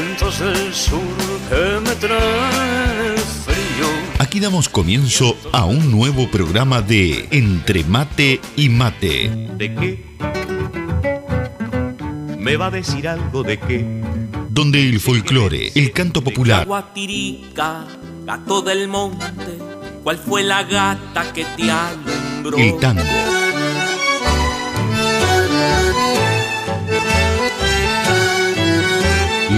vientos 0.00 0.38
del 0.38 0.72
sur 0.74 1.00
que 1.48 1.80
me 1.80 1.94
traen 1.96 3.16
frío. 3.44 3.86
Aquí 4.18 4.40
damos 4.40 4.68
comienzo 4.68 5.36
a 5.52 5.64
un 5.64 5.90
nuevo 5.90 6.30
programa 6.30 6.80
de 6.80 7.28
Entre 7.30 7.84
Mate 7.84 8.40
y 8.56 8.68
Mate. 8.68 9.30
¿De 9.56 9.74
qué? 9.74 10.04
¿Me 12.38 12.56
va 12.56 12.66
a 12.66 12.70
decir 12.70 13.08
algo 13.08 13.42
de 13.42 13.58
qué? 13.58 13.84
Donde 14.48 14.80
el 14.80 15.00
folclore, 15.00 15.70
el 15.74 15.92
canto 15.92 16.22
popular, 16.22 16.66
Guatirica, 16.66 17.84
gato 18.24 18.62
del 18.62 18.88
monte, 18.88 19.58
¿cuál 20.02 20.18
fue 20.18 20.42
la 20.42 20.64
gata 20.64 21.32
que 21.32 21.44
te 21.56 21.70
alumbró? 21.70 22.58
el 22.58 22.78
tango, 22.78 23.02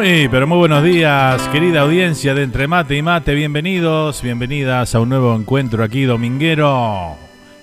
Muy, 0.00 0.28
pero 0.30 0.46
muy 0.46 0.56
buenos 0.56 0.82
días, 0.82 1.46
querida 1.48 1.82
audiencia 1.82 2.32
de 2.32 2.44
Entre 2.44 2.66
Mate 2.66 2.96
y 2.96 3.02
Mate. 3.02 3.34
Bienvenidos, 3.34 4.22
bienvenidas 4.22 4.94
a 4.94 5.00
un 5.00 5.10
nuevo 5.10 5.36
encuentro 5.36 5.84
aquí, 5.84 6.04
dominguero. 6.04 7.16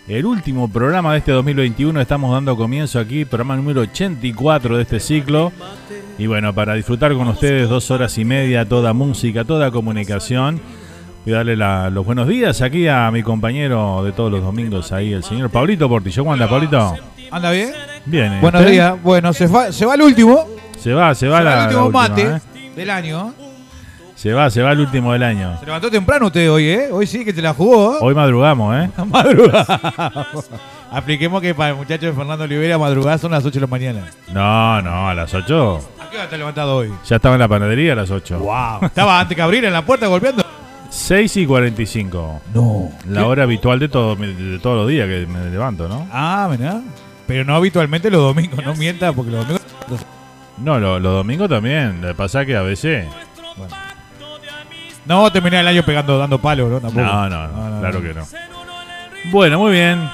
El 0.07 0.23
último 0.23 0.71
programa 0.71 1.13
de 1.13 1.17
este 1.17 1.31
2021. 1.31 1.99
Estamos 1.99 2.31
dando 2.31 2.55
comienzo 2.55 2.99
aquí, 2.99 3.25
programa 3.25 3.55
número 3.55 3.81
84 3.81 4.77
de 4.77 4.83
este 4.83 4.99
ciclo. 4.99 5.51
Y 6.19 6.27
bueno, 6.27 6.53
para 6.53 6.75
disfrutar 6.75 7.11
con 7.15 7.27
ustedes 7.27 7.69
dos 7.69 7.89
horas 7.89 8.15
y 8.19 8.23
media, 8.23 8.69
toda 8.69 8.93
música, 8.93 9.43
toda 9.43 9.71
comunicación. 9.71 10.61
Voy 11.25 11.33
a 11.33 11.37
darle 11.37 11.55
la- 11.57 11.89
los 11.89 12.05
buenos 12.05 12.27
días 12.27 12.61
aquí 12.61 12.87
a 12.87 13.09
mi 13.09 13.23
compañero 13.23 14.03
de 14.03 14.11
todos 14.11 14.31
los 14.31 14.43
domingos 14.43 14.91
ahí, 14.91 15.11
el 15.11 15.23
señor 15.23 15.49
Pablito 15.49 15.89
Portillo. 15.89 16.21
¿Cómo 16.21 16.33
anda, 16.33 16.47
Pablito? 16.47 16.95
¿Anda 17.31 17.49
bien? 17.49 17.71
Bien. 18.05 18.33
¿eh? 18.33 18.39
Buenos 18.41 18.63
días. 18.63 18.93
Bueno, 19.01 19.33
se, 19.33 19.47
va- 19.47 19.71
se 19.71 19.87
va 19.87 19.95
el 19.95 20.03
último. 20.03 20.45
Se 20.79 20.93
va, 20.93 21.13
se 21.15 21.27
va, 21.27 21.39
Se 21.39 21.43
va 21.43 21.43
la, 21.43 21.69
el 21.69 21.75
último 21.75 21.79
la 22.01 22.07
última, 22.07 22.29
mate. 22.29 22.41
¿eh? 22.57 22.71
del 22.75 22.89
año. 22.89 23.33
Se 24.15 24.33
va, 24.33 24.49
se 24.49 24.61
va 24.63 24.71
el 24.71 24.79
último 24.79 25.13
del 25.13 25.23
año. 25.23 25.59
Se 25.59 25.65
levantó 25.65 25.91
temprano 25.91 26.27
usted 26.27 26.51
hoy, 26.51 26.69
¿eh? 26.69 26.89
Hoy 26.91 27.05
sí 27.05 27.23
que 27.23 27.33
se 27.33 27.41
la 27.41 27.53
jugó. 27.53 27.95
¿eh? 27.95 27.99
Hoy 28.01 28.15
madrugamos, 28.15 28.75
¿eh? 28.75 28.89
Madrugamos. 29.05 30.49
Apliquemos 30.91 31.41
que 31.41 31.53
para 31.53 31.71
el 31.71 31.75
muchacho 31.75 32.05
de 32.07 32.13
Fernando 32.13 32.43
Olivera 32.45 32.77
madrugar 32.77 33.19
son 33.19 33.31
las 33.31 33.43
8 33.45 33.53
de 33.53 33.61
la 33.61 33.67
mañana. 33.67 34.05
No, 34.33 34.81
no, 34.81 35.09
a 35.09 35.13
las 35.13 35.33
8. 35.33 35.89
¿A 35.99 36.09
qué 36.09 36.15
hora 36.15 36.23
está 36.23 36.37
levantado 36.37 36.77
hoy? 36.77 36.91
Ya 37.05 37.17
estaba 37.17 37.35
en 37.35 37.41
la 37.41 37.47
panadería 37.47 37.93
a 37.93 37.95
las 37.97 38.09
8. 38.09 38.39
Wow. 38.39 38.85
Estaba 38.85 39.19
antes 39.19 39.35
que 39.35 39.41
abrir 39.41 39.65
en 39.65 39.73
la 39.73 39.85
puerta 39.85 40.07
golpeando. 40.07 40.43
6 40.89 41.37
y 41.37 41.45
45. 41.45 42.41
No. 42.53 42.89
La 43.09 43.27
hora 43.27 43.43
habitual 43.43 43.77
de, 43.79 43.89
todo, 43.89 44.15
de 44.15 44.57
todos 44.59 44.77
los 44.77 44.87
días 44.87 45.07
que 45.07 45.27
me 45.27 45.49
levanto, 45.51 45.87
¿no? 45.87 46.07
Ah, 46.11 46.47
mirá. 46.49 46.81
Pero 47.27 47.43
no 47.43 47.55
habitualmente 47.55 48.09
los 48.09 48.21
domingos, 48.21 48.65
no 48.65 48.73
mienta, 48.73 49.11
porque 49.11 49.31
los 49.31 49.45
domingos. 49.45 49.65
No, 50.57 50.79
lo- 50.79 50.99
los 50.99 51.13
domingos 51.13 51.49
también. 51.49 52.01
Lo 52.01 52.09
que 52.09 52.13
pasa 52.15 52.41
es 52.41 52.47
que 52.47 52.55
a 52.55 52.61
veces. 52.61 53.07
No 55.05 55.31
terminé 55.31 55.59
el 55.61 55.67
año 55.67 55.83
pegando, 55.83 56.17
dando 56.17 56.39
palo, 56.39 56.67
¿no? 56.67 56.79
Tampoco. 56.81 57.01
No, 57.05 57.29
no, 57.29 57.47
no, 57.47 57.79
claro 57.79 58.01
que 58.01 58.13
no. 58.13 58.25
Bueno, 59.31 59.59
muy 59.59 59.71
bien. 59.71 60.09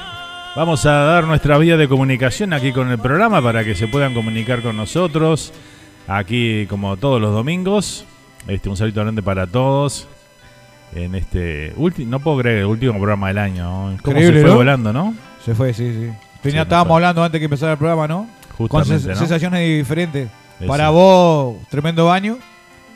Vamos 0.56 0.86
a 0.86 0.92
dar 0.92 1.24
nuestra 1.24 1.58
vía 1.58 1.78
de 1.78 1.88
comunicación 1.88 2.54
aquí 2.54 2.72
con 2.72 2.92
el 2.92 3.00
programa 3.00 3.42
para 3.42 3.64
que 3.64 3.74
se 3.74 3.88
puedan 3.88 4.14
comunicar 4.14 4.62
con 4.62 4.78
nosotros. 4.78 5.52
Aquí, 6.08 6.68
como 6.68 6.98
todos 6.98 7.20
los 7.20 7.32
domingos. 7.34 8.06
Este, 8.48 8.70
un 8.70 8.78
saludo 8.78 9.02
grande 9.02 9.24
para 9.24 9.48
todos. 9.48 10.08
En 10.94 11.16
este 11.16 11.74
último, 11.76 12.12
no 12.12 12.20
puedo 12.20 12.38
creer, 12.40 12.60
el 12.60 12.66
último 12.66 12.94
programa 12.94 13.30
del 13.30 13.40
año. 13.40 13.64
¿no? 13.64 13.98
¿Cómo 14.04 14.18
Increíble, 14.18 14.34
se 14.40 14.42
fue 14.42 14.50
¿no? 14.52 14.56
volando, 14.58 14.94
no? 14.94 15.16
Se 15.44 15.56
fue, 15.56 15.74
sí, 15.74 15.92
sí. 15.92 16.12
Tenía, 16.44 16.64
estábamos 16.64 16.94
hablando 16.94 17.24
antes 17.24 17.40
que 17.40 17.46
empezara 17.46 17.72
el 17.72 17.78
programa, 17.80 18.08
¿no? 18.08 18.28
Con 18.58 18.86
sensaciones 18.86 19.60
diferentes. 19.60 20.30
Eso. 20.60 20.68
Para 20.68 20.90
vos, 20.90 21.58
tremendo 21.70 22.06
baño. 22.06 22.38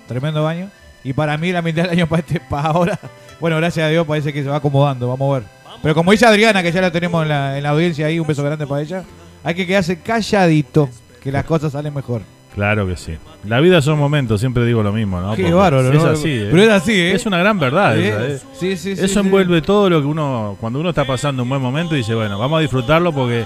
Tremendo 0.08 0.44
baño. 0.44 0.70
Y 1.04 1.14
para 1.14 1.38
mí, 1.38 1.52
la 1.52 1.62
mitad 1.62 1.84
del 1.84 1.92
año 1.92 2.08
para, 2.10 2.20
este, 2.22 2.40
para 2.40 2.70
ahora. 2.70 3.00
Bueno, 3.40 3.58
gracias 3.58 3.86
a 3.86 3.90
Dios, 3.90 4.06
parece 4.06 4.34
que 4.34 4.44
se 4.44 4.50
va 4.50 4.58
acomodando. 4.58 5.08
Vamos 5.08 5.36
a 5.36 5.40
ver. 5.40 5.50
Pero 5.82 5.94
como 5.94 6.12
dice 6.12 6.26
Adriana, 6.26 6.64
que 6.64 6.72
ya 6.72 6.82
la 6.82 6.92
tenemos 6.92 7.22
en 7.24 7.30
la, 7.30 7.58
en 7.58 7.64
la 7.64 7.70
audiencia 7.70 8.08
ahí, 8.08 8.20
un 8.20 8.28
beso 8.28 8.44
grande 8.44 8.66
para 8.66 8.82
ella. 8.82 9.04
Hay 9.44 9.54
que 9.54 9.68
quedarse 9.68 10.00
calladito, 10.00 10.90
que 11.22 11.32
las 11.32 11.46
cosas 11.46 11.72
salen 11.72 11.94
mejor. 11.94 12.22
Claro 12.56 12.88
que 12.88 12.98
sí. 12.98 13.16
La 13.46 13.60
vida 13.60 13.84
son 13.84 14.00
momentos, 14.00 14.40
siempre 14.40 14.66
digo 14.66 14.82
lo 14.82 14.92
mismo, 14.92 15.22
¿no? 15.22 15.36
Qué 15.36 15.44
Porque 15.44 15.54
bárbaro, 15.54 15.94
Es 15.94 16.04
¿no? 16.04 16.10
así, 16.10 16.30
¿eh? 16.30 16.48
Pero 16.50 16.64
es 16.64 16.70
así, 16.70 16.92
¿eh? 16.92 17.12
Es 17.14 17.26
una 17.28 17.38
gran 17.38 17.60
verdad. 17.60 17.96
¿Eh? 17.96 18.10
esa, 18.10 18.26
¿eh? 18.26 18.40
Sí, 18.60 18.76
sí, 18.76 18.96
sí. 18.96 19.06
Eso 19.06 19.20
envuelve 19.20 19.62
todo 19.62 19.92
lo 19.92 20.02
que 20.02 20.08
uno, 20.08 20.58
cuando 20.60 20.80
uno 20.80 20.90
está 20.90 21.06
pasando 21.06 21.44
un 21.44 21.50
buen 21.50 21.62
momento, 21.62 21.94
dice, 21.94 22.16
bueno, 22.16 22.40
vamos 22.40 22.58
a 22.58 22.62
disfrutarlo 22.62 23.14
porque 23.14 23.46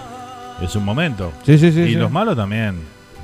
es 0.62 0.76
un 0.76 0.86
momento. 0.86 1.32
Sí, 1.44 1.58
sí, 1.58 1.72
sí. 1.72 1.82
y 1.82 1.88
sí. 1.90 1.94
los 1.96 2.12
malos 2.12 2.36
también 2.36 2.76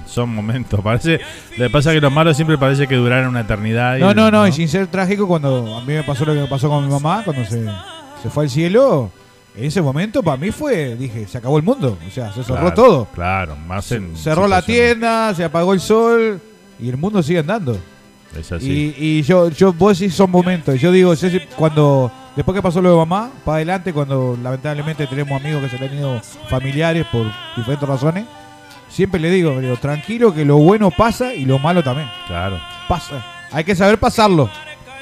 son 0.06 0.34
momentos. 0.34 0.80
Parece, 0.82 1.20
lo 1.58 1.66
que 1.66 1.70
pasa 1.70 1.92
es 1.92 1.96
que 1.98 2.02
los 2.02 2.12
malos 2.12 2.36
siempre 2.36 2.58
parece 2.58 2.88
que 2.88 2.96
duraron 2.96 3.30
una 3.30 3.42
eternidad. 3.42 3.98
y- 3.98 4.00
No, 4.00 4.14
no, 4.14 4.32
no, 4.32 4.48
y 4.48 4.52
sin 4.52 4.68
ser 4.68 4.88
trágico, 4.88 5.28
cuando 5.28 5.78
a 5.78 5.82
mí 5.82 5.94
me 5.94 6.04
pasó 6.04 6.26
lo 6.26 6.34
que 6.34 6.42
me 6.42 6.48
pasó 6.48 6.70
con 6.70 6.86
mi 6.86 6.92
mamá, 6.92 7.22
cuando 7.26 7.44
se, 7.46 7.66
se 8.24 8.30
fue 8.30 8.46
al 8.46 8.50
cielo, 8.50 9.12
en 9.56 9.66
ese 9.66 9.82
momento 9.82 10.22
para 10.24 10.38
mí 10.38 10.52
fue, 10.52 10.96
dije, 10.96 11.28
se 11.28 11.38
acabó 11.38 11.58
el 11.58 11.64
mundo, 11.64 11.98
o 12.08 12.12
sea, 12.12 12.32
se 12.32 12.44
cerró 12.44 12.60
Claro, 12.60 12.74
todo. 12.74 13.06
Claro, 13.14 13.56
más 13.56 13.92
en 13.92 14.16
Cerró 14.16 14.48
la 14.48 14.62
tienda, 14.62 15.34
se 15.34 15.44
apagó 15.44 15.74
el 15.74 15.80
sol 15.80 16.40
y 16.80 16.90
el 16.90 16.98
mundo 16.98 17.22
sigue 17.24 17.40
andando. 17.40 17.78
Es 18.38 18.52
así. 18.52 18.94
Y, 18.98 19.04
y 19.20 19.22
yo, 19.24 19.50
yo, 19.50 19.74
vos 19.74 19.98
decís 19.98 20.14
son 20.14 20.30
momentos. 20.30 20.80
Yo 20.80 20.92
digo, 20.92 21.14
cuando, 21.56 22.12
después 22.38 22.56
que 22.56 22.62
pasó 22.62 22.82
lo 22.82 22.92
de 22.92 22.96
mamá, 22.98 23.32
para 23.44 23.58
adelante, 23.58 23.92
cuando 23.92 24.38
lamentablemente 24.42 25.06
tenemos 25.08 25.42
amigos 25.42 25.62
que 25.64 25.70
se 25.70 25.78
le 25.78 25.88
han 25.88 25.98
ido 25.98 26.22
familiares 26.50 27.06
por 27.12 27.26
diferentes 27.58 27.88
razones, 27.90 28.26
siempre 28.88 29.20
le 29.20 29.30
digo, 29.30 29.60
digo, 29.60 29.76
tranquilo 29.76 30.34
que 30.34 30.46
lo 30.46 30.56
bueno 30.58 30.90
pasa 30.92 31.34
y 31.34 31.44
lo 31.46 31.60
malo 31.60 31.84
también. 31.84 32.08
Claro. 32.28 32.60
Pasa. 32.88 33.22
Hay 33.52 33.66
que 33.66 33.76
saber 33.76 33.98
pasarlo 34.00 34.50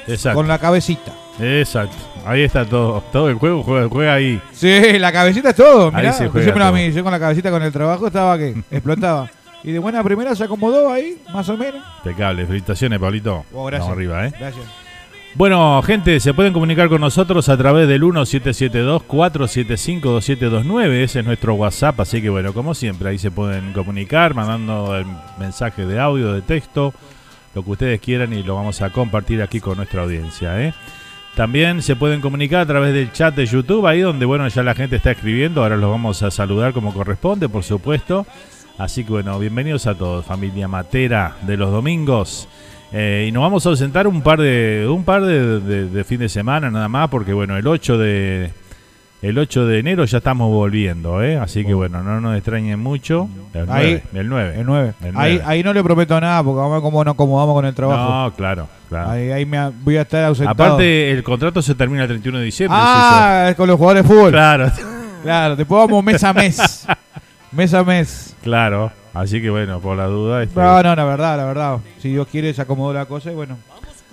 Exacto. 0.08 0.36
con 0.36 0.48
la 0.48 0.58
cabecita. 0.58 1.12
Exacto. 1.38 1.96
Ahí 2.24 2.42
está 2.42 2.64
todo. 2.64 3.02
Todo 3.12 3.28
el 3.28 3.36
juego 3.36 3.62
juega, 3.62 3.88
juega 3.88 4.14
ahí. 4.14 4.40
Sí, 4.52 4.98
la 4.98 5.12
cabecita 5.12 5.50
es 5.50 5.56
todo. 5.56 5.88
Ahí 5.88 5.96
Mirá, 6.02 6.12
se 6.14 6.28
juega 6.28 6.50
a 6.50 6.54
todo. 6.54 6.72
mí, 6.72 6.90
yo 6.92 7.02
con 7.04 7.12
la 7.12 7.20
cabecita 7.20 7.50
con 7.50 7.62
el 7.62 7.72
trabajo 7.72 8.06
estaba 8.08 8.36
que 8.38 8.50
explotaba. 8.70 9.28
Y 9.62 9.72
de 9.72 9.78
buena 9.78 10.02
primera 10.02 10.34
se 10.34 10.44
acomodó 10.44 10.90
ahí, 10.92 11.20
más 11.32 11.48
o 11.48 11.56
menos. 11.56 11.82
Impecable. 11.98 12.46
Felicitaciones, 12.46 12.98
Pablito. 12.98 13.44
Oh, 13.52 13.64
gracias. 13.66 13.80
Vamos 13.88 13.96
arriba, 13.96 14.26
¿eh? 14.26 14.32
Gracias. 14.38 14.64
Bueno, 15.36 15.80
gente, 15.82 16.18
se 16.18 16.32
pueden 16.32 16.54
comunicar 16.54 16.88
con 16.88 17.02
nosotros 17.02 17.50
a 17.50 17.58
través 17.58 17.86
del 17.88 18.02
1772-475-2729. 18.04 21.02
Ese 21.02 21.20
es 21.20 21.26
nuestro 21.26 21.52
WhatsApp. 21.52 22.00
Así 22.00 22.22
que, 22.22 22.30
bueno, 22.30 22.54
como 22.54 22.72
siempre, 22.72 23.10
ahí 23.10 23.18
se 23.18 23.30
pueden 23.30 23.74
comunicar, 23.74 24.32
mandando 24.32 24.96
el 24.96 25.04
mensaje 25.38 25.84
de 25.84 26.00
audio, 26.00 26.32
de 26.32 26.40
texto, 26.40 26.94
lo 27.54 27.62
que 27.62 27.70
ustedes 27.70 28.00
quieran 28.00 28.32
y 28.32 28.42
lo 28.42 28.54
vamos 28.54 28.80
a 28.80 28.88
compartir 28.88 29.42
aquí 29.42 29.60
con 29.60 29.76
nuestra 29.76 30.04
audiencia. 30.04 30.58
¿eh? 30.58 30.72
También 31.34 31.82
se 31.82 31.96
pueden 31.96 32.22
comunicar 32.22 32.62
a 32.62 32.66
través 32.66 32.94
del 32.94 33.12
chat 33.12 33.34
de 33.34 33.44
YouTube, 33.44 33.86
ahí 33.86 34.00
donde, 34.00 34.24
bueno, 34.24 34.48
ya 34.48 34.62
la 34.62 34.74
gente 34.74 34.96
está 34.96 35.10
escribiendo. 35.10 35.62
Ahora 35.62 35.76
los 35.76 35.90
vamos 35.90 36.22
a 36.22 36.30
saludar 36.30 36.72
como 36.72 36.94
corresponde, 36.94 37.50
por 37.50 37.62
supuesto. 37.62 38.26
Así 38.78 39.04
que, 39.04 39.10
bueno, 39.10 39.38
bienvenidos 39.38 39.86
a 39.86 39.94
todos, 39.94 40.24
familia 40.24 40.66
matera 40.66 41.36
de 41.42 41.58
los 41.58 41.70
domingos. 41.70 42.48
Eh, 42.98 43.26
y 43.28 43.32
nos 43.32 43.42
vamos 43.42 43.66
a 43.66 43.68
ausentar 43.68 44.06
un 44.06 44.22
par 44.22 44.40
de 44.40 44.86
un 44.88 45.04
par 45.04 45.22
de, 45.22 45.60
de- 45.60 45.88
de 45.90 46.04
fin 46.04 46.18
de 46.18 46.30
semana 46.30 46.70
nada 46.70 46.88
más 46.88 47.08
porque 47.10 47.34
bueno 47.34 47.56
el 47.58 47.66
8 47.66 47.98
de 47.98 48.50
el 49.22 49.36
8 49.38 49.66
de 49.66 49.78
enero 49.80 50.04
ya 50.06 50.18
estamos 50.18 50.50
volviendo 50.50 51.22
¿eh? 51.22 51.36
así 51.36 51.62
que 51.64 51.74
bueno 51.74 52.02
no 52.02 52.20
nos 52.22 52.36
extrañen 52.36 52.78
mucho 52.80 53.28
el 53.52 53.66
9 53.66 53.72
Ahí- 53.72 54.02
el 54.18 54.28
9 54.28 54.54
El 54.60 54.66
9. 54.66 54.92
El 55.02 55.16
Ahí, 55.16 55.40
ahí 55.44 55.62
no 55.62 55.74
le 55.74 55.82
prometo 55.82 56.18
nada 56.20 56.42
porque 56.42 56.56
vamos 56.58 56.72
a 56.72 56.74
ver 56.76 56.82
cómo 56.82 57.04
nos 57.04 57.12
acomodamos 57.14 57.54
con 57.54 57.64
el 57.66 57.74
trabajo. 57.74 58.10
no 58.28 58.32
claro 58.34 58.68
claro 58.88 59.10
Ahí, 59.10 59.30
ahí 59.30 59.44
me 59.44 59.68
voy 59.82 59.96
a 59.98 60.02
estar 60.02 60.24
ausentado. 60.24 60.64
aparte 60.64 61.10
el 61.10 61.22
contrato 61.22 61.60
se 61.60 61.74
termina 61.74 62.02
el 62.04 62.08
31 62.08 62.38
de 62.38 62.44
diciembre 62.46 62.78
ah, 62.80 63.48
es 63.50 63.56
con 63.56 63.66
los 63.68 63.76
jugadores 63.76 64.04
de 64.04 64.08
fútbol. 64.08 64.30
claro 64.30 64.70
Claro, 65.22 65.56
después 65.56 65.80
vamos 65.86 66.04
mes 66.04 66.22
a 66.22 66.32
mes. 66.32 66.86
mes 67.56 67.74
a 67.74 67.82
mes. 67.84 68.36
claro 68.42 68.90
así 69.14 69.40
que 69.40 69.50
bueno 69.50 69.80
por 69.80 69.96
la 69.96 70.06
duda 70.06 70.42
este, 70.42 70.58
No, 70.60 70.82
no, 70.82 70.94
la 70.94 71.04
verdad, 71.04 71.36
la 71.38 71.44
verdad. 71.44 71.78
Si 71.98 72.10
Dios 72.10 72.26
quiere, 72.30 72.52
se 72.52 72.62
acomodó 72.62 72.92
la 72.92 73.06
cosa 73.06 73.32
y 73.32 73.34
bueno. 73.34 73.56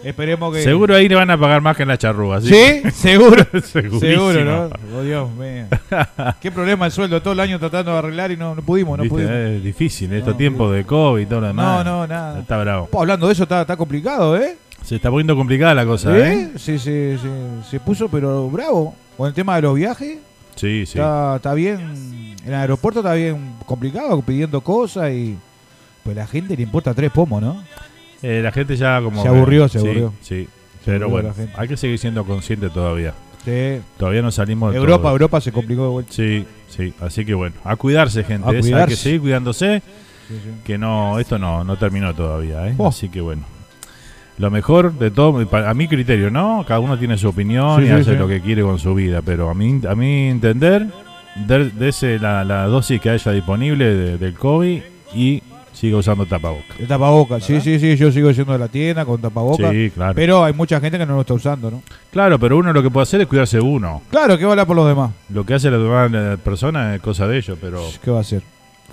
Esperemos 0.03 0.53
que. 0.53 0.61
seguro 0.63 0.95
ahí 0.95 1.07
le 1.07 1.15
van 1.15 1.29
a 1.31 1.37
pagar 1.37 1.61
más 1.61 1.77
que 1.77 1.83
en 1.83 1.87
la 1.89 1.97
charrúa 1.97 2.41
¿sí? 2.41 2.49
¿Sí? 2.49 2.91
Seguro. 2.91 3.45
Seguro, 3.63 4.43
¿no? 4.43 4.69
Oh, 4.97 5.01
Dios 5.01 5.29
mío. 5.31 5.65
Qué 6.41 6.51
problema 6.51 6.85
el 6.87 6.91
sueldo. 6.91 7.21
Todo 7.21 7.33
el 7.33 7.39
año 7.39 7.57
tratando 7.57 7.93
de 7.93 7.97
arreglar 7.99 8.31
y 8.31 8.35
no, 8.37 8.53
no 8.53 8.61
pudimos, 8.61 8.97
no 8.97 9.03
Viste, 9.03 9.15
pudimos. 9.15 9.33
Es 9.33 9.63
difícil 9.63 10.11
estos 10.11 10.33
No, 10.33 10.37
tiempos 10.37 10.73
de 10.75 10.83
COVID 10.83 11.21
y 11.21 11.25
todo 11.25 11.39
lo 11.41 11.47
demás 11.47 11.85
No, 11.85 11.99
no, 11.99 12.07
nada. 12.07 12.39
está 12.39 12.57
bravo 12.57 12.87
Po, 12.87 12.99
hablando 12.99 13.27
de 13.27 13.33
eso, 13.33 13.43
está, 13.43 13.61
está 13.61 13.77
complicado, 13.77 14.35
¿eh? 14.37 14.57
se 14.83 14.97
está 14.97 15.09
poniendo 15.09 15.37
complicada 15.37 15.73
la 15.73 15.85
cosa 15.85 16.17
¿eh? 16.17 16.33
¿Eh? 16.33 16.51
Sí, 16.57 16.77
sí, 16.77 17.15
sí, 17.21 17.29
se 17.69 17.79
puso, 17.79 18.09
pero 18.09 18.49
bravo. 18.49 18.93
Con 19.15 19.27
el 19.29 19.33
tema 19.33 19.55
de 19.55 19.61
los 19.61 19.75
viajes, 19.75 20.17
Sí, 20.55 20.85
sí. 20.85 20.97
está, 20.99 21.37
está 21.37 21.53
bien. 21.53 22.32
En 22.43 22.49
el 22.49 22.55
aeropuerto 22.55 22.99
está 22.99 23.13
bien 23.13 23.55
complicado, 23.65 24.21
pidiendo 24.21 24.61
cosas 24.61 25.11
y. 25.11 25.37
Pues 26.03 26.17
la 26.17 26.27
gente 26.27 26.57
le 26.57 26.63
importa 26.63 26.93
tres 26.93 27.11
pomos, 27.11 27.41
¿no? 27.41 27.63
Eh, 28.21 28.41
la 28.43 28.51
gente 28.51 28.75
ya 28.75 29.01
como... 29.01 29.21
Se 29.21 29.27
aburrió, 29.29 29.69
se 29.69 29.77
aburrió. 29.79 30.13
Sí, 30.21 30.47
Se 30.83 30.91
pero 30.91 31.05
aburrió 31.05 31.33
bueno, 31.33 31.51
hay 31.55 31.67
que 31.69 31.77
seguir 31.77 31.97
siendo 31.97 32.25
consciente 32.25 32.69
todavía. 32.69 33.13
Sí. 33.45 33.81
Todavía 33.97 34.21
no 34.21 34.31
salimos 34.31 34.71
de 34.73 34.79
Europa, 34.79 35.03
todo. 35.03 35.11
Europa 35.13 35.41
se 35.41 35.51
complicó 35.53 35.83
de 35.83 35.89
vuelta. 35.89 36.11
Sí, 36.13 36.45
sí, 36.69 36.93
así 36.99 37.25
que 37.25 37.33
bueno, 37.33 37.55
a 37.63 37.75
cuidarse 37.77 38.23
gente, 38.23 38.49
A 38.49 38.51
¿eh? 38.51 38.73
hay 38.75 38.85
que 38.87 38.95
seguir 38.95 39.21
cuidándose, 39.21 39.81
Sí, 40.27 40.35
sí. 40.41 40.49
que 40.63 40.77
no, 40.77 41.19
esto 41.19 41.37
no, 41.37 41.63
no 41.63 41.77
terminó 41.77 42.13
todavía, 42.13 42.67
¿eh? 42.67 42.75
Oh. 42.77 42.87
Así 42.87 43.09
que 43.09 43.21
bueno. 43.21 43.43
Lo 44.37 44.49
mejor 44.49 44.93
de 44.93 45.11
todo, 45.11 45.47
a 45.55 45.73
mi 45.73 45.87
criterio, 45.87 46.31
¿no? 46.31 46.65
Cada 46.67 46.79
uno 46.79 46.97
tiene 46.97 47.17
su 47.17 47.29
opinión 47.29 47.85
y 47.85 47.89
hace 47.89 48.15
lo 48.15 48.27
que 48.27 48.41
quiere 48.41 48.63
con 48.63 48.79
su 48.79 48.95
vida, 48.95 49.21
pero 49.21 49.49
a 49.49 49.53
mí, 49.53 49.79
a 49.87 49.93
mi 49.95 50.29
entender, 50.29 50.87
de, 50.87 50.91
dese 51.35 52.19
la, 52.19 52.43
la 52.43 52.65
dosis 52.65 52.99
que 53.01 53.09
haya 53.09 53.31
disponible 53.31 53.85
de- 53.95 54.17
del 54.17 54.33
COVID 54.33 54.81
y 55.15 55.41
siga 55.73 55.97
usando 55.97 56.25
tapabocas. 56.25 56.79
El 56.79 56.87
tapabocas, 56.87 57.43
sí, 57.43 57.59
sí, 57.59 57.79
sí, 57.79 57.95
yo 57.95 58.11
sigo 58.11 58.29
yendo 58.31 58.53
a 58.53 58.57
la 58.57 58.67
tienda 58.67 59.05
con 59.05 59.19
tapabocas. 59.19 59.71
Sí, 59.71 59.91
claro. 59.93 60.13
Pero 60.15 60.43
hay 60.43 60.53
mucha 60.53 60.79
gente 60.79 60.97
que 60.97 61.05
no 61.05 61.15
lo 61.15 61.21
está 61.21 61.33
usando, 61.33 61.71
¿no? 61.71 61.81
Claro, 62.11 62.37
pero 62.39 62.57
uno 62.57 62.71
lo 62.71 62.83
que 62.83 62.89
puede 62.91 63.03
hacer 63.03 63.21
es 63.21 63.27
cuidarse 63.27 63.59
uno. 63.59 64.01
Claro, 64.11 64.37
¿qué 64.37 64.43
va 64.45 64.51
a 64.51 64.53
hablar 64.53 64.67
por 64.67 64.75
los 64.75 64.87
demás? 64.87 65.11
Lo 65.29 65.43
que 65.45 65.55
hace 65.55 65.71
la 65.71 65.77
demás 65.77 66.37
persona 66.37 66.95
es 66.95 67.01
cosa 67.01 67.27
de 67.27 67.37
ellos, 67.37 67.57
pero 67.59 67.81
¿Qué 68.03 68.11
va 68.11 68.19
a 68.19 68.21
hacer? 68.21 68.41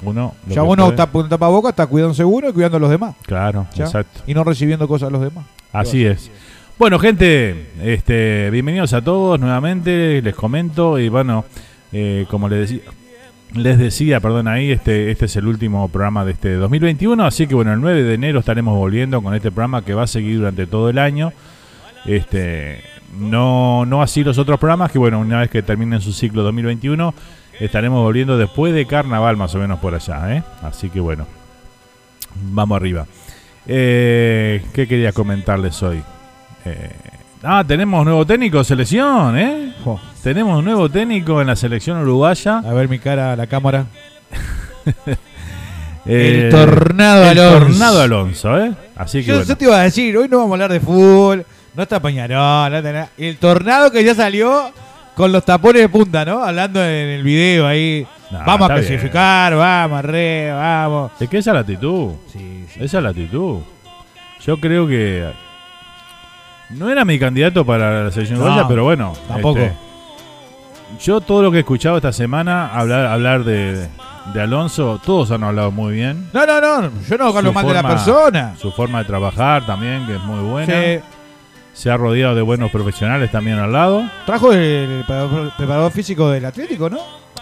uno. 0.03 0.35
Ya 0.49 0.55
que 0.55 0.61
uno 0.63 0.75
puede- 0.85 0.89
está 0.91 1.07
con 1.07 1.29
tapabocas, 1.29 1.71
está 1.71 1.87
cuidándose 1.87 2.25
uno 2.25 2.49
y 2.49 2.53
cuidando 2.55 2.79
a 2.79 2.81
los 2.81 2.91
demás. 2.91 3.15
Claro, 3.27 3.67
¿ya? 3.75 3.85
exacto. 3.85 4.23
Y 4.27 4.33
no 4.33 4.43
recibiendo 4.45 4.89
cosas 4.89 5.09
a 5.09 5.13
los 5.13 5.21
demás. 5.21 5.45
Así 5.73 6.07
es. 6.07 6.31
Bueno, 6.79 6.99
gente, 6.99 7.67
este, 7.83 8.49
bienvenidos 8.49 8.95
a 8.95 9.03
todos 9.03 9.39
nuevamente. 9.39 10.23
Les 10.23 10.35
comento 10.35 10.99
y 10.99 11.11
bueno, 11.11 11.45
eh, 11.93 12.27
como 12.29 12.49
les 12.49 12.71
decía, 12.71 12.91
les 13.55 13.79
decía, 13.79 14.21
perdón, 14.21 14.49
ahí 14.49 14.71
este, 14.71 15.11
este 15.11 15.25
es 15.25 15.37
el 15.37 15.47
último 15.47 15.89
programa 15.89 16.25
de 16.25 16.33
este 16.33 16.55
2021, 16.55 17.25
así 17.25 17.47
que 17.47 17.55
bueno, 17.55 17.73
el 17.73 17.81
9 17.81 18.03
de 18.03 18.15
enero 18.15 18.41
estaremos 18.41 18.77
volviendo 18.77 19.23
con 19.23 19.35
este 19.35 19.51
programa 19.51 19.85
que 19.85 19.95
va 19.95 20.05
a 20.05 20.07
seguir 20.07 20.39
durante 20.39 20.67
todo 20.67 20.89
el 20.89 20.99
año. 20.99 21.33
Este, 22.07 22.83
no, 23.19 23.85
no 23.87 24.03
así 24.03 24.23
los 24.23 24.39
otros 24.39 24.59
programas 24.59 24.93
que 24.93 24.99
bueno, 24.99 25.21
una 25.21 25.41
vez 25.41 25.51
que 25.51 25.63
terminen 25.63 26.01
su 26.01 26.13
ciclo 26.13 26.43
2021 26.45 27.13
estaremos 27.59 28.03
volviendo 28.03 28.39
después 28.39 28.73
de 28.73 28.87
Carnaval 28.87 29.37
más 29.37 29.55
o 29.55 29.59
menos 29.59 29.79
por 29.81 29.95
allá, 29.95 30.35
¿eh? 30.35 30.43
Así 30.63 30.89
que 30.89 31.01
bueno, 31.01 31.27
vamos 32.37 32.77
arriba. 32.77 33.07
Eh, 33.67 34.65
¿Qué 34.73 34.89
quería 34.89 35.13
comentarles 35.13 35.83
hoy? 35.83 36.03
Eh, 36.65 36.91
ah, 37.43 37.65
tenemos 37.67 38.05
nuevo 38.05 38.27
técnico 38.27 38.63
selección, 38.65 39.39
¿eh? 39.39 39.75
Jo. 39.85 40.01
Tenemos 40.23 40.63
nuevo 40.63 40.89
técnico 40.89 41.41
en 41.41 41.47
la 41.47 41.57
selección 41.57 41.99
uruguaya. 41.99 42.59
A 42.59 42.73
ver 42.73 42.89
mi 42.89 42.99
cara 42.99 43.33
a 43.33 43.37
la 43.37 43.47
cámara. 43.47 43.87
Eh, 46.07 46.45
El 46.45 46.51
Tornado 46.51 47.31
el 47.31 47.39
Alonso. 47.39 47.59
Tornado 47.67 48.01
Alonso, 48.01 48.59
¿eh? 48.59 48.73
Así 48.97 49.21
que 49.21 49.27
Yo, 49.27 49.35
bueno. 49.35 49.49
yo 49.49 49.57
te 49.57 49.65
iba 49.67 49.77
a 49.79 49.83
decir, 49.83 50.17
hoy 50.17 50.29
no 50.31 50.39
vamos 50.39 50.53
a 50.53 50.55
hablar 50.55 50.73
de 50.73 50.81
fútbol, 50.81 51.45
no 51.75 51.83
está 51.83 52.01
Peñarol, 52.01 52.71
no 52.73 52.79
está 52.79 52.93
nada. 52.93 53.09
El 53.19 53.37
tornado 53.37 53.93
que 53.93 54.03
ya 54.03 54.15
salió 54.15 54.73
con 55.15 55.31
los 55.31 55.45
tapones 55.45 55.83
de 55.83 55.89
punta, 55.91 56.25
¿no? 56.25 56.43
Hablando 56.43 56.83
en 56.83 57.09
el 57.09 57.23
video 57.23 57.67
ahí. 57.67 58.07
Vamos 58.31 58.71
a 58.71 58.75
clasificar, 58.75 59.55
vamos, 59.55 60.03
re, 60.03 60.51
vamos. 60.53 61.13
Es 61.21 61.29
que 61.29 61.37
esa 61.39 61.51
es 61.51 61.55
la 61.55 61.61
actitud. 61.61 62.13
Sí, 62.33 62.65
sí. 62.73 62.81
Esa 62.83 62.97
es 62.97 63.05
la 63.05 63.11
actitud. 63.11 63.59
Yo 64.41 64.59
creo 64.59 64.87
que 64.87 65.31
no 66.71 66.91
era 66.91 67.05
mi 67.05 67.19
candidato 67.19 67.65
para 67.65 68.05
la 68.05 68.11
selección 68.11 68.39
No, 68.39 68.45
uruguaya, 68.45 68.69
pero 68.69 68.85
bueno. 68.85 69.13
tampoco. 69.29 69.59
este, 69.61 69.77
yo 71.01 71.21
todo 71.21 71.43
lo 71.43 71.51
que 71.51 71.59
he 71.59 71.61
escuchado 71.61 71.97
esta 71.97 72.13
semana 72.13 72.69
hablar 72.69 73.07
hablar 73.07 73.45
de, 73.45 73.89
de 74.35 74.41
Alonso, 74.41 75.01
todos 75.05 75.31
han 75.31 75.43
hablado 75.45 75.71
muy 75.71 75.95
bien. 75.95 76.29
No, 76.33 76.45
no, 76.47 76.61
no, 76.61 76.91
yo 77.09 77.17
no 77.19 77.27
hablo 77.29 77.53
mal 77.53 77.67
de 77.67 77.75
la 77.75 77.83
persona. 77.83 78.55
Su 78.59 78.73
forma 78.73 78.99
de 79.01 79.05
trabajar 79.05 79.65
también, 79.67 80.07
que 80.07 80.15
es 80.17 80.21
muy 80.23 80.41
buena. 80.41 80.73
Sí. 80.73 81.01
Se 81.73 81.91
ha 81.91 81.97
rodeado 81.97 82.35
de 82.35 82.43
buenos 82.43 82.71
profesionales 82.71 83.31
también 83.31 83.59
al 83.59 83.73
lado. 83.73 84.03
Trajo 84.27 84.53
el 84.53 85.05
preparador, 85.57 85.93
físico 85.93 86.29
del 86.31 86.45
Atlético, 86.45 86.91
¿no? 86.91 86.99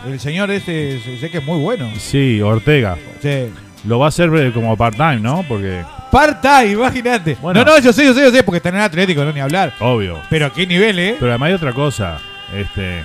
El 0.06 0.20
señor 0.20 0.50
este, 0.50 1.00
sé 1.00 1.18
sé 1.18 1.30
que 1.30 1.38
es 1.38 1.44
muy 1.44 1.58
bueno. 1.60 1.88
Sí, 1.98 2.40
Ortega. 2.40 2.96
Sí. 3.20 3.48
Lo 3.84 3.98
va 3.98 4.06
a 4.06 4.08
hacer 4.10 4.30
eh, 4.36 4.52
como 4.52 4.76
part-time, 4.76 5.18
¿no? 5.20 5.44
Porque, 5.48 5.82
Part-time, 6.10 6.72
imagínate. 6.72 7.36
Bueno. 7.40 7.64
No, 7.64 7.70
no, 7.72 7.78
yo 7.80 7.92
sé, 7.92 8.04
yo 8.04 8.14
sé, 8.14 8.22
yo 8.22 8.30
sé, 8.30 8.42
porque 8.42 8.56
está 8.58 8.68
en 8.70 8.76
Atlético, 8.76 9.24
no 9.24 9.32
ni 9.32 9.40
hablar. 9.40 9.72
obvio. 9.80 10.18
Pero 10.30 10.46
a 10.46 10.52
qué 10.52 10.66
nivel, 10.66 10.98
¿eh? 10.98 11.16
Pero 11.18 11.30
además 11.32 11.48
hay 11.48 11.54
otra 11.54 11.72
cosa. 11.72 12.18
Este, 12.56 13.04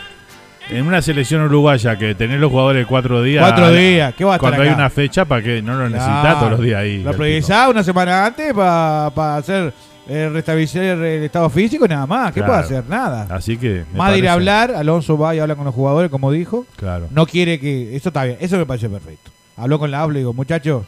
en 0.69 0.87
una 0.87 1.01
selección 1.01 1.41
uruguaya 1.41 1.97
que 1.97 2.15
tener 2.15 2.39
los 2.39 2.49
jugadores 2.51 2.85
cuatro 2.87 3.21
días. 3.21 3.43
Cuatro 3.45 3.71
días, 3.71 4.13
¿qué 4.15 4.23
va 4.23 4.33
a 4.33 4.35
estar 4.37 4.49
Cuando 4.51 4.63
hay 4.69 4.73
una 4.73 4.89
fecha, 4.89 5.25
¿para 5.25 5.41
qué? 5.41 5.61
No 5.61 5.73
lo 5.73 5.89
necesitas 5.89 6.21
Claro. 6.21 6.37
todos 6.39 6.51
los 6.51 6.61
días 6.61 6.79
ahí. 6.81 7.03
Lo 7.03 7.11
el 7.11 7.17
priorizaba 7.17 7.69
una 7.69 7.83
semana 7.83 8.25
antes 8.25 8.53
para 8.53 9.35
hacer 9.35 9.73
eh, 10.07 10.29
restablecer 10.31 10.97
el 10.97 11.23
estado 11.23 11.49
físico 11.49 11.85
y 11.85 11.89
nada 11.89 12.05
más. 12.05 12.31
¿Qué 12.31 12.39
Claro. 12.41 12.53
puede 12.53 12.63
hacer? 12.65 12.83
Nada. 12.89 13.27
Así 13.29 13.57
que. 13.57 13.83
Más 13.93 14.11
de 14.13 14.17
ir 14.19 14.29
a 14.29 14.33
hablar, 14.33 14.71
Alonso 14.75 15.17
va 15.17 15.35
y 15.35 15.39
habla 15.39 15.55
con 15.55 15.65
los 15.65 15.75
jugadores, 15.75 16.09
como 16.09 16.31
dijo. 16.31 16.65
Claro. 16.77 17.07
No 17.11 17.25
quiere 17.25 17.59
que. 17.59 17.95
Eso 17.95 18.09
está 18.09 18.23
bien, 18.23 18.37
eso 18.39 18.57
me 18.57 18.65
parece 18.65 18.87
perfecto. 18.89 19.31
Habló 19.57 19.77
con 19.79 19.91
la 19.91 20.01
habla 20.01 20.17
y 20.17 20.21
digo, 20.21 20.33
muchachos, 20.33 20.83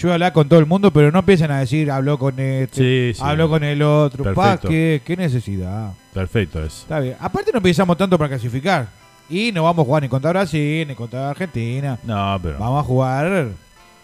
yo 0.00 0.08
voy 0.08 0.12
a 0.12 0.14
hablar 0.14 0.32
con 0.32 0.48
todo 0.48 0.58
el 0.58 0.64
mundo, 0.66 0.90
pero 0.90 1.10
no 1.12 1.18
empiecen 1.18 1.50
a 1.50 1.58
decir, 1.60 1.90
habló 1.90 2.18
con 2.18 2.40
este, 2.40 3.12
Sí, 3.12 3.18
sí. 3.18 3.22
habló 3.22 3.50
con 3.50 3.62
el 3.62 3.82
otro. 3.82 4.32
Pa. 4.34 4.56
¿qué, 4.58 5.02
¿Qué 5.04 5.14
necesidad? 5.16 5.92
Perfecto 6.14 6.64
es. 6.64 6.78
Está 6.80 7.00
bien. 7.00 7.16
Aparte, 7.20 7.50
no 7.52 7.60
pensamos 7.60 7.96
tanto 7.98 8.16
para 8.16 8.30
clasificar. 8.30 8.88
Y 9.28 9.52
no 9.52 9.62
vamos 9.64 9.82
a 9.82 9.86
jugar 9.86 10.02
ni 10.02 10.08
contra 10.08 10.30
Brasil, 10.30 10.88
ni 10.88 10.94
contra 10.94 11.30
Argentina. 11.30 11.98
No, 12.02 12.38
pero. 12.42 12.58
Vamos 12.58 12.80
a 12.80 12.82
jugar 12.82 13.48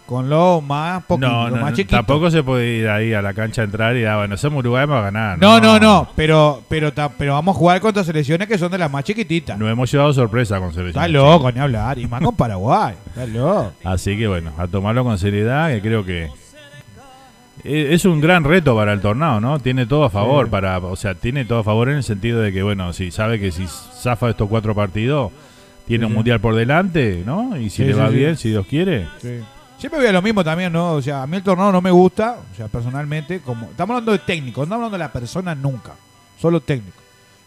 con 0.07 0.31
lo 0.31 0.61
más 0.61 1.03
poquito, 1.05 1.29
no, 1.29 1.49
lo 1.51 1.57
no, 1.57 1.63
más 1.63 1.73
chiquito. 1.75 1.97
tampoco 1.97 2.31
se 2.31 2.43
puede 2.43 2.79
ir 2.79 2.89
ahí 2.89 3.13
a 3.13 3.21
la 3.21 3.35
cancha 3.35 3.63
a 3.63 3.65
entrar 3.65 3.97
y 3.97 4.05
ah, 4.05 4.17
bueno, 4.19 4.37
somos 4.37 4.61
Uruguay, 4.61 4.87
vamos 4.87 5.01
a 5.03 5.11
ganar. 5.11 5.39
No, 5.41 5.59
no, 5.61 5.79
no, 5.81 6.09
pero, 6.15 6.63
pero, 6.69 6.93
pero 7.19 7.33
vamos 7.35 7.57
a 7.57 7.59
jugar 7.59 7.81
contra 7.81 8.05
selecciones 8.05 8.47
que 8.47 8.57
son 8.57 8.71
de 8.71 8.79
las 8.79 8.91
más 8.91 9.03
chiquititas. 9.05 9.59
No 9.59 9.69
hemos 9.69 9.91
llevado 9.91 10.13
sorpresa 10.13 10.59
con 10.61 10.73
selección. 10.73 11.03
Está 11.05 11.09
loco 11.09 11.51
ni 11.51 11.59
hablar, 11.61 11.99
y 11.99 12.07
más 12.07 12.23
con 12.23 12.37
Paraguay. 12.37 12.95
Está 13.09 13.27
loco. 13.27 13.73
Así 13.85 14.17
que 14.17 14.29
bueno, 14.29 14.53
a 14.57 14.67
tomarlo 14.69 15.03
con 15.05 15.19
seriedad, 15.19 15.71
que 15.71 15.81
creo 15.81 16.05
que 16.05 16.31
e- 17.65 17.95
es 17.95 18.05
un 18.05 18.21
gran 18.21 18.45
reto 18.45 18.77
para 18.77 18.93
el 18.93 19.01
tornado, 19.01 19.41
¿no? 19.41 19.59
Tiene 19.59 19.87
todo 19.87 20.05
a 20.05 20.11
favor, 20.11 20.47
Sí. 20.47 20.51
para, 20.53 20.79
o 20.79 20.95
sea, 20.97 21.15
tiene 21.15 21.45
todo 21.45 21.59
a 21.61 21.65
favor 21.65 21.89
en 21.89 21.97
el 21.97 22.03
sentido 22.05 22.41
de 22.41 22.53
que, 22.53 22.63
bueno, 22.63 22.93
si 22.93 23.11
sabe 23.11 23.41
que 23.41 23.51
si 23.51 23.67
zafa 23.67 24.31
estos 24.31 24.49
cuatro 24.49 24.75
partidos, 24.75 25.33
tiene 25.87 26.03
Sí, 26.03 26.07
un 26.07 26.11
sí. 26.13 26.15
mundial 26.17 26.41
por 26.41 26.55
delante, 26.55 27.23
¿no? 27.27 27.57
Y 27.57 27.71
si 27.71 27.79
Sí, 27.79 27.85
le 27.85 27.95
sí, 27.95 27.99
va 27.99 28.09
sí. 28.11 28.15
bien, 28.15 28.37
si 28.37 28.51
Dios 28.51 28.67
quiere. 28.67 29.07
Siempre 29.79 30.01
voy 30.01 30.09
a 30.09 30.13
lo 30.13 30.23
mismo 30.23 30.43
también, 30.43 30.73
¿no? 30.73 30.93
O 30.93 31.03
sea, 31.03 31.23
a 31.23 31.27
mí 31.27 31.37
el 31.37 31.43
torneo 31.43 31.71
no 31.71 31.81
me 31.83 31.91
gusta, 31.91 32.39
o 32.53 32.57
sea, 32.57 32.67
personalmente, 32.69 33.41
como 33.41 33.67
estamos 33.67 33.95
hablando 33.95 34.13
de 34.13 34.19
técnico, 34.21 34.61
no 34.61 34.65
estamos 34.65 34.77
hablando 34.87 34.95
de 34.99 35.05
la 35.05 35.13
persona 35.13 35.55
nunca, 35.55 35.93
solo 36.41 36.61
técnico. 36.61 36.97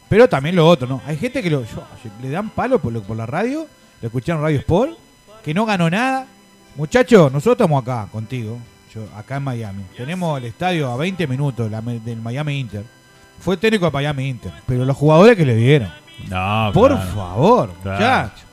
Pero 0.08 0.28
también 0.30 0.56
lo 0.56 0.68
otro, 0.68 0.88
¿no? 0.88 1.02
Hay 1.08 1.18
gente 1.18 1.42
que 1.42 1.50
lo, 1.50 1.64
yo- 1.64 1.84
le 2.22 2.30
dan 2.30 2.50
palo 2.52 2.80
por, 2.80 2.94
lo- 2.94 3.02
por 3.02 3.18
la 3.18 3.26
radio, 3.26 3.66
le 4.02 4.08
escucharon 4.08 4.42
Radio 4.44 4.60
Sport, 4.60 4.92
que 5.44 5.54
no 5.54 5.66
ganó 5.66 5.90
nada. 5.90 6.26
Muchachos, 6.76 7.32
nosotros 7.32 7.54
estamos 7.56 7.82
acá 7.82 8.08
contigo, 8.12 8.58
yo, 8.94 9.02
acá 9.18 9.38
en 9.38 9.44
Miami. 9.44 9.84
Tenemos 9.98 10.38
el 10.38 10.46
estadio 10.46 10.92
a 10.92 10.98
20 10.98 11.26
minutos 11.28 11.70
la- 11.72 11.82
del 11.82 12.22
Miami 12.22 12.60
Inter. 12.60 12.84
Fue 13.40 13.58
técnico 13.58 13.86
de 13.86 13.92
Miami 13.92 14.28
Inter, 14.30 14.52
pero 14.68 14.86
los 14.86 14.96
jugadores 14.98 15.36
que 15.36 15.46
le 15.46 15.56
dieron, 15.56 15.92
No, 16.28 16.72
por 16.74 16.92
claro. 16.92 17.12
favor, 17.16 17.74
Claro. 17.82 17.98
muchachos. 18.00 18.46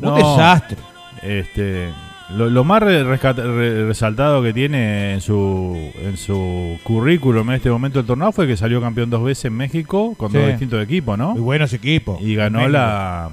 Un 0.00 0.14
desastre. 0.14 0.78
Este, 1.22 1.92
lo, 2.36 2.48
lo 2.50 2.64
más 2.64 2.82
rescata- 2.82 3.42
resaltado 3.44 4.42
que 4.42 4.52
tiene 4.52 5.14
en 5.14 5.20
su 5.20 5.90
en 6.04 6.16
su 6.16 6.78
currículum 6.84 7.48
en 7.50 7.56
este 7.56 7.70
momento 7.70 7.98
del 7.98 8.06
torneo 8.06 8.32
fue 8.32 8.46
que 8.46 8.56
salió 8.56 8.80
campeón 8.80 9.10
dos 9.10 9.22
veces 9.24 9.46
en 9.46 9.54
México 9.56 10.14
con 10.16 10.30
Sí. 10.32 10.38
dos 10.38 10.46
distintos 10.48 10.82
equipos, 10.82 11.18
¿no? 11.18 11.32
Muy 11.32 11.40
buenos 11.40 11.72
equipos. 11.72 12.20
Y 12.22 12.34
ganó 12.36 12.68
la, 12.68 13.30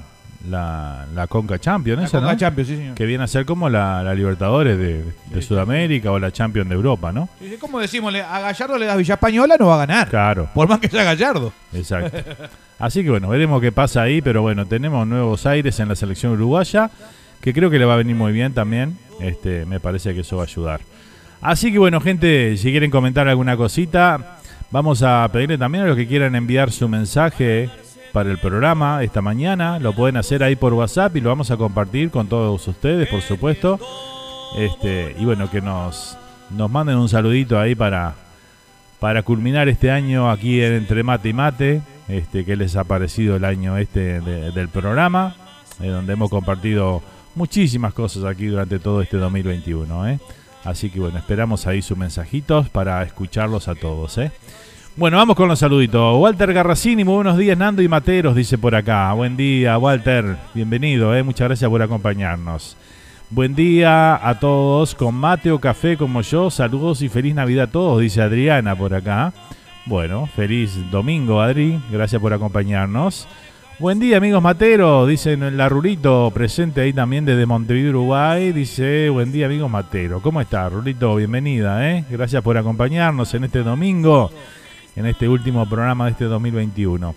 la, 0.48 1.06
la 1.14 1.26
Conca 1.26 1.58
Champions, 1.58 2.00
La 2.00 2.06
esa, 2.06 2.18
Conca 2.18 2.32
¿no? 2.32 2.38
Champions, 2.38 2.68
sí, 2.68 2.76
señor. 2.76 2.94
Que 2.94 3.06
viene 3.06 3.24
a 3.24 3.26
ser 3.26 3.44
como 3.44 3.68
la, 3.68 4.02
la 4.02 4.14
Libertadores 4.14 4.76
de, 4.78 5.02
de 5.04 5.42
Sí, 5.42 5.48
Sudamérica 5.48 6.10
o 6.12 6.18
la 6.18 6.30
Champions 6.32 6.68
de 6.68 6.74
Europa, 6.74 7.12
¿no? 7.12 7.28
Sí, 7.40 7.56
Como 7.60 7.78
decimos, 7.80 8.14
a 8.14 8.40
Gallardo 8.40 8.78
le 8.78 8.86
das 8.86 8.96
Villa 8.96 9.14
Española, 9.14 9.56
no 9.58 9.66
va 9.68 9.74
a 9.74 9.86
ganar. 9.86 10.08
Claro, 10.08 10.48
Por 10.54 10.68
más 10.68 10.78
que 10.80 10.88
sea 10.88 11.04
Gallardo. 11.04 11.52
exacto. 11.72 12.16
Así 12.78 13.02
que 13.02 13.10
bueno, 13.10 13.28
veremos 13.28 13.60
qué 13.60 13.72
pasa 13.72 14.02
ahí, 14.02 14.22
pero 14.22 14.42
bueno, 14.42 14.64
tenemos 14.66 15.06
nuevos 15.06 15.44
aires 15.46 15.78
en 15.80 15.88
la 15.88 15.96
selección 15.96 16.32
uruguaya, 16.32 16.90
que 17.40 17.52
creo 17.52 17.70
que 17.70 17.78
le 17.78 17.84
va 17.84 17.94
a 17.94 17.98
venir 17.98 18.16
muy 18.16 18.32
bien 18.32 18.52
también. 18.52 18.98
Este, 19.20 19.64
me 19.66 19.80
parece 19.80 20.14
que 20.14 20.20
eso 20.20 20.36
va 20.36 20.42
a 20.42 20.46
ayudar. 20.46 20.80
Así 21.40 21.72
que 21.72 21.78
bueno, 21.78 22.00
gente, 22.00 22.56
si 22.56 22.70
quieren 22.70 22.90
comentar 22.90 23.28
alguna 23.28 23.56
cosita, 23.56 24.38
vamos 24.70 25.02
a 25.02 25.28
pedirle 25.32 25.56
también 25.58 25.84
a 25.84 25.86
los 25.88 25.96
que 25.96 26.06
quieran 26.06 26.34
enviar 26.34 26.70
su 26.72 26.88
mensaje 26.88 27.70
para 28.12 28.30
el 28.30 28.38
programa 28.38 29.02
esta 29.04 29.20
mañana. 29.22 29.78
Lo 29.78 29.92
pueden 29.92 30.16
hacer 30.16 30.42
ahí 30.42 30.56
por 30.56 30.72
WhatsApp 30.74 31.14
y 31.16 31.20
lo 31.20 31.28
vamos 31.28 31.50
a 31.50 31.56
compartir 31.56 32.10
con 32.10 32.26
todos 32.28 32.66
ustedes, 32.66 33.08
por 33.08 33.22
supuesto. 33.22 33.78
Este, 34.56 35.14
y 35.18 35.24
bueno, 35.24 35.50
que 35.50 35.60
nos, 35.60 36.16
nos 36.50 36.70
manden 36.70 36.96
un 36.96 37.08
saludito 37.08 37.58
ahí 37.60 37.74
para, 37.74 38.14
para 38.98 39.22
culminar 39.22 39.68
este 39.68 39.90
año 39.90 40.30
aquí 40.30 40.60
en 40.62 40.72
Entre 40.74 41.02
Mate 41.02 41.28
y 41.28 41.32
Mate. 41.32 41.82
Este, 42.08 42.44
que 42.46 42.56
les 42.56 42.74
ha 42.76 42.84
parecido 42.84 43.36
el 43.36 43.44
año 43.44 43.76
este 43.76 44.20
de- 44.22 44.50
del 44.50 44.68
programa, 44.70 45.36
eh, 45.82 45.88
donde 45.88 46.14
hemos 46.14 46.30
compartido 46.30 47.02
muchísimas 47.38 47.94
cosas 47.94 48.24
aquí 48.24 48.46
durante 48.46 48.78
todo 48.78 49.00
este 49.00 49.16
2021. 49.16 50.08
¿eh? 50.08 50.18
Así 50.64 50.90
que 50.90 51.00
bueno, 51.00 51.16
esperamos 51.16 51.66
ahí 51.66 51.80
sus 51.80 51.96
mensajitos 51.96 52.68
para 52.68 53.02
escucharlos 53.02 53.68
a 53.68 53.74
todos. 53.74 54.18
¿eh? 54.18 54.30
Bueno, 54.96 55.16
vamos 55.16 55.36
con 55.36 55.48
los 55.48 55.60
saluditos. 55.60 56.20
Walter 56.20 56.52
Garracini, 56.52 57.04
muy 57.04 57.14
buenos 57.14 57.38
días, 57.38 57.56
Nando 57.56 57.80
y 57.80 57.88
Materos, 57.88 58.34
dice 58.34 58.58
por 58.58 58.74
acá. 58.74 59.12
Buen 59.12 59.36
día, 59.36 59.78
Walter. 59.78 60.36
Bienvenido, 60.52 61.16
¿eh? 61.16 61.22
muchas 61.22 61.48
gracias 61.48 61.70
por 61.70 61.80
acompañarnos. 61.80 62.76
Buen 63.30 63.54
día 63.54 64.26
a 64.26 64.38
todos, 64.40 64.94
con 64.94 65.14
mate 65.14 65.52
o 65.52 65.60
café 65.60 65.96
como 65.96 66.22
yo. 66.22 66.50
Saludos 66.50 67.02
y 67.02 67.08
feliz 67.08 67.34
Navidad 67.34 67.68
a 67.68 67.70
todos, 67.70 68.00
dice 68.00 68.20
Adriana 68.20 68.74
por 68.74 68.92
acá. 68.94 69.32
Bueno, 69.86 70.26
feliz 70.34 70.78
domingo, 70.90 71.40
Adri. 71.40 71.80
Gracias 71.90 72.20
por 72.20 72.32
acompañarnos. 72.32 73.28
Buen 73.78 74.00
día, 74.00 74.16
amigos 74.16 74.42
materos. 74.42 75.08
Dicen 75.08 75.56
la 75.56 75.68
Rulito, 75.68 76.30
presente 76.34 76.80
ahí 76.80 76.92
también 76.92 77.24
desde 77.24 77.46
Montevideo, 77.46 77.90
Uruguay. 77.90 78.52
Dice, 78.52 79.08
buen 79.08 79.30
día, 79.30 79.46
amigos 79.46 79.70
materos. 79.70 80.20
¿Cómo 80.20 80.40
está, 80.40 80.68
Rulito? 80.68 81.14
Bienvenida, 81.14 81.88
¿eh? 81.90 82.04
Gracias 82.10 82.42
por 82.42 82.58
acompañarnos 82.58 83.32
en 83.34 83.44
este 83.44 83.60
domingo, 83.62 84.30
en 84.96 85.06
este 85.06 85.28
último 85.28 85.68
programa 85.68 86.06
de 86.06 86.10
este 86.12 86.24
2021. 86.24 87.14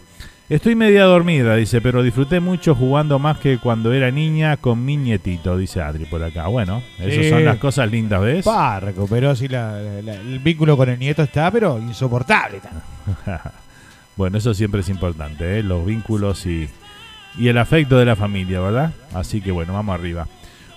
Estoy 0.49 0.75
media 0.75 1.05
dormida, 1.05 1.55
dice, 1.55 1.79
pero 1.81 2.03
disfruté 2.03 2.41
mucho 2.41 2.75
jugando 2.75 3.17
más 3.17 3.37
que 3.39 3.57
cuando 3.57 3.93
era 3.93 4.11
niña 4.11 4.57
con 4.57 4.83
mi 4.83 4.97
nietito, 4.97 5.57
dice 5.57 5.81
Adri 5.81 6.05
por 6.05 6.21
acá. 6.21 6.47
Bueno, 6.47 6.83
esas 6.99 7.23
Sí. 7.23 7.29
son 7.29 7.45
las 7.45 7.55
cosas 7.57 7.89
lindas, 7.89 8.21
¿ves? 8.21 8.43
Pa, 8.45 8.81
recuperó 8.81 9.33
sí 9.35 9.47
la- 9.47 9.79
la- 10.03 10.13
el 10.15 10.39
vínculo 10.39 10.75
con 10.75 10.89
el 10.89 10.99
nieto 10.99 11.23
está, 11.23 11.49
pero 11.49 11.79
insoportable. 11.79 12.59
bueno, 14.21 14.37
eso 14.37 14.53
siempre 14.53 14.81
es 14.81 14.89
importante, 14.89 15.57
¿eh? 15.57 15.63
los 15.63 15.83
vínculos 15.83 16.45
y, 16.45 16.69
y 17.39 17.47
el 17.47 17.57
afecto 17.57 17.97
de 17.97 18.05
la 18.05 18.15
familia, 18.15 18.59
¿verdad? 18.59 18.93
Así 19.15 19.41
que 19.41 19.51
bueno, 19.51 19.73
vamos 19.73 19.95
arriba. 19.95 20.27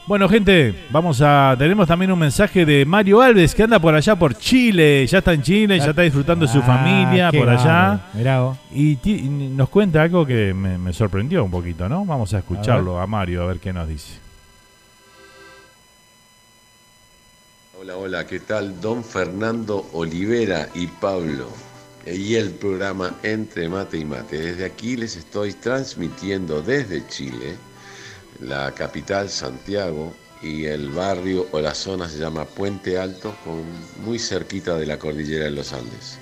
Bueno, 0.07 0.31
gente, 0.31 0.87
vamos 0.89 1.21
a. 1.21 1.55
Tenemos 1.59 1.87
también 1.87 2.11
un 2.11 2.19
mensaje 2.19 2.65
de 2.65 2.87
Mario 2.87 3.21
Alves 3.21 3.55
que 3.55 3.65
anda 3.65 3.79
por 3.79 3.95
allá 3.95 4.17
por 4.17 4.35
Chile. 4.35 5.07
Ya 5.07 5.19
está 5.19 5.35
en 5.35 5.43
Chile, 5.43 5.79
ya 5.79 5.91
está 5.91 6.01
disfrutando 6.01 6.47
de 6.47 6.53
su 6.53 6.61
Ah, 6.61 6.63
familia 6.63 7.31
por 7.31 7.47
allá. 7.51 8.01
Mirá. 8.15 8.55
Y, 8.73 8.97
nos 9.29 9.69
cuenta 9.69 10.01
algo 10.01 10.25
que 10.25 10.55
me, 10.55 10.79
me 10.79 10.95
sorprendió 10.95 11.45
un 11.45 11.51
poquito, 11.51 11.87
¿no? 11.87 12.07
Vamos 12.07 12.33
a 12.33 12.39
escucharlo 12.39 12.99
a, 12.99 13.07
Mario 13.07 13.43
a 13.43 13.47
ver 13.47 13.59
qué 13.59 13.75
nos 13.75 13.87
dice. 13.87 14.21
Hola, 17.79 17.99
hola, 17.99 18.27
¿qué 18.27 18.41
tal? 18.41 18.81
Don 18.81 19.05
Fernando 19.05 19.85
Olivera 19.93 20.71
y 20.75 20.87
Pablo 20.87 21.74
y 22.07 22.35
el 22.35 22.51
programa 22.51 23.19
Entre 23.23 23.69
Mate 23.69 23.99
y 23.99 24.05
Mate. 24.05 24.41
Desde 24.41 24.65
aquí 24.65 24.97
les 24.97 25.17
estoy 25.17 25.55
transmitiendo 25.55 26.61
desde 26.63 27.07
Chile, 27.09 27.57
la 28.41 28.73
capital 28.73 29.29
Santiago 29.29 30.13
y 30.43 30.67
el 30.67 30.91
barrio 30.91 31.47
o 31.53 31.61
la 31.61 31.75
zona 31.75 32.09
se 32.09 32.19
llama 32.19 32.45
Puente 32.45 32.99
Alto, 32.99 33.35
con, 33.45 33.65
muy 34.05 34.19
cerquita 34.19 34.77
de 34.77 34.87
la 34.87 34.99
cordillera 34.99 35.47
de 35.47 35.53
los 35.53 35.73
Andes. 35.73 36.19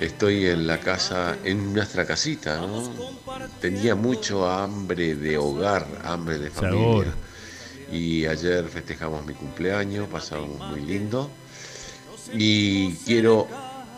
Estoy 0.00 0.46
en 0.46 0.66
la 0.66 0.78
casa, 0.80 1.36
en 1.44 1.72
nuestra 1.72 2.04
casita, 2.04 2.58
¿no? 2.58 2.92
Tenía 3.60 3.94
mucho 3.94 4.48
hambre 4.48 5.14
de 5.14 5.38
hogar, 5.38 5.86
hambre 6.04 6.38
de 6.38 6.50
familia. 6.50 7.14
Y 7.90 8.26
ayer 8.26 8.68
festejamos 8.68 9.24
mi 9.24 9.32
cumpleaños, 9.32 10.08
pasamos 10.08 10.58
muy 10.70 10.80
lindo. 10.80 11.30
Y 12.34 12.92
quiero 12.96 13.46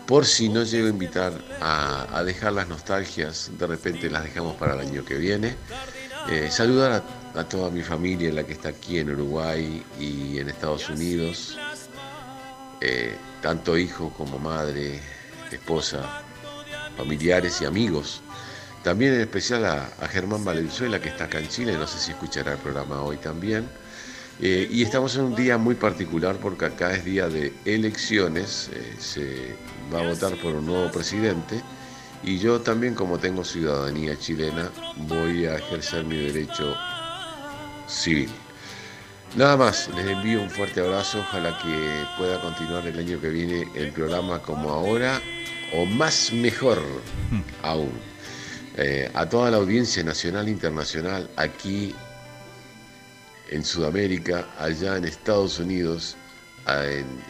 por 0.09 0.25
si 0.25 0.49
no 0.49 0.63
llego 0.63 0.87
a 0.87 0.91
invitar 0.91 1.35
a, 1.61 2.23
dejar 2.25 2.55
las 2.55 2.67
nostalgias, 2.67 3.51
de 3.59 3.67
repente 3.67 4.09
las 4.09 4.25
dejamos 4.25 4.57
para 4.57 4.73
el 4.73 4.81
año 4.81 5.05
que 5.05 5.19
viene. 5.19 5.55
Eh, 6.31 6.49
saludar 6.51 7.05
a, 7.35 7.45
toda 7.45 7.69
mi 7.71 7.83
familia, 7.83 8.33
la 8.33 8.43
que 8.43 8.55
está 8.55 8.71
aquí 8.71 8.99
en 8.99 9.11
Uruguay 9.11 9.85
y 10.01 10.39
en 10.39 10.49
Estados 10.49 10.89
Unidos, 10.89 11.59
eh, 12.81 13.15
tanto 13.43 13.77
hijo 13.77 14.11
como 14.17 14.39
madre, 14.39 14.99
esposa, 15.53 16.23
familiares 16.97 17.61
y 17.61 17.67
amigos. 17.67 18.23
También 18.83 19.13
en 19.13 19.21
especial 19.21 19.67
a, 19.67 19.91
a 20.01 20.09
Germán 20.09 20.43
Valenzuela, 20.43 21.03
que 21.03 21.11
está 21.11 21.25
acá 21.25 21.39
en 21.39 21.49
Chile, 21.49 21.75
no 21.75 21.87
sé 21.87 21.99
si 21.99 22.13
escuchará 22.13 22.53
el 22.53 22.59
programa 22.59 23.03
hoy 23.03 23.19
también. 23.19 23.69
Eh, 24.41 24.69
y 24.71 24.83
estamos 24.83 25.17
en 25.17 25.23
un 25.23 25.35
día 25.35 25.59
muy 25.59 25.75
particular 25.75 26.37
porque 26.37 26.67
acá 26.67 26.93
es 26.93 27.05
día 27.05 27.29
de 27.29 27.53
elecciones, 27.65 28.71
eh, 28.73 28.95
se 28.99 29.57
va 29.93 30.01
a 30.01 30.09
votar 30.09 30.37
por 30.37 30.55
un 30.55 30.67
nuevo 30.67 30.91
presidente 30.93 31.61
y 32.23 32.39
yo 32.39 32.61
también 32.61 32.95
como 32.95 33.19
tengo 33.19 33.45
ciudadanía 33.45 34.17
chilena 34.17 34.71
voy 35.09 35.47
a 35.47 35.57
ejercer 35.57 36.05
mi 36.05 36.19
derecho 36.19 36.77
civil. 37.89 38.31
Nada 39.37 39.57
más, 39.57 39.91
les 39.97 40.07
envío 40.07 40.41
un 40.41 40.51
fuerte 40.51 40.81
abrazo, 40.81 41.19
ojalá 41.19 41.59
que 41.59 42.05
pueda 42.17 42.41
continuar 42.41 42.87
el 42.87 42.99
año 42.99 43.21
que 43.21 43.29
viene 43.31 43.69
el 43.75 43.91
programa 43.91 44.41
como 44.41 44.71
ahora 44.71 45.21
o 45.75 45.85
más 45.85 46.33
mejor 46.33 46.79
hmm. 47.31 47.41
aún. 47.63 47.93
Eh, 48.77 49.11
a 49.13 49.29
toda 49.29 49.51
la 49.51 49.57
audiencia 49.57 50.05
nacional 50.05 50.47
e 50.47 50.53
internacional 50.53 51.29
aquí 51.37 51.93
en 53.51 53.65
Sudamérica, 53.65 54.47
allá 54.59 54.97
en 54.97 55.05
Estados 55.05 55.59
Unidos 55.59 56.17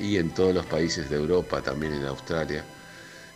y 0.00 0.16
en 0.16 0.30
todos 0.30 0.54
los 0.54 0.66
países 0.66 1.08
de 1.10 1.16
Europa, 1.16 1.62
también 1.62 1.94
en 1.94 2.04
Australia, 2.04 2.64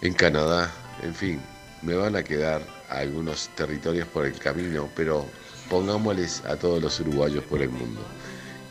en 0.00 0.12
Canadá, 0.14 0.72
en 1.02 1.14
fin, 1.14 1.40
me 1.82 1.94
van 1.94 2.16
a 2.16 2.22
quedar 2.24 2.66
algunos 2.88 3.48
territorios 3.54 4.08
por 4.08 4.26
el 4.26 4.36
camino, 4.38 4.88
pero 4.96 5.26
pongámosles 5.70 6.42
a 6.44 6.56
todos 6.56 6.82
los 6.82 6.98
uruguayos 7.00 7.44
por 7.44 7.62
el 7.62 7.70
mundo 7.70 8.00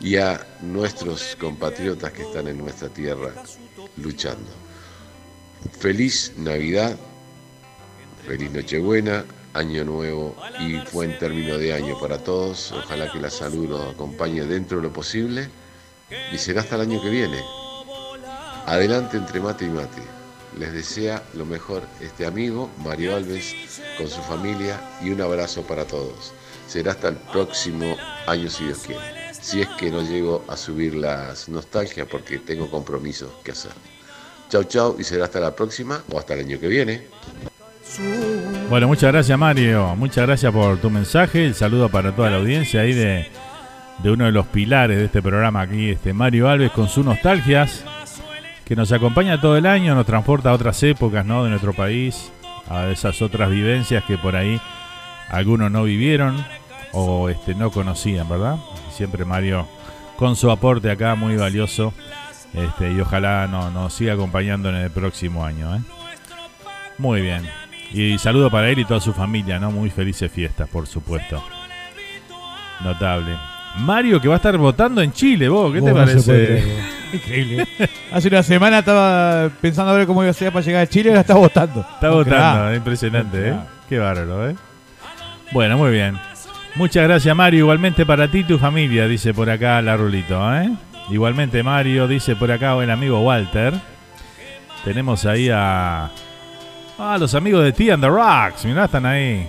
y 0.00 0.16
a 0.16 0.46
nuestros 0.60 1.36
compatriotas 1.40 2.12
que 2.12 2.22
están 2.22 2.48
en 2.48 2.58
nuestra 2.58 2.88
tierra 2.88 3.32
luchando. 3.96 4.50
Feliz 5.78 6.32
Navidad, 6.36 6.96
feliz 8.26 8.50
Nochebuena, 8.50 9.24
año 9.54 9.84
nuevo 9.84 10.36
y 10.60 10.78
buen 10.92 11.18
término 11.18 11.58
de 11.58 11.72
año 11.72 11.98
para 11.98 12.18
todos. 12.18 12.72
Ojalá 12.72 13.10
que 13.10 13.20
la 13.20 13.30
salud 13.30 13.68
nos 13.68 13.94
acompañe 13.94 14.44
dentro 14.44 14.78
de 14.78 14.84
lo 14.84 14.92
posible 14.92 15.48
y 16.32 16.38
será 16.38 16.60
hasta 16.60 16.76
el 16.76 16.82
año 16.82 17.02
que 17.02 17.10
viene. 17.10 17.42
Adelante 18.66 19.16
entre 19.16 19.40
mate 19.40 19.64
y 19.64 19.68
mate. 19.68 20.02
Les 20.58 20.72
desea 20.72 21.22
lo 21.34 21.46
mejor 21.46 21.82
este 22.00 22.26
amigo, 22.26 22.70
Mario 22.78 23.16
Alves, 23.16 23.54
con 23.96 24.08
su 24.08 24.20
familia 24.22 24.80
y 25.02 25.10
un 25.10 25.20
abrazo 25.22 25.62
para 25.62 25.86
todos. 25.86 26.32
Será 26.68 26.92
hasta 26.92 27.08
el 27.08 27.16
próximo 27.16 27.96
año 28.26 28.50
si 28.50 28.64
Dios 28.64 28.78
quiere. 28.86 29.32
Si 29.32 29.62
es 29.62 29.68
que 29.68 29.90
no 29.90 30.02
llego 30.02 30.44
a 30.48 30.56
subir 30.56 30.94
las 30.94 31.48
nostalgias 31.48 32.06
porque 32.10 32.38
tengo 32.38 32.70
compromisos 32.70 33.30
que 33.42 33.52
hacer. 33.52 33.72
Chau 34.50 34.64
chau 34.64 34.96
y 34.98 35.04
será 35.04 35.24
hasta 35.24 35.40
la 35.40 35.56
próxima 35.56 36.04
o 36.12 36.18
hasta 36.18 36.34
el 36.34 36.40
año 36.40 36.60
que 36.60 36.68
viene. 36.68 37.08
Bueno, 38.70 38.88
muchas 38.88 39.12
gracias 39.12 39.38
Mario, 39.38 39.94
muchas 39.96 40.26
gracias 40.26 40.52
por 40.52 40.78
tu 40.78 40.88
mensaje, 40.88 41.44
el 41.44 41.54
saludo 41.54 41.88
para 41.88 42.12
toda 42.12 42.30
la 42.30 42.38
audiencia 42.38 42.80
ahí 42.80 42.94
de, 42.94 43.26
uno 44.04 44.24
de 44.24 44.32
los 44.32 44.46
pilares 44.46 44.96
de 44.96 45.04
este 45.06 45.20
programa 45.20 45.60
aquí, 45.62 45.90
este 45.90 46.14
Mario 46.14 46.48
Alves 46.48 46.70
con 46.70 46.88
sus 46.88 47.04
nostalgias, 47.04 47.84
que 48.64 48.76
nos 48.76 48.92
acompaña 48.92 49.40
todo 49.40 49.56
el 49.56 49.66
año, 49.66 49.94
nos 49.94 50.06
transporta 50.06 50.50
a 50.50 50.54
otras 50.54 50.82
épocas 50.82 51.26
¿no? 51.26 51.44
de 51.44 51.50
nuestro 51.50 51.74
país, 51.74 52.32
a 52.68 52.88
esas 52.88 53.20
otras 53.20 53.50
vivencias 53.50 54.04
que 54.04 54.16
por 54.16 54.36
ahí 54.36 54.60
algunos 55.28 55.70
no 55.70 55.82
vivieron 55.84 56.42
o 56.92 57.28
este, 57.28 57.54
no 57.54 57.70
conocían, 57.70 58.28
¿verdad? 58.28 58.56
Siempre 58.90 59.24
Mario 59.24 59.68
con 60.16 60.36
su 60.36 60.50
aporte 60.50 60.90
acá 60.90 61.14
muy 61.14 61.36
valioso 61.36 61.92
este, 62.54 62.92
y 62.92 63.00
ojalá 63.00 63.46
nos 63.48 63.92
siga 63.92 64.14
acompañando 64.14 64.68
en 64.68 64.76
el 64.76 64.90
próximo 64.90 65.44
año. 65.44 65.74
¿eh? 65.74 65.80
Muy 66.98 67.20
bien. 67.22 67.61
Y 67.92 68.18
saludo 68.18 68.50
para 68.50 68.70
él 68.70 68.78
y 68.78 68.84
toda 68.84 69.00
su 69.00 69.12
familia, 69.12 69.58
¿no? 69.58 69.70
Muy 69.70 69.90
felices 69.90 70.30
fiestas, 70.30 70.68
por 70.68 70.86
supuesto. 70.86 71.42
Notable. 72.82 73.36
Mario 73.78 74.20
que 74.20 74.28
va 74.28 74.34
a 74.34 74.36
estar 74.36 74.56
votando 74.58 75.00
en 75.00 75.12
Chile, 75.12 75.48
vos, 75.48 75.72
¿qué 75.72 75.80
te 75.80 75.92
parece? 75.92 76.82
Increíble. 77.12 77.66
Hace 78.10 78.28
una 78.28 78.42
semana 78.42 78.78
estaba 78.80 79.50
pensando 79.60 79.92
a 79.92 79.96
ver 79.96 80.06
cómo 80.06 80.22
iba 80.22 80.30
a 80.30 80.34
ser 80.34 80.52
para 80.52 80.64
llegar 80.64 80.82
a 80.82 80.86
Chile 80.86 81.08
y 81.08 81.08
ahora 81.10 81.20
está 81.20 81.34
votando. 81.34 81.80
Está 81.80 82.10
votando, 82.10 82.74
impresionante, 82.74 83.50
¿eh? 83.50 83.54
Qué 83.88 83.98
bárbaro, 83.98 84.50
¿eh? 84.50 84.56
Bueno, 85.52 85.76
muy 85.76 85.90
bien. 85.90 86.18
Muchas 86.74 87.04
gracias, 87.04 87.36
Mario. 87.36 87.60
Igualmente 87.60 88.06
para 88.06 88.30
ti 88.30 88.38
y 88.38 88.44
tu 88.44 88.58
familia, 88.58 89.06
dice 89.06 89.34
por 89.34 89.50
acá 89.50 89.82
la 89.82 89.96
Rulito, 89.96 90.54
¿eh? 90.56 90.70
Igualmente, 91.10 91.62
Mario, 91.62 92.08
dice 92.08 92.36
por 92.36 92.50
acá 92.50 92.74
el 92.82 92.90
amigo 92.90 93.20
Walter. 93.20 93.74
Tenemos 94.84 95.26
ahí 95.26 95.50
a 95.52 96.10
Ah, 97.04 97.18
los 97.18 97.34
amigos 97.34 97.64
de 97.64 97.72
T 97.72 97.90
and 97.90 98.00
the 98.00 98.08
Rocks, 98.08 98.64
mirá, 98.64 98.84
están 98.84 99.04
ahí. 99.06 99.44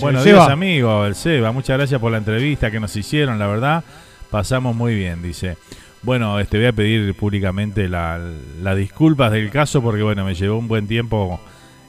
Buenos 0.00 0.22
días, 0.22 0.48
amigos, 0.48 1.08
el 1.08 1.16
Seba. 1.16 1.50
Muchas 1.50 1.78
gracias 1.78 2.00
por 2.00 2.12
la 2.12 2.18
entrevista 2.18 2.70
que 2.70 2.78
nos 2.78 2.94
hicieron, 2.94 3.40
la 3.40 3.48
verdad. 3.48 3.82
Pasamos 4.30 4.76
muy 4.76 4.94
bien, 4.94 5.20
dice. 5.20 5.56
Bueno, 6.02 6.38
este 6.38 6.58
voy 6.58 6.66
a 6.68 6.72
pedir 6.72 7.12
públicamente 7.16 7.88
las 7.88 8.76
disculpas 8.76 9.32
del 9.32 9.50
caso 9.50 9.82
porque 9.82 10.04
bueno, 10.04 10.24
me 10.24 10.36
llevó 10.36 10.58
un 10.58 10.68
buen 10.68 10.86
tiempo 10.86 11.40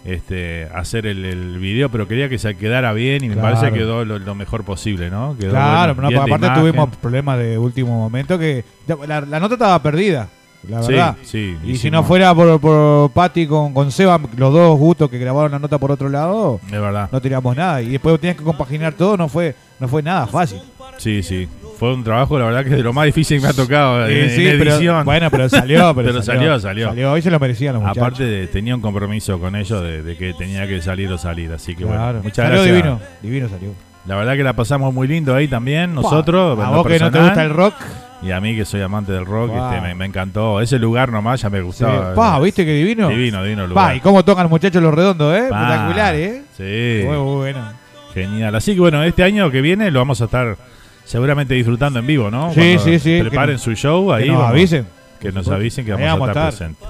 este 0.03 0.67
hacer 0.73 1.05
el, 1.05 1.60
video, 1.60 1.89
pero 1.89 2.07
quería 2.07 2.27
que 2.27 2.39
se 2.39 2.57
quedara 2.57 2.91
bien 2.93 3.23
y 3.23 3.29
me 3.29 3.36
parece 3.36 3.67
que 3.67 3.77
quedó 3.77 4.03
lo, 4.03 4.33
mejor 4.33 4.63
posible, 4.63 5.12
¿no? 5.12 5.36
claro, 5.39 5.95
pero 5.95 6.23
aparte 6.23 6.49
tuvimos 6.60 6.95
problemas 6.95 7.38
de 7.38 7.60
último 7.60 7.95
momento 7.95 8.39
que 8.39 8.65
la 8.88 9.39
nota 9.39 9.53
estaba 9.53 9.79
perdida 9.83 10.27
la 10.67 10.82
verdad. 10.82 11.17
y 11.63 11.77
si 11.77 11.91
no 11.91 12.03
fuera 12.03 12.34
por, 12.34 12.60
por 12.60 13.12
Patti 13.12 13.47
con, 13.47 13.73
con 13.73 13.91
Seba, 13.91 14.19
los 14.36 14.53
dos 14.53 14.77
gustos 14.77 15.10
que 15.10 15.17
grabaron 15.17 15.51
la 15.51 15.60
nota 15.60 15.77
por 15.77 15.91
otro 15.91 16.10
lado, 16.10 16.60
de 16.69 16.80
verdad. 16.80 17.10
no 17.12 17.21
tiramos 17.21 17.56
nada. 17.56 17.82
Y 17.82 17.89
después 17.89 18.19
tenías 18.19 18.38
que 18.38 18.43
compaginar 18.43 18.93
todo, 18.93 19.17
no 19.17 19.27
fue, 19.27 19.56
no 19.80 19.88
fue 19.88 20.03
nada 20.03 20.27
fácil. 20.27 20.62
Sí, 20.97 21.23
sí. 21.23 21.47
Fue 21.77 21.93
un 21.93 22.03
trabajo, 22.03 22.39
la 22.39 22.45
verdad, 22.45 22.63
que 22.63 22.71
es 22.71 22.77
de 22.77 22.84
lo 22.84 22.91
más 22.91 23.06
difícil 23.06 23.38
que 23.38 23.43
me 23.43 23.49
ha 23.49 23.53
tocado 23.53 24.08
en, 24.08 24.30
edición. 24.30 25.06
bueno, 25.06 25.30
pero 25.30 25.47
salió, 25.47 25.93
pero, 25.95 26.23
salió, 26.23 26.60
salió, 26.60 26.88
salió. 26.88 27.12
Hoy 27.12 27.21
se 27.21 27.30
lo 27.30 27.39
merecían 27.39 27.73
los 27.75 27.84
muchachos. 27.84 28.03
Aparte, 28.03 28.47
tenía 28.47 28.75
un 28.75 28.82
compromiso 28.82 29.39
con 29.39 29.56
ellos 29.56 29.84
de, 29.84 30.17
que 30.17 30.34
tenía 30.34 30.67
que 30.67 30.82
salir 30.82 31.12
o 31.12 31.19
salir. 31.19 31.51
Así 31.53 31.75
que 31.75 31.86
bueno, 31.86 32.21
muchas 32.23 32.47
salió 32.47 32.63
gracias. 32.63 32.75
divino, 32.75 32.99
divino 33.21 33.49
salió. 33.49 33.73
La 34.08 34.15
verdad 34.15 34.36
que 34.36 34.43
la 34.43 34.53
pasamos 34.53 34.91
muy 34.91 35.08
lindo 35.08 35.36
ahí 35.36 35.47
también, 35.47 35.93
nosotros. 35.93 36.60
A 36.60 36.69
vos 36.71 36.88
que 36.88 36.97
no 36.97 37.12
te 37.12 37.19
gusta 37.19 37.43
el 37.43 37.51
rock. 37.51 37.75
Y 38.21 38.32
a 38.32 38.41
mí 38.41 38.56
que 38.56 38.65
soy 38.65 38.82
amante 38.82 39.12
del 39.12 39.25
rock, 39.25 39.51
este, 39.51 39.95
me, 39.95 40.06
encantó. 40.06 40.60
Ese 40.60 40.80
lugar 40.80 41.12
nomás 41.12 41.41
ya 41.41 41.49
me 41.49 41.62
gustaba. 41.62 42.15
Pa, 42.15 42.39
¿viste 42.39 42.65
qué 42.65 42.73
divino? 42.73 43.10
Divino, 43.10 43.43
divino 43.43 43.67
lugar. 43.67 43.86
Pa, 43.89 43.95
y 43.95 43.99
cómo 43.99 44.25
tocan 44.25 44.45
los 44.45 44.51
muchachos 44.51 44.82
los 44.82 44.93
redondos, 44.93 45.36
¿eh? 45.36 45.43
Espectacular, 45.43 46.15
¿eh? 46.15 46.41
Sí. 46.58 47.06
Muy 47.06 47.17
bueno. 47.17 47.71
Genial. 48.13 48.56
Así 48.56 48.73
que 48.73 48.80
bueno, 48.80 49.03
este 49.03 49.23
año 49.23 49.51
que 49.51 49.62
viene 49.62 49.91
lo 49.91 49.99
vamos 49.99 50.19
a 50.21 50.25
estar 50.25 50.58
seguramente 51.06 51.53
disfrutando 51.53 51.99
en 51.99 52.08
vivo, 52.08 52.32
¿no? 52.32 52.51
Sí, 52.53 52.77
sí, 52.84 52.97
sí. 52.97 53.19
Preparen 53.21 53.60
su 53.60 53.75
show 53.75 54.12
ahí. 54.12 54.25
Que 54.25 54.32
nos 54.32 54.43
avisen. 54.43 54.88
Que 55.19 55.32
nos 55.32 55.47
avisen 55.49 55.86
que 55.86 55.91
vamos, 55.93 56.27
a 56.27 56.32
estar, 56.32 56.49
presentes. 56.49 56.88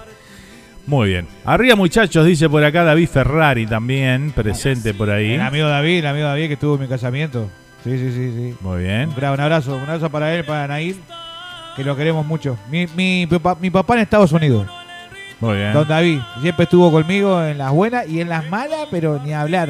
Muy 0.86 1.10
bien. 1.10 1.28
Arriba, 1.44 1.76
muchachos, 1.76 2.26
dice 2.26 2.50
por 2.50 2.63
acá 2.63 2.86
David 2.86 3.10
Ferrari 3.10 3.68
también, 3.68 4.32
presente 4.32 4.94
por 4.94 5.10
ahí. 5.10 5.34
El 5.34 5.42
amigo 5.42 5.68
David, 5.68 6.00
el 6.00 6.08
amigo 6.08 6.28
David 6.28 6.48
que 6.48 6.54
estuvo 6.54 6.76
en 6.76 6.82
mi 6.82 6.88
casamiento. 6.88 7.50
Sí, 7.88 7.97
sí, 7.97 8.12
sí, 8.12 8.34
sí. 8.36 8.56
Muy 8.62 8.84
bien. 8.84 9.10
Un, 9.15 9.23
abrazo, 9.23 9.76
un 9.76 9.82
abrazo 9.82 10.10
para 10.10 10.34
él, 10.36 10.43
para 10.43 10.67
Nair 10.67 10.97
que 11.78 11.84
lo 11.84 11.95
queremos 11.95 12.26
mucho. 12.26 12.58
Mi, 12.71 12.88
mi, 12.88 13.28
mi 13.62 13.69
papá 13.69 13.93
en 13.93 14.00
Estados 14.00 14.32
Unidos. 14.32 14.67
Muy 15.39 15.58
bien. 15.58 15.73
Don 15.73 15.88
David 15.88 16.19
siempre 16.41 16.63
estuvo 16.63 16.91
conmigo 16.91 17.43
en 17.43 17.60
las 17.60 17.71
buenas 17.71 18.10
y 18.10 18.19
en 18.19 18.30
las 18.30 18.50
malas, 18.50 18.88
pero 18.89 19.21
ni 19.23 19.32
hablar. 19.32 19.69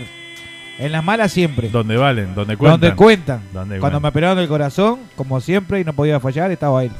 En 0.79 0.93
las 0.93 1.03
malas 1.03 1.33
siempre. 1.33 1.67
Donde 1.67 1.97
valen, 1.97 2.33
donde 2.33 2.55
cuentan. 2.55 2.79
Donde 2.79 2.95
cuentan. 2.95 3.41
Cuando 3.79 3.99
me 3.99 4.07
operaron 4.07 4.39
el 4.39 4.47
corazón, 4.47 4.99
como 5.17 5.41
siempre, 5.41 5.81
y 5.81 5.83
no 5.83 5.91
podía 5.91 6.19
fallar, 6.21 6.49
estaba 6.49 6.79
ahí. 6.79 6.91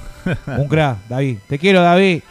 Un 0.46 0.68
crack, 0.68 0.98
David. 1.08 1.38
Te 1.48 1.58
quiero, 1.58 1.82
David. 1.82 2.22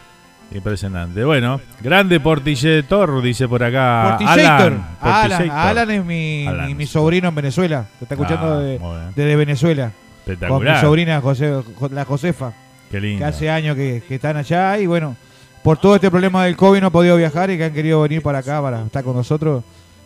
Impresionante. 0.51 1.23
Bueno, 1.25 1.59
grande 1.81 2.19
Portilletor, 2.19 3.21
dice 3.21 3.47
por 3.47 3.63
acá. 3.63 4.17
Portillator. 4.17 4.73
Alan. 5.01 5.41
Alan, 5.41 5.51
Alan 5.51 5.91
es 5.91 6.05
mi, 6.05 6.47
Alan. 6.47 6.67
mi, 6.67 6.75
mi 6.75 6.85
sobrino 6.85 7.27
en 7.29 7.35
Venezuela. 7.35 7.85
Te 7.99 8.05
está 8.05 8.15
escuchando 8.15 8.53
Ah, 8.53 8.59
de- 8.59 8.79
desde 9.15 9.35
Venezuela. 9.35 9.91
Con 9.91 9.93
mi 10.25 10.33
Espectacular. 10.33 10.81
sobrina 10.81 11.21
José, 11.21 11.61
Jo- 11.75 11.89
la 11.89 12.05
Josefa, 12.05 12.51
Qué 12.89 12.97
que 12.97 13.01
lindo. 13.01 13.25
hace 13.25 13.49
años 13.49 13.75
que, 13.75 14.01
que 14.07 14.15
están 14.15 14.37
allá. 14.37 14.77
Y 14.79 14.85
bueno, 14.87 15.15
por 15.63 15.77
todo 15.77 15.95
este 15.95 16.09
problema 16.09 16.45
del 16.45 16.55
COVID 16.55 16.79
no 16.79 16.87
han 16.87 16.91
podido 16.93 17.17
viajar 17.17 17.49
y 17.51 17.57
que 17.57 17.65
han 17.65 17.73
querido 17.73 18.01
venir 18.01 18.21
para 18.21 18.39
acá 18.39 18.61
para 18.61 18.83
estar 18.83 19.03
con 19.03 19.15
nosotros. 19.15 19.63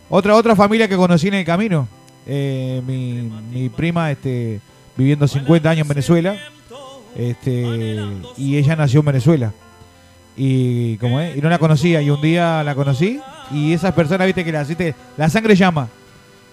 Otra 0.08 0.34
otra 0.34 0.56
familia 0.56 0.88
que 0.88 0.96
conocí 0.96 1.28
en 1.28 1.34
el 1.34 1.44
camino. 1.44 1.86
Eh, 2.26 2.82
mi, 2.86 3.30
mi 3.52 3.68
prima 3.68 4.10
este, 4.10 4.60
viviendo 4.96 5.26
50 5.28 5.70
años 5.70 5.82
en 5.82 5.88
Venezuela. 5.88 6.36
Este, 7.16 8.00
y 8.36 8.56
ella 8.56 8.74
nació 8.76 9.00
en 9.00 9.06
Venezuela. 9.06 9.52
Y 10.36 10.96
como 10.96 11.20
es, 11.20 11.36
y 11.36 11.40
no 11.40 11.48
la 11.48 11.58
conocía. 11.58 12.00
Y 12.02 12.10
un 12.10 12.20
día 12.20 12.62
la 12.64 12.74
conocí. 12.74 13.20
Y 13.50 13.72
esas 13.72 13.92
personas, 13.92 14.26
viste 14.26 14.44
que 14.44 14.52
la, 14.52 14.64
¿viste? 14.64 14.94
la 15.16 15.28
sangre 15.28 15.54
llama. 15.54 15.88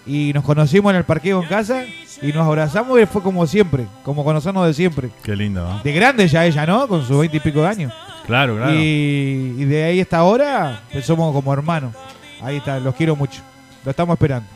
Y 0.05 0.31
nos 0.33 0.43
conocimos 0.43 0.91
en 0.91 0.97
el 0.97 1.03
parqueo 1.03 1.41
en 1.41 1.47
casa. 1.47 1.83
Y 2.21 2.33
nos 2.33 2.45
abrazamos 2.45 2.99
y 2.99 3.05
fue 3.05 3.21
como 3.21 3.45
siempre. 3.47 3.85
Como 4.03 4.23
conocernos 4.23 4.65
de 4.67 4.73
siempre. 4.73 5.09
Qué 5.23 5.35
lindo, 5.35 5.61
¿no? 5.67 5.81
De 5.81 5.91
grande 5.93 6.27
ya 6.27 6.45
ella, 6.45 6.65
¿no? 6.65 6.87
Con 6.87 7.05
sus 7.05 7.17
20 7.17 7.37
y 7.37 7.39
pico 7.39 7.61
de 7.61 7.67
años. 7.67 7.93
Claro, 8.25 8.57
claro. 8.57 8.73
Y, 8.75 9.55
y 9.57 9.65
de 9.65 9.83
ahí 9.85 10.01
hasta 10.01 10.17
ahora 10.17 10.81
pues 10.91 11.05
somos 11.05 11.33
como 11.33 11.53
hermanos. 11.53 11.95
Ahí 12.41 12.57
está, 12.57 12.79
los 12.79 12.93
quiero 12.95 13.15
mucho. 13.15 13.41
Lo 13.83 13.91
estamos 13.91 14.13
esperando. 14.13 14.47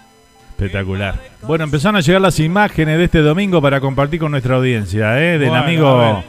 Espectacular. 0.49 1.19
Bueno, 1.41 1.63
empezaron 1.63 1.95
a 1.95 2.01
llegar 2.01 2.21
las 2.21 2.39
imágenes 2.39 2.97
de 2.97 3.05
este 3.05 3.19
domingo 3.19 3.61
para 3.61 3.79
compartir 3.79 4.19
con 4.19 4.31
nuestra 4.31 4.55
audiencia, 4.55 5.19
¿eh? 5.19 5.39
Del 5.39 5.49
Bueno, 5.49 5.63
amigo. 5.63 6.23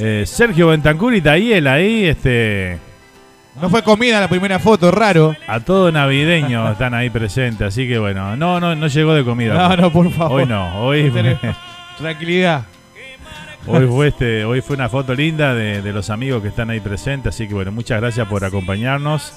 Eh, 0.00 0.24
Sergio 0.26 0.68
Bentancur 0.68 1.14
y 1.14 1.20
Tayel 1.20 1.66
ahí, 1.66 2.04
este. 2.06 2.78
No 3.60 3.68
fue 3.68 3.82
comida 3.82 4.20
la 4.20 4.28
primera 4.28 4.58
foto, 4.60 4.90
raro. 4.90 5.34
A 5.48 5.60
todo 5.60 5.90
navideño 5.90 6.70
están 6.70 6.94
ahí 6.94 7.10
presentes, 7.10 7.66
así 7.68 7.88
que 7.88 7.98
bueno, 7.98 8.36
no, 8.36 8.60
no, 8.60 8.76
no 8.76 8.86
llegó 8.86 9.14
de 9.14 9.24
comida. 9.24 9.54
No, 9.54 9.76
no, 9.76 9.92
por 9.92 10.10
favor. 10.12 10.40
Hoy 10.40 10.46
no, 10.46 10.80
hoy, 10.80 11.12
Tranquilidad. 11.98 12.64
hoy 13.66 13.86
fue 13.86 14.08
este, 14.08 14.44
hoy 14.44 14.60
fue 14.60 14.76
una 14.76 14.88
foto 14.88 15.12
linda 15.14 15.54
de, 15.54 15.82
de 15.82 15.92
los 15.92 16.08
amigos 16.10 16.40
que 16.42 16.48
están 16.48 16.70
ahí 16.70 16.78
presentes, 16.78 17.34
así 17.34 17.48
que 17.48 17.54
bueno, 17.54 17.72
muchas 17.72 18.00
gracias 18.00 18.28
por 18.28 18.44
acompañarnos. 18.44 19.32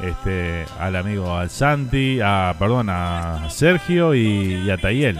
Este, 0.00 0.66
al 0.78 0.94
amigo 0.94 1.34
al 1.36 1.48
Santi, 1.50 2.20
a, 2.22 2.54
perdón, 2.58 2.88
a 2.90 3.48
Sergio 3.48 4.14
y, 4.14 4.62
y 4.66 4.70
a 4.70 4.76
Tayel. 4.76 5.18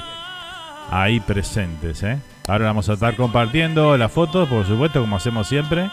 Ahí 0.91 1.19
presentes, 1.19 2.03
¿eh? 2.05 2.19
Ahora 2.49 2.67
vamos 2.67 2.89
a 2.89 2.93
estar 2.93 3.17
compartiendo 3.17 3.97
las 3.97 4.13
fotos, 4.13 4.49
por 4.49 4.65
supuesto, 4.67 5.01
como 5.01 5.17
hacemos 5.17 5.49
siempre. 5.49 5.91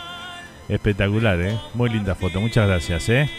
Espectacular, 0.70 1.42
¿eh? 1.42 1.58
Muy 1.74 1.90
linda 1.90 2.16
foto, 2.16 2.40
muchas 2.40 2.68
gracias, 2.68 3.10
¿eh? 3.10 3.30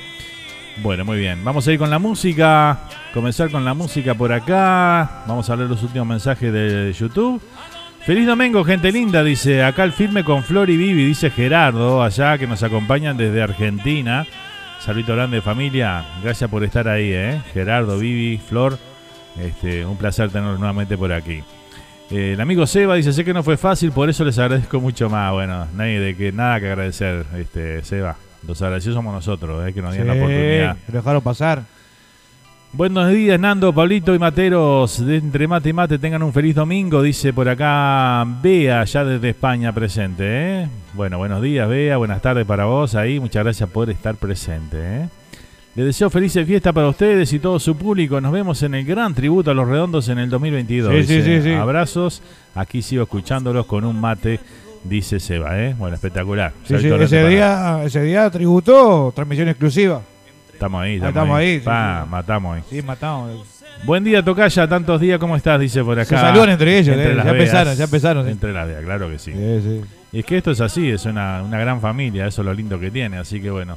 Bueno, 0.82 1.04
muy 1.04 1.18
bien. 1.18 1.44
Vamos 1.44 1.66
a 1.68 1.72
ir 1.72 1.78
con 1.78 1.90
la 1.90 2.00
música. 2.00 2.80
Comenzar 3.12 3.50
con 3.50 3.64
la 3.64 3.74
música 3.74 4.14
por 4.14 4.32
acá. 4.32 5.22
Vamos 5.26 5.48
a 5.48 5.56
leer 5.56 5.70
los 5.70 5.82
últimos 5.84 6.08
mensajes 6.08 6.52
de 6.52 6.92
YouTube. 6.92 7.40
Feliz 8.04 8.26
domingo, 8.26 8.64
gente 8.64 8.90
linda, 8.90 9.22
dice. 9.22 9.62
Acá 9.62 9.84
el 9.84 9.92
firme 9.92 10.24
con 10.24 10.42
Flor 10.42 10.68
y 10.68 10.76
Vivi, 10.76 11.04
dice 11.04 11.30
Gerardo, 11.30 12.02
allá 12.02 12.36
que 12.36 12.48
nos 12.48 12.62
acompañan 12.64 13.16
desde 13.16 13.42
Argentina. 13.42 14.26
Saludito 14.80 15.14
grande 15.14 15.40
familia. 15.40 16.04
Gracias 16.22 16.50
por 16.50 16.64
estar 16.64 16.88
ahí, 16.88 17.12
¿eh? 17.12 17.40
Gerardo, 17.54 17.96
Vivi, 17.96 18.38
Flor. 18.38 18.76
Este, 19.38 19.86
un 19.86 19.96
placer 19.96 20.30
tenerlos 20.30 20.58
nuevamente 20.58 20.98
por 20.98 21.12
aquí. 21.12 21.42
Eh, 22.10 22.32
el 22.34 22.40
amigo 22.40 22.66
Seba 22.66 22.96
dice, 22.96 23.12
sé 23.12 23.24
que 23.24 23.32
no 23.32 23.42
fue 23.42 23.56
fácil, 23.56 23.92
por 23.92 24.08
eso 24.08 24.24
les 24.24 24.38
agradezco 24.38 24.80
mucho 24.80 25.08
más. 25.08 25.32
Bueno, 25.32 25.66
nadie 25.74 26.00
de 26.00 26.16
que 26.16 26.32
nada 26.32 26.60
que 26.60 26.68
agradecer, 26.68 27.24
este, 27.36 27.82
Seba. 27.82 28.16
Los 28.46 28.60
agradecidos 28.60 28.96
somos 28.96 29.14
nosotros, 29.14 29.66
eh, 29.66 29.72
que 29.72 29.80
nos 29.80 29.92
dieron 29.92 30.08
la 30.08 30.14
oportunidad. 30.14 30.76
Lo 30.88 30.94
dejaron 30.98 31.22
pasar. 31.22 31.62
Buenos 32.76 33.08
días, 33.10 33.38
Nando, 33.38 33.72
Pablito 33.72 34.16
y 34.16 34.18
Materos. 34.18 35.06
De 35.06 35.18
entre 35.18 35.46
mate 35.46 35.68
y 35.68 35.72
mate 35.72 35.96
tengan 35.96 36.24
un 36.24 36.32
feliz 36.32 36.56
domingo, 36.56 37.02
dice 37.02 37.32
por 37.32 37.48
acá 37.48 38.24
Bea, 38.42 38.82
ya 38.82 39.04
desde 39.04 39.30
España 39.30 39.72
presente. 39.72 40.24
¿eh? 40.26 40.68
Bueno, 40.92 41.18
buenos 41.18 41.40
días, 41.40 41.68
Bea. 41.68 41.96
Buenas 41.98 42.20
tardes 42.20 42.44
para 42.44 42.64
vos 42.64 42.96
ahí. 42.96 43.20
Muchas 43.20 43.44
gracias 43.44 43.70
por 43.70 43.90
estar 43.90 44.16
presente. 44.16 44.76
¿eh? 44.80 45.08
Les 45.76 45.86
deseo 45.86 46.08
felices 46.08 46.46
fiestas 46.46 46.72
para 46.72 46.88
ustedes 46.88 47.32
y 47.32 47.40
todo 47.40 47.58
su 47.58 47.76
público. 47.76 48.20
Nos 48.20 48.30
vemos 48.32 48.62
en 48.62 48.74
el 48.76 48.84
gran 48.84 49.12
tributo 49.12 49.50
a 49.50 49.54
los 49.54 49.66
redondos 49.68 50.08
en 50.08 50.18
el 50.18 50.30
2022. 50.30 50.92
Sí, 50.94 51.02
sí, 51.04 51.14
dice. 51.16 51.42
sí, 51.42 51.48
sí. 51.48 51.54
Abrazos. 51.54 52.22
Aquí 52.54 52.80
sigo 52.80 53.02
escuchándolos 53.02 53.66
con 53.66 53.84
un 53.84 54.00
mate, 54.00 54.38
dice 54.84 55.18
Seba. 55.18 55.58
¿eh? 55.60 55.74
Bueno, 55.76 55.96
espectacular. 55.96 56.52
Sí, 56.64 56.78
sí, 56.78 56.86
ese, 56.88 57.28
día, 57.28 57.82
ese 57.84 58.02
día 58.02 58.30
tributó 58.30 59.12
transmisión 59.16 59.48
exclusiva. 59.48 60.00
Estamos 60.52 60.80
ahí, 60.82 60.92
Ah, 61.02 61.08
estamos, 61.08 61.08
estamos 61.08 61.36
ahí. 61.38 61.58
Pa, 61.58 62.06
matamos 62.08 62.56
ahí. 62.56 62.62
Sí, 62.70 62.80
matamos. 62.82 63.32
Buen 63.84 64.04
día, 64.04 64.22
Tocaya. 64.22 64.68
Tantos 64.68 65.00
días, 65.00 65.18
¿cómo 65.18 65.34
estás? 65.34 65.58
Dice 65.58 65.82
por 65.82 65.98
acá. 65.98 66.04
Se 66.16 66.16
saludan 66.16 66.50
entre 66.50 66.78
ellos, 66.78 66.96
eh, 66.96 67.14
las 67.16 67.26
ya 67.26 67.32
veas. 67.32 67.44
empezaron, 67.48 67.74
ya 67.74 67.84
empezaron, 67.84 68.24
sí. 68.26 68.30
Entre 68.30 68.52
las 68.52 68.68
veas, 68.68 68.84
claro 68.84 69.10
que 69.10 69.18
sí. 69.18 69.32
Sí, 69.32 69.60
sí. 69.60 69.80
Y 70.12 70.20
es 70.20 70.24
que 70.24 70.36
esto 70.36 70.52
es 70.52 70.60
así, 70.60 70.88
es 70.88 71.04
una, 71.06 71.42
una 71.42 71.58
gran 71.58 71.80
familia, 71.80 72.28
eso 72.28 72.42
es 72.42 72.46
lo 72.46 72.54
lindo 72.54 72.78
que 72.78 72.92
tiene, 72.92 73.16
así 73.16 73.40
que 73.40 73.50
bueno. 73.50 73.76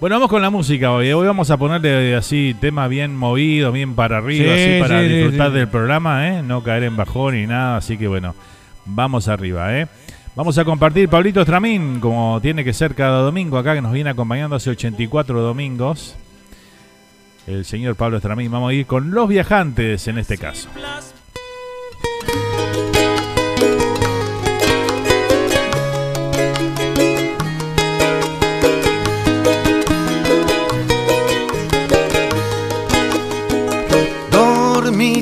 Bueno, 0.00 0.16
vamos 0.16 0.30
con 0.30 0.40
la 0.40 0.48
música 0.48 0.92
hoy. 0.92 1.12
Hoy 1.12 1.26
vamos 1.26 1.50
a 1.50 1.58
ponerle 1.58 2.16
así 2.16 2.56
tema 2.58 2.88
bien 2.88 3.14
movido, 3.14 3.70
bien 3.70 3.94
para 3.94 4.16
arriba, 4.16 4.54
Sí, 4.54 4.62
así 4.62 4.80
para 4.80 5.02
sí, 5.02 5.08
disfrutar 5.08 5.48
sí. 5.48 5.54
del 5.58 5.68
programa, 5.68 6.28
¿eh? 6.28 6.42
No 6.42 6.62
caer 6.62 6.84
en 6.84 6.96
bajón 6.96 7.34
ni 7.34 7.46
nada, 7.46 7.76
así 7.76 7.98
que 7.98 8.08
bueno, 8.08 8.34
vamos 8.86 9.28
arriba, 9.28 9.78
¿eh? 9.78 9.86
Vamos 10.34 10.56
a 10.56 10.64
compartir 10.64 11.10
Pablito 11.10 11.40
Estramín, 11.40 12.00
como 12.00 12.40
tiene 12.40 12.64
que 12.64 12.72
ser 12.72 12.94
cada 12.94 13.20
domingo 13.20 13.58
acá, 13.58 13.74
que 13.74 13.82
nos 13.82 13.92
viene 13.92 14.08
acompañando 14.08 14.56
hace 14.56 14.70
84 14.70 15.42
domingos. 15.42 16.16
El 17.46 17.66
señor 17.66 17.94
Pablo 17.96 18.16
Estramín. 18.18 18.50
Vamos 18.50 18.70
a 18.70 18.74
ir 18.74 18.86
con 18.86 19.10
los 19.10 19.28
viajantes 19.28 20.08
en 20.08 20.16
este 20.16 20.38
caso. 20.38 20.70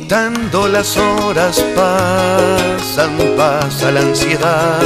Dormitando 0.09 0.69
las 0.69 0.97
horas 0.97 1.63
pasan, 1.77 3.19
pasa 3.37 3.91
la 3.91 4.01
ansiedad. 4.01 4.81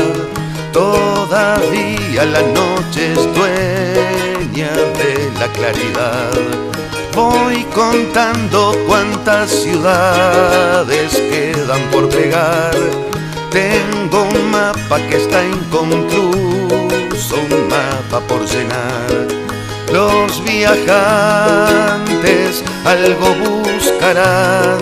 Todavía 0.72 2.24
la 2.24 2.42
noche 2.42 3.12
es 3.12 3.32
dueña 3.32 4.72
de 4.72 5.30
la 5.38 5.46
claridad. 5.52 6.32
Voy 7.14 7.62
contando 7.72 8.76
cuántas 8.88 9.48
ciudades 9.50 11.14
quedan 11.30 11.82
por 11.92 12.08
pegar. 12.08 12.74
Tengo 13.50 14.24
un 14.24 14.50
mapa 14.50 14.98
que 15.08 15.18
está 15.18 15.44
inconcluso, 15.44 17.36
un 17.36 17.68
mapa 17.68 18.18
por 18.26 18.44
llenar. 18.44 19.28
Los 19.92 20.42
viajantes 20.42 21.92
algo 22.84 23.34
buscarán, 23.34 24.78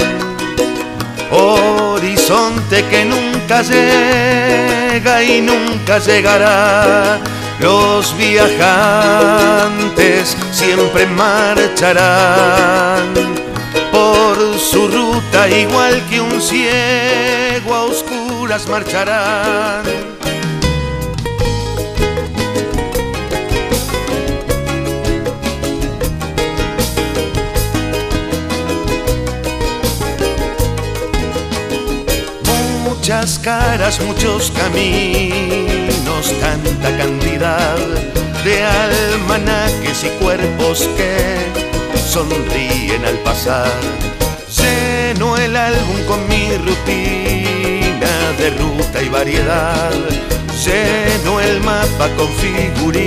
horizonte 1.31 2.85
que 2.87 3.05
nunca 3.05 3.63
llega 3.63 5.23
y 5.23 5.41
nunca 5.41 5.99
llegará. 5.99 7.19
Los 7.61 8.17
viajantes 8.17 8.77
siempre 10.51 11.07
marcharán 11.07 12.21
por 13.93 14.59
su 14.59 14.89
ruta 14.89 15.49
igual 15.49 16.03
que 16.09 16.21
un 16.21 16.41
ciego 16.41 17.75
a 17.75 17.83
oscuras 17.85 18.67
marcharán. 18.69 20.20
Muchas 33.01 33.39
caras, 33.39 33.99
muchos 34.03 34.51
caminos, 34.51 36.35
tanta 36.39 36.95
cantidad 36.99 37.79
de 38.45 38.63
almanaques 38.63 40.05
y 40.05 40.09
cuerpos 40.23 40.87
que 40.99 41.39
sonríen 41.99 43.03
al 43.07 43.17
pasar. 43.21 43.73
Lleno 44.55 45.39
el 45.39 45.57
álbum 45.57 46.05
con 46.07 46.29
mi 46.29 46.55
rutina 46.59 48.33
de 48.39 48.51
ruta 48.51 49.03
y 49.03 49.09
variedad. 49.09 49.93
Lleno 50.63 51.41
el 51.41 51.59
mapa 51.63 52.11
con 52.19 52.29
figuritas 52.35 53.03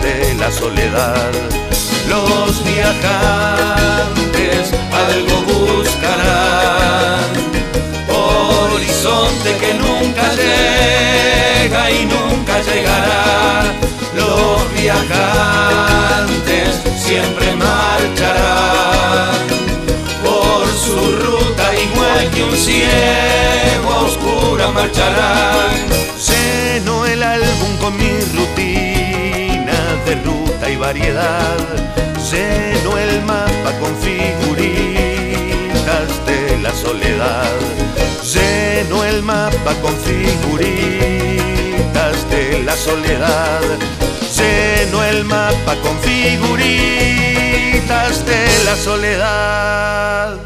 de 0.00 0.34
la 0.38 0.52
soledad. 0.52 1.32
Los 2.08 2.64
viajantes 2.64 4.72
algo 4.92 5.42
buscarán 5.42 7.57
horizonte 8.78 9.56
que 9.58 9.74
nunca 9.74 10.24
llega 10.34 11.90
y 11.90 12.06
nunca 12.06 12.60
llegará. 12.62 13.64
Los 14.14 14.72
viajantes 14.80 16.70
siempre 16.96 17.54
marcharán 17.56 19.46
por 20.24 20.66
su 20.84 20.96
ruta 21.24 21.64
igual 21.74 22.30
que 22.30 22.44
un 22.44 22.56
ciego 22.56 23.90
a 23.90 23.98
oscura 24.08 24.68
marcharán. 24.68 25.76
Lleno 26.28 27.06
el 27.06 27.22
álbum 27.22 27.76
con 27.80 27.96
mi 27.96 28.12
rutina 28.36 29.78
de 30.06 30.14
ruta 30.24 30.70
y 30.70 30.76
variedad. 30.76 31.56
Lleno 32.30 32.96
el 32.98 33.22
mapa 33.22 33.72
con 33.80 33.96
figuritas 33.96 35.07
el 39.18 39.24
mapa 39.24 39.74
con 39.82 39.94
figuritas 39.96 40.66
de 42.30 42.62
la 42.64 42.76
soledad. 42.76 43.62
Lleno 44.36 45.02
el 45.02 45.24
mapa 45.24 45.74
con 45.82 45.98
figuritas 45.98 46.64
de 48.26 48.64
la 48.64 48.76
soledad. 48.76 50.38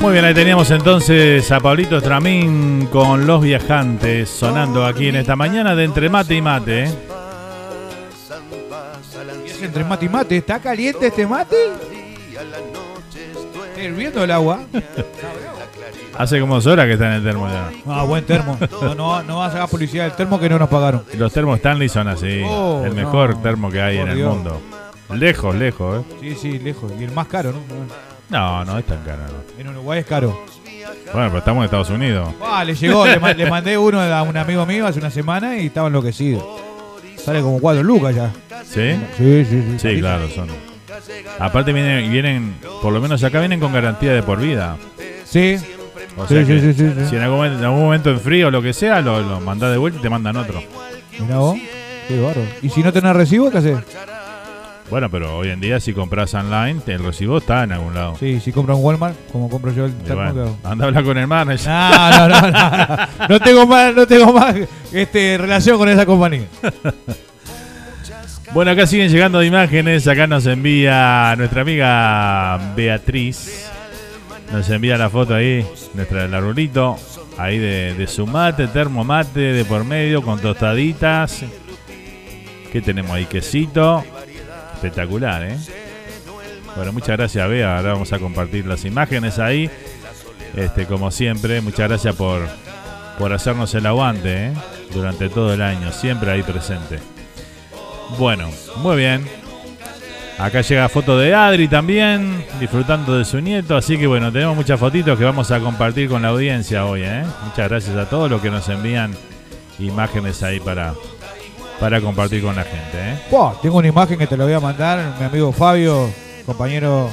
Muy 0.00 0.12
bien, 0.12 0.24
ahí 0.24 0.34
teníamos 0.34 0.70
entonces 0.72 1.50
a 1.52 1.60
Pablito 1.60 2.02
Tramín 2.02 2.88
con 2.90 3.26
los 3.26 3.40
viajantes 3.42 4.28
sonando 4.30 4.84
aquí 4.84 5.08
en 5.08 5.16
esta 5.16 5.36
mañana 5.36 5.76
de 5.76 5.84
entre 5.84 6.08
mate 6.08 6.34
y 6.34 6.42
mate. 6.42 7.15
Entre 9.76 9.88
mate 9.88 10.06
y 10.06 10.08
mate. 10.08 10.36
¿Está 10.38 10.58
caliente 10.58 11.06
este 11.06 11.26
mate? 11.26 11.56
Está 13.74 13.82
hirviendo 13.82 14.24
el 14.24 14.30
agua. 14.30 14.60
Hace 16.18 16.40
como 16.40 16.54
dos 16.54 16.66
horas 16.66 16.86
que 16.86 16.92
está 16.94 17.08
en 17.08 17.12
el 17.14 17.22
termo 17.22 17.46
ya. 17.46 17.70
Ah, 17.86 18.02
buen 18.04 18.24
termo. 18.24 18.56
No, 18.70 18.94
no, 18.94 19.22
no 19.22 19.38
vas 19.38 19.54
a 19.54 19.58
hacer 19.58 19.70
publicidad 19.70 20.04
del 20.04 20.14
termo 20.14 20.40
que 20.40 20.48
no 20.48 20.58
nos 20.58 20.68
pagaron. 20.70 21.04
Los 21.18 21.30
termos 21.30 21.56
Stanley 21.58 21.90
son 21.90 22.08
así. 22.08 22.42
Oh, 22.46 22.82
el 22.86 22.94
mejor 22.94 23.36
no. 23.36 23.42
termo 23.42 23.70
que 23.70 23.82
hay 23.82 23.98
Por 23.98 24.08
en 24.08 24.18
el 24.18 24.24
mundo. 24.24 24.60
Lejos, 25.10 25.54
lejos, 25.54 26.00
¿eh? 26.00 26.14
Sí, 26.22 26.34
sí, 26.40 26.58
lejos. 26.58 26.90
Y 26.98 27.04
el 27.04 27.12
más 27.12 27.26
caro, 27.26 27.52
¿no? 27.52 27.58
No, 28.30 28.64
no 28.64 28.78
es 28.78 28.86
tan 28.86 29.02
caro. 29.04 29.18
no. 29.24 29.60
En 29.60 29.68
Uruguay 29.68 30.00
es 30.00 30.06
caro. 30.06 30.42
Bueno, 31.12 31.28
pero 31.28 31.38
estamos 31.38 31.60
en 31.60 31.64
Estados 31.66 31.90
Unidos. 31.90 32.30
Ah, 32.42 32.64
le 32.64 32.74
llegó, 32.74 33.06
le, 33.06 33.20
ma- 33.20 33.34
le 33.34 33.48
mandé 33.50 33.76
uno 33.76 34.00
a 34.00 34.22
un 34.22 34.36
amigo 34.36 34.64
mío 34.64 34.86
hace 34.86 34.98
una 34.98 35.10
semana 35.10 35.58
y 35.58 35.66
estaba 35.66 35.88
enloquecido. 35.88 36.65
Sale 37.26 37.40
como 37.42 37.58
cuatro 37.58 37.82
lucas 37.82 38.14
ya. 38.14 38.30
¿Sí? 38.64 38.92
Sí, 39.18 39.44
sí, 39.44 39.62
sí. 39.72 39.78
Sí, 39.78 39.98
claro, 39.98 40.28
son. 40.30 40.46
Aparte 41.40 41.72
vienen, 41.72 42.08
vienen, 42.08 42.54
por 42.80 42.92
lo 42.92 43.00
menos 43.00 43.24
acá 43.24 43.40
vienen 43.40 43.58
con 43.58 43.72
garantía 43.72 44.12
de 44.12 44.22
por 44.22 44.38
vida. 44.38 44.76
Sí. 45.24 45.56
O 46.16 46.28
sea 46.28 46.42
sí, 46.42 46.46
que 46.46 46.60
sí, 46.60 46.72
sí, 46.72 46.92
sí. 46.96 47.06
si 47.10 47.16
en 47.16 47.22
algún, 47.22 47.38
momento, 47.38 47.58
en 47.58 47.64
algún 47.64 47.80
momento 47.80 48.10
en 48.10 48.20
frío 48.20 48.46
o 48.46 48.50
lo 48.52 48.62
que 48.62 48.72
sea, 48.72 49.00
lo, 49.00 49.20
lo 49.20 49.40
mandás 49.40 49.72
de 49.72 49.76
vuelta 49.76 49.98
y 49.98 50.02
te 50.02 50.08
mandan 50.08 50.36
otro. 50.36 50.62
Mirá 51.18 51.38
vos. 51.38 51.58
Qué 52.06 52.20
bárbaro. 52.20 52.46
¿Y 52.62 52.68
si 52.68 52.84
no 52.84 52.92
tenés 52.92 53.16
recibo, 53.16 53.50
qué 53.50 53.58
haces? 53.58 53.78
Bueno, 54.88 55.10
pero 55.10 55.36
hoy 55.36 55.48
en 55.48 55.60
día 55.60 55.80
si 55.80 55.92
compras 55.92 56.32
online, 56.34 56.80
el 56.86 57.02
recibo 57.02 57.38
está 57.38 57.64
en 57.64 57.72
algún 57.72 57.94
lado. 57.94 58.16
Sí, 58.20 58.38
si 58.38 58.52
compro 58.52 58.76
en 58.76 58.84
Walmart, 58.84 59.16
como 59.32 59.48
compro 59.48 59.72
yo 59.72 59.86
el 59.86 59.94
termo, 59.98 60.58
anda 60.62 60.84
a 60.84 60.88
hablar 60.88 61.04
con 61.04 61.18
el 61.18 61.26
manager. 61.26 61.68
No, 61.68 62.10
no, 62.10 62.28
no, 62.28 62.40
no, 62.40 62.50
no. 62.50 62.96
No 63.28 63.40
tengo 63.40 63.66
más, 63.66 63.94
no 63.94 64.06
tengo 64.06 64.32
más 64.32 64.54
este, 64.92 65.38
relación 65.38 65.76
con 65.78 65.88
esa 65.88 66.06
compañía. 66.06 66.46
Bueno, 68.54 68.70
acá 68.70 68.86
siguen 68.86 69.10
llegando 69.10 69.42
imágenes. 69.42 70.06
Acá 70.08 70.26
nos 70.26 70.46
envía 70.46 71.34
nuestra 71.36 71.60
amiga 71.60 72.58
Beatriz. 72.74 73.66
Nos 74.50 74.70
envía 74.70 74.96
la 74.96 75.10
foto 75.10 75.34
ahí, 75.34 75.66
nuestra 75.92 76.24
el 76.24 76.32
arbolito. 76.32 76.96
Ahí 77.36 77.58
de, 77.58 77.92
de 77.92 78.06
su 78.06 78.26
mate, 78.26 78.68
termo 78.68 79.04
mate 79.04 79.40
de 79.40 79.64
por 79.66 79.84
medio 79.84 80.22
con 80.22 80.40
tostaditas. 80.40 81.44
¿Qué 82.72 82.80
tenemos 82.80 83.10
ahí? 83.10 83.26
Quesito. 83.26 84.04
Espectacular, 84.76 85.42
¿eh? 85.42 85.56
Bueno, 86.76 86.92
muchas 86.92 87.16
gracias, 87.16 87.48
Bea. 87.48 87.78
Ahora 87.78 87.94
vamos 87.94 88.12
a 88.12 88.18
compartir 88.18 88.66
las 88.66 88.84
imágenes 88.84 89.38
ahí. 89.38 89.70
Este, 90.54 90.86
como 90.86 91.10
siempre, 91.10 91.60
muchas 91.62 91.88
gracias 91.88 92.14
por, 92.14 92.46
por 93.18 93.32
hacernos 93.32 93.74
el 93.74 93.86
aguante, 93.86 94.48
¿eh? 94.48 94.52
Durante 94.92 95.28
todo 95.28 95.54
el 95.54 95.62
año. 95.62 95.90
Siempre 95.92 96.30
ahí 96.30 96.42
presente. 96.42 96.98
Bueno, 98.18 98.50
muy 98.76 98.96
bien. 98.96 99.26
Acá 100.38 100.60
llega 100.60 100.90
foto 100.90 101.18
de 101.18 101.34
Adri 101.34 101.66
también, 101.66 102.44
disfrutando 102.60 103.16
de 103.16 103.24
su 103.24 103.40
nieto. 103.40 103.74
Así 103.74 103.96
que 103.96 104.06
bueno, 104.06 104.30
tenemos 104.30 104.54
muchas 104.54 104.78
fotitos 104.78 105.18
que 105.18 105.24
vamos 105.24 105.50
a 105.50 105.60
compartir 105.60 106.10
con 106.10 106.20
la 106.20 106.28
audiencia 106.28 106.84
hoy. 106.84 107.02
¿eh? 107.04 107.24
Muchas 107.44 107.68
gracias 107.70 107.96
a 107.96 108.08
todos 108.10 108.30
los 108.30 108.42
que 108.42 108.50
nos 108.50 108.68
envían 108.68 109.14
imágenes 109.78 110.42
ahí 110.42 110.60
para, 110.60 110.92
para 111.80 112.00
compartir 112.00 112.42
con 112.42 112.56
la 112.56 112.64
gente. 112.64 112.94
¿eh? 112.94 113.18
Tengo 113.62 113.78
una 113.78 113.88
imagen 113.88 114.18
que 114.18 114.26
te 114.26 114.36
la 114.36 114.44
voy 114.44 114.52
a 114.54 114.60
mandar. 114.60 115.14
Mi 115.18 115.24
amigo 115.26 115.52
Fabio, 115.52 116.08
compañero 116.44 117.10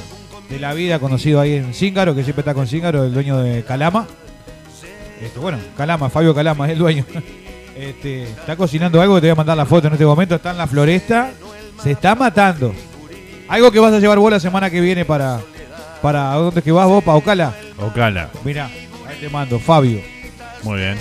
de 0.49 0.59
la 0.59 0.73
vida, 0.73 0.99
conocido 0.99 1.39
ahí 1.41 1.53
en 1.55 1.73
Cíngaro, 1.73 2.15
que 2.15 2.23
siempre 2.23 2.41
está 2.41 2.53
con 2.53 2.67
Cíngaro, 2.67 3.03
el 3.03 3.13
dueño 3.13 3.37
de 3.37 3.63
Calama. 3.63 4.07
Este, 5.21 5.39
bueno, 5.39 5.57
Calama, 5.77 6.09
Fabio 6.09 6.33
Calama, 6.33 6.65
es 6.67 6.71
el 6.73 6.79
dueño. 6.79 7.05
Este, 7.75 8.23
está 8.23 8.55
cocinando 8.55 9.01
algo 9.01 9.15
que 9.15 9.21
te 9.21 9.27
voy 9.27 9.31
a 9.31 9.35
mandar 9.35 9.57
la 9.57 9.65
foto 9.65 9.87
en 9.87 9.93
este 9.93 10.05
momento. 10.05 10.35
Está 10.35 10.51
en 10.51 10.57
la 10.57 10.67
floresta. 10.67 11.31
Se 11.81 11.91
está 11.91 12.15
matando. 12.15 12.73
Algo 13.47 13.71
que 13.71 13.79
vas 13.79 13.93
a 13.93 13.99
llevar 13.99 14.19
vos 14.19 14.31
la 14.31 14.39
semana 14.39 14.69
que 14.69 14.79
viene 14.79 15.05
para. 15.05 15.39
para 16.01 16.33
¿Dónde 16.33 16.59
es 16.59 16.63
que 16.63 16.71
vas 16.71 16.87
vos? 16.87 17.03
¿Para 17.03 17.17
Ocala? 17.17 17.53
Ocala, 17.77 18.29
Mira, 18.43 18.65
ahí 19.07 19.17
te 19.19 19.29
mando, 19.29 19.59
Fabio. 19.59 19.99
muy 20.63 20.77
bien. 20.79 20.97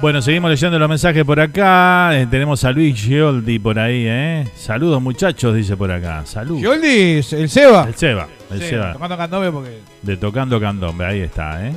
Bueno, 0.00 0.22
seguimos 0.22 0.50
leyendo 0.50 0.78
los 0.78 0.88
mensajes 0.88 1.24
por 1.24 1.38
acá. 1.40 2.18
Eh, 2.18 2.26
tenemos 2.30 2.64
a 2.64 2.72
Luis 2.72 2.94
Gioldi 2.98 3.58
por 3.58 3.78
ahí, 3.78 4.04
¿eh? 4.06 4.48
Saludos 4.56 5.02
muchachos, 5.02 5.54
dice 5.54 5.76
por 5.76 5.90
acá. 5.92 6.22
Saludos. 6.24 6.62
Yoldis, 6.62 7.32
el 7.34 7.50
Seba. 7.50 7.84
El 7.86 7.94
Seba, 7.94 8.26
el 8.50 8.60
Sí, 8.62 8.68
Seba. 8.68 8.94
Tomando 8.94 9.16
candombe 9.18 9.52
porque. 9.52 9.78
De 10.00 10.16
Tocando 10.16 10.58
Candombe, 10.58 11.04
ahí 11.04 11.20
está, 11.20 11.66
¿eh? 11.66 11.72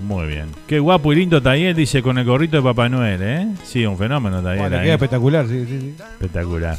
Muy 0.00 0.26
bien. 0.26 0.48
Qué 0.66 0.78
guapo 0.78 1.14
y 1.14 1.16
lindo 1.16 1.40
Tayel, 1.40 1.74
dice 1.74 2.02
con 2.02 2.18
el 2.18 2.26
gorrito 2.26 2.58
de 2.58 2.62
Papá 2.62 2.90
Noel, 2.90 3.20
¿eh? 3.22 3.48
Sí, 3.64 3.86
un 3.86 3.96
fenómeno 3.96 4.42
Tayel. 4.42 4.74
Ahí. 4.74 4.84
queda 4.84 4.94
espectacular, 4.94 5.46
sí, 5.48 5.64
sí, 5.66 5.80
sí. 5.80 5.94
Espectacular. 5.98 6.76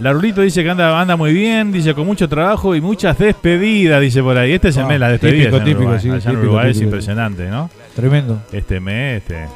Larulito 0.00 0.42
dice 0.42 0.62
que 0.64 0.70
anda, 0.70 1.00
anda 1.00 1.16
muy 1.16 1.32
bien, 1.32 1.70
dice 1.72 1.92
con 1.94 2.06
mucho 2.06 2.28
trabajo 2.28 2.74
y 2.74 2.80
muchas 2.80 3.16
despedidas, 3.18 4.00
dice 4.00 4.20
por 4.22 4.36
ahí. 4.36 4.52
Este 4.52 4.68
es 4.68 4.76
el 4.76 4.84
Ah, 4.84 4.88
mes, 4.88 5.00
la 5.00 5.08
despedida. 5.10 5.44
típico, 5.44 5.56
en 5.58 5.64
típico, 5.64 5.80
Uruguay. 5.82 6.00
sí, 6.00 6.08
Allá 6.08 6.16
en 6.16 6.22
típico, 6.22 6.40
Uruguay 6.42 6.70
es 6.72 6.80
impresionante, 6.80 7.48
¿no? 7.48 7.70
Tremendo. 7.98 8.40
Este 8.52 8.78
mes, 8.78 9.22
este. 9.22 9.46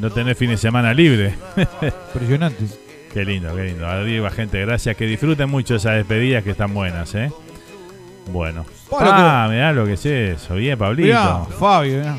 No 0.00 0.10
tenés 0.10 0.36
fin 0.36 0.50
de 0.50 0.56
semana 0.56 0.92
libre. 0.92 1.34
Impresionante. 2.14 2.64
qué 3.14 3.24
lindo, 3.24 3.54
qué 3.54 3.62
lindo. 3.62 3.86
Arriba, 3.86 4.28
gente, 4.30 4.60
gracias. 4.60 4.96
Que 4.96 5.06
disfruten 5.06 5.48
mucho 5.48 5.76
esas 5.76 5.94
despedidas 5.94 6.42
que 6.42 6.50
están 6.50 6.74
buenas, 6.74 7.14
¿eh? 7.14 7.30
Bueno. 8.32 8.66
Ah, 8.98 9.46
mirá 9.48 9.72
lo 9.72 9.86
que 9.86 9.92
es 9.92 10.04
eso. 10.04 10.56
Bien, 10.56 10.76
Pablito. 10.76 11.06
Mirá, 11.06 11.44
Fabio, 11.44 11.98
mirá. 11.98 12.16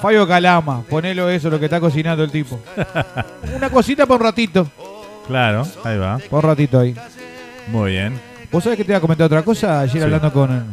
Fabio 0.00 0.28
Calama, 0.28 0.82
ponelo 0.82 1.28
eso, 1.28 1.50
lo 1.50 1.58
que 1.58 1.64
está 1.64 1.80
cocinando 1.80 2.22
el 2.22 2.30
tipo. 2.30 2.60
Una 3.56 3.68
cosita 3.68 4.06
por 4.06 4.20
un 4.20 4.26
ratito. 4.26 4.68
Claro, 5.26 5.66
ahí 5.82 5.98
va. 5.98 6.18
Por 6.30 6.44
un 6.44 6.50
ratito 6.50 6.78
ahí. 6.78 6.94
Muy 7.66 7.92
bien. 7.92 8.20
¿Vos 8.52 8.62
sabés 8.62 8.76
que 8.76 8.84
te 8.84 8.92
iba 8.92 8.98
a 8.98 9.00
comentar 9.00 9.26
otra 9.26 9.42
cosa? 9.42 9.80
Ayer 9.80 9.96
Sí. 9.96 10.02
hablando 10.02 10.32
con, 10.32 10.66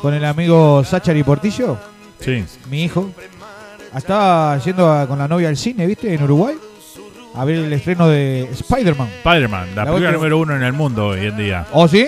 con 0.00 0.12
el 0.12 0.24
amigo 0.24 0.82
Sachari 0.82 1.22
Portillo, 1.22 1.78
Sí. 2.24 2.44
mi 2.70 2.84
hijo. 2.84 3.10
Estaba 3.94 4.56
yendo 4.58 4.90
a- 4.90 5.06
con 5.06 5.18
la 5.18 5.28
novia 5.28 5.48
al 5.48 5.56
cine, 5.56 5.86
¿viste? 5.86 6.12
En 6.14 6.22
Uruguay. 6.22 6.54
A 7.34 7.44
ver 7.44 7.56
el 7.56 7.72
estreno 7.72 8.08
de 8.08 8.42
Spider-Man. 8.52 9.08
Spider-Man, 9.24 9.68
la, 9.74 9.84
La 9.84 9.90
película 9.90 9.94
última- 9.94 10.12
número 10.12 10.38
uno 10.38 10.56
en 10.56 10.62
el 10.62 10.72
mundo 10.72 11.08
hoy 11.08 11.26
en 11.26 11.36
día. 11.36 11.66
¿Oh, 11.72 11.88
sí? 11.88 12.06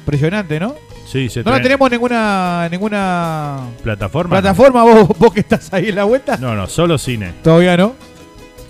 Impresionante, 0.00 0.60
¿no? 0.60 0.74
Sí, 1.06 1.28
se 1.28 1.42
No 1.42 1.50
la 1.50 1.60
tenemos 1.60 1.86
en 1.88 1.92
ninguna, 1.92 2.68
ninguna 2.70 3.58
¿Plataforma? 3.82 4.36
no. 4.36 4.40
plataforma, 4.42 4.82
vos, 4.84 5.08
vos 5.18 5.32
que 5.32 5.40
estás 5.40 5.72
ahí 5.72 5.88
en 5.88 5.96
la 5.96 6.04
vuelta. 6.04 6.36
No, 6.36 6.54
no, 6.54 6.66
solo 6.68 6.98
cine. 6.98 7.32
Todavía 7.42 7.76
no. 7.76 7.94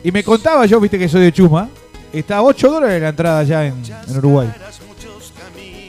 Y 0.02 0.10
me 0.12 0.24
contaba 0.24 0.64
yo, 0.66 0.80
viste 0.80 0.98
que 0.98 1.08
soy 1.08 1.20
de 1.22 1.32
Chuma, 1.32 1.68
está 2.12 2.36
a 2.38 2.42
8 2.42 2.70
dólares 2.70 3.02
la 3.02 3.08
entrada 3.10 3.40
allá 3.40 3.66
en, 3.66 3.74
en 4.08 4.16
Uruguay. 4.16 4.48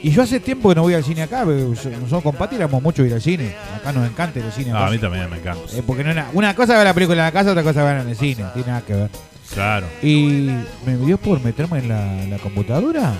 Y 0.02 0.10
yo 0.10 0.22
hace 0.22 0.40
tiempo 0.40 0.68
que 0.68 0.74
no 0.74 0.82
voy 0.82 0.94
al 0.94 1.04
cine 1.04 1.22
acá, 1.22 1.44
nosotros 1.44 2.22
con 2.22 2.34
Pati 2.34 2.56
éramos 2.56 2.82
mucho 2.82 3.04
ir 3.04 3.14
al 3.14 3.22
cine. 3.22 3.54
Acá 3.76 3.92
nos 3.92 4.08
encanta 4.08 4.40
ir 4.40 4.44
al 4.44 4.52
cine. 4.52 4.70
Acá. 4.72 4.86
a 4.88 4.90
mí 4.90 4.98
también 4.98 5.30
me 5.30 5.36
encanta. 5.38 5.62
Eh, 5.76 5.82
porque 5.86 6.02
no 6.02 6.12
una 6.32 6.54
cosa 6.56 6.74
ver 6.76 6.84
la 6.84 6.94
película 6.94 7.18
en 7.20 7.26
la 7.26 7.32
casa, 7.32 7.50
otra 7.52 7.62
cosa 7.62 7.84
verla 7.84 8.02
en 8.02 8.08
el 8.08 8.16
cine. 8.16 8.44
Tiene 8.52 8.68
nada 8.68 8.82
que 8.82 8.94
ver. 8.94 9.10
Claro. 9.54 9.86
Y 10.02 10.50
me 10.86 10.96
dio 11.04 11.18
por 11.18 11.40
meterme 11.42 11.78
en 11.78 11.88
la, 11.88 12.24
la 12.26 12.38
computadora. 12.38 13.12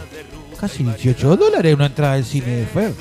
Casi 0.58 0.82
18 0.82 1.36
dólares 1.36 1.74
una 1.74 1.86
entrada 1.86 2.14
al 2.14 2.24
cine 2.24 2.46
de 2.56 2.66
Fer. 2.66 2.92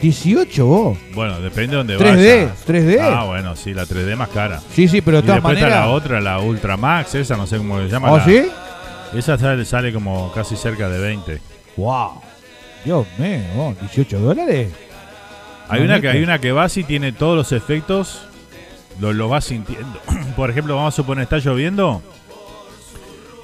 18 0.00 0.66
vos. 0.66 0.98
Bueno, 1.14 1.40
depende 1.40 1.76
de 1.76 1.76
dónde 1.76 1.96
3D, 1.96 2.06
vayas. 2.42 2.66
3D. 2.66 2.98
Ah, 3.00 3.24
bueno, 3.24 3.54
sí, 3.54 3.72
la 3.72 3.84
3D 3.84 4.16
más 4.16 4.28
cara. 4.30 4.60
Sí, 4.74 4.88
sí, 4.88 5.00
pero 5.00 5.18
de 5.18 5.22
todas 5.22 5.36
después 5.36 5.54
está 5.56 5.66
maneras. 5.68 5.86
la 5.86 5.92
otra, 5.92 6.20
la 6.20 6.40
Ultra 6.40 6.76
Max, 6.76 7.14
esa 7.14 7.36
no 7.36 7.46
sé 7.46 7.56
cómo 7.58 7.78
se 7.80 7.88
llama. 7.88 8.10
¿Oh, 8.10 8.16
la- 8.18 8.24
sí? 8.24 8.42
Esa 9.14 9.38
sale, 9.38 9.64
sale 9.64 9.92
como 9.92 10.32
casi 10.32 10.56
cerca 10.56 10.88
de 10.88 10.98
20. 10.98 11.40
Wow. 11.76 12.20
Dios 12.84 13.06
mío, 13.18 13.38
vos, 13.54 13.80
18 13.80 14.18
dólares. 14.20 14.70
Hay 15.68 15.80
No, 15.80 15.86
una 15.86 16.00
que 16.00 16.08
hay 16.08 16.22
una 16.22 16.38
que 16.38 16.52
vas 16.52 16.76
y 16.76 16.84
tiene 16.84 17.12
todos 17.12 17.36
los 17.36 17.52
efectos, 17.52 18.22
lo, 19.00 19.12
lo 19.12 19.28
vas 19.28 19.44
sintiendo. 19.44 20.00
Por 20.36 20.50
ejemplo, 20.50 20.76
vamos 20.76 20.92
a 20.94 20.96
suponer 20.96 21.22
está 21.24 21.38
lloviendo 21.38 22.02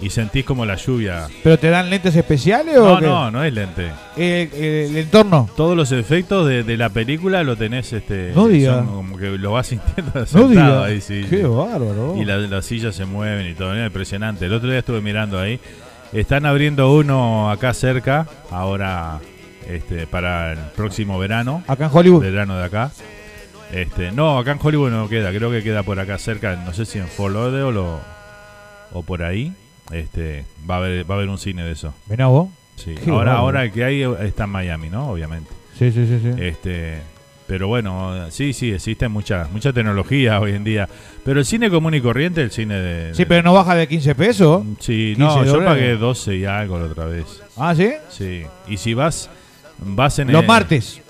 y 0.01 0.11
sentís 0.11 0.45
como 0.45 0.65
la 0.65 0.77
lluvia. 0.77 1.27
¿Pero 1.43 1.59
te 1.59 1.71
dan 1.71 1.91
lentes 1.91 2.15
especiales 2.15 2.77
o 2.77 3.01
No, 3.01 3.01
no, 3.01 3.31
no 3.33 3.45
es 3.45 3.53
lente. 3.53 3.91
El, 4.17 4.49
el- 4.55 4.91
el 4.91 4.97
entorno. 4.97 5.49
Todos 5.57 5.77
los 5.77 5.91
efectos 5.91 6.47
de, 6.47 6.63
de 6.63 6.77
la 6.77 6.89
película 6.91 7.43
lo 7.43 7.57
tenés, 7.57 7.93
este, 7.93 8.33
No 8.35 8.47
diga. 8.47 8.75
son 8.77 8.87
como 8.87 9.17
que 9.17 9.27
lo 9.39 9.53
vas 9.53 9.67
sintiendo 9.69 10.13
No 10.35 10.49
diga. 10.49 10.85
ahí, 10.85 11.01
sí, 11.01 11.25
Qué 11.29 11.43
bárbaro. 11.45 12.15
Y 12.17 12.25
la- 12.25 12.37
las 12.39 12.65
sillas 12.65 12.95
se 12.95 13.07
mueven 13.07 13.47
y 13.49 13.55
todo, 13.55 13.75
es 13.75 13.85
impresionante. 13.87 14.47
El 14.47 14.53
otro 14.53 14.69
día 14.71 14.81
estuve 14.81 15.01
mirando 15.01 15.39
ahí. 15.41 15.59
Están 16.13 16.47
abriendo 16.47 16.95
uno 16.95 17.51
acá 17.51 17.75
cerca, 17.75 18.27
ahora 18.51 19.21
este, 19.69 20.07
para 20.07 20.53
el 20.53 20.59
próximo 20.75 21.19
verano. 21.19 21.63
Acá 21.67 21.87
en 21.87 21.91
Hollywood. 21.93 22.23
Verano 22.23 22.57
de 22.57 22.65
acá. 22.65 22.91
Este, 23.73 24.11
no, 24.13 24.39
acá 24.39 24.53
en 24.53 24.59
Hollywood 24.63 24.91
no 24.91 25.09
queda, 25.09 25.31
creo 25.31 25.51
que 25.51 25.63
queda 25.63 25.83
por 25.83 26.01
acá 26.01 26.17
cerca, 26.17 26.57
no 26.57 26.73
sé 26.73 26.87
si 26.87 26.99
en 26.99 27.07
Fort 27.07 27.35
Lauderdale 27.35 27.79
o, 27.79 28.01
o 28.93 29.03
por 29.03 29.23
ahí. 29.23 29.53
Este, 29.93 30.45
va 30.69 30.77
a 30.77 30.79
haber, 30.79 31.11
va 31.11 31.15
a 31.15 31.19
haber 31.19 31.29
un 31.29 31.39
cine 31.39 31.63
de 31.65 31.73
eso. 31.73 31.93
Mirá 32.09 32.27
vos. 32.27 32.49
Sí. 32.77 32.95
Qué 32.95 33.11
Ahora, 33.11 33.35
ahora 33.35 33.65
el 33.65 33.73
que 33.73 33.85
hay 33.85 34.03
está 34.21 34.45
en 34.45 34.51
Miami, 34.51 34.89
¿no? 34.89 35.11
Obviamente. 35.11 35.51
Sí, 35.79 35.93
sí, 35.93 36.07
sí. 36.07 36.21
sí. 36.23 36.43
Este, 36.43 37.01
pero 37.49 37.67
bueno, 37.67 38.31
sí, 38.31 38.53
sí, 38.53 38.71
existe 38.73 39.09
mucha, 39.09 39.49
mucha 39.53 39.73
tecnología 39.73 40.39
hoy 40.39 40.53
en 40.53 40.63
día. 40.63 40.89
Pero 41.25 41.41
el 41.41 41.47
cine 41.47 41.69
común 41.71 41.95
y 41.95 42.01
corriente, 42.01 42.43
el 42.43 42.51
cine 42.53 42.75
de. 42.77 43.15
sí, 43.15 43.23
de- 43.23 43.27
pero 43.27 43.43
no 43.43 43.53
baja 43.55 43.75
de 43.75 43.89
15 43.89 44.15
pesos. 44.15 44.63
Sí, 44.79 45.15
15 45.17 45.19
no, 45.19 45.45
yo 45.45 45.65
pagué 45.65 45.97
12 45.97 46.37
y 46.37 46.45
algo 46.45 46.79
la 46.79 46.85
otra 46.87 47.07
vez. 47.07 47.43
Ah, 47.57 47.75
¿sí? 47.75 47.91
Sí. 48.11 48.45
Y 48.69 48.77
si 48.77 48.95
vas, 48.95 49.29
vas 49.81 50.19
en 50.21 50.31
Los 50.31 50.43
el- 50.43 50.47
martes. 50.47 51.01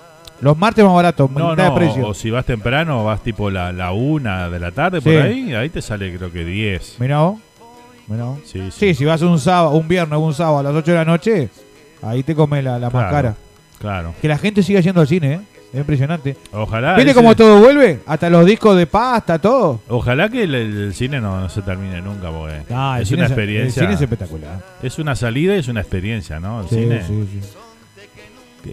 Los 0.41 0.57
martes 0.57 0.85
más 0.85 0.93
baratos, 0.93 1.29
No, 1.31 1.53
no, 1.53 1.63
de 1.63 1.71
precio. 1.71 2.07
o 2.07 2.13
si 2.13 2.31
vas 2.31 2.45
temprano, 2.45 3.03
vas 3.03 3.21
tipo 3.21 3.51
la, 3.51 3.73
la 3.73 3.91
una 3.91 4.49
de 4.49 4.57
la 4.59 4.71
tarde 4.71 5.01
Sí. 5.01 5.09
por 5.09 5.21
ahí, 5.21 5.53
ahí 5.53 5.67
te 5.69 5.81
sale 5.81 6.15
creo 6.15 6.31
que 6.31 6.45
10. 6.45 6.95
Mirá 6.99 7.19
vos. 7.19 7.39
Mirá 8.07 8.23
vos. 8.23 8.39
Sí, 8.45 8.61
sí. 8.71 8.71
Sí, 8.71 8.93
si 8.95 9.03
vas 9.03 9.21
un 9.21 9.37
sábado, 9.37 9.71
un 9.75 9.85
viernes 9.89 10.15
o 10.17 10.21
un 10.21 10.33
sábado 10.33 10.59
a 10.59 10.63
las 10.63 10.73
8 10.73 10.91
de 10.91 10.97
la 10.97 11.03
noche, 11.03 11.49
ahí 12.01 12.23
te 12.23 12.33
come 12.35 12.61
la, 12.61 12.79
la 12.79 12.89
más 12.89 13.11
cara. 13.11 13.35
Claro. 13.79 14.13
Que 14.21 14.29
la 14.29 14.37
gente 14.37 14.63
siga 14.63 14.79
yendo 14.79 15.01
al 15.01 15.07
cine, 15.09 15.33
¿eh? 15.33 15.39
Es 15.71 15.79
impresionante. 15.79 16.35
Ojalá. 16.51 16.95
¿Viste 16.95 17.13
cómo 17.13 17.35
todo 17.35 17.59
vuelve? 17.59 17.99
Hasta 18.07 18.29
los 18.29 18.45
discos 18.45 18.75
de 18.75 18.87
pasta, 18.87 19.37
todo. 19.37 19.81
Ojalá 19.87 20.27
que 20.27 20.43
el, 20.43 20.55
el 20.55 20.93
cine 20.95 21.21
no, 21.21 21.39
no 21.39 21.47
se 21.49 21.61
termine 21.61 22.01
nunca, 22.01 22.31
porque 22.31 22.61
Ah, 22.73 22.97
es 23.01 23.11
una 23.11 23.25
experiencia. 23.27 23.81
El 23.81 23.85
cine 23.87 23.93
es 23.95 24.01
espectacular. 24.01 24.63
es 24.81 24.97
una 24.97 25.15
salida 25.15 25.55
y 25.55 25.59
es 25.59 25.67
una 25.67 25.81
experiencia, 25.81 26.39
¿no? 26.39 26.61
El 26.61 26.69
Sí, 26.69 26.75
cine. 26.75 27.03
sí, 27.05 27.27
sí. 27.31 27.49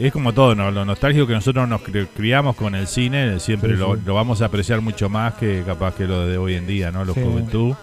Es 0.01 0.13
como 0.13 0.33
todo, 0.33 0.55
¿no? 0.55 0.71
Lo 0.71 0.85
nostálgico 0.85 1.27
que 1.27 1.35
nosotros 1.35 1.69
nos 1.69 1.81
cri- 1.83 2.09
criamos 2.17 2.57
con 2.57 2.75
el 2.75 2.87
cine, 2.89 3.39
siempre 3.41 3.77
lo, 3.77 3.97
vamos 4.07 4.43
a 4.43 4.47
apreciar 4.47 4.81
mucho 4.81 5.09
más 5.09 5.35
que 5.35 5.63
capaz 5.65 5.95
que 5.95 6.07
lo 6.07 6.27
de 6.27 6.39
hoy 6.39 6.55
en 6.55 6.67
día, 6.67 6.91
¿no? 6.91 7.05
La 7.05 7.13
Sí. 7.13 7.21
juventud, 7.23 7.75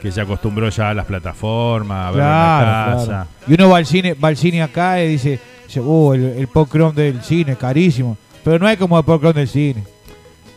que 0.00 0.12
se 0.12 0.20
acostumbró 0.20 0.68
ya 0.68 0.90
a 0.90 0.94
las 0.94 1.06
plataformas, 1.06 2.06
a 2.08 2.10
verlo 2.10 2.22
Claro, 2.22 2.66
en 2.66 2.72
la 2.72 2.94
casa. 2.94 3.06
claro. 3.06 3.28
Y 3.48 3.54
uno 3.54 3.70
va 3.70 3.78
al 3.78 3.86
cine, 3.86 4.14
va 4.14 4.28
al 4.28 4.36
cine 4.36 4.62
acá 4.62 5.02
y 5.02 5.08
dice, 5.08 5.40
"Uh, 5.76 6.12
el, 6.12 6.22
el 6.38 6.48
popcorn 6.48 6.94
del 6.94 7.22
cine, 7.22 7.56
carísimo. 7.56 8.16
Pero 8.44 8.58
no 8.58 8.66
hay 8.66 8.76
como 8.76 8.98
el 8.98 9.04
popcorn 9.04 9.34
del 9.36 9.48
cine. 9.48 9.84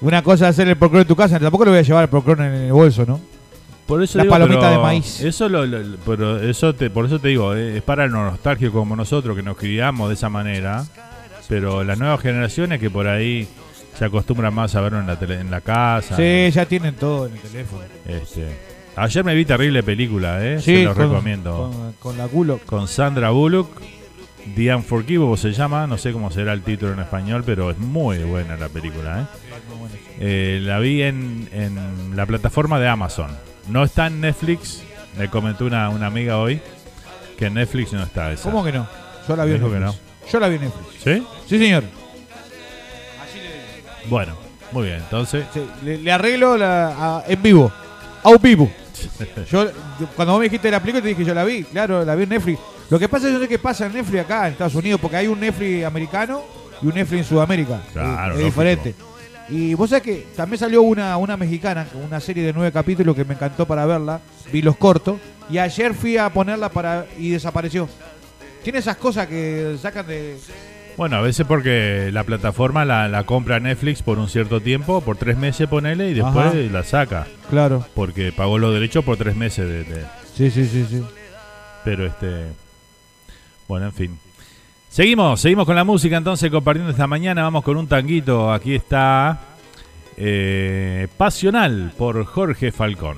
Una 0.02 0.22
cosa 0.24 0.46
es 0.50 0.56
hacer 0.56 0.68
el 0.68 0.76
popcorn 0.78 1.02
en 1.02 1.08
tu 1.08 1.16
casa, 1.16 1.40
tampoco 1.40 1.66
lo 1.66 1.72
voy 1.72 1.80
a 1.80 1.84
llevar 1.84 2.04
el 2.04 2.10
popcorn 2.10 2.44
en 2.44 2.54
el 2.54 2.74
bolso, 2.74 3.06
¿no? 3.06 3.20
Por 3.86 4.02
eso 4.04 4.18
La 4.18 4.24
digo, 4.24 4.34
palomita 4.34 4.62
pero 4.62 4.72
de 4.72 4.78
maíz. 4.80 5.22
Eso 5.22 5.48
lo, 5.48 5.66
lo- 5.66 5.98
pero 6.06 6.40
eso 6.42 6.74
te, 6.74 6.90
por 6.90 7.06
eso 7.06 7.20
te 7.20 7.28
digo, 7.28 7.54
eh, 7.56 7.78
es 7.78 7.84
para 7.84 8.08
los 8.08 8.14
nostálgicos 8.32 8.74
como 8.74 8.96
nosotros 8.96 9.36
que 9.36 9.44
nos 9.44 9.56
criamos 9.58 10.10
de 10.10 10.16
esa 10.16 10.28
manera. 10.30 10.84
Pero 11.48 11.84
las 11.84 12.00
nuevas 12.00 12.20
generaciones 12.22 12.80
que 12.80 12.90
por 12.90 13.08
ahí 13.08 13.48
se 13.98 14.04
acostumbran 14.06 14.52
más 14.54 14.74
a 14.76 14.82
verlo 14.82 15.00
en 15.00 15.06
la, 15.06 15.20
tele- 15.20 15.40
en 15.40 15.52
la 15.52 15.62
casa. 15.62 16.16
Sí, 16.18 16.50
ya 16.52 16.66
tienen 16.66 16.96
todo 16.96 17.28
en 17.28 17.34
el 17.34 17.40
teléfono. 17.40 17.84
Este, 18.08 18.48
ayer 18.96 19.24
me 19.24 19.36
vi 19.36 19.46
terrible 19.46 19.84
película, 19.84 20.44
¿eh? 20.44 20.60
Sí, 20.60 20.78
se 20.78 20.84
los 20.86 20.96
con- 20.96 21.10
recomiendo. 21.12 21.72
Con, 21.72 21.94
con 21.94 22.18
la 22.18 22.28
culo. 22.28 22.60
Con 22.66 22.88
Sandra 22.88 23.30
Bullock, 23.30 23.70
The 24.56 24.76
Unforgivable 24.76 25.38
se 25.38 25.52
llama, 25.54 25.88
no 25.88 25.98
sé 25.98 26.12
cómo 26.12 26.30
será 26.30 26.54
el 26.54 26.62
título 26.62 26.94
en 26.94 27.00
español, 27.00 27.44
pero 27.46 27.72
es 27.72 27.78
muy 27.80 28.20
buena 28.20 28.56
la 28.58 28.70
película, 28.70 29.22
¿eh? 29.22 29.26
Eh, 30.20 30.60
la 30.62 30.80
vi 30.80 31.02
en, 31.02 31.50
en 31.52 32.16
la 32.16 32.26
plataforma 32.26 32.80
de 32.80 32.88
Amazon. 32.88 33.32
No 33.70 33.84
está 33.84 34.08
en 34.08 34.22
Netflix, 34.22 34.84
me 35.18 35.30
comentó 35.30 35.66
una, 35.66 35.90
una 35.90 36.06
amiga 36.08 36.38
hoy 36.38 36.62
que 37.38 37.48
en 37.48 37.56
Netflix 37.56 37.92
no 37.94 38.04
está 38.04 38.32
esa. 38.32 38.44
¿Cómo 38.44 38.64
que 38.64 38.72
no? 38.72 38.88
Yo 39.28 39.36
la 39.36 39.46
vi 39.46 39.54
en 39.56 39.62
que 39.62 39.68
Netflix. 39.68 40.02
Yo 40.32 40.40
la 40.40 40.48
vi 40.48 40.56
en 40.56 40.62
Netflix. 40.62 41.04
¿Sí? 41.04 41.28
Sí, 41.48 41.58
señor. 41.60 41.84
Bueno, 44.08 44.36
muy 44.72 44.84
bien, 44.86 44.98
entonces... 44.98 45.46
Sí, 45.54 45.66
le, 45.84 45.98
le 45.98 46.12
arreglo 46.12 46.58
la, 46.58 47.18
a- 47.18 47.24
en 47.28 47.42
vivo. 47.42 47.72
A 48.24 48.38
vivo. 48.38 48.72
Yo, 49.52 49.70
cuando 50.16 50.34
vos 50.34 50.40
me 50.40 50.46
dijiste 50.46 50.72
la 50.72 50.80
película, 50.80 51.02
te 51.02 51.10
dije 51.10 51.26
yo 51.26 51.34
la 51.34 51.44
vi. 51.44 51.64
Claro, 51.64 52.04
la 52.04 52.16
vi 52.16 52.24
en 52.24 52.30
Netflix. 52.30 52.60
Lo 52.90 53.00
que 53.00 53.10
pasa 53.10 53.28
es 53.28 53.34
que 53.34 53.38
yo 53.38 53.44
sé 53.44 53.50
qué 53.50 53.60
pasa 53.60 53.88
en 53.88 53.94
Netflix 53.94 54.22
acá 54.22 54.46
en 54.46 54.54
Estados 54.54 54.76
Unidos, 54.76 55.02
porque 55.02 55.18
hay 55.18 55.28
un 55.28 55.40
Netflix 55.40 55.86
americano 55.86 56.44
y 56.82 56.88
un 56.88 56.94
Netflix 56.94 57.22
en 57.22 57.26
Sudamérica. 57.26 57.82
Claro, 57.94 58.34
es, 58.34 58.40
es 58.40 58.46
diferente. 58.46 58.96
Y 59.50 59.74
vos 59.76 59.90
sabés 59.90 60.04
que 60.04 60.28
también 60.36 60.60
salió 60.60 60.82
una, 60.82 61.18
una 61.18 61.38
mexicana, 61.38 61.88
una 62.04 62.20
serie 62.20 62.44
de 62.44 62.54
nueve 62.54 62.72
capítulos 62.72 63.16
que 63.16 63.26
me 63.26 63.36
encantó 63.36 63.66
para 63.66 63.86
verla. 63.86 64.20
Vi 64.52 64.62
los 64.62 64.78
cortos. 64.78 65.20
Y 65.50 65.58
ayer 65.60 65.94
fui 65.94 66.18
a 66.18 66.30
ponerla 66.30 66.70
para 66.70 67.06
y 67.18 67.30
desapareció. 67.30 67.88
Tiene 68.64 68.80
esas 68.80 68.98
cosas 68.98 69.28
que 69.28 69.78
sacan 69.80 70.08
de. 70.08 70.38
Bueno, 70.98 71.18
a 71.18 71.22
veces 71.22 71.46
porque 71.46 72.10
la 72.14 72.24
plataforma 72.24 72.86
la, 72.86 73.08
la 73.10 73.24
compra 73.26 73.60
Netflix 73.60 74.02
por 74.02 74.18
un 74.18 74.30
cierto 74.30 74.62
tiempo, 74.62 75.02
por 75.02 75.18
tres 75.18 75.38
meses 75.38 75.68
ponele, 75.68 76.10
y 76.10 76.14
después 76.14 76.48
Ajá. 76.48 76.56
la 76.56 76.84
saca. 76.84 77.28
Claro. 77.50 77.86
Porque 77.94 78.32
pagó 78.32 78.58
los 78.58 78.74
derechos 78.74 79.04
por 79.04 79.18
tres 79.18 79.36
meses 79.36 79.68
de- 79.68 79.84
de, 79.84 80.06
Sí, 80.34 80.50
sí, 80.52 80.66
sí, 80.66 80.86
sí. 80.90 81.04
Pero 81.84 82.06
este. 82.06 82.46
Bueno, 83.68 83.88
en 83.88 83.94
fin. 83.94 84.20
Seguimos, 84.90 85.42
seguimos 85.42 85.66
con 85.66 85.76
la 85.76 85.84
música 85.84 86.16
entonces 86.18 86.50
compartiendo 86.50 86.92
esta 86.92 87.08
mañana. 87.08 87.44
Vamos 87.44 87.64
con 87.64 87.76
un 87.78 87.88
tanguito. 87.88 88.52
Aquí 88.54 88.76
está. 88.76 89.40
eh, 90.18 91.08
Pasional 91.18 91.92
por 91.98 92.24
Jorge 92.26 92.72
Falcón. 92.72 93.18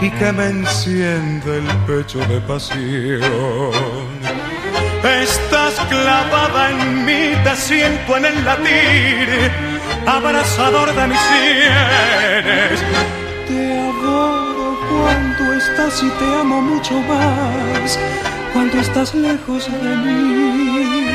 y 0.00 0.10
que 0.10 0.32
me 0.32 0.46
enciende 0.46 1.58
el 1.58 1.66
pecho 1.86 2.18
de 2.20 2.40
pasión. 2.40 4.02
Estás 5.02 5.74
clavada 5.88 6.70
en 6.70 7.04
mí, 7.04 7.34
te 7.44 7.56
siento 7.56 8.16
en 8.16 8.24
el 8.24 8.44
latir, 8.44 9.50
abrazador 10.06 10.94
de 10.94 11.06
mis 11.08 11.20
sienes. 11.20 12.80
Te 13.48 13.78
adoro 13.78 14.78
cuando 14.90 15.52
estás 15.54 16.02
y 16.02 16.08
te 16.08 16.24
amo 16.40 16.60
mucho 16.62 16.94
más 17.02 17.98
cuando 18.54 18.78
estás 18.78 19.14
lejos 19.14 19.68
de 19.70 19.96
mí. 19.96 21.06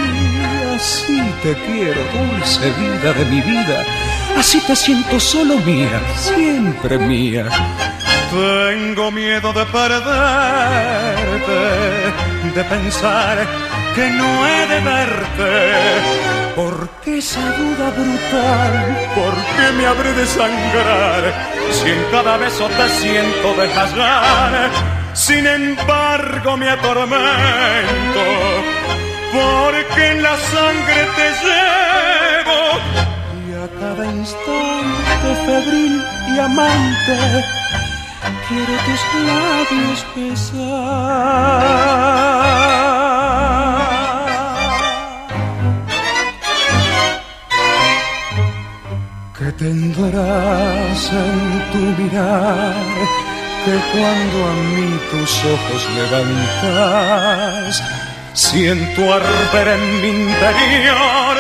Así 0.76 1.22
te 1.42 1.54
quiero, 1.56 2.02
dulce 2.14 2.70
vida 2.72 3.14
de 3.14 3.26
mi 3.26 3.42
vida. 3.42 3.86
Así 4.38 4.60
te 4.62 4.76
siento 4.76 5.20
solo 5.20 5.58
mía, 5.60 6.02
siempre 6.16 6.98
mía. 7.00 7.48
Tengo 8.32 9.10
miedo 9.10 9.52
de 9.54 9.66
perderte, 9.66 10.12
de 12.54 12.64
pensar 12.64 13.48
que 13.96 14.08
no 14.12 14.48
he 14.48 14.68
de 14.68 14.80
verte. 14.82 15.74
Porque 16.56 17.18
esa 17.18 17.42
duda 17.58 17.90
brutal, 17.90 18.98
¿por 19.16 19.34
qué 19.34 19.72
me 19.78 19.86
habré 19.88 20.14
de 20.14 20.28
sangrar? 20.28 21.34
Si 21.72 21.90
en 21.90 22.04
cada 22.12 22.38
beso 22.38 22.68
te 22.68 22.90
siento 23.02 23.56
desmayar, 23.56 24.70
sin 25.14 25.48
embargo 25.48 26.56
me 26.56 26.70
atormento. 26.70 28.26
Porque 29.34 30.12
en 30.12 30.22
la 30.22 30.38
sangre 30.38 31.08
te 31.18 31.32
llevo 31.46 32.62
y 33.48 33.54
a 33.56 33.68
cada 33.80 34.06
instante 34.06 35.30
febril 35.48 36.04
y 36.36 36.40
amante 36.40 37.60
quiero 38.50 38.74
tus 38.86 39.02
labios 39.30 40.00
besar. 40.16 40.80
¿Qué 49.38 49.50
tendrás 49.64 51.02
en 51.26 51.38
tu 51.72 51.82
mirar? 52.02 52.76
Que 53.66 53.76
cuando 53.92 54.38
a 54.52 54.54
mí 54.74 54.90
tus 55.12 55.32
ojos 55.56 55.82
levantas, 55.98 57.72
siento 58.34 59.02
arder 59.14 59.68
en 59.78 59.84
mi 60.02 60.10
interior 60.24 61.36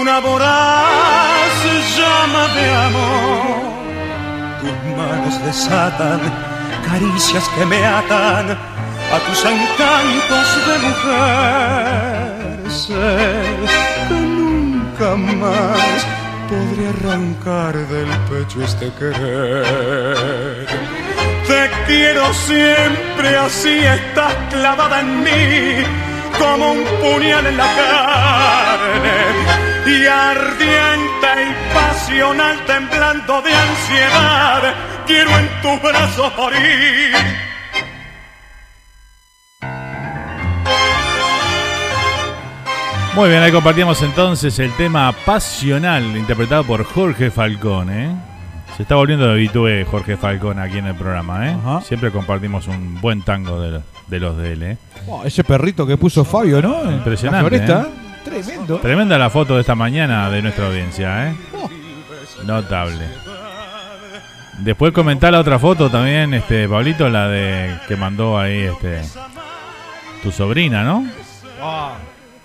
una 0.00 0.16
voraz 0.20 1.56
llama 1.96 2.42
de 2.54 2.64
amor 2.86 3.77
tus 4.68 4.96
manos 4.96 5.44
desatan 5.44 6.20
caricias 6.86 7.48
que 7.54 7.64
me 7.64 7.84
atan 7.84 8.50
a 8.50 9.18
tus 9.26 9.44
encantos 9.44 10.48
de 10.66 10.74
mujer. 10.86 12.28
Sé 12.70 13.10
que 14.08 14.14
nunca 14.14 15.16
más 15.16 16.06
podré 16.48 16.88
arrancar 16.94 17.74
del 17.76 18.10
pecho 18.28 18.62
este 18.62 18.90
querer. 18.98 20.66
Te 21.46 21.70
quiero 21.86 22.32
siempre 22.34 23.36
así, 23.38 23.78
estás 23.78 24.34
clavada 24.50 25.00
en 25.00 25.22
mí 25.22 25.84
como 26.38 26.72
un 26.72 26.84
puñal 27.00 27.46
en 27.46 27.56
la 27.56 27.70
carne 27.80 29.18
y 29.86 30.06
ardiente 30.06 31.28
y 31.48 31.50
pasional 32.08 32.56
temblando 32.64 33.42
de 33.42 33.52
ansiedad, 33.52 34.74
quiero 35.06 35.30
en 35.30 35.48
tus 35.60 35.82
brazos 35.82 36.32
morir. 36.38 37.14
Muy 43.14 43.28
bien, 43.28 43.42
ahí 43.42 43.52
compartíamos 43.52 44.00
entonces 44.02 44.58
el 44.58 44.72
tema 44.76 45.12
Pasional, 45.26 46.16
interpretado 46.16 46.64
por 46.64 46.84
Jorge 46.84 47.30
Falcón, 47.30 47.90
¿eh? 47.90 48.16
Se 48.76 48.84
está 48.84 48.94
volviendo 48.94 49.28
habitué 49.28 49.84
Jorge 49.84 50.16
Falcón 50.16 50.60
aquí 50.60 50.78
en 50.78 50.86
el 50.86 50.94
programa, 50.94 51.46
¿eh? 51.48 51.56
Ajá. 51.62 51.80
Siempre 51.82 52.10
compartimos 52.10 52.68
un 52.68 53.00
buen 53.02 53.22
tango 53.22 53.60
de, 53.60 53.80
de 54.06 54.20
los 54.20 54.36
de 54.38 54.52
él, 54.52 54.62
¿eh? 54.62 54.78
Oh, 55.06 55.24
ese 55.24 55.44
perrito 55.44 55.86
que 55.86 55.98
puso 55.98 56.24
Fabio, 56.24 56.62
¿no? 56.62 56.90
Impresionante, 56.90 57.42
La 57.42 57.64
floresta, 57.66 57.82
¿eh? 57.82 58.08
Tremendo. 58.24 58.78
Tremenda 58.78 59.18
la 59.18 59.30
foto 59.30 59.54
de 59.54 59.62
esta 59.62 59.74
mañana 59.74 60.30
de 60.30 60.42
nuestra 60.42 60.66
audiencia, 60.66 61.28
¿eh? 61.28 61.34
Notable. 62.44 63.04
Después 64.60 64.92
comentar 64.92 65.32
la 65.32 65.38
otra 65.40 65.58
foto 65.58 65.88
también, 65.88 66.34
este, 66.34 66.68
Pablito, 66.68 67.08
la 67.08 67.28
de 67.28 67.76
que 67.86 67.96
mandó 67.96 68.38
ahí, 68.38 68.62
este, 68.62 69.02
tu 70.22 70.32
sobrina, 70.32 70.82
¿no? 70.82 71.06
Ah, 71.62 71.94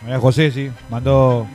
María 0.04 0.20
José, 0.20 0.52
sí. 0.52 0.70
Mandó, 0.90 1.48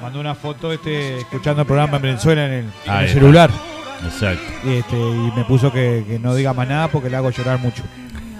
mandó 0.00 0.18
una 0.20 0.34
foto 0.34 0.72
este, 0.72 1.18
escuchando 1.18 1.62
el 1.62 1.66
programa 1.66 1.96
en 1.96 2.02
Venezuela 2.02 2.46
en 2.46 2.52
el, 2.52 2.64
en 3.02 3.08
celular. 3.08 3.50
Exacto. 4.04 4.42
Y, 4.64 4.74
este, 4.76 4.96
y 4.96 5.32
me 5.36 5.44
puso 5.44 5.70
que, 5.70 6.04
que 6.08 6.18
no 6.18 6.34
diga 6.34 6.54
más 6.54 6.68
nada 6.68 6.88
porque 6.88 7.10
le 7.10 7.16
hago 7.16 7.30
llorar 7.30 7.58
mucho. 7.58 7.82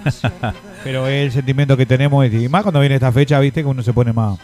Pero 0.83 1.07
es 1.07 1.25
el 1.25 1.31
sentimiento 1.31 1.77
que 1.77 1.85
tenemos. 1.85 2.25
este, 2.25 2.41
Y 2.41 2.49
más 2.49 2.63
cuando 2.63 2.79
viene 2.79 2.95
esta 2.95 3.11
fecha, 3.11 3.39
viste, 3.39 3.61
que 3.61 3.67
uno 3.67 3.83
se 3.83 3.93
pone 3.93 4.11
más, 4.11 4.39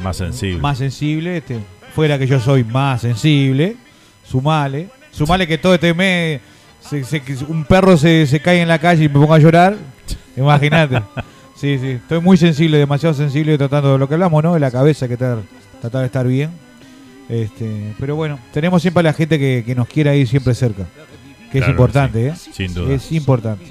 Más 0.00 0.16
sensible. 0.16 0.60
más 0.60 0.78
sensible. 0.78 1.38
Este, 1.38 1.58
fuera 1.92 2.18
que 2.18 2.26
yo 2.28 2.38
soy 2.38 2.62
más 2.62 3.00
sensible, 3.00 3.76
sumale. 4.28 4.88
Sumale 5.10 5.46
que 5.46 5.58
todo 5.58 5.74
este 5.74 5.94
mes 5.94 6.40
se- 6.80 7.04
se- 7.04 7.20
que 7.22 7.34
un 7.48 7.64
perro 7.64 7.96
se, 7.96 8.26
se 8.26 8.40
cae 8.40 8.60
en 8.60 8.68
la 8.68 8.78
calle 8.78 9.04
y 9.04 9.08
me 9.08 9.14
pongo 9.14 9.34
a 9.34 9.38
llorar. 9.38 9.76
Imagínate. 10.36 11.02
Sí, 11.54 11.78
sí. 11.78 11.88
Estoy 11.92 12.20
muy 12.20 12.36
sensible, 12.36 12.76
demasiado 12.78 13.14
sensible 13.14 13.56
tratando 13.56 13.92
de 13.92 13.98
lo 13.98 14.06
que 14.08 14.14
hablamos, 14.14 14.42
¿no? 14.44 14.54
De 14.54 14.60
la 14.60 14.70
cabeza, 14.70 15.08
que 15.08 15.16
tratar, 15.16 15.42
tratar 15.80 16.00
de 16.00 16.06
estar 16.06 16.26
bien. 16.26 16.50
Este, 17.28 17.94
pero 17.98 18.14
bueno, 18.14 18.38
tenemos 18.52 18.82
siempre 18.82 19.00
a 19.00 19.04
la 19.04 19.12
gente 19.12 19.38
que, 19.38 19.62
que 19.66 19.74
nos 19.74 19.88
quiera 19.88 20.14
ir 20.14 20.28
siempre 20.28 20.54
cerca. 20.54 20.84
Que 21.50 21.58
es 21.60 21.68
importante, 21.68 22.26
¿eh? 22.28 22.34
sí, 22.36 22.50
sin 22.52 22.74
duda. 22.74 22.94
Es 22.94 23.10
importante. 23.12 23.64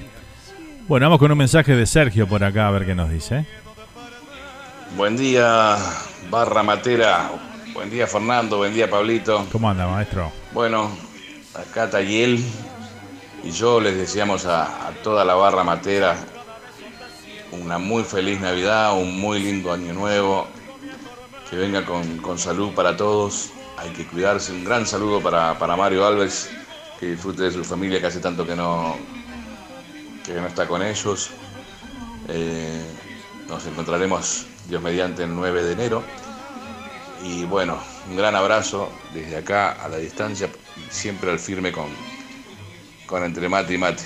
Bueno, 0.87 1.05
vamos 1.05 1.19
con 1.19 1.31
un 1.31 1.37
mensaje 1.37 1.75
de 1.75 1.85
Sergio 1.85 2.27
por 2.27 2.43
acá 2.43 2.67
a 2.67 2.71
ver 2.71 2.85
qué 2.85 2.95
nos 2.95 3.09
dice. 3.11 3.45
Buen 4.97 5.17
día, 5.17 5.75
Barra 6.31 6.63
Matera. 6.63 7.29
Buen 7.75 7.89
día, 7.89 8.07
Fernando. 8.07 8.55
Buen 8.55 8.73
día, 8.73 8.89
Pablito. 8.89 9.45
¿Cómo 9.51 9.69
anda, 9.69 9.85
maestro? 9.85 10.31
Bueno, 10.53 10.89
acá 11.53 11.89
Tayel 11.89 12.41
y 13.43 13.51
yo 13.51 13.81
les 13.81 13.97
deseamos 13.97 14.45
a, 14.45 14.87
a 14.87 14.91
toda 15.03 15.25
la 15.25 15.35
Barra 15.35 15.65
Matera 15.65 16.15
una 17.51 17.77
muy 17.77 18.03
feliz 18.03 18.39
Navidad, 18.39 18.97
un 18.97 19.19
muy 19.19 19.39
lindo 19.39 19.73
año 19.73 19.93
nuevo. 19.93 20.47
Que 21.49 21.57
venga 21.57 21.85
con, 21.85 22.17
con 22.19 22.39
salud 22.39 22.73
para 22.73 22.95
todos. 22.95 23.51
Hay 23.77 23.89
que 23.91 24.07
cuidarse. 24.07 24.53
Un 24.53 24.63
gran 24.63 24.87
saludo 24.87 25.19
para, 25.21 25.59
para 25.59 25.75
Mario 25.75 26.07
Alves. 26.07 26.49
Que 26.97 27.07
disfrute 27.07 27.43
de 27.43 27.51
su 27.51 27.65
familia 27.65 27.99
que 27.99 28.07
hace 28.07 28.21
tanto 28.21 28.47
que 28.47 28.55
no, 28.55 28.95
que 30.25 30.33
no 30.33 30.47
está 30.47 30.65
con 30.65 30.81
ellos. 30.81 31.29
Eh, 32.29 32.81
nos 33.49 33.65
encontraremos, 33.67 34.47
Dios 34.69 34.81
mediante, 34.81 35.23
el 35.23 35.35
9 35.35 35.63
de 35.63 35.73
enero. 35.73 36.03
Y 37.27 37.43
bueno, 37.45 37.79
un 38.07 38.15
gran 38.15 38.35
abrazo 38.35 38.91
desde 39.11 39.37
acá 39.37 39.71
a 39.71 39.89
la 39.89 39.97
distancia, 39.97 40.47
siempre 40.91 41.31
al 41.31 41.39
firme 41.39 41.71
con, 41.71 41.87
con 43.07 43.23
Entre 43.23 43.49
Mate 43.49 43.73
y 43.73 43.77
Mate. 43.79 44.03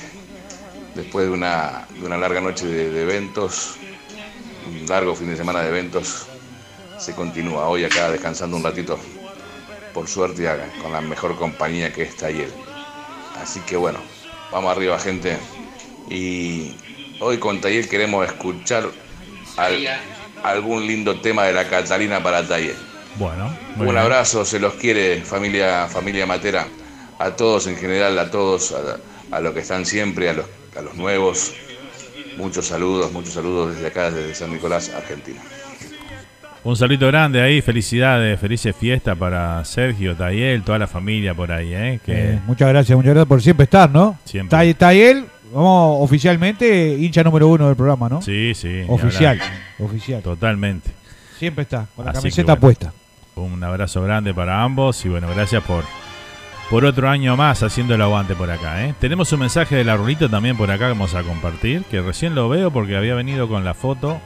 Después 0.95 1.25
de 1.25 1.31
una, 1.31 1.85
de 1.99 2.05
una 2.05 2.17
larga 2.17 2.39
noche 2.39 2.65
de, 2.65 2.89
de 2.89 3.01
eventos, 3.03 3.75
un 4.65 4.87
largo 4.87 5.15
fin 5.15 5.29
de 5.29 5.35
semana 5.35 5.61
de 5.61 5.67
eventos, 5.67 6.27
se 6.97 7.13
continúa 7.13 7.67
hoy 7.67 7.83
acá 7.83 8.09
descansando 8.09 8.55
un 8.55 8.63
ratito, 8.63 8.97
por 9.93 10.07
suerte, 10.07 10.47
con 10.81 10.93
la 10.93 11.01
mejor 11.01 11.35
compañía 11.35 11.91
que 11.91 12.03
es 12.03 12.15
Tayel. 12.15 12.53
Así 13.41 13.59
que 13.61 13.75
bueno, 13.75 13.99
vamos 14.49 14.71
arriba 14.71 14.97
gente. 14.97 15.37
Y 16.09 16.73
hoy 17.19 17.37
con 17.37 17.59
Tayel 17.59 17.89
queremos 17.89 18.25
escuchar 18.25 18.89
al- 19.57 19.87
algún 20.43 20.87
lindo 20.87 21.19
tema 21.19 21.43
de 21.43 21.53
la 21.53 21.67
Catalina 21.69 22.23
para 22.23 22.47
Tayel. 22.47 22.88
Bueno, 23.19 23.49
muy 23.75 23.85
Un 23.87 23.93
bien. 23.93 23.97
abrazo, 23.97 24.45
se 24.45 24.59
los 24.59 24.73
quiere 24.75 25.21
familia, 25.21 25.87
familia 25.87 26.25
Matera, 26.25 26.65
a 27.19 27.31
todos 27.31 27.67
en 27.67 27.75
general, 27.75 28.17
a 28.17 28.31
todos, 28.31 28.71
a, 28.73 29.35
a 29.35 29.39
los 29.41 29.53
que 29.53 29.59
están 29.59 29.85
siempre, 29.85 30.29
a 30.29 30.33
los, 30.33 30.45
a 30.77 30.81
los 30.81 30.95
nuevos. 30.95 31.53
Muchos 32.37 32.65
saludos, 32.67 33.11
muchos 33.11 33.33
saludos 33.33 33.75
desde 33.75 33.87
acá, 33.87 34.09
desde 34.09 34.33
San 34.33 34.51
Nicolás, 34.53 34.89
Argentina. 34.95 35.41
Un 36.63 36.75
saludo 36.75 37.07
grande 37.07 37.41
ahí, 37.41 37.61
felicidades, 37.61 38.39
felices 38.39 38.75
fiestas 38.75 39.17
para 39.17 39.63
Sergio, 39.65 40.15
Tayel, 40.15 40.63
toda 40.63 40.77
la 40.79 40.87
familia 40.87 41.33
por 41.33 41.51
ahí, 41.51 41.73
¿eh? 41.73 41.99
Que 42.05 42.33
Eh, 42.33 42.39
muchas 42.47 42.69
gracias, 42.69 42.95
muchas 42.95 43.11
gracias 43.11 43.27
por 43.27 43.41
siempre 43.41 43.63
estar, 43.65 43.89
¿no? 43.89 44.17
Siempre. 44.25 44.49
Tay- 44.57 44.73
Tayel, 44.73 45.25
vamos 45.53 45.97
oficialmente 46.01 46.95
hincha 46.99 47.23
número 47.23 47.47
uno 47.47 47.67
del 47.67 47.75
programa, 47.75 48.07
¿no? 48.09 48.21
Sí, 48.21 48.53
sí. 48.53 48.83
Oficial, 48.87 49.39
oficial. 49.79 50.21
Totalmente. 50.21 50.91
Siempre 51.37 51.63
está, 51.63 51.87
con 51.95 52.03
la 52.05 52.11
Así 52.11 52.19
camiseta 52.19 52.53
bueno. 52.55 52.61
puesta. 52.61 52.93
Un 53.41 53.63
abrazo 53.63 54.01
grande 54.01 54.33
para 54.33 54.63
ambos 54.63 55.05
y 55.05 55.09
bueno, 55.09 55.27
gracias 55.29 55.63
por, 55.63 55.83
por 56.69 56.85
otro 56.85 57.09
año 57.09 57.35
más 57.37 57.63
haciendo 57.63 57.95
el 57.95 58.01
aguante 58.01 58.35
por 58.35 58.51
acá. 58.51 58.85
¿eh? 58.85 58.93
Tenemos 58.99 59.31
un 59.31 59.39
mensaje 59.39 59.75
de 59.75 59.83
la 59.83 59.95
Rulito 59.95 60.29
también 60.29 60.57
por 60.57 60.69
acá 60.69 60.85
que 60.85 60.91
vamos 60.91 61.15
a 61.15 61.23
compartir, 61.23 61.83
que 61.85 62.01
recién 62.01 62.35
lo 62.35 62.49
veo 62.49 62.71
porque 62.71 62.97
había 62.97 63.15
venido 63.15 63.47
con 63.47 63.63
la 63.63 63.73
foto 63.73 64.19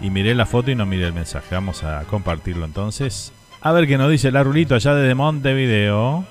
y 0.00 0.10
miré 0.10 0.34
la 0.34 0.46
foto 0.46 0.70
y 0.70 0.74
no 0.74 0.86
miré 0.86 1.06
el 1.06 1.12
mensaje. 1.12 1.54
Vamos 1.54 1.84
a 1.84 2.02
compartirlo 2.04 2.64
entonces. 2.64 3.32
A 3.60 3.72
ver 3.72 3.86
qué 3.86 3.96
nos 3.96 4.10
dice 4.10 4.30
la 4.30 4.42
Rulito 4.42 4.74
allá 4.74 4.94
desde 4.94 5.14
Montevideo. 5.14 6.24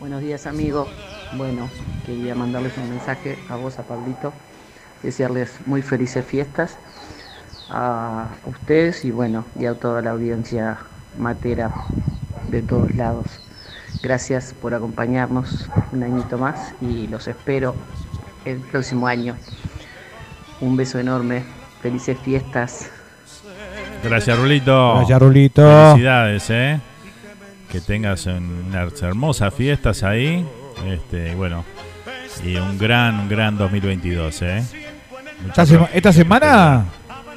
Buenos 0.00 0.20
días, 0.20 0.46
amigo. 0.46 0.88
Bueno, 1.36 1.70
quería 2.04 2.34
mandarles 2.34 2.76
un 2.76 2.90
mensaje 2.90 3.38
a 3.48 3.56
vos, 3.56 3.78
a 3.78 3.84
Pablito, 3.84 4.32
desearles 5.02 5.60
muy 5.66 5.82
felices 5.82 6.24
fiestas 6.24 6.76
a 7.70 8.26
ustedes 8.46 9.04
y 9.04 9.10
bueno, 9.10 9.44
y 9.58 9.66
a 9.66 9.74
toda 9.74 10.02
la 10.02 10.10
audiencia 10.10 10.78
matera 11.18 11.70
de 12.48 12.62
todos 12.62 12.94
lados. 12.94 13.26
Gracias 14.02 14.54
por 14.60 14.74
acompañarnos 14.74 15.68
un 15.92 16.02
añito 16.02 16.38
más 16.38 16.74
y 16.80 17.06
los 17.06 17.28
espero 17.28 17.74
el 18.44 18.58
próximo 18.58 19.06
año. 19.06 19.36
Un 20.60 20.76
beso 20.76 20.98
enorme, 20.98 21.42
felices 21.82 22.18
fiestas 22.22 22.90
Gracias, 24.02 24.38
Rulito. 24.38 24.94
Gracias, 24.96 25.20
Rulito. 25.20 25.62
Felicidades, 25.90 26.48
¿eh? 26.48 26.80
Que 27.70 27.82
tengas 27.82 28.24
unas 28.24 29.02
hermosas 29.02 29.52
fiestas 29.52 30.02
ahí. 30.02 30.46
Este, 30.86 31.34
bueno, 31.34 31.64
y 32.42 32.56
un 32.56 32.78
gran, 32.78 33.28
gran 33.28 33.58
2022, 33.58 34.40
¿eh? 34.42 34.64
Esta, 35.46 35.66
sema- 35.66 35.90
esta 35.92 36.12
semana, 36.14 36.86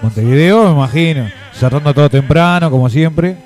Montevideo, 0.04 0.66
me 0.66 0.72
imagino. 0.72 1.30
Cerrando 1.54 1.94
todo 1.94 2.10
temprano, 2.10 2.70
como 2.70 2.90
siempre. 2.90 3.38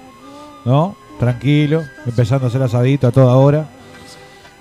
¿No? 0.66 0.95
Tranquilo. 1.20 1.84
Empezando 2.05 2.45
a 2.45 2.49
hacer 2.49 2.62
asadito 2.62 3.08
a 3.08 3.12
toda 3.12 3.36
hora. 3.36 3.66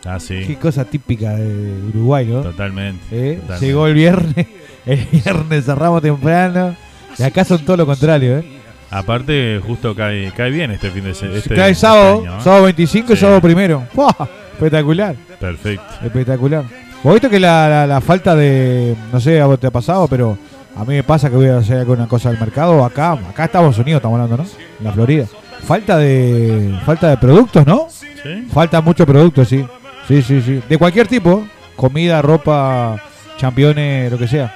Ah, 0.04 0.20
sí. 0.20 0.44
Qué 0.46 0.56
cosa 0.56 0.84
típica 0.84 1.34
de 1.34 1.82
Uruguay, 1.88 2.26
¿no? 2.26 2.42
Totalmente. 2.42 3.02
¿Eh? 3.10 3.34
totalmente. 3.36 3.66
Llegó 3.66 3.86
el 3.86 3.94
viernes. 3.94 4.46
El 4.86 5.04
viernes 5.10 5.64
cerramos 5.64 6.00
temprano. 6.00 6.76
Y 7.18 7.22
acá 7.24 7.44
son 7.44 7.64
todo 7.64 7.76
lo 7.78 7.86
contrario, 7.86 8.38
¿eh? 8.38 8.44
Aparte, 8.88 9.60
justo 9.66 9.96
cae, 9.96 10.30
cae 10.36 10.48
bien 10.52 10.70
este 10.70 10.90
fin 10.92 11.02
de 11.02 11.12
semana. 11.12 11.38
Este, 11.38 11.56
Cae 11.56 11.74
sábado, 11.74 12.18
este 12.18 12.28
año, 12.28 12.38
¿eh? 12.38 12.42
sábado 12.44 12.62
25 12.64 13.12
y 13.12 13.16
Sí. 13.16 13.20
sábado 13.20 13.40
primero. 13.40 13.82
¡Fua! 13.92 14.14
Espectacular. 14.52 15.16
Perfecto. 15.40 15.82
Espectacular. 16.04 16.62
¿Vos 17.02 17.14
viste 17.14 17.28
que 17.28 17.40
la, 17.40 17.68
la- 17.68 17.86
la 17.88 18.00
falta 18.00 18.36
de. 18.36 18.94
No 19.12 19.18
sé 19.18 19.40
a 19.40 19.46
vos 19.46 19.58
te 19.58 19.66
ha 19.66 19.72
pasado, 19.72 20.06
pero 20.06 20.38
a 20.76 20.80
mí 20.84 20.94
me 20.94 21.02
pasa 21.02 21.30
que 21.30 21.36
voy 21.36 21.48
a 21.48 21.58
hacer 21.58 21.78
alguna 21.78 22.06
cosa 22.06 22.30
del 22.30 22.38
mercado. 22.38 22.84
Acá, 22.84 23.12
acá 23.12 23.44
Estados 23.46 23.78
Unidos 23.78 23.98
estamos 23.98 24.20
hablando, 24.20 24.42
¿no? 24.42 24.48
En 24.78 24.84
la 24.84 24.92
Florida. 24.92 25.26
Falta 25.64 25.96
de. 25.98 26.78
Falta 26.84 27.08
de 27.10 27.16
productos, 27.16 27.66
¿no? 27.66 27.86
¿Sí? 27.90 28.46
Falta 28.52 28.80
mucho 28.80 29.06
producto, 29.06 29.44
sí. 29.44 29.66
Sí, 30.06 30.22
sí, 30.22 30.40
sí. 30.42 30.62
De 30.68 30.78
cualquier 30.78 31.06
tipo. 31.08 31.44
Comida, 31.74 32.22
ropa, 32.22 32.96
championes, 33.36 34.10
lo 34.10 34.18
que 34.18 34.28
sea. 34.28 34.54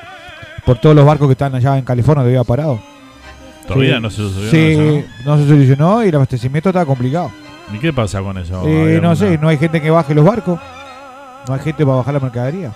Por 0.65 0.79
todos 0.79 0.95
los 0.97 1.05
barcos 1.05 1.27
que 1.29 1.33
están 1.33 1.55
allá 1.55 1.77
en 1.77 1.85
California 1.85 2.25
había 2.25 2.45
parado. 2.45 2.81
Todavía 3.67 3.97
Sí. 3.97 4.01
no 4.03 4.11
se 4.11 4.17
solucionó 4.17 4.51
Sí, 4.51 5.05
no 5.25 5.37
se 5.39 5.47
solucionó 5.49 6.05
y 6.05 6.09
el 6.09 6.15
abastecimiento 6.15 6.71
está 6.71 6.85
complicado. 6.87 7.31
¿Y 7.73 7.79
qué 7.79 7.93
pasa 7.93 8.21
con 8.21 8.37
eso? 8.39 8.67
Eh, 8.67 8.95
¿Hay 8.97 9.01
no 9.01 9.15
sé, 9.15 9.39
no 9.39 9.49
hay 9.49 9.59
gente 9.59 9.81
que 9.81 9.91
baje 9.91 10.15
los 10.15 10.25
barcos. 10.25 10.59
No 11.47 11.55
hay 11.55 11.61
gente 11.61 11.85
para 11.85 11.99
bajar 11.99 12.15
la 12.15 12.21
mercadería. 12.21 12.73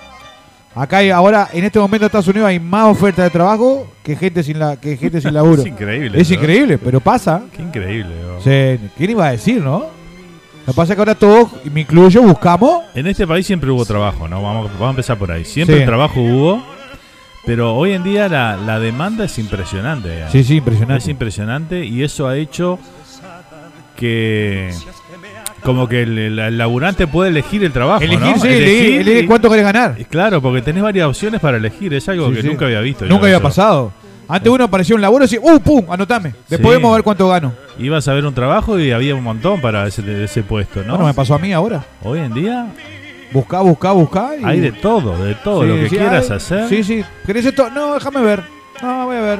Acá 0.74 0.98
hay, 0.98 1.10
ahora, 1.10 1.48
en 1.52 1.64
este 1.64 1.78
momento 1.78 2.04
en 2.04 2.06
Estados 2.06 2.26
Unidos 2.28 2.48
hay 2.48 2.58
más 2.58 2.86
oferta 2.86 3.22
de 3.22 3.30
trabajo 3.30 3.86
que 4.02 4.16
gente 4.16 4.42
sin 4.42 4.58
la 4.58 4.76
que 4.76 4.96
gente 4.96 5.20
sin 5.20 5.32
laburo. 5.32 5.62
Es 5.62 5.68
increíble. 5.68 6.20
Es 6.20 6.28
¿no? 6.30 6.34
increíble, 6.36 6.78
pero 6.78 7.00
pasa. 7.00 7.42
Qué 7.54 7.62
increíble. 7.62 8.14
Sí, 8.42 8.88
¿Quién 8.96 9.10
iba 9.10 9.26
a 9.28 9.30
decir, 9.32 9.62
no? 9.62 9.80
Lo 10.66 10.72
que 10.72 10.76
pasa 10.76 10.94
es 10.94 10.96
que 10.96 11.00
ahora 11.02 11.14
todos, 11.14 11.48
y 11.64 11.70
me 11.70 11.82
incluyo, 11.82 12.22
buscamos. 12.22 12.82
En 12.94 13.06
este 13.06 13.26
país 13.26 13.46
siempre 13.46 13.70
hubo 13.70 13.84
trabajo, 13.84 14.26
¿no? 14.26 14.42
Vamos, 14.42 14.70
vamos 14.72 14.86
a 14.86 14.90
empezar 14.90 15.18
por 15.18 15.30
ahí. 15.30 15.44
Siempre 15.44 15.78
Sí. 15.80 15.84
trabajo 15.84 16.20
hubo, 16.20 16.62
pero 17.44 17.76
hoy 17.76 17.92
en 17.92 18.02
día 18.02 18.28
la, 18.28 18.56
la 18.56 18.80
demanda 18.80 19.26
es 19.26 19.38
impresionante. 19.38 20.24
Sí, 20.32 20.42
sí, 20.42 20.56
impresionante. 20.56 21.02
Es 21.04 21.08
impresionante 21.08 21.84
y 21.84 22.02
eso 22.02 22.26
ha 22.26 22.36
hecho 22.36 22.78
que 23.96 24.72
como 25.64 25.88
que 25.88 26.02
el, 26.02 26.16
el- 26.18 26.38
el 26.38 26.58
laburante 26.58 27.06
puede 27.06 27.30
elegir 27.30 27.64
el 27.64 27.72
trabajo, 27.72 28.02
Elegir, 28.02 28.20
¿no? 28.36 28.38
sí, 28.40 28.48
elegir, 28.48 29.00
elegir 29.00 29.26
cuánto 29.26 29.48
querés 29.50 29.64
ganar. 29.64 29.96
Claro, 30.10 30.40
porque 30.42 30.62
tenés 30.62 30.82
varias 30.82 31.08
opciones 31.08 31.40
para 31.40 31.56
elegir. 31.56 31.92
Es 31.94 32.08
algo 32.08 32.28
Sí, 32.28 32.34
que 32.36 32.42
sí. 32.42 32.48
nunca 32.48 32.66
había 32.66 32.80
visto. 32.80 33.04
Nunca 33.06 33.24
había 33.24 33.36
eso. 33.36 33.42
pasado. 33.42 33.92
Antes 34.28 34.50
uno 34.50 34.64
aparecía 34.64 34.94
un 34.96 35.02
laburo 35.02 35.24
y 35.24 35.28
decía, 35.28 35.40
¡uh, 35.42 35.60
pum! 35.60 35.84
Anotame. 35.90 36.34
Después 36.48 36.74
Sí. 36.74 36.78
vemos 36.78 36.92
a 36.92 36.94
ver 36.94 37.02
cuánto 37.02 37.28
gano. 37.28 37.52
Ibas 37.78 38.06
a 38.08 38.14
ver 38.14 38.24
un 38.24 38.32
trabajo 38.34 38.78
y 38.78 38.90
había 38.90 39.14
un 39.14 39.22
montón 39.22 39.60
para 39.60 39.86
ese, 39.86 40.24
ese 40.24 40.42
puesto, 40.42 40.80
¿no? 40.82 40.90
Bueno, 40.92 41.06
me 41.06 41.14
pasó 41.14 41.34
a 41.34 41.38
mí 41.38 41.52
ahora. 41.52 41.84
Hoy 42.02 42.20
en 42.20 42.32
día 42.32 42.66
Buscá, 43.32 43.60
buscá, 43.62 43.90
buscá. 43.92 44.30
y- 44.40 44.44
hay 44.44 44.60
de 44.60 44.70
todo, 44.72 45.22
de 45.24 45.34
todo 45.34 45.64
lo 45.64 45.74
que 45.74 45.88
quieras 45.88 46.30
hacer. 46.30 46.68
Sí, 46.68 46.84
sí. 46.84 47.04
¿Querés 47.26 47.44
esto? 47.46 47.68
No, 47.70 47.94
déjame 47.94 48.22
ver. 48.22 48.42
No, 48.80 49.06
voy 49.06 49.16
a 49.16 49.20
ver. 49.20 49.38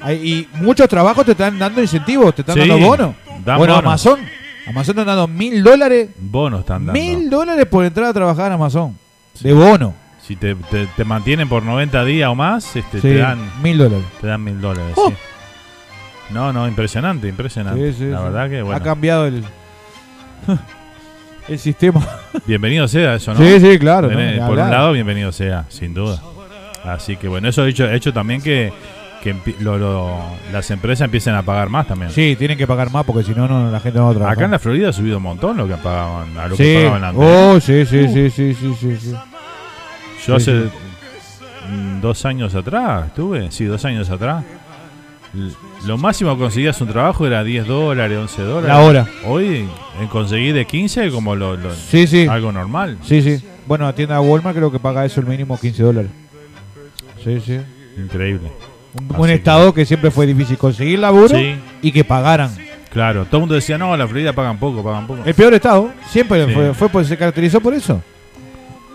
Hay- 0.00 0.16
y 0.32 0.48
muchos 0.62 0.88
trabajos 0.88 1.24
te 1.26 1.32
están 1.32 1.58
dando 1.58 1.80
incentivos, 1.82 2.34
te 2.34 2.42
están 2.42 2.58
dando 2.58 2.78
bonos. 2.78 3.14
Bueno. 3.58 3.76
Amazon. 3.76 4.18
Amazon 4.66 4.94
te 4.94 5.00
están 5.02 5.06
dando 5.16 5.28
mil 5.28 5.62
dólares. 5.62 6.08
Bonos 6.18 6.60
están 6.60 6.86
dando. 6.86 6.92
Mil 7.00 7.28
dólares 7.30 7.66
por 7.66 7.84
entrar 7.84 8.06
a 8.08 8.12
trabajar 8.12 8.46
en 8.46 8.52
Amazon. 8.54 8.96
De 9.40 9.52
bono. 9.52 9.94
Si 10.22 10.36
te, 10.36 10.54
te- 10.54 10.86
te 10.86 11.04
mantienen 11.04 11.48
por 11.48 11.62
90 11.62 12.04
días 12.04 12.30
o 12.30 12.34
más, 12.34 12.74
este, 12.76 12.98
Sí, 13.00 13.08
te 13.08 13.16
dan 13.18 13.38
mil 13.62 13.76
dólares. 13.76 14.04
te 14.20 14.26
dan 14.26 14.42
mil 14.42 14.58
dólares. 14.60 14.94
Oh. 14.96 15.10
sí. 15.10 15.14
No, 16.30 16.52
no, 16.52 16.66
impresionante, 16.66 17.28
impresionante. 17.28 17.92
Sí, 17.92 17.98
sí, 17.98 18.04
La 18.06 18.22
verdad 18.22 18.48
que 18.48 18.60
Ha 18.60 18.62
bueno. 18.62 18.82
cambiado 18.82 19.26
el, 19.26 19.44
el 21.48 21.58
sistema. 21.58 22.00
Bienvenido 22.46 22.88
sea 22.88 23.16
eso, 23.16 23.34
¿no? 23.34 23.40
Sí, 23.40 23.60
sí, 23.60 23.78
claro, 23.78 24.08
no, 24.10 24.46
por 24.46 24.58
un 24.58 24.70
lado, 24.70 24.92
bienvenido 24.92 25.30
sea, 25.32 25.66
sin 25.68 25.92
duda. 25.92 26.22
Así 26.84 27.16
que 27.16 27.28
bueno, 27.28 27.48
eso 27.48 27.62
ha 27.62 27.68
hecho, 27.68 27.84
ha 27.84 27.94
hecho 27.94 28.12
también 28.12 28.40
que, 28.42 28.72
que 29.24 29.34
lo- 29.60 29.78
lo- 29.78 30.20
las 30.52 30.70
empresas 30.70 31.06
empiecen 31.06 31.34
a 31.34 31.42
pagar 31.42 31.68
más 31.70 31.88
también. 31.88 32.12
Sí, 32.12 32.36
tienen 32.38 32.56
que 32.58 32.66
pagar 32.66 32.92
más 32.92 33.04
porque 33.04 33.24
si 33.24 33.32
no, 33.32 33.48
no 33.48 33.70
la 33.70 33.80
gente 33.80 33.98
no 33.98 34.04
va 34.04 34.10
a 34.10 34.14
trabajar. 34.14 34.36
Acá 34.36 34.44
en 34.44 34.50
la 34.52 34.58
Florida 34.60 34.90
ha 34.90 34.92
subido 34.92 35.16
un 35.16 35.22
montón 35.24 35.56
lo 35.56 35.66
que 35.66 35.74
pagaban, 35.76 36.36
a 36.38 36.46
lo 36.46 36.56
que 36.56 36.62
Sí. 36.64 36.74
pagaban 36.84 37.04
antes. 37.04 37.24
Oh, 37.26 37.58
sí, 37.60 37.86
sí, 37.86 37.98
Uh. 38.02 38.12
sí, 38.12 38.30
sí, 38.30 38.54
sí, 38.54 38.74
sí, 38.78 38.96
sí. 39.00 39.10
Yo 39.12 40.38
Sí, 40.38 40.50
hace 40.50 40.62
sí. 40.64 40.70
mm, 41.72 42.00
dos 42.02 42.24
años 42.24 42.54
atrás, 42.54 43.06
estuve, 43.08 43.50
sí, 43.50 43.64
dos 43.64 43.84
años 43.84 44.08
atrás. 44.10 44.44
Lo 45.86 45.98
máximo 45.98 46.34
que 46.34 46.42
conseguías 46.42 46.80
un 46.80 46.88
trabajo 46.88 47.26
era 47.26 47.42
10 47.42 47.66
dólares, 47.66 48.16
11 48.18 48.42
dólares. 48.42 48.68
La 48.68 48.80
hora. 48.80 49.06
Hoy 49.26 49.66
en 50.00 50.06
conseguir 50.08 50.54
de 50.54 50.64
15 50.64 51.10
como 51.10 51.34
lo, 51.34 51.56
lo- 51.56 51.74
Sí, 51.74 52.06
sí. 52.06 52.26
algo 52.28 52.52
normal. 52.52 52.98
Sí, 53.02 53.20
sí. 53.20 53.44
Bueno, 53.66 53.86
la 53.86 53.94
tienda 53.94 54.20
Walmart 54.20 54.56
creo 54.56 54.70
que 54.70 54.78
paga 54.78 55.04
eso 55.04 55.20
el 55.20 55.26
mínimo 55.26 55.58
15 55.58 55.82
dólares. 55.82 56.10
Sí, 57.24 57.40
sí. 57.40 57.58
Increíble. 57.98 58.50
Un, 58.94 59.16
un 59.20 59.30
estado 59.30 59.74
que 59.74 59.84
siempre 59.84 60.10
fue 60.10 60.26
difícil 60.26 60.56
conseguir 60.56 60.98
laburo 61.00 61.36
Sí. 61.36 61.56
y 61.82 61.92
que 61.92 62.04
pagaran. 62.04 62.50
Claro, 62.90 63.24
todo 63.24 63.38
el 63.38 63.40
mundo 63.40 63.54
decía, 63.56 63.76
no, 63.76 63.96
la 63.96 64.06
Florida 64.06 64.32
pagan 64.32 64.56
poco, 64.58 64.82
pagan 64.84 65.06
poco. 65.06 65.22
El 65.24 65.34
peor 65.34 65.52
estado 65.54 65.90
siempre 66.10 66.46
Sí. 66.46 66.52
fue, 66.52 66.74
fue 66.74 66.88
por- 66.88 67.04
se 67.04 67.16
caracterizó 67.18 67.60
por 67.60 67.74
eso. 67.74 68.00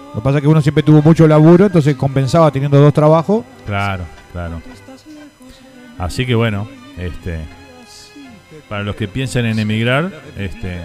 Lo 0.07 0.15
que 0.15 0.21
pasa 0.21 0.37
es 0.37 0.41
que 0.41 0.47
uno 0.47 0.61
siempre 0.61 0.83
tuvo 0.83 1.01
mucho 1.01 1.27
laburo, 1.27 1.65
entonces 1.65 1.95
compensaba 1.95 2.49
teniendo 2.49 2.79
dos 2.79 2.93
trabajos. 2.93 3.43
Claro, 3.65 4.05
claro. 4.31 4.61
Así 5.97 6.25
que 6.25 6.33
bueno, 6.33 6.67
este 6.97 7.39
para 8.69 8.83
los 8.83 8.95
que 8.95 9.07
piensan 9.07 9.45
en 9.47 9.59
emigrar, 9.59 10.11
este 10.37 10.79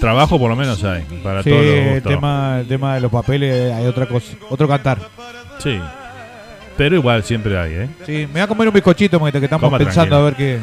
trabajo 0.00 0.38
por 0.38 0.50
lo 0.50 0.56
menos 0.56 0.82
hay 0.84 1.02
para 1.22 1.42
Sí, 1.42 1.50
todos 1.50 1.64
los 1.64 1.74
el 1.74 2.02
tema, 2.02 2.58
el 2.60 2.66
tema 2.68 2.94
de 2.96 3.00
los 3.00 3.10
papeles 3.10 3.72
hay 3.72 3.86
otra 3.86 4.06
cosa, 4.06 4.32
otro 4.50 4.68
cantar. 4.68 4.98
Sí. 5.58 5.78
Pero 6.76 6.96
igual 6.96 7.22
siempre 7.24 7.58
hay, 7.58 7.72
¿eh? 7.72 7.88
Sí, 8.04 8.12
me 8.26 8.32
voy 8.34 8.40
a 8.42 8.46
comer 8.46 8.68
un 8.68 8.74
bizcochito 8.74 9.18
porque 9.18 9.38
que 9.38 9.46
estamos 9.46 9.64
Coma 9.66 9.78
pensando 9.78 10.16
tranquilo. 10.16 10.16
a 10.16 10.24
ver 10.24 10.34
qué. 10.34 10.58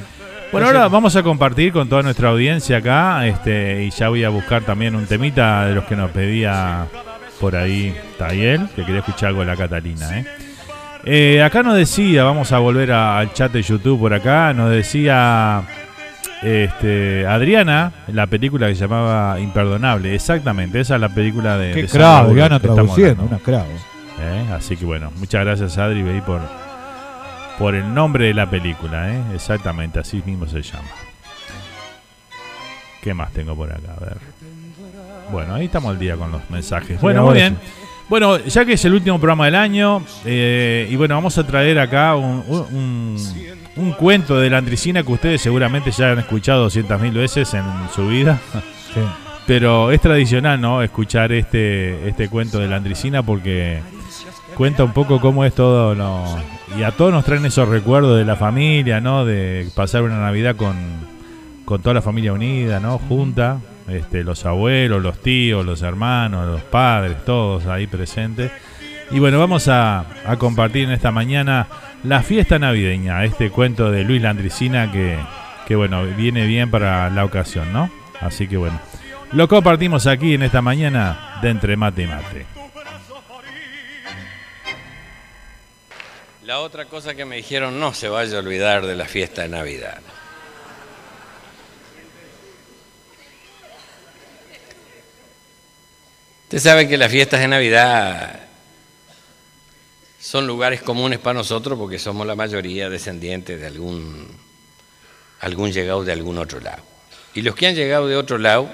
Bueno, 0.51 0.67
ahora 0.67 0.87
vamos 0.87 1.15
a 1.15 1.23
compartir 1.23 1.73
con 1.73 1.89
toda 1.89 2.03
nuestra 2.03 2.29
audiencia 2.29 2.77
acá, 2.77 3.25
este, 3.25 3.85
y 3.85 3.89
ya 3.89 4.09
voy 4.09 4.23
a 4.23 4.29
buscar 4.29 4.61
también 4.61 4.95
un 4.95 5.07
temita 5.07 5.65
de 5.65 5.73
los 5.73 5.85
que 5.85 5.95
nos 5.95 6.11
pedía 6.11 6.85
por 7.39 7.55
ahí 7.55 7.95
Tayel, 8.19 8.67
que 8.75 8.85
quería 8.85 8.99
escuchar 8.99 9.29
algo 9.29 9.39
de 9.41 9.47
la 9.47 9.55
Catalina, 9.55 10.19
¿eh? 10.19 10.25
Eh, 11.05 11.41
acá 11.43 11.63
nos 11.63 11.75
decía, 11.75 12.23
vamos 12.23 12.51
a 12.51 12.59
volver 12.59 12.91
a- 12.91 13.17
al 13.17 13.33
chat 13.33 13.51
de 13.51 13.61
YouTube 13.63 13.99
por 13.99 14.13
acá, 14.13 14.53
nos 14.53 14.69
decía 14.69 15.63
este, 16.43 17.25
Adriana, 17.25 17.91
la 18.07 18.27
película 18.27 18.67
que 18.67 18.75
se 18.75 18.81
llamaba 18.81 19.39
Imperdonable, 19.39 20.13
exactamente, 20.13 20.79
esa 20.79 20.95
es 20.95 21.01
la 21.01 21.09
película 21.09 21.57
de... 21.57 21.71
Qué 21.73 21.81
de 21.83 21.87
Bullock 21.87 22.29
Adriana 22.29 22.59
traduciendo, 22.59 23.23
una 23.23 23.39
crack. 23.39 23.65
¿Eh? 24.19 24.45
Así 24.53 24.75
que 24.77 24.85
bueno, 24.85 25.11
muchas 25.17 25.43
gracias 25.45 25.77
Adri 25.77 26.03
Bey 26.03 26.21
por, 26.21 26.41
por 27.59 27.75
el 27.75 27.93
nombre 27.93 28.25
de 28.27 28.33
la 28.33 28.49
película, 28.49 29.13
¿eh? 29.13 29.21
exactamente, 29.33 29.99
así 29.99 30.21
mismo 30.25 30.45
se 30.47 30.61
llama. 30.61 30.87
¿Qué 33.01 33.13
más 33.13 33.31
tengo 33.33 33.55
por 33.55 33.69
acá? 33.71 33.95
A 33.97 33.99
ver. 33.99 34.17
Bueno, 35.31 35.55
ahí 35.55 35.65
estamos 35.65 35.91
al 35.91 35.99
día 35.99 36.15
con 36.15 36.31
los 36.31 36.49
mensajes. 36.49 36.99
Bueno, 37.01 37.23
muy 37.23 37.33
bien. 37.35 37.57
Bueno, 38.09 38.37
ya 38.37 38.65
que 38.65 38.73
es 38.73 38.85
el 38.85 38.93
último 38.93 39.17
programa 39.19 39.45
del 39.45 39.55
año, 39.55 40.03
eh, 40.25 40.87
y 40.89 40.95
bueno, 40.95 41.15
vamos 41.15 41.37
a 41.37 41.45
traer 41.47 41.79
acá 41.79 42.15
un, 42.15 42.43
un- 42.47 42.65
un- 42.75 43.17
un 43.75 43.91
cuento 43.93 44.39
de 44.39 44.49
la 44.49 44.59
Andricina 44.59 45.01
que 45.03 45.11
ustedes 45.11 45.41
seguramente 45.41 45.89
ya 45.91 46.11
han 46.11 46.19
escuchado 46.19 46.69
200.000 46.69 47.11
veces 47.13 47.53
en 47.55 47.63
su 47.95 48.07
vida. 48.07 48.39
Sí. 48.93 48.99
Pero 49.47 49.91
es 49.91 49.99
tradicional, 49.99 50.61
¿no? 50.61 50.81
Escuchar 50.83 51.31
este, 51.31 52.07
este 52.07 52.29
cuento 52.29 52.59
de 52.59 52.67
la 52.67 52.75
Andricina 52.77 53.23
porque 53.23 53.81
cuenta 54.55 54.83
un 54.83 54.93
poco 54.93 55.19
cómo 55.19 55.45
es 55.45 55.53
todo 55.53 55.95
lo... 55.95 56.23
Y 56.77 56.83
a 56.83 56.91
todos 56.91 57.11
nos 57.11 57.23
traen 57.23 57.45
esos 57.45 57.69
recuerdos 57.69 58.17
de 58.17 58.25
la 58.25 58.35
familia, 58.35 58.99
¿no? 58.99 59.25
De 59.25 59.67
pasar 59.75 60.01
una 60.01 60.19
Navidad 60.19 60.55
con, 60.55 60.75
con 61.65 61.81
toda 61.81 61.93
la 61.93 62.01
familia 62.01 62.33
unida, 62.33 62.79
¿no? 62.79 62.97
Junta. 62.97 63.59
Este, 63.87 64.23
los 64.23 64.45
abuelos, 64.45 65.03
los 65.03 65.19
tíos, 65.19 65.65
los 65.65 65.81
hermanos, 65.81 66.47
los 66.47 66.61
padres, 66.61 67.23
todos 67.25 67.67
ahí 67.67 67.85
presentes. 67.85 68.51
Y 69.11 69.19
bueno, 69.19 69.39
vamos 69.39 69.67
a, 69.67 70.05
a 70.25 70.37
compartir 70.37 70.85
en 70.85 70.91
esta 70.91 71.11
mañana 71.11 71.67
la 72.03 72.23
fiesta 72.23 72.57
navideña, 72.59 73.23
este 73.25 73.49
cuento 73.49 73.91
de 73.91 74.03
Luis 74.03 74.21
Landricina 74.21 74.91
que, 74.91 75.17
que 75.67 75.75
bueno, 75.75 76.03
viene 76.17 76.47
bien 76.47 76.71
para 76.71 77.09
la 77.09 77.25
ocasión, 77.25 77.71
¿no? 77.73 77.89
Así 78.21 78.47
que 78.47 78.57
bueno, 78.57 78.79
lo 79.33 79.47
compartimos 79.47 80.07
aquí 80.07 80.33
en 80.33 80.43
esta 80.43 80.61
mañana 80.61 81.39
de 81.41 81.49
Entre 81.49 81.75
Mate 81.75 82.03
y 82.03 82.07
Mate. 82.07 82.52
La 86.45 86.59
otra 86.59 86.85
cosa 86.85 87.15
que 87.15 87.23
me 87.23 87.37
dijeron, 87.37 87.79
no 87.79 87.93
se 87.93 88.09
vaya 88.09 88.35
a 88.35 88.39
olvidar 88.39 88.85
de 88.85 88.95
la 88.95 89.05
fiesta 89.05 89.43
de 89.43 89.47
Navidad. 89.47 90.01
Usted 96.43 96.59
sabe 96.59 96.89
que 96.89 96.97
las 96.97 97.09
fiestas 97.09 97.39
de 97.39 97.47
Navidad 97.47 98.41
son 100.19 100.45
lugares 100.45 100.81
comunes 100.81 101.19
para 101.19 101.35
nosotros 101.35 101.79
porque 101.79 101.97
somos 101.97 102.27
la 102.27 102.35
mayoría 102.35 102.89
descendientes 102.89 103.61
de 103.61 103.67
algún, 103.67 104.27
algún 105.39 105.71
llegado 105.71 106.03
de 106.03 106.11
algún 106.11 106.37
otro 106.37 106.59
lado. 106.59 106.83
Y 107.33 107.41
los 107.41 107.55
que 107.55 107.67
han 107.67 107.75
llegado 107.75 108.09
de 108.09 108.17
otro 108.17 108.37
lado 108.37 108.69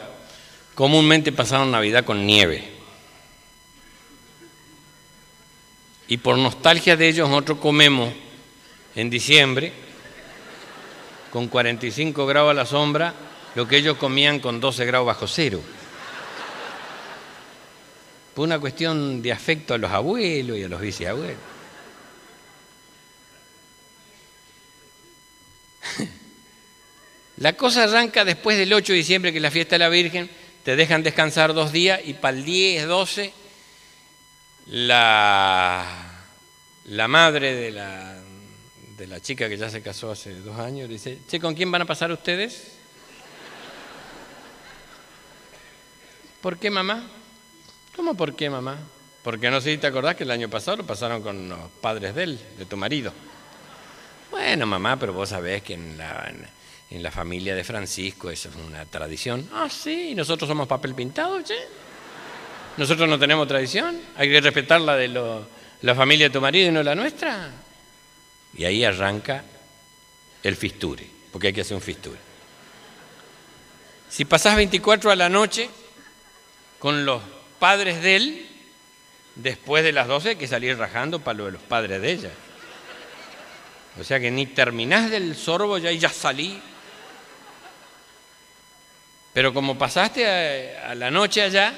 comúnmente 0.73 1.31
pasaron 1.31 1.69
Navidad 1.69 2.03
con 2.03 2.25
nieve. 2.25 2.78
Y 6.09 6.17
por 6.17 6.37
nostalgia 6.39 6.97
de 6.97 7.07
ellos 7.07 7.29
nosotros 7.29 7.59
comemos 7.59 8.11
en 8.95 9.11
diciembre 9.11 9.71
con 11.31 11.47
45 11.47 12.25
grados 12.25 12.49
a 12.49 12.55
la 12.55 12.65
sombra 12.65 13.13
lo 13.53 13.67
que 13.67 13.77
ellos 13.77 13.95
comían 13.97 14.39
con 14.39 14.59
12 14.59 14.85
grados 14.85 15.05
bajo 15.05 15.27
cero. 15.27 15.61
Por 18.33 18.45
una 18.45 18.59
cuestión 18.59 19.21
de 19.21 19.31
afecto 19.31 19.75
a 19.75 19.77
los 19.77 19.91
abuelos 19.91 20.57
y 20.57 20.63
a 20.63 20.67
los 20.67 20.81
bisabuelos. 20.81 21.37
La 27.37 27.53
cosa 27.53 27.83
arranca 27.83 28.25
después 28.25 28.57
del 28.57 28.73
8 28.73 28.93
de 28.93 28.97
diciembre, 28.97 29.31
que 29.31 29.37
es 29.37 29.43
la 29.43 29.51
fiesta 29.51 29.75
de 29.75 29.79
la 29.79 29.89
Virgen, 29.89 30.27
te 30.63 30.75
dejan 30.75 31.03
descansar 31.03 31.53
dos 31.53 31.71
días 31.71 32.01
y 32.03 32.15
para 32.15 32.35
el 32.35 32.43
10, 32.43 32.87
12, 32.87 33.31
la, 34.71 35.85
la 36.85 37.07
madre 37.07 37.55
de 37.55 37.71
la, 37.71 38.19
de 38.97 39.07
la 39.07 39.19
chica 39.19 39.49
que 39.49 39.57
ya 39.57 39.69
se 39.69 39.81
casó 39.81 40.11
hace 40.11 40.33
dos 40.41 40.57
años 40.59 40.89
dice, 40.89 41.19
che, 41.27 41.39
¿con 41.39 41.55
quién 41.55 41.71
van 41.71 41.81
a 41.81 41.85
pasar 41.85 42.11
ustedes? 42.11 42.75
¿Por 46.41 46.57
qué 46.57 46.69
mamá? 46.69 47.03
¿Cómo 47.95 48.15
por 48.15 48.35
qué 48.35 48.49
mamá? 48.49 48.77
Porque 49.23 49.49
no 49.49 49.59
sé 49.59 49.71
si 49.73 49.77
te 49.77 49.87
acordás 49.87 50.15
que 50.15 50.23
el 50.23 50.31
año 50.31 50.49
pasado 50.49 50.77
lo 50.77 50.85
pasaron 50.85 51.21
con 51.21 51.49
los 51.49 51.59
padres 51.81 52.15
de 52.15 52.37
de 52.57 52.65
tu 52.65 52.77
marido. 52.77 53.11
Bueno, 54.31 54.65
mamá, 54.65 54.97
pero 54.97 55.11
vos 55.11 55.29
sabés 55.29 55.63
que 55.63 55.73
en 55.73 55.97
la, 55.97 56.31
en 56.89 57.03
la 57.03 57.11
familia 57.11 57.55
de 57.55 57.63
Francisco, 57.63 58.29
eso 58.29 58.49
es 58.49 58.55
una 58.55 58.85
tradición. 58.85 59.49
Ah, 59.51 59.67
sí, 59.69 60.13
nosotros 60.15 60.47
somos 60.47 60.67
papel 60.67 60.93
pintado, 60.93 61.41
che. 61.41 61.57
Nosotros 62.77 63.09
no 63.09 63.19
tenemos 63.19 63.47
tradición, 63.47 63.99
hay 64.15 64.29
que 64.29 64.41
respetar 64.41 64.81
la 64.81 64.95
de 64.95 65.07
la 65.81 65.95
familia 65.95 66.27
de 66.27 66.33
tu 66.33 66.41
marido 66.41 66.69
y 66.69 66.71
no 66.71 66.83
la 66.83 66.95
nuestra. 66.95 67.51
Y 68.53 68.65
ahí 68.65 68.83
arranca 68.83 69.43
el 70.43 70.55
fisture, 70.55 71.05
porque 71.31 71.47
hay 71.47 71.53
que 71.53 71.61
hacer 71.61 71.75
un 71.75 71.81
fisture. 71.81 72.17
Si 74.09 74.25
pasás 74.25 74.55
24 74.55 75.11
a 75.11 75.15
la 75.15 75.29
noche 75.29 75.69
con 76.79 77.05
los 77.05 77.21
padres 77.59 78.01
de 78.01 78.15
él, 78.15 78.49
después 79.35 79.83
de 79.83 79.91
las 79.91 80.07
12 80.07 80.29
hay 80.29 80.35
que 80.35 80.47
salir 80.47 80.77
rajando 80.77 81.19
para 81.19 81.37
lo 81.37 81.45
de 81.45 81.51
los 81.51 81.61
padres 81.61 82.01
de 82.01 82.11
ella. 82.11 82.31
O 83.99 84.03
sea 84.03 84.19
que 84.19 84.31
ni 84.31 84.45
terminás 84.45 85.11
del 85.11 85.35
sorbo 85.35 85.77
ya 85.77 85.91
y 85.91 85.99
ya 85.99 86.09
salí 86.09 86.61
pero 89.33 89.53
como 89.53 89.77
pasaste 89.77 90.75
a, 90.77 90.95
la 90.95 91.11
noche 91.11 91.41
allá, 91.41 91.73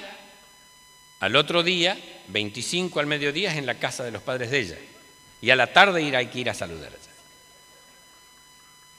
al 1.22 1.36
otro 1.36 1.61
día, 1.61 1.97
25 2.30 2.99
al 2.99 3.05
mediodía, 3.05 3.51
es 3.51 3.57
en 3.57 3.67
la 3.67 3.76
casa 3.76 4.03
de 4.03 4.09
los 4.09 4.24
padres 4.24 4.49
de 4.49 4.59
ella. 4.59 4.78
Y 5.39 5.51
a 5.51 5.55
la 5.55 5.72
tarde 5.72 6.15
hay 6.17 6.28
que 6.28 6.39
ir 6.39 6.49
a 6.49 6.53
saludar 6.55 6.91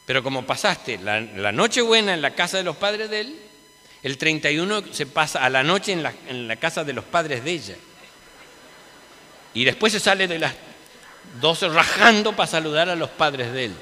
Pero 0.07 0.23
como 0.23 0.47
pasaste 0.47 0.99
la, 0.99 1.21
noche 1.51 1.83
buena 1.83 2.15
en 2.15 2.23
la 2.23 2.31
casa 2.37 2.59
de 2.59 2.63
los 2.63 2.77
padres 2.77 3.11
de 3.11 3.21
él, 3.21 3.41
el 4.05 4.19
31 4.19 4.85
se 4.93 5.07
pasa 5.07 5.45
a 5.45 5.51
la 5.51 5.65
noche 5.65 5.93
en 5.93 6.05
la, 6.05 6.15
en 6.29 6.47
la 6.47 6.57
casa 6.57 6.85
de 6.85 6.93
los 6.93 7.05
padres 7.05 7.43
de 7.43 7.51
ella. 7.51 7.77
Y 9.53 9.65
después 9.65 9.93
se 9.93 10.01
sale 10.01 10.29
de 10.29 10.39
las 10.39 10.55
12 11.41 11.71
rajando 11.71 12.37
para 12.37 12.47
saludar 12.47 12.89
a 12.89 12.95
los 12.95 13.11
padres 13.11 13.53
de 13.53 13.65
él. 13.65 13.75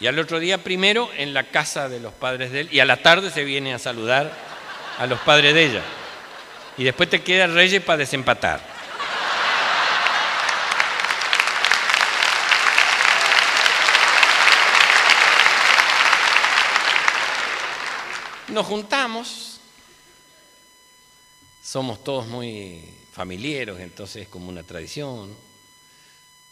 Y 0.00 0.08
al 0.08 0.18
otro 0.18 0.40
día 0.40 0.58
primero 0.58 1.08
en 1.16 1.34
la 1.34 1.44
casa 1.44 1.88
de 1.88 2.00
los 2.00 2.12
padres 2.12 2.50
de 2.50 2.62
él 2.62 2.68
y 2.72 2.80
a 2.80 2.84
la 2.84 2.96
tarde 2.96 3.30
se 3.30 3.44
viene 3.44 3.74
a 3.74 3.78
saludar 3.78 4.32
a 4.98 5.06
los 5.06 5.20
padres 5.20 5.54
de 5.54 5.66
ella. 5.66 5.82
Y 6.76 6.84
después 6.84 7.10
te 7.10 7.22
queda 7.22 7.46
Reyes 7.46 7.82
para 7.82 7.98
desempatar. 7.98 8.60
Nos 18.48 18.66
juntamos, 18.66 19.60
somos 21.62 22.04
todos 22.04 22.26
muy 22.26 22.84
familiares, 23.12 23.80
entonces 23.80 24.24
es 24.24 24.28
como 24.28 24.50
una 24.50 24.62
tradición. 24.62 25.34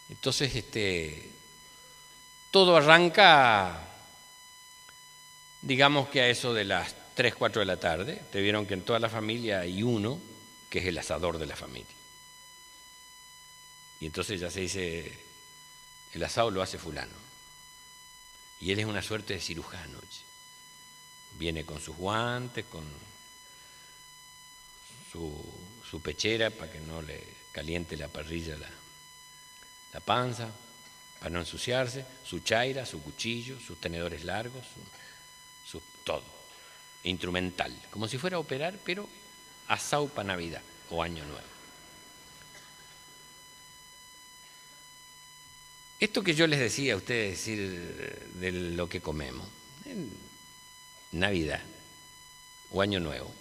Entonces, 0.09 0.55
este, 0.55 1.31
todo 2.49 2.75
arranca, 2.75 3.79
digamos 5.61 6.09
que 6.09 6.21
a 6.21 6.27
eso 6.27 6.55
de 6.55 6.65
las 6.65 7.00
3, 7.21 7.35
4 7.35 7.59
de 7.59 7.65
la 7.67 7.77
tarde. 7.77 8.19
Te 8.31 8.41
vieron 8.41 8.65
que 8.65 8.73
en 8.73 8.81
toda 8.81 8.97
la 8.97 9.07
familia 9.07 9.59
hay 9.59 9.83
uno 9.83 10.19
que 10.71 10.79
es 10.79 10.85
el 10.85 10.97
asador 10.97 11.37
de 11.37 11.45
la 11.45 11.55
familia. 11.55 11.93
Y 13.99 14.07
entonces 14.07 14.39
ya 14.39 14.49
se 14.49 14.61
dice, 14.61 15.19
el 16.13 16.23
asado 16.23 16.49
lo 16.49 16.63
hace 16.63 16.79
fulano. 16.79 17.13
Y 18.59 18.71
él 18.71 18.79
es 18.79 18.87
una 18.87 19.03
suerte 19.03 19.35
de 19.35 19.39
cirujano. 19.39 19.99
Viene 21.37 21.63
con 21.63 21.79
sus 21.79 21.95
guantes, 21.95 22.65
con 22.65 22.85
su, 25.11 26.01
pechera 26.01 26.49
para 26.49 26.71
que 26.71 26.79
no 26.79 27.03
le 27.03 27.23
caliente 27.51 27.97
la 27.97 28.07
parrilla 28.07 28.57
la, 28.57 28.69
la 29.93 29.99
panza 29.99 30.49
para 31.19 31.29
no 31.29 31.39
ensuciarse, 31.39 32.03
su 32.23 32.39
chaira, 32.39 32.83
su 32.83 32.99
cuchillo, 33.03 33.59
sus 33.59 33.79
tenedores 33.79 34.23
largos, 34.23 34.65
su, 35.63 35.79
todo, 36.03 36.40
instrumental, 37.03 37.75
como 37.89 38.07
si 38.07 38.17
fuera 38.17 38.37
a 38.37 38.39
operar, 38.39 38.77
pero 38.85 39.07
a 39.67 39.77
Saupa 39.77 40.23
Navidad 40.23 40.61
o 40.89 41.01
Año 41.01 41.23
Nuevo. 41.25 41.47
Esto 45.99 46.23
que 46.23 46.33
yo 46.33 46.47
les 46.47 46.59
decía 46.59 46.93
a 46.93 46.97
ustedes 46.97 47.31
decir 47.37 48.29
de 48.35 48.51
lo 48.51 48.89
que 48.89 49.01
comemos, 49.01 49.47
en 49.85 50.11
Navidad 51.11 51.61
o 52.71 52.81
Año 52.81 52.99
Nuevo, 52.99 53.31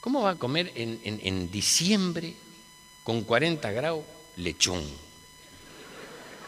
¿cómo 0.00 0.22
va 0.22 0.30
a 0.30 0.38
comer 0.38 0.72
en, 0.74 1.00
en 1.04 1.50
diciembre 1.50 2.34
con 3.04 3.24
40 3.24 3.70
grados 3.72 4.04
lechón? 4.36 5.06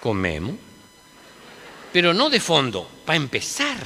comemos, 0.01 0.57
pero 1.92 2.14
no 2.14 2.30
de 2.30 2.40
fondo, 2.40 2.88
para 3.05 3.16
empezar. 3.16 3.78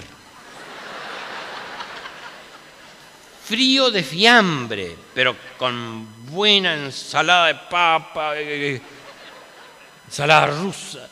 Frío 3.53 3.90
de 3.90 4.03
fiambre, 4.03 4.96
pero 5.14 5.36
con 5.59 6.24
buena 6.24 6.72
ensalada 6.72 7.48
de 7.48 7.55
papa, 7.57 8.34
eh, 8.38 8.76
eh, 8.76 8.82
ensalada 10.07 10.46
rusa. 10.46 11.07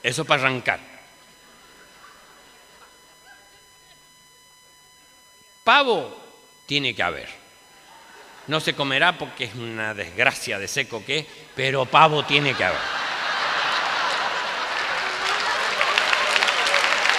Eso 0.00 0.24
para 0.24 0.42
arrancar. 0.42 0.78
Pavo 5.64 6.16
tiene 6.64 6.94
que 6.94 7.02
haber. 7.02 7.28
No 8.46 8.60
se 8.60 8.74
comerá 8.74 9.18
porque 9.18 9.46
es 9.46 9.54
una 9.56 9.94
desgracia 9.94 10.60
de 10.60 10.68
seco 10.68 11.04
que 11.04 11.26
pero 11.56 11.86
pavo 11.86 12.24
tiene 12.24 12.54
que 12.54 12.62
haber. 12.62 12.78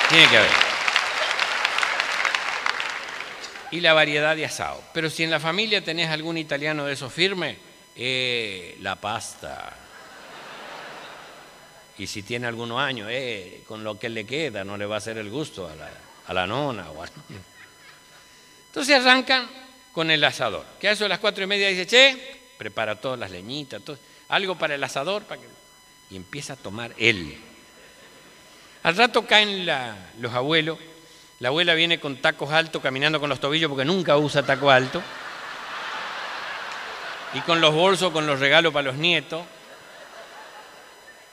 Tiene 0.07 0.29
que 0.29 0.37
haber. 0.37 0.62
Y 3.73 3.81
la 3.81 3.93
variedad 3.93 4.35
de 4.35 4.45
asado. 4.45 4.83
Pero 4.93 5.09
si 5.09 5.23
en 5.23 5.31
la 5.31 5.39
familia 5.39 5.83
tenés 5.83 6.07
algún 6.11 6.37
italiano 6.37 6.85
de 6.85 6.93
esos 6.93 7.11
firme, 7.11 7.57
eh, 7.95 8.77
la 8.81 8.97
pasta. 8.97 9.75
Y 11.97 12.05
si 12.05 12.21
tiene 12.21 12.45
algunos 12.45 12.79
años, 12.79 13.07
eh, 13.11 13.63
con 13.67 13.83
lo 13.83 13.97
que 13.97 14.09
le 14.09 14.27
queda, 14.27 14.63
no 14.63 14.77
le 14.77 14.85
va 14.85 14.93
a 14.93 14.97
hacer 14.99 15.17
el 15.17 15.31
gusto 15.31 15.67
a 15.67 15.73
la, 15.73 15.89
a 16.27 16.33
la 16.35 16.45
nona. 16.45 16.91
O 16.91 17.03
Entonces 18.67 18.95
arrancan 18.95 19.49
con 19.91 20.11
el 20.11 20.23
asador. 20.23 20.67
Que 20.79 20.89
a 20.89 20.91
eso 20.91 21.05
a 21.05 21.09
las 21.09 21.17
cuatro 21.17 21.43
y 21.43 21.47
media 21.47 21.67
dice, 21.67 21.87
che, 21.87 22.15
prepara 22.59 23.01
todas 23.01 23.17
las 23.17 23.31
leñitas, 23.31 23.81
algo 24.29 24.55
para 24.55 24.75
el 24.75 24.83
asador. 24.83 25.23
Y 26.11 26.15
empieza 26.15 26.53
a 26.53 26.57
tomar 26.57 26.93
él. 26.99 27.35
Al 28.83 28.95
rato 28.95 29.25
caen 29.25 29.65
los 30.19 30.31
abuelos, 30.31 30.77
la 31.43 31.49
abuela 31.49 31.73
viene 31.73 31.99
con 31.99 32.15
tacos 32.21 32.53
altos 32.53 32.81
caminando 32.81 33.19
con 33.19 33.27
los 33.27 33.37
tobillos 33.37 33.67
porque 33.67 33.83
nunca 33.83 34.15
usa 34.15 34.43
taco 34.43 34.71
alto, 34.71 35.03
y 37.33 37.41
con 37.41 37.59
los 37.59 37.73
bolsos, 37.73 38.13
con 38.13 38.25
los 38.25 38.39
regalos 38.39 38.71
para 38.71 38.83
los 38.83 38.95
nietos, 38.95 39.43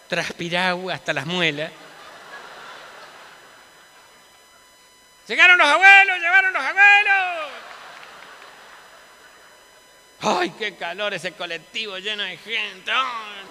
transpirado 0.08 0.90
hasta 0.90 1.12
las 1.12 1.26
muelas. 1.26 1.70
Llegaron 5.28 5.56
los 5.56 5.68
abuelos, 5.68 6.18
llegaron 6.18 6.52
los 6.54 6.62
abuelos. 6.64 7.50
¡Ay, 10.22 10.50
qué 10.58 10.74
calor 10.74 11.14
ese 11.14 11.34
colectivo 11.34 11.98
lleno 11.98 12.24
de 12.24 12.36
gente! 12.36 12.90
¡Ay! 12.90 13.46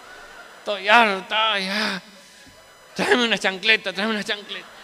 Estoy 0.58 0.90
harta. 0.90 1.54
ah. 1.54 2.02
Tráeme 2.96 3.24
una 3.24 3.38
chancleta, 3.38 3.94
tráeme 3.94 4.12
una 4.12 4.26
chancleta. 4.26 4.79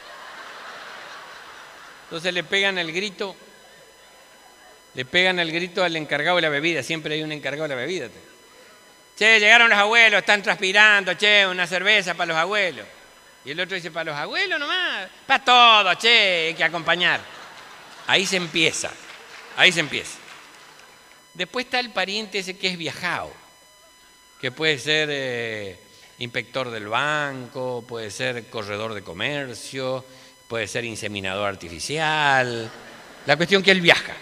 Entonces 2.05 2.33
le 2.33 2.43
pegan 2.43 2.77
el 2.77 2.91
grito, 2.91 3.35
le 4.93 5.05
pegan 5.05 5.39
el 5.39 5.51
grito 5.51 5.83
al 5.83 5.95
encargado 5.95 6.37
de 6.37 6.43
la 6.43 6.49
bebida, 6.49 6.83
siempre 6.83 7.15
hay 7.15 7.23
un 7.23 7.31
encargado 7.31 7.67
de 7.67 7.75
la 7.75 7.81
bebida. 7.81 8.07
Che, 9.17 9.39
llegaron 9.39 9.69
los 9.69 9.77
abuelos, 9.77 10.19
están 10.19 10.43
transpirando, 10.43 11.13
che, 11.15 11.45
una 11.45 11.65
cerveza 11.65 12.13
para 12.13 12.27
los 12.27 12.37
abuelos. 12.37 12.85
Y 13.45 13.51
el 13.51 13.59
otro 13.59 13.75
dice, 13.75 13.91
para 13.91 14.11
los 14.11 14.15
abuelos 14.15 14.59
nomás, 14.59 15.07
para 15.25 15.43
todos, 15.43 15.97
che, 15.97 16.47
hay 16.47 16.53
que 16.53 16.63
acompañar. 16.63 17.21
Ahí 18.07 18.25
se 18.25 18.37
empieza, 18.37 18.91
ahí 19.57 19.71
se 19.71 19.79
empieza. 19.79 20.17
Después 21.33 21.65
está 21.65 21.79
el 21.79 21.91
pariente 21.91 22.39
ese 22.39 22.57
que 22.57 22.67
es 22.67 22.77
viajado, 22.77 23.31
que 24.39 24.51
puede 24.51 24.77
ser 24.79 25.09
eh, 25.11 25.79
inspector 26.19 26.69
del 26.69 26.87
banco, 26.87 27.83
puede 27.87 28.11
ser 28.11 28.47
corredor 28.47 28.93
de 28.93 29.01
comercio, 29.01 30.05
puede 30.47 30.67
ser 30.67 30.85
inseminador 30.85 31.47
artificial. 31.47 32.71
La 33.25 33.37
cuestión 33.37 33.63
que 33.63 33.71
él 33.71 33.81
viaja. 33.81 34.15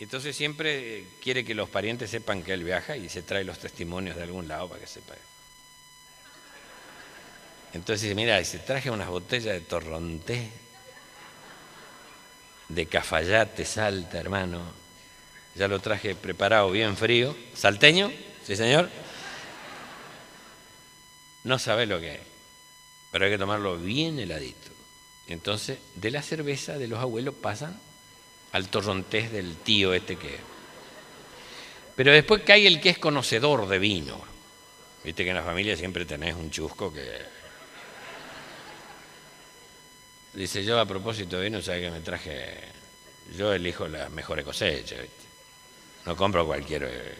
Entonces 0.00 0.34
siempre 0.34 0.98
eh, 0.98 1.08
quiere 1.22 1.44
que 1.44 1.54
los 1.54 1.68
parientes 1.68 2.10
sepan 2.10 2.42
que 2.42 2.52
él 2.52 2.64
viaja 2.64 2.96
y 2.96 3.08
se 3.08 3.22
trae 3.22 3.44
los 3.44 3.58
testimonios 3.58 4.16
de 4.16 4.24
algún 4.24 4.48
lado 4.48 4.68
para 4.68 4.80
que 4.80 4.86
sepa. 4.86 5.14
Entonces 7.72 8.02
dice, 8.02 8.14
mira, 8.14 8.42
se 8.44 8.58
traje 8.58 8.90
unas 8.90 9.08
botellas 9.08 9.54
de 9.54 9.60
torronté, 9.60 10.50
de 12.68 12.86
cafayate, 12.86 13.64
salta, 13.64 14.18
hermano. 14.18 14.60
Ya 15.54 15.68
lo 15.68 15.78
traje 15.78 16.14
preparado 16.14 16.70
bien 16.70 16.96
frío. 16.96 17.36
¿Salteño? 17.54 18.10
Sí, 18.44 18.56
señor. 18.56 18.90
No 21.44 21.58
sabe 21.58 21.86
lo 21.86 22.00
que 22.00 22.14
es, 22.14 22.20
pero 23.12 23.26
hay 23.26 23.30
que 23.30 23.38
tomarlo 23.38 23.76
bien 23.76 24.18
heladito. 24.18 24.70
Entonces, 25.28 25.78
de 25.94 26.10
la 26.10 26.22
cerveza 26.22 26.78
de 26.78 26.88
los 26.88 26.98
abuelos 26.98 27.34
pasan 27.34 27.78
al 28.52 28.68
torrontés 28.68 29.30
del 29.30 29.56
tío 29.56 29.94
este 29.94 30.16
que... 30.16 30.38
Pero 31.94 32.10
después 32.10 32.42
cae 32.42 32.66
el 32.66 32.80
que 32.80 32.88
es 32.88 32.98
conocedor 32.98 33.68
de 33.68 33.78
vino. 33.78 34.18
Viste 35.04 35.24
que 35.24 35.30
en 35.30 35.36
la 35.36 35.42
familia 35.42 35.76
siempre 35.76 36.06
tenés 36.06 36.34
un 36.34 36.50
chusco 36.50 36.92
que... 36.92 37.06
Dice, 40.32 40.64
yo 40.64 40.80
a 40.80 40.86
propósito 40.86 41.36
de 41.36 41.44
vino, 41.44 41.60
¿sabes 41.60 41.84
que 41.84 41.90
me 41.90 42.00
traje? 42.00 42.58
Yo 43.36 43.52
elijo 43.52 43.86
las 43.88 44.10
mejores 44.10 44.44
cosechas, 44.46 45.02
¿viste? 45.02 45.24
No 46.06 46.16
compro 46.16 46.46
cualquier, 46.46 46.84
eh, 46.84 47.14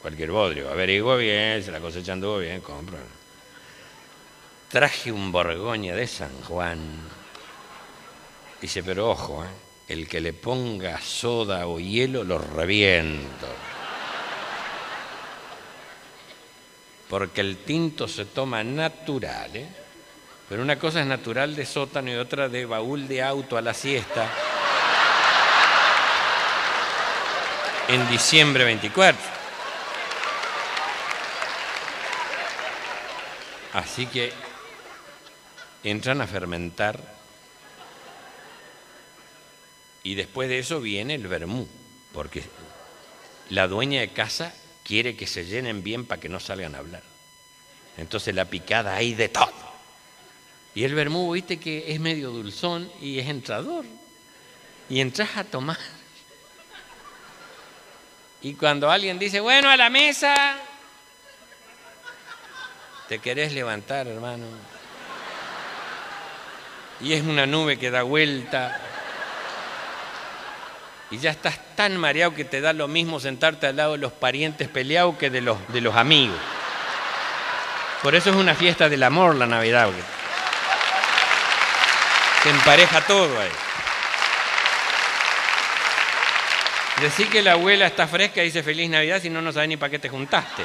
cualquier 0.00 0.30
bodrio. 0.30 0.70
Averiguo 0.70 1.18
bien, 1.18 1.62
se 1.62 1.70
la 1.70 1.80
cosecha 1.80 2.14
anduvo 2.14 2.38
bien, 2.38 2.62
compro. 2.62 3.17
Traje 4.68 5.10
un 5.10 5.32
Borgoña 5.32 5.94
de 5.94 6.06
San 6.06 6.42
Juan. 6.42 6.78
Dice, 8.60 8.82
pero 8.82 9.10
ojo, 9.10 9.44
¿eh? 9.44 9.48
el 9.88 10.06
que 10.08 10.20
le 10.20 10.32
ponga 10.32 11.00
soda 11.00 11.66
o 11.66 11.80
hielo 11.80 12.24
lo 12.24 12.38
reviento. 12.38 13.46
Porque 17.08 17.40
el 17.40 17.58
tinto 17.64 18.06
se 18.06 18.26
toma 18.26 18.62
natural, 18.62 19.56
¿eh? 19.56 19.68
Pero 20.48 20.62
una 20.62 20.78
cosa 20.78 21.00
es 21.00 21.06
natural 21.06 21.54
de 21.56 21.64
sótano 21.64 22.10
y 22.10 22.16
otra 22.16 22.48
de 22.48 22.66
baúl 22.66 23.08
de 23.08 23.22
auto 23.22 23.56
a 23.56 23.62
la 23.62 23.74
siesta. 23.74 24.30
en 27.88 28.06
diciembre 28.10 28.64
24. 28.64 29.18
Así 33.72 34.06
que 34.06 34.32
entran 35.90 36.20
a 36.20 36.26
fermentar 36.26 37.00
y 40.02 40.14
después 40.14 40.48
de 40.48 40.58
eso 40.58 40.80
viene 40.80 41.14
el 41.14 41.26
vermú, 41.28 41.68
porque 42.12 42.42
la 43.50 43.68
dueña 43.68 44.00
de 44.00 44.12
casa 44.12 44.54
quiere 44.84 45.16
que 45.16 45.26
se 45.26 45.44
llenen 45.44 45.82
bien 45.82 46.06
para 46.06 46.20
que 46.20 46.28
no 46.28 46.40
salgan 46.40 46.74
a 46.74 46.78
hablar. 46.78 47.02
Entonces 47.96 48.34
la 48.34 48.44
picada 48.46 48.94
hay 48.94 49.14
de 49.14 49.28
todo. 49.28 49.68
Y 50.74 50.84
el 50.84 50.94
vermú, 50.94 51.32
viste 51.32 51.58
que 51.58 51.92
es 51.92 52.00
medio 52.00 52.30
dulzón 52.30 52.90
y 53.00 53.18
es 53.18 53.28
entrador. 53.28 53.84
Y 54.88 55.00
entras 55.00 55.36
a 55.36 55.44
tomar 55.44 55.78
y 58.40 58.54
cuando 58.54 58.90
alguien 58.90 59.18
dice, 59.18 59.40
bueno, 59.40 59.68
a 59.68 59.76
la 59.76 59.90
mesa, 59.90 60.56
te 63.08 63.18
querés 63.18 63.52
levantar, 63.52 64.06
hermano. 64.06 64.46
Y 67.00 67.12
es 67.12 67.22
una 67.22 67.46
nube 67.46 67.78
que 67.78 67.90
da 67.90 68.02
vuelta. 68.02 68.80
Y 71.10 71.18
ya 71.18 71.30
estás 71.30 71.58
tan 71.74 71.96
mareado 71.96 72.34
que 72.34 72.44
te 72.44 72.60
da 72.60 72.72
lo 72.72 72.88
mismo 72.88 73.20
sentarte 73.20 73.66
al 73.66 73.76
lado 73.76 73.92
de 73.92 73.98
los 73.98 74.12
parientes 74.12 74.68
peleados 74.68 75.16
que 75.16 75.30
de 75.30 75.40
los, 75.40 75.56
de 75.68 75.80
los 75.80 75.94
amigos. 75.96 76.36
Por 78.02 78.14
eso 78.14 78.30
es 78.30 78.36
una 78.36 78.54
fiesta 78.54 78.88
del 78.88 79.02
amor 79.02 79.34
la 79.34 79.46
Navidad. 79.46 79.90
Se 82.42 82.50
empareja 82.50 83.00
todo 83.02 83.40
ahí. 83.40 83.50
Decir 87.00 87.28
que 87.28 87.42
la 87.42 87.52
abuela 87.52 87.86
está 87.86 88.08
fresca 88.08 88.42
y 88.42 88.46
dice 88.46 88.62
feliz 88.62 88.90
Navidad 88.90 89.22
si 89.22 89.30
no, 89.30 89.40
no 89.40 89.52
sabe 89.52 89.68
ni 89.68 89.76
para 89.76 89.90
qué 89.90 89.98
te 89.98 90.08
juntaste. 90.08 90.64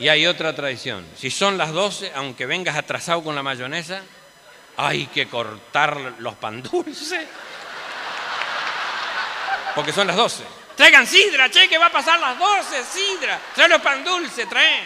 Y 0.00 0.08
hay 0.08 0.26
otra 0.26 0.54
tradición. 0.54 1.06
Si 1.14 1.30
son 1.30 1.58
las 1.58 1.72
12, 1.72 2.12
aunque 2.14 2.46
vengas 2.46 2.76
atrasado 2.76 3.22
con 3.22 3.34
la 3.34 3.42
mayonesa, 3.42 4.00
hay 4.78 5.06
que 5.06 5.28
cortar 5.28 6.14
los 6.18 6.34
pan 6.36 6.62
dulces. 6.62 7.28
Porque 9.74 9.92
son 9.92 10.06
las 10.06 10.16
12. 10.16 10.42
Traigan 10.74 11.06
sidra, 11.06 11.50
che, 11.50 11.68
que 11.68 11.76
va 11.76 11.86
a 11.86 11.92
pasar 11.92 12.18
las 12.18 12.38
12, 12.38 12.82
sidra. 12.84 13.38
Trae 13.54 13.68
los 13.68 13.82
pan 13.82 14.02
dulces, 14.02 14.48
trae. 14.48 14.82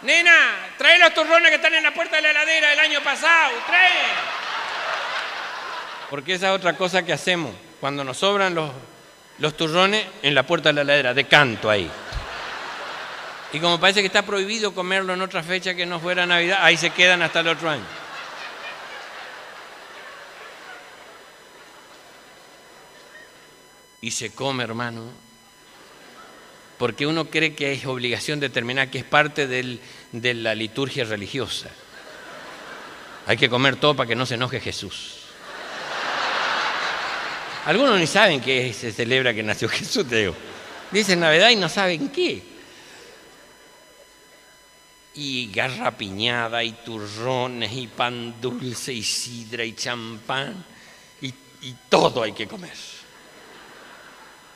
Nena, 0.00 0.70
trae 0.78 0.98
los 0.98 1.12
turrones 1.12 1.50
que 1.50 1.56
están 1.56 1.74
en 1.74 1.82
la 1.82 1.92
puerta 1.92 2.16
de 2.16 2.22
la 2.22 2.30
heladera 2.30 2.70
del 2.70 2.80
año 2.80 3.02
pasado, 3.02 3.52
trae. 3.66 3.90
Porque 6.08 6.34
esa 6.34 6.48
es 6.48 6.56
otra 6.56 6.74
cosa 6.74 7.04
que 7.04 7.12
hacemos. 7.12 7.54
Cuando 7.80 8.02
nos 8.02 8.16
sobran 8.16 8.54
los, 8.54 8.70
los 9.38 9.56
turrones 9.58 10.06
en 10.22 10.34
la 10.34 10.44
puerta 10.44 10.70
de 10.70 10.72
la 10.72 10.80
heladera, 10.82 11.12
de 11.12 11.24
canto 11.24 11.68
ahí. 11.68 11.90
Y 13.52 13.60
como 13.60 13.78
parece 13.78 14.00
que 14.00 14.06
está 14.06 14.22
prohibido 14.22 14.74
comerlo 14.74 15.12
en 15.12 15.20
otra 15.20 15.42
fecha 15.42 15.74
que 15.74 15.84
no 15.84 16.00
fuera 16.00 16.24
Navidad, 16.24 16.60
ahí 16.62 16.76
se 16.76 16.90
quedan 16.90 17.20
hasta 17.20 17.40
el 17.40 17.48
otro 17.48 17.68
año. 17.68 17.84
Y 24.00 24.10
se 24.10 24.34
come, 24.34 24.64
hermano, 24.64 25.04
porque 26.78 27.06
uno 27.06 27.26
cree 27.26 27.54
que 27.54 27.72
es 27.72 27.84
obligación 27.86 28.40
determinar 28.40 28.90
que 28.90 28.98
es 28.98 29.04
parte 29.04 29.46
de 29.46 30.34
la 30.34 30.54
liturgia 30.54 31.04
religiosa. 31.04 31.68
Hay 33.26 33.36
que 33.36 33.48
comer 33.48 33.76
todo 33.76 33.94
para 33.94 34.08
que 34.08 34.16
no 34.16 34.26
se 34.26 34.34
enoje 34.34 34.60
Jesús. 34.60 35.18
Algunos 37.66 38.00
ni 38.00 38.08
saben 38.08 38.40
que 38.40 38.72
se 38.72 38.90
celebra 38.90 39.32
que 39.34 39.42
nació 39.44 39.68
Jesús, 39.68 40.08
te 40.08 40.16
digo. 40.16 40.34
Dicen 40.90 41.20
Navidad 41.20 41.50
y 41.50 41.56
no 41.56 41.68
saben 41.68 42.08
qué. 42.08 42.51
Y 45.14 45.52
garrapiñada, 45.52 46.64
y 46.64 46.72
turrones, 46.72 47.72
y 47.72 47.86
pan 47.86 48.40
dulce, 48.40 48.92
y 48.92 49.02
sidra, 49.02 49.64
y 49.64 49.74
champán, 49.74 50.64
y, 51.20 51.26
y 51.26 51.76
todo 51.88 52.22
hay 52.22 52.32
que 52.32 52.48
comer. 52.48 52.76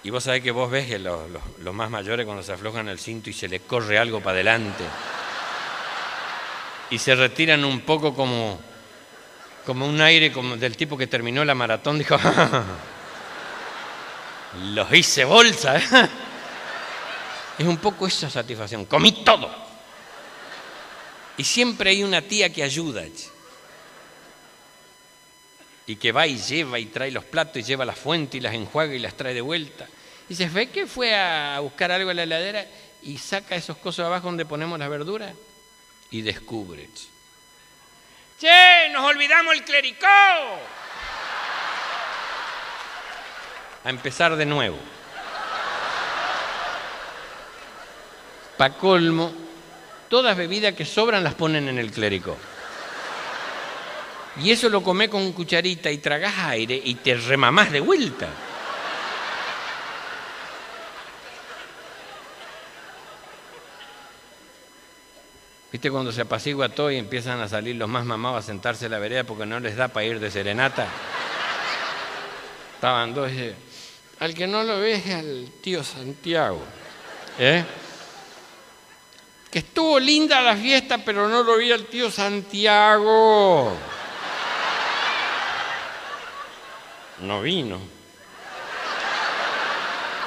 Y 0.06 0.10
vos 0.10 0.22
sabés 0.22 0.40
que 0.40 0.52
vos 0.52 0.70
ves 0.70 0.86
que 0.86 1.00
los, 1.00 1.74
más 1.74 1.90
mayores 1.90 2.24
cuando 2.24 2.40
se 2.40 2.52
aflojan 2.52 2.88
el 2.88 3.00
cinto 3.00 3.28
y 3.28 3.32
se 3.32 3.48
les 3.48 3.62
corre 3.62 3.98
algo 3.98 4.20
para 4.20 4.34
adelante 4.34 4.84
y 6.90 6.98
se 6.98 7.16
retiran 7.16 7.64
un 7.64 7.80
poco 7.80 8.14
como, 8.14 8.60
como 9.64 9.84
un 9.84 10.00
aire 10.00 10.30
como 10.30 10.56
del 10.56 10.76
tipo 10.76 10.96
que 10.96 11.08
terminó 11.08 11.44
la 11.44 11.56
maratón, 11.56 11.98
dijo, 11.98 12.16
los 14.74 14.92
hice 14.92 15.24
bolsa. 15.24 15.76
¿eh? 15.76 15.82
Es 17.58 17.66
un 17.66 17.78
poco 17.78 18.06
esa 18.06 18.30
satisfacción, 18.30 18.84
comí 18.84 19.24
todo. 19.24 19.65
Y 21.38 21.44
siempre 21.44 21.90
hay 21.90 22.02
una 22.02 22.22
tía 22.22 22.52
que 22.52 22.62
ayuda 22.62 23.04
y 25.86 25.96
que 25.96 26.12
va 26.12 26.26
y 26.26 26.38
lleva 26.38 26.78
y 26.78 26.86
trae 26.86 27.10
los 27.10 27.24
platos 27.24 27.58
y 27.58 27.62
lleva 27.62 27.84
la 27.84 27.94
fuente 27.94 28.38
y 28.38 28.40
las 28.40 28.54
enjuaga 28.54 28.94
y 28.94 28.98
las 28.98 29.14
trae 29.16 29.34
de 29.34 29.40
vuelta 29.40 29.86
Dice, 30.28 30.48
¿ve 30.48 30.70
que 30.70 30.86
fue 30.86 31.14
a 31.14 31.60
buscar 31.60 31.92
algo 31.92 32.10
en 32.10 32.16
la 32.16 32.24
heladera 32.24 32.66
y 33.02 33.16
saca 33.18 33.54
esos 33.54 33.76
cosos 33.76 34.04
abajo 34.04 34.26
donde 34.26 34.44
ponemos 34.44 34.78
las 34.78 34.88
verduras? 34.88 35.32
Y 36.10 36.22
descubre. 36.22 36.88
Che, 38.40 38.88
nos 38.92 39.04
olvidamos 39.04 39.54
el 39.54 39.64
clericó. 39.64 40.06
A 43.84 43.90
empezar 43.90 44.34
de 44.34 44.46
nuevo. 44.46 44.78
Pa' 48.56 48.70
colmo, 48.70 49.32
todas 50.08 50.36
bebidas 50.36 50.74
que 50.74 50.84
sobran 50.84 51.24
las 51.24 51.34
ponen 51.34 51.68
en 51.68 51.78
el 51.78 51.90
clericó. 51.90 52.36
Y 54.42 54.50
eso 54.50 54.68
lo 54.68 54.82
comés 54.82 55.08
con 55.08 55.32
cucharita 55.32 55.90
y 55.90 55.98
tragás 55.98 56.34
aire 56.38 56.80
y 56.82 56.96
te 56.96 57.14
remamás 57.14 57.72
de 57.72 57.80
vuelta. 57.80 58.28
¿Viste 65.72 65.90
cuando 65.90 66.12
se 66.12 66.22
apacigua 66.22 66.68
todo 66.68 66.90
y 66.90 66.96
empiezan 66.96 67.40
a 67.40 67.48
salir 67.48 67.76
los 67.76 67.88
más 67.88 68.04
mamados 68.04 68.44
a 68.44 68.46
sentarse 68.46 68.86
en 68.86 68.92
la 68.92 68.98
vereda 68.98 69.24
porque 69.24 69.46
no 69.46 69.60
les 69.60 69.76
da 69.76 69.88
para 69.88 70.06
ir 70.06 70.20
de 70.20 70.30
serenata? 70.30 70.86
Estaban 72.74 73.14
dos. 73.14 73.30
y, 73.30 73.52
Al 74.20 74.34
que 74.34 74.46
no 74.46 74.62
lo 74.62 74.78
ve 74.80 74.94
es 74.94 75.14
al 75.14 75.50
tío 75.60 75.82
Santiago. 75.82 76.62
¿Eh? 77.38 77.64
Que 79.50 79.60
estuvo 79.60 79.98
linda 79.98 80.40
la 80.40 80.56
fiesta, 80.56 80.98
pero 80.98 81.28
no 81.28 81.42
lo 81.42 81.56
vi 81.56 81.72
al 81.72 81.86
tío 81.86 82.10
Santiago. 82.10 83.72
No 87.20 87.40
vino. 87.42 87.80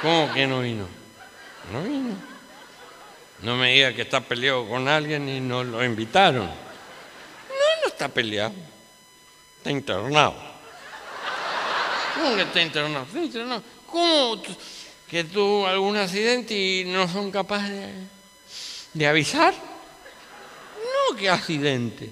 ¿Cómo 0.02 0.32
que 0.32 0.46
no 0.46 0.60
vino? 0.60 0.88
No 1.72 1.82
vino. 1.82 2.14
No 3.42 3.56
me 3.56 3.72
diga 3.72 3.94
que 3.94 4.02
está 4.02 4.20
peleado 4.20 4.68
con 4.68 4.88
alguien 4.88 5.28
y 5.28 5.40
no 5.40 5.62
lo 5.62 5.84
invitaron. 5.84 6.46
No, 6.46 7.82
no 7.82 7.88
está 7.88 8.08
peleado. 8.08 8.54
Está 9.58 9.70
internado. 9.70 10.34
¿Cómo 12.14 12.36
que 12.36 12.42
está 12.42 12.60
internado? 12.60 13.04
Está 13.04 13.20
internado. 13.20 13.62
¿Cómo 13.86 14.42
que 15.08 15.24
tuvo 15.24 15.66
algún 15.66 15.96
accidente 15.96 16.54
y 16.54 16.84
no 16.84 17.08
son 17.08 17.30
capaces 17.30 17.70
de, 17.70 17.92
de 18.92 19.06
avisar? 19.06 19.54
No, 19.54 21.16
que 21.16 21.28
accidente. 21.28 22.10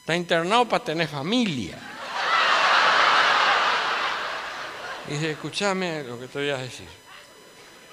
Está 0.00 0.16
internado 0.16 0.68
para 0.68 0.84
tener 0.84 1.08
familia. 1.08 1.78
Dice, 5.08 5.30
escúchame 5.30 6.02
lo 6.04 6.18
que 6.20 6.28
te 6.28 6.38
voy 6.38 6.50
a 6.50 6.58
decir. 6.58 6.86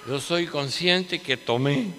Yo 0.08 0.20
soy 0.20 0.48
consciente 0.48 1.22
que 1.22 1.38
tomé. 1.38 1.94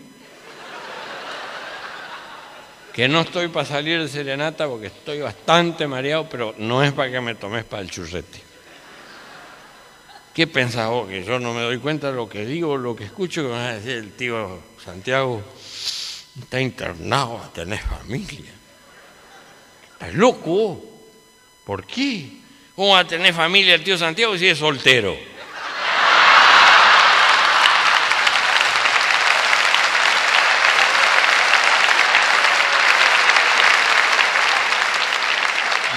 Que 2.92 3.08
no 3.08 3.20
estoy 3.20 3.48
para 3.48 3.66
salir 3.66 4.00
de 4.00 4.08
serenata 4.08 4.66
porque 4.66 4.86
estoy 4.86 5.20
bastante 5.20 5.86
mareado, 5.86 6.28
pero 6.30 6.54
no 6.58 6.82
es 6.82 6.92
para 6.92 7.10
que 7.10 7.20
me 7.20 7.34
tomes 7.34 7.64
para 7.64 7.82
el 7.82 7.90
churrete. 7.90 8.40
¿Qué 10.32 10.46
pensás 10.46 10.88
vos? 10.90 11.08
Que 11.08 11.24
yo 11.24 11.38
no 11.38 11.54
me 11.54 11.62
doy 11.62 11.78
cuenta 11.78 12.10
de 12.10 12.16
lo 12.16 12.28
que 12.28 12.44
digo, 12.44 12.76
lo 12.76 12.94
que 12.94 13.04
escucho, 13.04 13.42
que 13.42 13.48
me 13.48 13.54
va 13.54 13.68
a 13.68 13.74
decir 13.74 13.92
el 13.92 14.12
tío 14.12 14.60
Santiago, 14.82 15.42
está 16.40 16.60
internado 16.60 17.40
a 17.42 17.52
tener 17.52 17.78
familia. 17.80 18.52
¿Estás 19.92 20.14
loco? 20.14 20.82
¿Por 21.64 21.86
qué? 21.86 22.30
¿Cómo 22.74 22.92
va 22.92 23.00
a 23.00 23.06
tener 23.06 23.32
familia 23.32 23.74
el 23.74 23.82
tío 23.82 23.96
Santiago 23.96 24.36
si 24.36 24.46
es 24.46 24.58
soltero? 24.58 25.16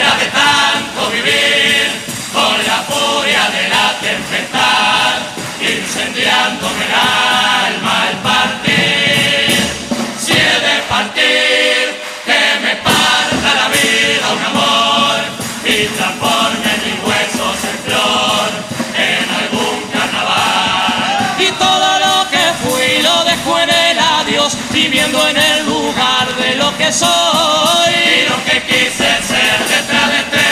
viviendo 24.71 25.27
en 25.27 25.37
el 25.37 25.65
lugar 25.65 26.35
de 26.37 26.55
lo 26.55 26.75
que 26.77 26.91
soy. 26.91 27.93
Y 27.93 28.29
lo 28.29 28.43
que 28.45 28.61
quise 28.63 29.09
ser 29.21 29.59
detrás 29.67 30.09
de 30.11 30.17
este 30.17 30.43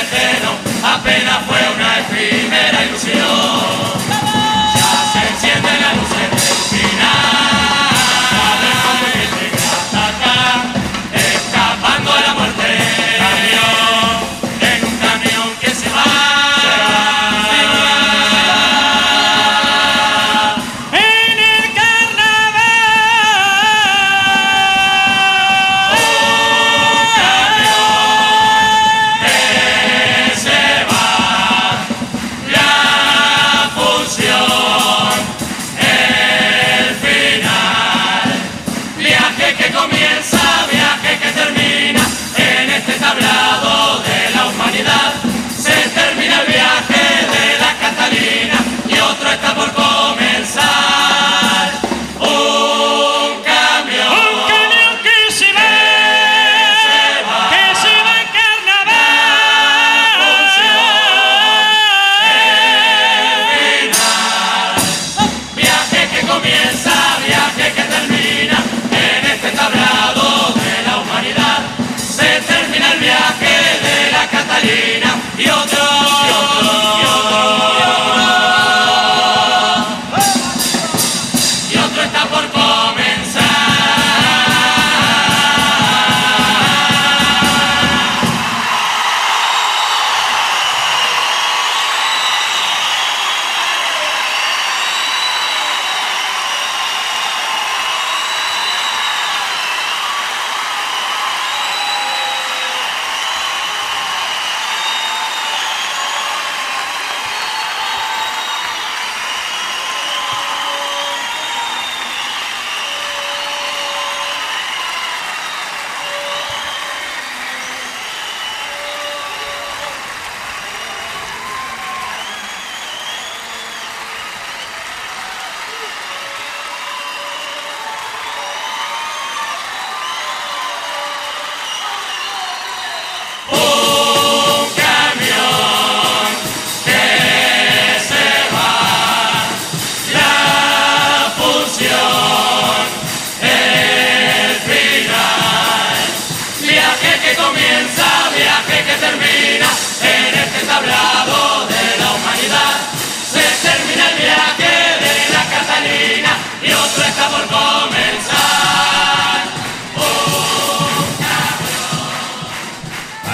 apenas 0.84 1.46
fue 1.46 1.60
una 1.76 2.00
efímera 2.00 2.84
ilusión. 2.86 3.91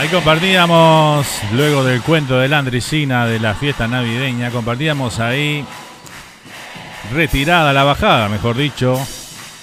Ahí 0.08 0.14
compartíamos, 0.14 1.28
luego 1.51 1.84
del 1.84 2.01
cuento 2.01 2.39
de 2.39 2.47
la 2.47 2.60
Andricina 2.60 3.26
de 3.26 3.41
la 3.41 3.55
fiesta 3.55 3.89
navideña, 3.89 4.51
compartíamos 4.51 5.20
ahí 5.20 5.66
retirada 7.12 7.74
la 7.74 7.84
bajada, 7.84 8.30
mejor 8.30 8.55
dicho, 8.55 8.97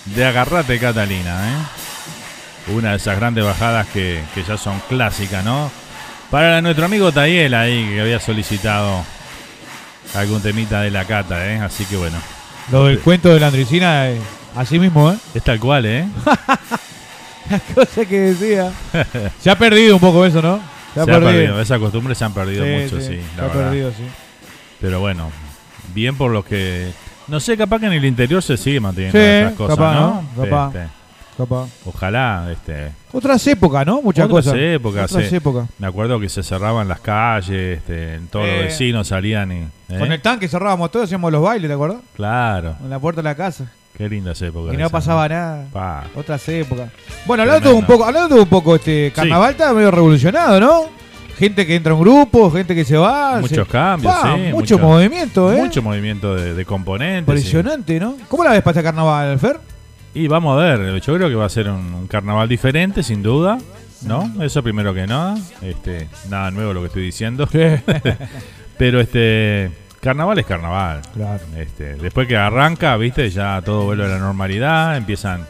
de 0.05 0.27
Agarrate 0.27 0.79
Catalina. 0.79 1.49
¿eh? 1.49 2.73
Una 2.75 2.91
de 2.91 2.97
esas 2.97 3.17
grandes 3.17 3.43
bajadas 3.43 3.87
que, 3.87 4.23
que 4.35 4.43
ya 4.43 4.59
son 4.59 4.83
clásicas, 4.87 5.43
¿no? 5.43 5.71
Para 6.31 6.61
nuestro 6.61 6.85
amigo 6.85 7.11
Tayel 7.11 7.55
ahí, 7.55 7.89
que 7.89 8.03
había 8.03 8.21
solicitado 8.21 9.03
algún 10.15 10.43
temita 10.43 10.83
de 10.83 10.91
la 10.91 11.07
cata, 11.07 11.51
¿eh? 11.51 11.59
Así 11.59 11.87
que 11.87 11.97
bueno. 11.97 12.19
Lo 12.71 12.85
del 12.85 12.99
cuento 12.99 13.31
de 13.31 13.41
la 13.41 13.47
Andricina, 13.47 14.11
eh, 14.11 14.21
así 14.55 14.79
mismo, 14.79 15.11
¿eh? 15.11 15.17
Es 15.35 15.43
tal 15.43 15.59
cual, 15.59 15.87
¿eh? 15.87 16.07
Las 17.51 17.63
cosas 17.75 18.07
que 18.07 18.21
decía. 18.21 18.73
Se 19.41 19.51
ha 19.51 19.59
perdido 19.59 19.95
un 19.97 20.01
poco 20.01 20.25
eso, 20.25 20.41
¿no? 20.43 20.61
Se 20.95 21.01
ha, 21.01 21.07
perdido. 21.07 21.61
Esa 21.61 21.79
costumbre 21.79 22.15
se 22.15 22.25
han 22.25 22.33
perdido 22.33 22.65
Sí, 22.65 22.71
mucho, 22.71 23.01
sí, 23.01 23.07
sí. 23.07 23.21
se 23.21 23.37
la 23.37 23.45
ha 23.45 23.49
verdad. 23.49 23.65
perdido, 23.71 23.91
sí. 23.91 24.05
Pero 24.81 25.01
bueno, 25.01 25.31
bien 25.95 26.17
por 26.17 26.31
los 26.31 26.45
que. 26.45 26.91
No 27.27 27.41
sé, 27.41 27.57
capaz 27.57 27.81
que 27.81 27.87
en 27.87 27.93
el 27.95 28.05
interior 28.05 28.43
se 28.43 28.57
sigue 28.57 28.81
manteniendo 28.81 29.19
Sí, 29.19 29.25
esas 29.25 29.53
cosas, 29.55 29.77
capaz, 29.77 29.95
¿no? 29.95 30.25
¿no? 30.37 30.43
Capaz. 30.45 30.69
Este, 30.69 30.89
Capaz. 31.37 31.69
ojalá, 31.85 32.49
este. 32.53 32.93
Otras 33.13 33.45
épocas, 33.49 33.85
¿no? 33.87 34.01
Muchas 34.03 34.27
otras 34.27 34.45
cosas. 34.45 34.55
épocas, 34.61 35.11
Otras 35.13 35.29
sí. 35.31 35.37
épocas. 35.37 35.69
Me 35.79 35.87
acuerdo 35.89 36.21
que 36.21 36.29
se 36.29 36.43
cerraban 36.45 36.87
las 36.87 37.01
calles, 37.01 37.79
este, 37.79 38.21
todos 38.31 38.47
los 38.47 38.55
Eh. 38.55 38.63
vecinos 38.65 39.09
salían 39.09 39.51
y. 39.51 39.57
¿eh? 39.89 39.99
Con 39.99 40.13
el 40.13 40.21
tanque 40.21 40.47
cerrábamos 40.49 40.91
todo, 40.93 41.03
hacíamos 41.03 41.33
los 41.33 41.43
bailes, 41.43 41.69
¿te 41.69 41.75
acuerdas? 41.75 41.99
Claro, 42.15 42.77
En 42.85 42.91
la 42.91 42.99
puerta 43.01 43.21
de 43.21 43.25
la 43.25 43.35
casa. 43.35 43.65
Qué 43.97 44.09
lindas 44.09 44.41
épocas. 44.43 44.75
Y 44.75 44.77
no 44.77 44.91
pasaba 44.91 45.29
nada. 45.29 45.67
Pa. 45.73 46.05
Otras 46.15 46.49
épocas. 46.49 46.91
Bueno, 47.27 47.43
hablando 47.45 47.75
un 47.75 47.85
poco, 47.87 48.05
hablando 48.05 48.37
un 48.37 48.49
poco, 48.49 48.75
este 48.77 49.13
carnaval 49.15 49.53
está 49.53 49.73
medio 49.73 49.91
revolucionado, 49.91 50.61
¿no? 50.61 50.83
Gente 51.39 51.67
que 51.67 51.75
entra 51.75 51.95
un 51.95 52.01
grupo, 52.01 52.49
gente 52.51 52.75
que 52.77 52.85
se 52.85 52.97
va. 52.97 53.41
Muchos 53.41 53.67
se- 53.67 53.73
cambios, 53.73 54.15
Pa, 54.15 54.35
sí. 54.37 54.53
Mucho 54.53 54.79
movimiento, 54.79 55.53
¿eh? 55.53 55.57
Mucho 55.63 55.83
movimiento 55.83 56.35
de, 56.37 56.55
de 56.55 56.65
componentes. 56.65 57.25
sí. 57.41 57.47
Impresionante, 57.49 57.99
¿no? 57.99 58.17
¿Cómo 58.29 58.45
la 58.45 58.51
ves 58.53 58.63
para 58.63 58.73
este 58.79 58.83
carnaval, 58.85 59.39
Fer? 59.41 59.59
Y 60.15 60.29
vamos 60.29 60.57
a 60.57 60.63
ver, 60.63 61.01
yo 61.01 61.15
creo 61.17 61.29
que 61.29 61.35
va 61.35 61.47
a 61.47 61.49
ser 61.49 61.69
un, 61.69 61.93
un 61.93 62.07
carnaval 62.07 62.49
diferente, 62.49 63.03
sin 63.03 63.21
duda, 63.21 63.59
¿no? 64.03 64.33
Eso 64.45 64.63
primero 64.63 64.95
que 64.95 65.09
nada. 65.09 65.37
Este, 65.61 66.07
nada 66.31 66.53
nuevo 66.53 66.73
lo 66.73 66.81
que 66.83 66.87
estoy 66.87 67.03
diciendo. 67.03 67.49
Pero 68.79 69.01
este 69.01 69.71
carnaval 70.05 70.39
es 70.39 70.47
carnaval. 70.47 71.01
Claro. 71.15 71.43
Este, 71.57 71.97
después 71.97 72.29
que 72.29 72.37
arranca, 72.37 72.97
viste, 72.97 73.29
ya 73.31 73.61
todo 73.63 73.85
vuelve 73.85 74.05
a 74.05 74.09
la 74.09 74.19
normalidad, 74.19 74.97
empiezan 74.97 75.47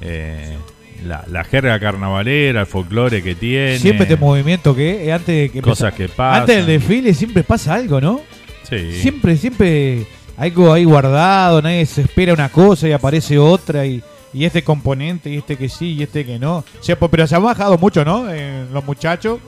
eh, 0.00 0.58
la, 1.06 1.24
la 1.28 1.44
jerga 1.44 1.78
carnavalera, 1.80 2.60
el 2.60 2.66
folclore 2.66 3.22
que 3.22 3.34
tiene. 3.34 3.78
Siempre 3.78 4.04
este 4.04 4.16
movimiento 4.16 4.74
que 4.74 5.06
eh, 5.06 5.12
antes 5.12 5.26
de 5.34 5.48
que 5.50 5.62
Cosas 5.62 5.94
que 5.94 6.08
pasan. 6.08 6.42
Antes 6.42 6.56
del 6.56 6.66
desfile 6.66 7.14
siempre 7.14 7.42
pasa 7.44 7.74
algo, 7.74 8.00
¿no? 8.00 8.20
Sí. 8.68 9.00
Siempre, 9.00 9.36
siempre 9.36 10.06
algo 10.36 10.72
ahí 10.72 10.84
guardado, 10.84 11.62
nadie 11.62 11.86
se 11.86 12.02
espera 12.02 12.32
una 12.32 12.48
cosa 12.48 12.88
y 12.88 12.92
aparece 12.92 13.38
otra 13.38 13.86
y, 13.86 14.02
y 14.32 14.44
este 14.44 14.64
componente 14.64 15.30
y 15.30 15.36
este 15.38 15.56
que 15.56 15.68
sí 15.68 15.94
y 15.94 16.02
este 16.02 16.24
que 16.24 16.38
no. 16.38 16.58
O 16.58 16.64
sea, 16.80 16.98
pero 16.98 17.26
se 17.26 17.36
han 17.36 17.42
bajado 17.42 17.78
mucho, 17.78 18.04
¿no? 18.04 18.30
Eh, 18.30 18.66
los 18.72 18.84
muchachos. 18.84 19.38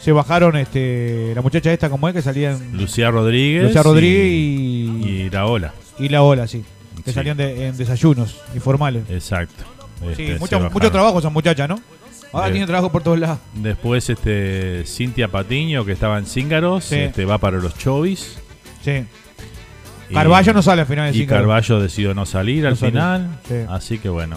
Se 0.00 0.12
bajaron, 0.12 0.56
este, 0.56 1.32
la 1.34 1.42
muchacha 1.42 1.72
esta 1.72 1.90
como 1.90 2.08
es 2.08 2.14
que 2.14 2.22
salían 2.22 2.58
Lucía 2.72 3.10
Rodríguez. 3.10 3.64
Lucía 3.64 3.82
Rodríguez 3.82 4.26
y, 4.26 5.00
y, 5.04 5.06
y 5.26 5.30
la 5.30 5.46
ola. 5.46 5.74
y 5.98 6.08
la 6.08 6.22
ola, 6.22 6.46
sí. 6.46 6.64
Que 7.04 7.10
Sí. 7.10 7.14
salían 7.14 7.36
de- 7.36 7.66
en 7.68 7.76
desayunos 7.76 8.36
informales. 8.54 9.04
Exacto. 9.10 9.64
Sí, 10.16 10.22
Este, 10.24 10.38
mucho, 10.38 10.58
mucho 10.70 10.90
trabajo 10.90 11.18
esa 11.18 11.28
muchacha, 11.30 11.68
¿no? 11.68 11.78
Ahora 12.32 12.48
Eh, 12.48 12.52
tiene 12.52 12.66
trabajo 12.66 12.90
por 12.90 13.02
todos 13.02 13.18
lados. 13.18 13.38
Después 13.54 14.08
este 14.08 14.84
Cintia 14.86 15.28
Patiño, 15.28 15.84
que 15.84 15.92
estaba 15.92 16.18
en 16.18 16.26
Cíngaros, 16.26 16.84
Sí. 16.84 16.96
este, 16.96 17.24
va 17.26 17.38
para 17.38 17.58
los 17.58 17.76
Chovis. 17.76 18.38
Sí. 18.82 19.04
Carballo 20.14 20.52
no 20.52 20.62
sale 20.62 20.82
al 20.82 20.86
final 20.86 21.12
de 21.12 21.18
Y. 21.18 21.26
Carballo 21.26 21.80
decidió 21.80 22.14
no 22.14 22.26
salir 22.26 22.62
No 22.62 22.68
al 22.70 22.76
salió. 22.76 22.92
final. 22.92 23.38
Sí. 23.46 23.54
Así 23.68 23.98
que 23.98 24.08
bueno, 24.08 24.36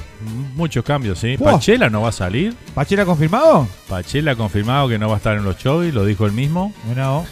muchos 0.56 0.84
cambios, 0.84 1.20
¿sí? 1.20 1.38
Pachela 1.38 1.90
no 1.90 2.02
va 2.02 2.10
a 2.10 2.14
salir. 2.14 2.56
¿Pachela 2.74 3.06
confirmado? 3.06 3.68
Pachela 3.90 4.32
ha 4.32 4.36
confirmado 4.36 4.88
que 4.90 4.98
no 5.00 5.08
va 5.10 5.16
a 5.16 5.18
estar 5.18 5.36
en 5.38 5.44
los 5.44 5.58
Chovis, 5.58 5.94
lo 5.94 6.06
dijo 6.06 6.26
él 6.26 6.32
mismo. 6.34 6.74
No. 6.96 7.26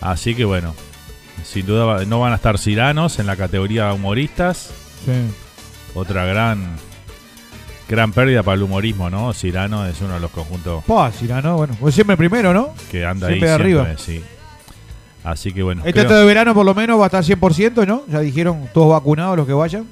Así 0.00 0.34
que 0.34 0.44
bueno, 0.44 0.74
sin 1.44 1.66
duda 1.66 2.04
no 2.04 2.20
van 2.20 2.32
a 2.32 2.36
estar 2.36 2.58
Ciranos 2.58 3.18
en 3.18 3.26
la 3.26 3.36
categoría 3.36 3.92
humoristas. 3.92 4.70
Sí. 5.04 5.12
Otra 5.94 6.24
gran 6.24 6.76
gran 7.88 8.12
pérdida 8.12 8.42
para 8.42 8.54
el 8.56 8.62
humorismo, 8.62 9.10
¿no? 9.10 9.32
Cirano 9.34 9.84
es 9.86 10.00
uno 10.00 10.14
de 10.14 10.20
los 10.20 10.30
conjuntos 10.30 10.82
Pah, 10.84 11.10
Cirano, 11.12 11.56
bueno. 11.58 11.76
Pues 11.78 11.94
siempre 11.94 12.16
primero, 12.16 12.54
¿no? 12.54 12.72
que 12.90 13.04
anda 13.04 13.26
Siempre 13.28 13.50
ahí 13.50 13.56
de 13.58 13.62
arriba. 13.62 13.88
sí. 13.98 14.22
Así 15.24 15.52
que 15.52 15.62
bueno. 15.62 15.82
El 15.84 15.92
creo- 15.92 16.04
teatro 16.04 16.18
de 16.18 16.26
verano 16.26 16.54
por 16.54 16.66
lo 16.66 16.74
menos 16.74 16.98
va 16.98 17.04
a 17.04 17.06
estar 17.06 17.24
100%, 17.24 17.86
¿no? 17.86 18.02
Ya 18.08 18.20
dijeron 18.20 18.68
todos 18.74 18.90
vacunados 18.90 19.36
los 19.36 19.46
que 19.46 19.52
vayan. 19.52 19.86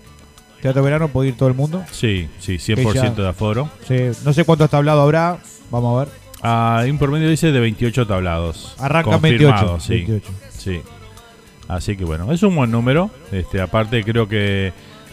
Teatro 0.61 0.83
de 0.83 0.85
verano 0.85 1.09
puede 1.09 1.29
ir 1.31 1.37
todo 1.37 1.49
el 1.49 1.55
mundo. 1.55 1.83
Sí, 1.91 2.29
sí, 2.39 2.59
100% 2.59 2.95
ya- 3.17 3.23
de 3.23 3.29
aforo. 3.29 3.71
Sí, 3.89 3.97
no 4.25 4.33
sé 4.33 4.45
cuántos 4.45 4.69
tablados 4.69 5.03
habrá. 5.05 5.39
Vamos 5.71 5.97
a 5.97 6.05
ver. 6.05 6.15
Ah, 6.43 6.83
un 6.89 6.99
promedio 6.99 7.29
dice 7.31 7.53
de 7.53 7.61
28 7.61 8.07
tablados. 8.07 8.75
Arrancan 8.79 9.13
Confirmado, 9.21 9.79
28. 9.79 9.81
Sí, 9.81 9.95
28. 9.95 10.31
sí. 10.51 10.81
Así 11.69 11.97
que 11.97 12.05
bueno, 12.05 12.33
es 12.33 12.43
un 12.43 12.57
buen 12.57 12.71
número. 12.71 13.11
Este, 13.31 13.61
aparte 13.61 14.03
creo 14.03 14.29
que 14.29 14.73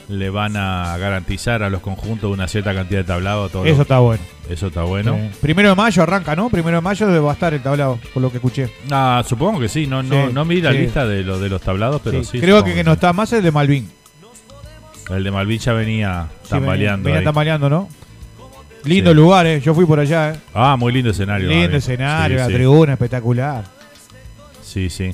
le 0.09 0.29
van 0.29 0.55
a 0.55 0.95
garantizar 0.97 1.63
a 1.63 1.69
los 1.69 1.81
conjuntos 1.81 2.31
una 2.31 2.47
cierta 2.47 2.73
cantidad 2.73 3.01
de 3.01 3.03
tablados. 3.05 3.51
todo 3.51 3.65
Eso 3.65 3.75
lo- 3.77 3.81
está 3.81 3.99
bueno. 3.99 4.23
Eso 4.49 4.67
está 4.67 4.83
bueno. 4.83 5.17
Primero 5.41 5.69
de 5.69 5.75
mayo 5.75 6.03
arranca, 6.03 6.35
¿no? 6.35 6.49
Primero 6.49 6.77
de 6.77 6.81
mayo 6.81 7.23
va 7.23 7.31
a 7.31 7.33
estar 7.33 7.53
el 7.53 7.61
tablado, 7.61 7.99
por 8.13 8.23
lo 8.23 8.29
que 8.31 8.37
escuché. 8.37 8.69
Ah, 8.89 9.21
supongo 9.27 9.59
que 9.59 9.67
sí. 9.67 9.85
No, 9.87 10.01
no, 10.03 10.27
Sí, 10.27 10.33
no 10.33 10.45
vi 10.45 10.61
la 10.61 10.71
sí. 10.71 10.77
lista 10.77 11.05
de, 11.05 11.23
lo, 11.23 11.37
de 11.39 11.49
los 11.49 11.61
tablados, 11.61 11.99
pero 12.03 12.23
sí. 12.23 12.29
Sí, 12.33 12.39
Creo 12.39 12.63
que, 12.63 12.73
que 12.73 12.83
no 12.85 12.93
está 12.93 13.11
más 13.11 13.33
el 13.33 13.43
de 13.43 13.51
Malvin. 13.51 13.91
El 15.09 15.23
de 15.23 15.31
Malvin 15.31 15.59
ya 15.59 15.73
venía 15.73 16.27
tambaleando. 16.49 17.03
Venía 17.05 17.19
ahí. 17.19 17.25
tambaleando, 17.25 17.69
¿no? 17.69 17.89
Lindo 18.85 19.13
lugar, 19.13 19.45
¿eh? 19.47 19.59
Yo 19.59 19.73
fui 19.73 19.85
por 19.85 19.99
allá, 19.99 20.31
¿eh? 20.31 20.35
Ah, 20.53 20.77
muy 20.77 20.93
lindo 20.93 21.09
escenario. 21.11 21.49
Lindo 21.49 21.75
escenario, 21.75 22.37
la 22.37 22.47
tribuna 22.47 22.93
espectacular. 22.93 23.65
Sí, 24.61 24.89
sí. 24.89 25.13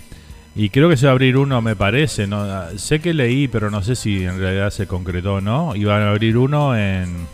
Y 0.55 0.69
creo 0.69 0.87
que 0.87 0.97
se 0.97 1.05
va 1.07 1.11
a 1.11 1.13
abrir 1.13 1.35
uno, 1.37 1.61
me 1.61 1.75
parece. 1.75 2.27
No, 2.27 2.41
Ah, 2.43 2.69
sé 2.77 2.99
que 2.99 3.13
leí, 3.13 3.47
pero 3.47 3.71
no 3.71 3.81
sé 3.81 3.95
si 3.95 4.23
en 4.23 4.37
realidad 4.39 4.69
se 4.69 4.85
concretó 4.85 5.35
o 5.35 5.41
no. 5.41 5.75
Iban 5.75 6.01
a 6.03 6.11
abrir 6.11 6.37
uno 6.37 6.77
en 6.77 7.27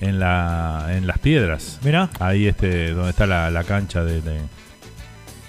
en 0.00 0.18
la 0.18 0.88
en 0.90 1.06
las 1.06 1.18
piedras. 1.18 1.78
Mirá. 1.84 2.10
Ahí 2.18 2.46
este 2.48 2.92
donde 2.92 3.10
está 3.10 3.26
la, 3.26 3.50
la 3.50 3.62
cancha 3.62 4.02
de, 4.02 4.20
de, 4.20 4.40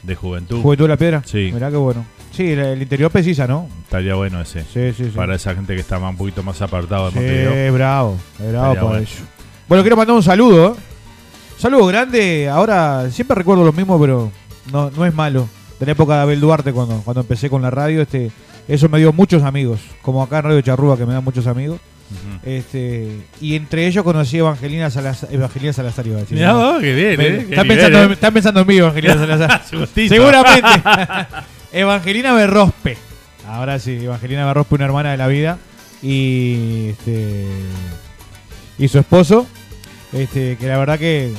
de 0.04 0.16
juventud. 0.16 0.62
Juventud 0.62 0.84
de 0.86 0.89
la 0.89 0.97
Piedra. 0.97 1.24
Sí. 1.26 1.49
Mirá 1.54 1.72
qué 1.72 1.78
bueno. 1.78 2.06
Sí, 2.32 2.51
el, 2.51 2.60
el 2.60 2.82
interior 2.82 3.10
precisa, 3.12 3.47
¿no? 3.47 3.68
Estaría 3.84 4.14
bueno 4.16 4.39
ese. 4.41 4.62
Sí, 4.62 4.93
sí, 4.95 5.06
sí. 5.06 5.12
Para 5.16 5.36
esa 5.36 5.56
gente 5.56 5.74
que 5.74 5.82
está 5.82 5.97
más, 5.99 6.12
un 6.12 6.18
poquito 6.18 6.43
más 6.43 6.62
apartado 6.62 7.06
de 7.06 7.12
Sí, 7.14 7.18
Montevideo. 7.20 7.74
bravo. 7.74 8.20
bravo 8.39 8.74
para 8.74 8.84
bueno. 8.84 8.97
ellos. 8.99 9.18
Bueno, 9.68 9.84
quiero 9.84 9.97
mandar 9.97 10.16
un 10.16 10.24
saludo. 10.24 10.76
¿eh? 10.78 10.80
Saludo 11.58 11.88
grande. 11.88 12.47
Ahora 12.49 13.10
siempre 13.10 13.34
recuerdo 13.36 13.64
lo 13.64 13.74
mismo, 13.74 13.99
pero 13.99 14.32
no, 14.72 14.91
no 14.91 15.06
es 15.06 15.14
malo. 15.16 15.47
De 15.84 15.88
la 15.88 15.92
época 15.92 16.16
de 16.16 16.22
Abel 16.22 16.40
Duarte, 16.40 16.72
cuando, 16.72 16.96
cuando 17.04 17.20
empecé 17.22 17.50
con 17.50 17.62
la 17.62 17.70
radio, 17.70 18.02
este, 18.02 18.32
eso 18.70 18.88
me 18.88 19.00
dio 19.00 19.12
muchos 19.12 19.44
amigos. 19.44 19.82
Como 20.02 20.24
acá 20.24 20.38
en 20.40 20.44
Radio 20.46 20.62
Charrúa, 20.62 20.98
que 20.98 21.06
me 21.06 21.14
dan 21.14 21.24
muchos 21.24 21.46
amigos. 21.46 21.80
Este, 22.44 23.22
y 23.42 23.56
entre 23.56 23.88
ellos 23.88 24.04
conocí 24.04 24.38
a 24.38 24.40
Evangelina 24.42 24.90
Salazar. 24.90 25.30
Evangelina 25.34 25.74
Salazar 25.74 26.06
iba 26.08 26.18
a 26.18 26.20
decir. 26.22 26.38
Mirá 26.38 26.52
¿no? 26.54 26.74
vos, 26.74 26.82
qué 26.82 26.94
bien, 26.94 27.18
Me- 27.18 27.28
eh, 27.28 27.46
Están 27.50 27.68
pensando, 27.68 28.04
eh. 28.04 28.14
están 28.14 28.34
pensando 28.34 28.62
en 28.62 28.68
mí, 28.68 28.78
Evangelina 28.78 29.14
Salazar. 29.18 29.62
Seguramente. 29.96 30.70
Evangelina 31.74 32.34
Berrospe. 32.34 32.98
Ahora 33.48 33.80
sí, 33.80 34.00
Evangelina 34.04 34.46
Berrospe, 34.46 34.76
una 34.76 34.86
hermana 34.86 35.12
de 35.12 35.18
la 35.18 35.28
vida. 35.28 35.58
Y 36.02 36.90
este 36.90 37.46
y 38.78 38.88
su 38.88 39.00
esposo. 39.00 39.48
Este, 40.14 40.58
que 40.58 40.68
la 40.68 40.78
verdad 40.78 41.00
que 41.00 41.34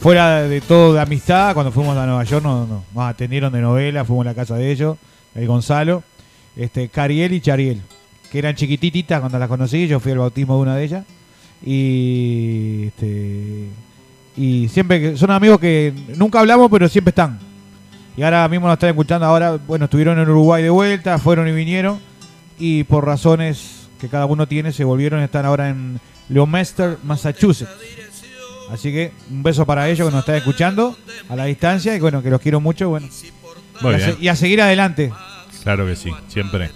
fuera 0.00 0.42
de 0.42 0.60
todo 0.62 0.94
de 0.94 1.00
amistad, 1.00 1.52
cuando 1.52 1.70
fuimos 1.70 1.96
a 1.96 2.06
Nueva 2.06 2.24
York 2.24 2.42
nos, 2.42 2.82
atendieron 2.96 3.52
de 3.52 3.60
novela, 3.60 4.04
fuimos 4.04 4.26
a 4.26 4.30
la 4.30 4.34
casa 4.34 4.56
de 4.56 4.72
ellos, 4.72 4.96
el 5.34 5.46
Gonzalo, 5.46 6.02
este, 6.56 6.88
Cariel 6.88 7.34
y 7.34 7.40
Chariel, 7.40 7.82
que 8.32 8.38
eran 8.38 8.54
chiquititas 8.54 9.20
cuando 9.20 9.38
las 9.38 9.48
conocí, 9.48 9.86
yo 9.86 10.00
fui 10.00 10.12
al 10.12 10.18
bautismo 10.18 10.56
de 10.56 10.62
una 10.62 10.76
de 10.76 10.84
ellas. 10.84 11.04
Y 11.62 12.84
este 12.86 13.68
y 14.36 14.68
siempre 14.68 15.18
son 15.18 15.30
amigos 15.30 15.60
que 15.60 15.92
nunca 16.16 16.40
hablamos, 16.40 16.70
pero 16.70 16.88
siempre 16.88 17.10
están. 17.10 17.38
Y 18.16 18.22
ahora 18.22 18.48
mismo 18.48 18.66
nos 18.66 18.76
están 18.76 18.90
escuchando. 18.90 19.26
Ahora, 19.26 19.58
bueno, 19.66 19.84
estuvieron 19.84 20.18
en 20.18 20.28
Uruguay 20.30 20.62
de 20.62 20.70
vuelta, 20.70 21.18
fueron 21.18 21.46
y 21.48 21.52
vinieron. 21.52 22.00
Y 22.58 22.84
por 22.84 23.04
razones 23.04 23.88
que 24.00 24.08
cada 24.08 24.24
uno 24.24 24.46
tiene, 24.46 24.72
se 24.72 24.84
volvieron. 24.84 25.20
Están 25.20 25.44
ahora 25.44 25.68
en 25.68 26.00
Leominster, 26.30 26.96
Massachusetts. 27.02 27.70
Así 28.72 28.92
que 28.92 29.12
un 29.30 29.42
beso 29.42 29.66
para 29.66 29.88
ellos 29.88 30.06
que 30.08 30.12
nos 30.12 30.20
están 30.20 30.36
escuchando 30.36 30.96
a 31.28 31.36
la 31.36 31.44
distancia. 31.46 31.94
Y 31.96 32.00
bueno, 32.00 32.22
que 32.22 32.30
los 32.30 32.40
quiero 32.40 32.60
mucho. 32.60 32.88
Bueno, 32.90 33.08
Muy 33.80 33.92
y, 33.92 33.94
a, 33.94 33.96
bien. 33.98 34.14
se- 34.16 34.22
y 34.24 34.28
a 34.28 34.36
seguir 34.36 34.62
adelante. 34.62 35.12
Claro 35.62 35.86
que 35.86 35.96
sí, 35.96 36.10
siempre. 36.28 36.70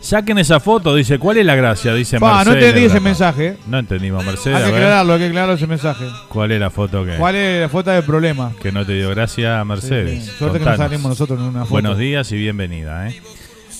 Saquen 0.00 0.36
esa 0.36 0.60
foto, 0.60 0.94
dice, 0.94 1.18
¿cuál 1.18 1.38
es 1.38 1.46
la 1.46 1.54
gracia? 1.54 1.94
Dice 1.94 2.20
Pa, 2.20 2.44
no 2.44 2.50
Mercedes. 2.50 2.64
entendí 2.68 2.86
ese 2.86 3.00
mensaje. 3.00 3.56
No 3.66 3.78
entendimos, 3.78 4.22
Mercedes. 4.22 4.58
Hay 4.58 4.64
que 4.64 4.70
ver. 4.72 4.82
aclararlo, 4.82 5.12
hay 5.14 5.18
que 5.20 5.26
aclararlo 5.28 5.54
ese 5.54 5.66
mensaje. 5.66 6.04
¿Cuál 6.28 6.52
es 6.52 6.60
la 6.60 6.68
foto 6.70 7.06
que, 7.06 7.12
¿Cuál 7.16 7.34
es 7.36 7.60
la 7.62 7.68
foto 7.70 7.90
del 7.90 8.04
problema? 8.04 8.52
que 8.60 8.70
no 8.70 8.84
te 8.84 8.92
dio 8.92 9.08
gracia, 9.08 9.64
Mercedes? 9.64 10.24
Sí, 10.24 10.30
sí. 10.30 10.36
Suerte 10.38 10.58
que 10.58 10.64
nos 10.66 10.76
salimos 10.76 11.08
nosotros 11.08 11.38
en 11.40 11.46
una 11.46 11.60
foto. 11.60 11.70
Buenos 11.70 11.96
días 11.96 12.30
y 12.32 12.36
bienvenida. 12.36 13.08
¿eh? 13.08 13.18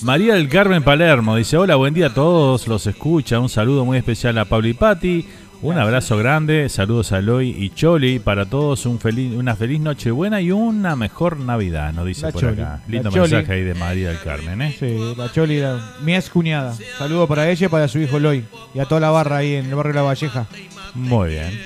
María 0.01 0.33
del 0.33 0.49
Carmen 0.49 0.81
Palermo 0.81 1.35
dice, 1.35 1.57
hola, 1.57 1.75
buen 1.75 1.93
día 1.93 2.07
a 2.07 2.13
todos, 2.15 2.67
los 2.67 2.87
escucha, 2.87 3.39
un 3.39 3.47
saludo 3.49 3.85
muy 3.85 3.97
especial 3.99 4.35
a 4.39 4.45
Pablo 4.45 4.67
y 4.67 4.73
Pati, 4.73 5.27
un 5.61 5.77
abrazo 5.77 6.17
grande, 6.17 6.69
saludos 6.69 7.11
a 7.11 7.19
Eloy 7.19 7.49
y 7.49 7.69
Choli, 7.71 8.19
para 8.19 8.45
todos 8.45 8.85
un 8.85 8.99
feliz, 8.99 9.33
una 9.35 9.55
feliz 9.55 9.79
Nochebuena 9.79 10.39
y 10.41 10.51
una 10.51 10.95
mejor 10.95 11.39
Navidad, 11.39 11.91
nos 11.93 12.05
dice 12.05 12.27
La 12.27 12.31
por 12.31 12.41
Choli, 12.41 12.61
acá. 12.61 12.81
Lindo 12.87 13.09
Choli. 13.09 13.31
mensaje 13.33 13.53
ahí 13.53 13.63
de 13.63 13.73
María 13.73 14.09
del 14.09 14.19
Carmen. 14.21 14.61
¿eh? 14.61 14.75
Sí, 14.79 14.97
la 15.17 15.31
Choli, 15.31 15.59
la- 15.59 15.79
mi 16.03 16.15
ex 16.15 16.29
cuñada. 16.29 16.75
Saludo 16.97 17.27
para 17.27 17.49
ella 17.49 17.65
y 17.65 17.69
para 17.69 17.87
su 17.87 17.99
hijo 17.99 18.19
Loy. 18.19 18.43
Y 18.73 18.79
a 18.79 18.85
toda 18.85 19.01
la 19.01 19.09
barra 19.09 19.37
ahí 19.37 19.55
en 19.55 19.65
el 19.65 19.75
barrio 19.75 19.93
La 19.93 20.01
Valleja. 20.03 20.45
Muy 20.93 21.29
bien. 21.29 21.59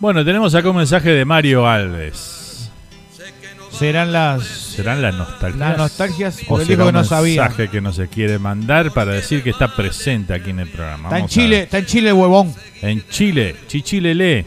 Bueno, 0.00 0.24
tenemos 0.24 0.54
acá 0.54 0.68
un 0.70 0.76
mensaje 0.76 1.10
de 1.10 1.24
Mario 1.24 1.66
Alves. 1.66 2.43
Serán 3.78 4.12
las, 4.12 4.44
¿Serán 4.44 5.02
las 5.02 5.14
nostalgias? 5.14 5.58
las 5.68 5.78
nostalgias 5.78 6.40
¿O 6.48 6.60
el 6.60 6.66
será 6.66 6.84
que 6.84 6.88
un 6.88 6.94
no 6.94 7.04
sabía. 7.04 7.42
mensaje 7.42 7.68
que 7.68 7.80
nos 7.80 8.00
quiere 8.12 8.38
mandar 8.38 8.92
para 8.92 9.12
decir 9.12 9.42
que 9.42 9.50
está 9.50 9.74
presente 9.74 10.32
aquí 10.34 10.50
en 10.50 10.60
el 10.60 10.68
programa? 10.68 11.04
Está 11.08 11.16
en 11.16 11.22
Vamos 11.22 11.30
Chile, 11.30 11.62
está 11.62 11.78
en 11.78 11.86
Chile, 11.86 12.12
huevón. 12.12 12.54
En 12.82 13.08
Chile, 13.08 13.56
Chichilele. 13.66 14.44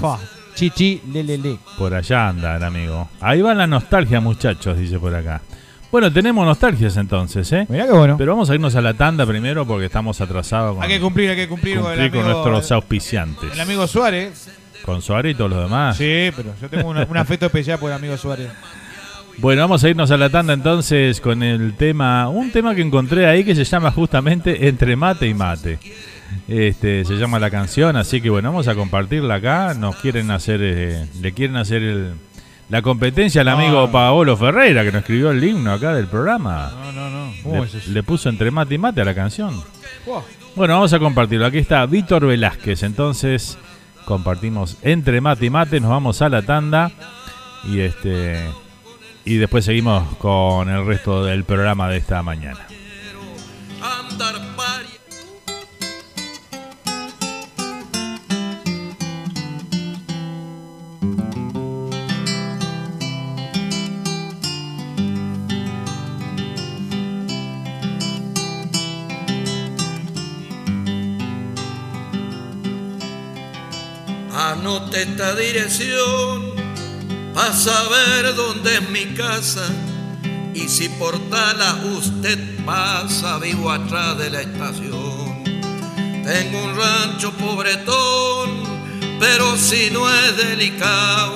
Fa, 0.00 0.18
Chichi, 0.54 1.02
le, 1.12 1.24
le, 1.24 1.38
le. 1.38 1.58
Por 1.78 1.94
allá 1.94 2.28
anda 2.28 2.56
el 2.56 2.64
amigo. 2.64 3.08
Ahí 3.20 3.40
va 3.40 3.54
la 3.54 3.66
nostalgia, 3.66 4.20
muchachos, 4.20 4.78
dice 4.78 4.98
por 4.98 5.14
acá. 5.14 5.40
Bueno, 5.90 6.12
tenemos 6.12 6.46
nostalgias 6.46 6.96
entonces, 6.96 7.50
¿eh? 7.52 7.66
Mirá 7.68 7.86
qué 7.86 7.92
bueno. 7.92 8.16
Pero 8.16 8.32
vamos 8.32 8.48
a 8.50 8.54
irnos 8.54 8.76
a 8.76 8.80
la 8.80 8.94
tanda 8.94 9.26
primero 9.26 9.66
porque 9.66 9.86
estamos 9.86 10.20
atrasados 10.20 10.74
con, 10.76 10.84
Hay 10.84 10.88
que 10.88 11.00
cumplir, 11.00 11.30
hay 11.30 11.36
que 11.36 11.48
cumplir, 11.48 11.80
con 11.80 11.90
el 11.92 12.10
nuestros 12.12 12.70
auspiciantes. 12.70 13.52
el 13.52 13.60
amigo 13.60 13.86
Suárez. 13.88 14.48
Con 14.90 15.02
Suárez 15.02 15.32
y 15.32 15.34
todos 15.36 15.50
los 15.50 15.62
demás. 15.62 15.96
Sí, 15.96 16.30
pero 16.36 16.52
yo 16.60 16.68
tengo 16.68 16.88
una- 16.88 17.04
un 17.08 17.16
afecto 17.16 17.46
especial 17.46 17.78
por 17.78 17.90
el 17.90 17.96
amigo 17.96 18.16
Suárez. 18.16 18.48
Bueno, 19.38 19.62
vamos 19.62 19.82
a 19.84 19.88
irnos 19.88 20.10
a 20.10 20.16
la 20.16 20.28
tanda 20.28 20.52
entonces 20.52 21.20
con 21.20 21.42
el 21.42 21.74
tema, 21.74 22.28
un 22.28 22.50
tema 22.50 22.74
que 22.74 22.82
encontré 22.82 23.26
ahí 23.26 23.44
que 23.44 23.54
se 23.54 23.64
llama 23.64 23.90
justamente 23.90 24.68
Entre 24.68 24.96
mate 24.96 25.26
y 25.28 25.34
mate. 25.34 25.78
Este, 26.48 27.04
se 27.04 27.14
llama 27.14 27.38
la 27.38 27.50
canción, 27.50 27.96
así 27.96 28.20
que 28.20 28.30
bueno, 28.30 28.50
vamos 28.50 28.68
a 28.68 28.74
compartirla 28.74 29.36
acá. 29.36 29.74
Nos 29.74 29.96
quieren 29.96 30.30
hacer, 30.30 30.60
eh, 30.62 31.06
le 31.20 31.32
quieren 31.32 31.56
hacer 31.56 31.82
el- 31.82 32.12
la 32.68 32.82
competencia 32.82 33.40
al 33.40 33.48
amigo 33.48 33.80
Ah. 33.84 33.90
Paolo 33.92 34.36
Ferreira 34.36 34.82
que 34.84 34.92
nos 34.92 35.00
escribió 35.00 35.30
el 35.30 35.42
himno 35.42 35.72
acá 35.72 35.94
del 35.94 36.06
programa. 36.06 36.70
No, 36.84 36.92
no, 36.92 37.10
no. 37.10 37.32
¿Cómo 37.42 37.56
Le, 37.62 37.68
es 37.68 37.74
eso? 37.74 37.90
le 37.92 38.02
puso 38.02 38.28
entre 38.28 38.50
mate 38.50 38.74
y 38.74 38.78
mate 38.78 39.00
a 39.00 39.04
la 39.04 39.14
canción. 39.14 39.54
Wow. 40.06 40.22
Bueno, 40.56 40.74
vamos 40.74 40.92
a 40.92 40.98
compartirlo. 40.98 41.46
Aquí 41.46 41.58
está 41.58 41.84
Víctor 41.86 42.26
Velázquez. 42.26 42.82
Entonces, 42.82 43.56
compartimos 44.10 44.76
entre 44.82 45.20
mate 45.20 45.46
y 45.46 45.50
mate, 45.50 45.78
nos 45.78 45.90
vamos 45.90 46.20
a 46.20 46.28
la 46.28 46.42
tanda 46.42 46.90
y 47.62 47.78
este 47.78 48.44
y 49.24 49.36
después 49.36 49.64
seguimos 49.64 50.16
con 50.16 50.68
el 50.68 50.84
resto 50.84 51.24
del 51.24 51.44
programa 51.44 51.88
de 51.88 51.98
esta 51.98 52.20
mañana. 52.20 52.69
Anote 74.80 75.02
esta 75.02 75.34
dirección 75.34 76.54
para 77.34 77.52
saber 77.52 78.34
dónde 78.34 78.76
es 78.76 78.88
mi 78.90 79.06
casa 79.14 79.68
y 80.54 80.68
si 80.68 80.88
por 80.88 81.18
tala 81.28 81.80
usted 81.96 82.38
pasa 82.64 83.38
vivo 83.38 83.70
atrás 83.70 84.16
de 84.18 84.30
la 84.30 84.40
estación. 84.40 85.44
Tengo 86.24 86.64
un 86.64 86.76
rancho 86.76 87.32
pobretón, 87.32 88.62
pero 89.18 89.56
si 89.56 89.90
no 89.90 90.08
es 90.10 90.36
delicado, 90.36 91.34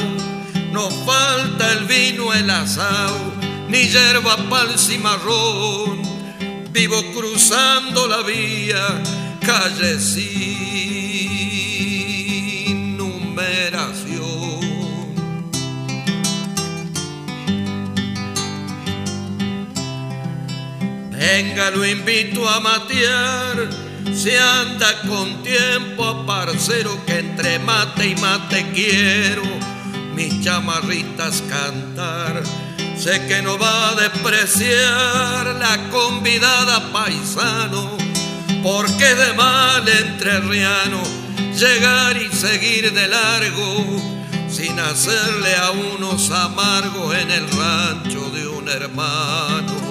no 0.73 0.91
falta 0.91 1.73
el 1.73 1.85
vino, 1.85 2.33
el 2.33 2.49
asado, 2.49 3.35
ni 3.69 3.89
hierba, 3.89 4.37
pal 4.49 4.79
cimarrón. 4.79 6.03
Vivo 6.73 7.03
cruzando 7.13 8.07
la 8.09 8.23
vía, 8.23 9.03
calle 9.45 10.01
Venga, 21.27 21.71
lo 21.71 21.87
invito 21.87 22.47
a 22.47 22.61
matear. 22.61 23.57
Se 24.15 24.39
anda 24.39 25.01
con 25.09 25.43
tiempo, 25.43 26.27
parcero, 26.27 27.03
que 27.07 27.19
entre 27.21 27.59
mate 27.61 28.09
y 28.09 28.17
mate 28.17 28.71
quiero 28.75 29.43
mis 30.15 30.45
chamarritas 30.45 31.43
cantar. 31.49 32.43
Sé 32.99 33.27
que 33.27 33.41
no 33.41 33.59
va 33.59 33.89
a 33.89 33.95
despreciar 33.95 35.47
la 35.59 35.89
convidada 35.91 36.93
paisano, 36.93 37.97
porque 38.63 39.15
de 39.15 39.33
mal 39.33 39.89
entrerriano 39.89 41.03
llegar 41.59 42.19
y 42.19 42.29
seguir 42.37 42.93
de 42.93 43.09
largo 43.09 43.97
sin 44.51 44.79
hacerle 44.79 45.57
a 45.57 45.71
unos 45.71 46.31
amargos 46.31 47.15
en 47.17 47.31
el 47.31 47.49
rancho 47.51 48.29
de 48.31 48.47
un 48.47 48.69
hermano. 48.69 49.84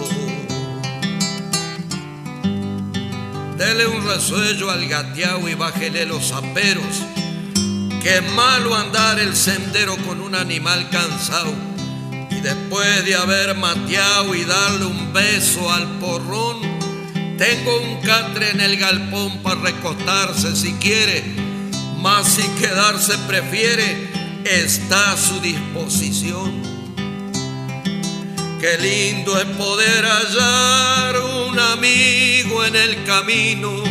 Dele 3.57 3.87
un 3.87 4.05
resuello 4.05 4.69
al 4.71 4.87
gateao 4.87 5.47
y 5.47 5.55
bájele 5.55 6.05
los 6.05 6.31
aperos. 6.31 7.03
Es 8.03 8.33
malo 8.33 8.75
andar 8.75 9.17
el 9.17 9.33
sendero 9.33 9.95
con 10.05 10.21
un 10.21 10.35
animal 10.35 10.89
cansado. 10.89 11.53
Y 12.29 12.41
después 12.41 13.05
de 13.05 13.15
haber 13.15 13.55
mateado 13.55 14.35
y 14.35 14.43
darle 14.43 14.85
un 14.85 15.13
beso 15.13 15.71
al 15.71 15.87
porrón, 15.99 16.57
tengo 17.37 17.81
un 17.81 18.01
catre 18.01 18.51
en 18.51 18.59
el 18.59 18.77
galpón 18.77 19.41
para 19.41 19.61
recostarse 19.61 20.53
si 20.55 20.73
quiere. 20.73 21.23
Más 22.01 22.27
si 22.27 22.43
quedarse 22.59 23.17
prefiere, 23.19 24.09
está 24.43 25.13
a 25.13 25.17
su 25.17 25.39
disposición. 25.39 26.72
Qué 28.63 28.77
lindo 28.77 29.37
es 29.37 29.45
poder 29.57 30.05
hallar 30.05 31.19
un 31.19 31.59
amigo 31.59 32.63
en 32.63 32.77
el 32.77 33.03
camino, 33.03 33.83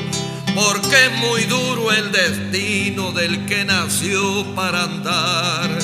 porque 0.54 1.08
es 1.08 1.12
muy 1.18 1.44
duro 1.44 1.92
el 1.92 2.10
destino 2.10 3.12
del 3.12 3.44
que 3.44 3.66
nació 3.66 4.46
para 4.54 4.84
andar. 4.84 5.78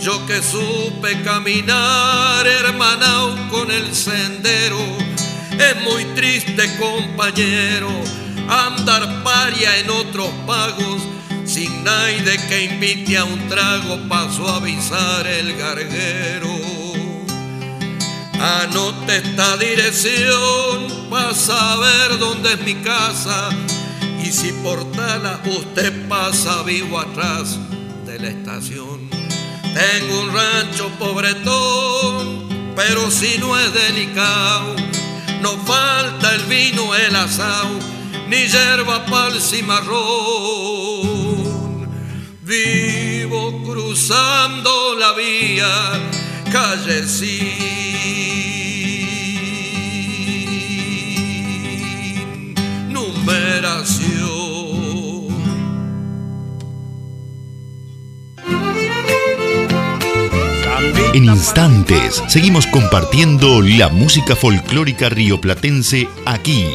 Yo 0.00 0.24
que 0.26 0.40
supe 0.42 1.20
caminar 1.24 2.46
hermanao 2.46 3.36
con 3.50 3.68
el 3.68 3.92
sendero, 3.92 4.78
es 5.58 5.82
muy 5.82 6.04
triste 6.14 6.70
compañero 6.78 7.90
andar 8.48 9.24
paria 9.24 9.76
en 9.78 9.90
otros 9.90 10.30
pagos 10.46 11.02
sin 11.44 11.82
nadie 11.82 12.38
que 12.48 12.66
invite 12.66 13.18
a 13.18 13.24
un 13.24 13.48
trago 13.48 13.98
para 14.08 14.30
suavizar 14.30 15.26
el 15.26 15.56
garguero. 15.56 16.79
Anote 18.40 19.18
esta 19.18 19.58
dirección 19.58 21.10
para 21.10 21.34
saber 21.34 22.18
dónde 22.18 22.54
es 22.54 22.60
mi 22.62 22.74
casa 22.76 23.50
y 24.24 24.32
si 24.32 24.50
por 24.64 24.90
tala 24.92 25.42
usted 25.44 26.08
pasa 26.08 26.62
vivo 26.62 26.98
atrás 26.98 27.58
de 28.06 28.18
la 28.18 28.28
estación. 28.28 29.10
Tengo 29.74 30.20
un 30.22 30.32
rancho 30.32 30.88
pobretón, 30.98 32.72
pero 32.74 33.10
si 33.10 33.36
no 33.36 33.58
es 33.58 33.74
delicado, 33.74 34.74
no 35.42 35.58
falta 35.66 36.34
el 36.34 36.44
vino, 36.44 36.94
el 36.94 37.14
asado, 37.14 37.78
ni 38.26 38.46
hierba, 38.46 39.04
pal, 39.04 39.38
cimarrón. 39.38 40.00
Vivo 42.40 43.62
cruzando 43.64 44.94
la 44.98 45.12
vía, 45.12 45.92
calle 46.50 47.06
En 61.12 61.24
instantes 61.24 62.22
seguimos 62.28 62.66
compartiendo 62.66 63.62
la 63.62 63.88
música 63.88 64.36
folclórica 64.36 65.08
rioplatense 65.08 66.08
aquí, 66.26 66.66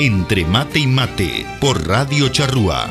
Entre 0.00 0.44
mate 0.44 0.80
y 0.80 0.86
mate 0.88 1.46
por 1.60 1.86
Radio 1.86 2.28
Charrúa. 2.28 2.90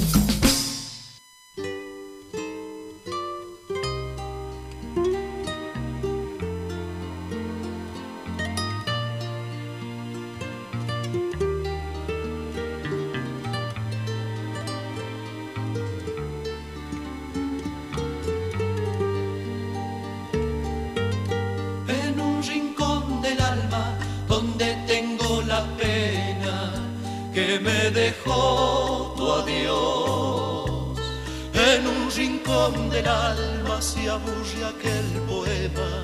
Se 33.81 34.07
aburre 34.07 34.63
aquel 34.63 35.05
poema 35.27 36.03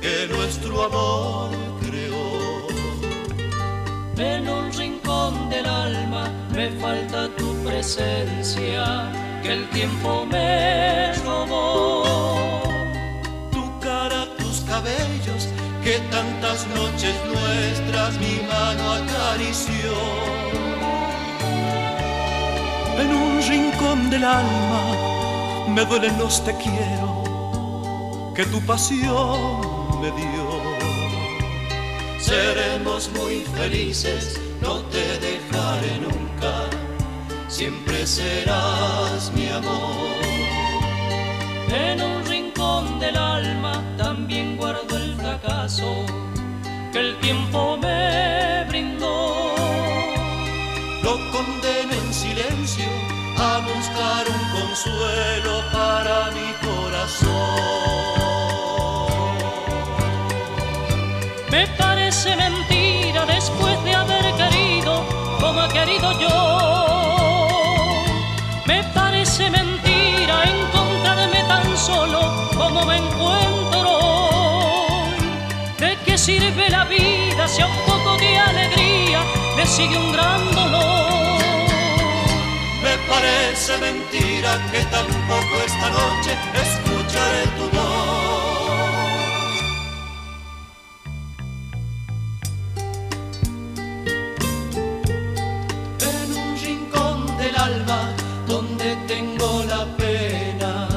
que 0.00 0.26
nuestro 0.34 0.86
amor 0.86 1.50
creó. 1.80 2.66
En 4.16 4.48
un 4.48 4.72
rincón 4.72 5.48
del 5.50 5.66
alma 5.66 6.28
me 6.52 6.68
falta 6.80 7.28
tu 7.36 7.54
presencia 7.62 9.08
que 9.40 9.52
el 9.52 9.70
tiempo 9.70 10.26
me 10.26 11.12
robó. 11.24 12.60
Tu 13.52 13.78
cara, 13.78 14.26
tus 14.38 14.60
cabellos, 14.62 15.48
que 15.84 16.00
tantas 16.10 16.66
noches 16.74 17.14
nuestras 17.32 18.18
mi 18.18 18.40
mano 18.48 18.94
acarició. 18.94 19.92
En 22.98 23.14
un 23.14 23.42
rincón 23.48 24.10
del 24.10 24.24
alma 24.24 25.09
me 25.74 25.84
duelen 25.84 26.18
los 26.18 26.44
te 26.44 26.54
quiero 26.56 28.32
que 28.34 28.44
tu 28.46 28.60
pasión 28.66 30.00
me 30.00 30.10
dio. 30.12 30.46
Seremos 32.18 33.10
muy 33.16 33.40
felices, 33.56 34.40
no 34.60 34.80
te 34.92 35.18
dejaré 35.18 35.98
nunca, 36.00 36.52
siempre 37.48 38.06
serás 38.06 39.32
mi 39.34 39.48
amor. 39.48 40.20
En 41.72 42.02
un 42.02 42.24
rincón 42.24 42.98
del 42.98 43.16
alma 43.16 43.82
también 43.96 44.56
guardo 44.56 44.96
el 44.96 45.14
fracaso 45.16 46.04
que 46.92 46.98
el 46.98 47.20
tiempo 47.20 47.76
me 47.76 48.64
brindó. 48.68 49.54
Lo 51.02 51.12
condeno 51.32 51.92
en 51.92 52.14
silencio 52.14 53.19
a 53.40 53.58
buscar 53.60 54.24
un 54.28 54.42
consuelo 54.60 55.62
para 55.72 56.30
mi 56.36 56.48
corazón. 56.66 57.30
Me 61.50 61.66
parece 61.78 62.36
mentira 62.36 63.24
después 63.24 63.82
de 63.84 63.94
haber 63.94 64.26
querido 64.34 65.02
como 65.40 65.64
he 65.64 65.68
querido 65.68 66.08
yo. 66.20 66.36
Me 68.66 68.84
parece 68.94 69.50
mentira 69.50 70.34
encontrarme 70.44 71.42
tan 71.48 71.78
solo 71.78 72.20
como 72.58 72.84
me 72.84 72.96
encuentro 72.96 73.88
hoy. 74.06 75.14
¿De 75.78 75.96
qué 76.04 76.18
sirve 76.18 76.68
la 76.68 76.84
vida 76.84 77.48
si 77.48 77.62
a 77.62 77.66
un 77.66 77.76
poco 77.86 78.18
de 78.18 78.38
alegría 78.38 79.20
le 79.56 79.66
sigue 79.66 79.96
un 79.96 80.12
gran 80.12 80.40
dolor? 80.54 81.29
Parece 83.10 83.76
mentira 83.78 84.52
que 84.70 84.84
tampoco 84.84 85.54
esta 85.66 85.90
noche 85.90 86.32
escucharé 86.64 87.44
tu 87.58 87.64
voz. 87.76 88.70
En 96.12 96.28
un 96.38 96.56
rincón 96.64 97.36
del 97.36 97.56
alma 97.56 98.14
donde 98.46 98.94
tengo 99.08 99.64
la 99.64 99.84
pena 99.96 100.88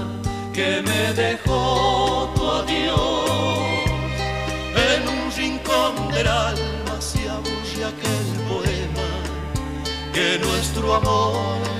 que 0.54 0.84
me 0.88 1.14
dejó 1.14 2.32
tu 2.36 2.48
adiós. 2.48 3.90
En 4.92 5.02
un 5.16 5.32
rincón 5.36 6.12
del 6.14 6.28
alma 6.28 6.96
se 7.00 7.28
aburre 7.28 7.82
aquel 7.92 8.28
poema 8.48 9.10
que 10.14 10.38
nuestro 10.38 10.94
amor 10.94 11.73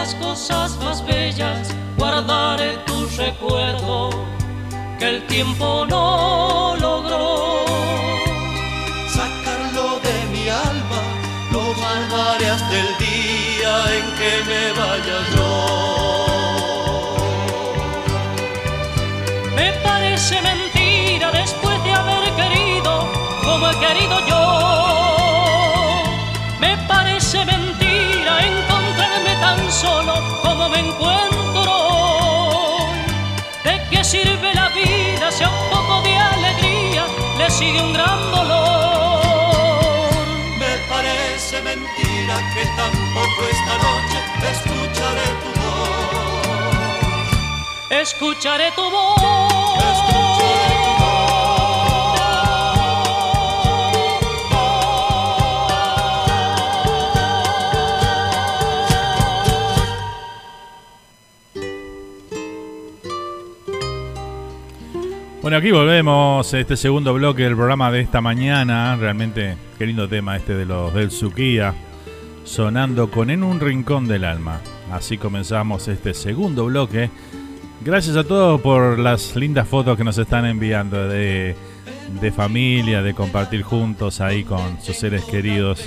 las 0.00 0.14
cosas 0.14 0.76
más 0.84 1.04
bellas 1.04 1.74
guardaré 1.96 2.70
tu 2.86 2.98
recuerdo 3.16 4.10
que 4.98 5.06
el 5.14 5.26
tiempo 5.26 5.84
no 5.92 6.76
logró. 6.84 7.64
Sacarlo 9.16 9.86
de 10.06 10.16
mi 10.32 10.44
alma, 10.68 11.00
lo 11.52 11.62
guardaré 11.80 12.46
hasta 12.56 12.74
el 12.84 12.90
día 13.06 13.72
en 13.96 14.06
que 14.18 14.32
me 14.50 14.64
vaya 14.80 15.18
yo. 15.34 15.50
Me 19.56 19.68
parece 19.88 20.36
mentira 20.50 21.28
después 21.32 21.76
de 21.84 21.90
haber 22.00 22.24
querido 22.40 22.92
como 23.44 23.62
he 23.70 23.76
querido 23.84 24.16
yo. 24.30 24.47
Me 30.70 30.78
encuentro 30.80 31.72
hoy. 31.72 32.98
¿De 33.64 33.80
qué 33.90 34.04
sirve 34.04 34.54
la 34.54 34.68
vida 34.70 35.30
si 35.30 35.44
a 35.44 35.48
un 35.48 35.70
poco 35.70 36.02
de 36.02 36.16
alegría 36.16 37.06
le 37.38 37.50
sigue 37.50 37.80
un 37.80 37.92
gran 37.92 38.30
dolor? 38.30 39.20
Me 40.58 40.78
parece 40.88 41.62
mentira 41.62 42.36
que 42.54 42.64
tampoco 42.76 43.40
esta 43.50 43.74
noche 43.86 44.18
escucharé 44.52 45.28
tu 45.42 45.50
voz. 45.60 46.80
Escucharé 47.90 48.70
tu 48.72 48.90
voz. 48.90 50.67
Bueno, 65.48 65.60
aquí 65.60 65.70
volvemos 65.70 66.52
este 66.52 66.76
segundo 66.76 67.14
bloque 67.14 67.44
del 67.44 67.56
programa 67.56 67.90
de 67.90 68.00
esta 68.00 68.20
mañana. 68.20 68.94
Realmente, 68.96 69.56
qué 69.78 69.86
lindo 69.86 70.06
tema 70.06 70.36
este 70.36 70.54
de 70.54 70.66
los 70.66 70.92
del 70.92 71.10
Suquía. 71.10 71.72
Sonando 72.44 73.10
con 73.10 73.30
En 73.30 73.42
un 73.42 73.58
rincón 73.58 74.06
del 74.06 74.24
alma. 74.24 74.60
Así 74.92 75.16
comenzamos 75.16 75.88
este 75.88 76.12
segundo 76.12 76.66
bloque. 76.66 77.08
Gracias 77.80 78.16
a 78.16 78.24
todos 78.24 78.60
por 78.60 78.98
las 78.98 79.36
lindas 79.36 79.66
fotos 79.66 79.96
que 79.96 80.04
nos 80.04 80.18
están 80.18 80.44
enviando 80.44 81.08
de, 81.08 81.56
de 82.20 82.30
familia, 82.30 83.00
de 83.00 83.14
compartir 83.14 83.62
juntos 83.62 84.20
ahí 84.20 84.44
con 84.44 84.82
sus 84.82 84.96
seres 84.96 85.24
queridos. 85.24 85.82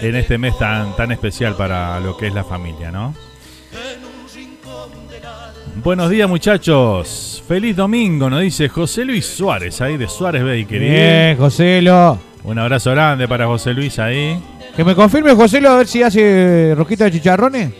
En 0.00 0.16
este 0.16 0.38
mes 0.38 0.56
tan, 0.56 0.96
tan 0.96 1.12
especial 1.12 1.54
para 1.54 2.00
lo 2.00 2.16
que 2.16 2.28
es 2.28 2.32
la 2.32 2.44
familia, 2.44 2.90
¿no? 2.90 3.27
Buenos 5.82 6.10
días 6.10 6.28
muchachos, 6.28 7.42
feliz 7.46 7.76
domingo, 7.76 8.28
nos 8.28 8.40
dice 8.40 8.68
José 8.68 9.04
Luis 9.04 9.24
Suárez 9.26 9.80
ahí 9.80 9.96
de 9.96 10.08
Suárez 10.08 10.42
Bakery. 10.42 10.78
Bien, 10.90 11.36
Joselo. 11.36 12.18
Un 12.44 12.58
abrazo 12.58 12.90
grande 12.90 13.28
para 13.28 13.46
José 13.46 13.72
Luis 13.74 13.98
ahí. 13.98 14.42
Que 14.76 14.84
me 14.84 14.94
confirme, 14.94 15.34
Joselo, 15.34 15.70
a 15.70 15.76
ver 15.78 15.86
si 15.86 16.02
hace 16.02 16.74
rosquita 16.76 17.04
de 17.04 17.12
chicharrones. 17.12 17.72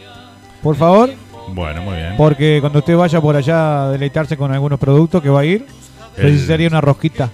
Por 0.62 0.76
favor. 0.76 1.10
Bueno, 1.48 1.82
muy 1.82 1.96
bien. 1.96 2.14
Porque 2.16 2.58
cuando 2.60 2.78
usted 2.80 2.96
vaya 2.96 3.20
por 3.20 3.34
allá 3.36 3.84
a 3.84 3.90
deleitarse 3.90 4.36
con 4.36 4.52
algunos 4.52 4.78
productos 4.78 5.22
que 5.22 5.28
va 5.28 5.40
a 5.40 5.44
ir, 5.44 5.66
necesitaría 6.16 6.68
una 6.68 6.80
rosquita. 6.80 7.30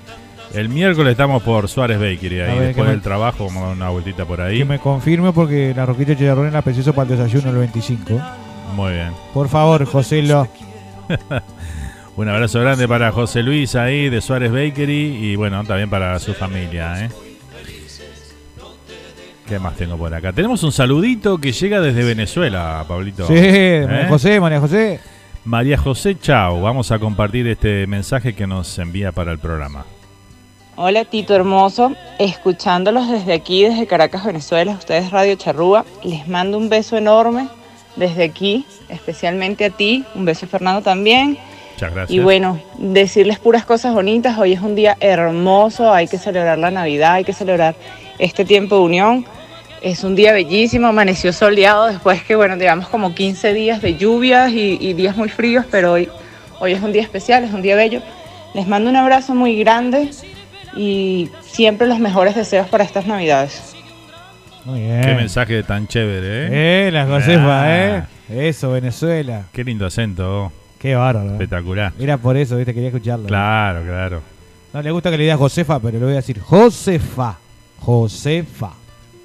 El 0.54 0.68
miércoles 0.68 1.12
estamos 1.12 1.42
por 1.42 1.68
Suárez 1.68 1.98
Bakery 1.98 2.40
ahí. 2.40 2.58
ver, 2.58 2.66
Después 2.68 2.86
me- 2.86 2.92
del 2.92 3.02
trabajo 3.02 3.46
vamos 3.46 3.62
a 3.64 3.66
dar 3.68 3.76
una 3.76 3.88
vueltita 3.90 4.24
por 4.24 4.40
ahí. 4.40 4.58
Que 4.58 4.64
me 4.64 4.78
confirme 4.78 5.32
porque 5.32 5.72
la 5.76 5.84
rosquita 5.84 6.10
de 6.12 6.18
chicharrones 6.18 6.52
la 6.52 6.62
preciso 6.62 6.92
para 6.94 7.10
el 7.12 7.18
desayuno 7.18 7.50
el 7.50 7.56
25. 7.56 8.20
Muy 8.74 8.92
bien. 8.92 9.12
Por 9.32 9.48
favor, 9.48 9.84
Joselo. 9.84 10.48
Un 12.16 12.28
abrazo 12.28 12.60
grande 12.60 12.88
para 12.88 13.12
José 13.12 13.42
Luis 13.42 13.74
ahí 13.76 14.08
de 14.08 14.20
Suárez 14.20 14.50
Bakery 14.50 15.32
y 15.32 15.36
bueno, 15.36 15.64
también 15.64 15.90
para 15.90 16.18
su 16.18 16.34
familia. 16.34 17.04
¿eh? 17.04 17.10
¿Qué 19.48 19.58
más 19.58 19.76
tengo 19.76 19.96
por 19.96 20.12
acá? 20.12 20.32
Tenemos 20.32 20.62
un 20.62 20.72
saludito 20.72 21.38
que 21.38 21.52
llega 21.52 21.80
desde 21.80 22.04
Venezuela, 22.04 22.84
Pablito. 22.88 23.26
Sí, 23.26 23.34
¿Eh? 23.36 23.84
María 23.86 24.08
José, 24.08 24.40
María 24.40 24.60
José. 24.60 25.00
María 25.44 25.76
José 25.76 26.16
Chao, 26.18 26.60
vamos 26.60 26.90
a 26.90 26.98
compartir 26.98 27.46
este 27.46 27.86
mensaje 27.86 28.34
que 28.34 28.46
nos 28.46 28.78
envía 28.78 29.12
para 29.12 29.30
el 29.30 29.38
programa. 29.38 29.84
Hola 30.76 31.04
Tito 31.04 31.34
Hermoso, 31.34 31.92
escuchándolos 32.18 33.08
desde 33.08 33.34
aquí, 33.34 33.62
desde 33.62 33.86
Caracas, 33.86 34.24
Venezuela, 34.24 34.72
ustedes 34.72 35.10
Radio 35.10 35.36
Charrúa, 35.36 35.84
les 36.02 36.26
mando 36.26 36.58
un 36.58 36.68
beso 36.68 36.96
enorme 36.96 37.48
desde 37.96 38.24
aquí, 38.24 38.66
especialmente 38.88 39.64
a 39.64 39.70
ti, 39.70 40.04
un 40.14 40.24
beso 40.24 40.46
Fernando 40.46 40.82
también. 40.82 41.38
Muchas 41.74 41.92
gracias. 41.92 42.10
Y 42.10 42.20
bueno, 42.20 42.60
decirles 42.78 43.38
puras 43.38 43.64
cosas 43.64 43.94
bonitas, 43.94 44.38
hoy 44.38 44.52
es 44.52 44.60
un 44.60 44.74
día 44.74 44.96
hermoso, 45.00 45.92
hay 45.92 46.06
que 46.06 46.18
celebrar 46.18 46.58
la 46.58 46.70
Navidad, 46.70 47.14
hay 47.14 47.24
que 47.24 47.32
celebrar 47.32 47.74
este 48.18 48.44
tiempo 48.44 48.76
de 48.76 48.82
unión. 48.82 49.26
Es 49.82 50.02
un 50.02 50.14
día 50.14 50.32
bellísimo, 50.32 50.86
amaneció 50.86 51.32
soleado 51.32 51.86
después 51.86 52.22
que, 52.22 52.36
bueno, 52.36 52.56
digamos 52.56 52.88
como 52.88 53.14
15 53.14 53.52
días 53.52 53.82
de 53.82 53.96
lluvias 53.96 54.50
y, 54.52 54.78
y 54.80 54.94
días 54.94 55.16
muy 55.16 55.28
fríos, 55.28 55.66
pero 55.70 55.92
hoy, 55.92 56.08
hoy 56.58 56.72
es 56.72 56.82
un 56.82 56.92
día 56.92 57.02
especial, 57.02 57.44
es 57.44 57.52
un 57.52 57.60
día 57.60 57.76
bello. 57.76 58.00
Les 58.54 58.66
mando 58.66 58.88
un 58.88 58.96
abrazo 58.96 59.34
muy 59.34 59.58
grande 59.58 60.10
y 60.76 61.28
siempre 61.42 61.86
los 61.86 61.98
mejores 61.98 62.34
deseos 62.34 62.68
para 62.68 62.84
estas 62.84 63.06
Navidades. 63.06 63.73
Muy 64.64 64.80
bien. 64.80 65.00
Qué 65.02 65.14
mensaje 65.14 65.62
tan 65.62 65.86
chévere, 65.86 66.46
¿eh? 66.46 66.86
Eh, 66.88 66.90
la 66.90 67.06
Josefa, 67.06 67.62
Ah, 67.64 67.98
eh. 68.30 68.48
Eso, 68.48 68.70
Venezuela. 68.72 69.44
Qué 69.52 69.62
lindo 69.64 69.84
acento. 69.86 70.50
Qué 70.78 70.94
bárbaro. 70.94 71.28
eh. 71.30 71.32
Espectacular. 71.32 71.92
Era 71.98 72.16
por 72.16 72.36
eso, 72.36 72.56
viste, 72.56 72.72
quería 72.72 72.88
escucharlo. 72.88 73.26
Claro, 73.26 73.82
claro. 73.84 74.22
No 74.72 74.82
le 74.82 74.90
gusta 74.90 75.10
que 75.10 75.18
le 75.18 75.24
diga 75.24 75.36
Josefa, 75.36 75.78
pero 75.80 75.98
le 75.98 76.04
voy 76.04 76.12
a 76.14 76.16
decir 76.16 76.40
Josefa. 76.40 77.36
Josefa. 77.80 78.70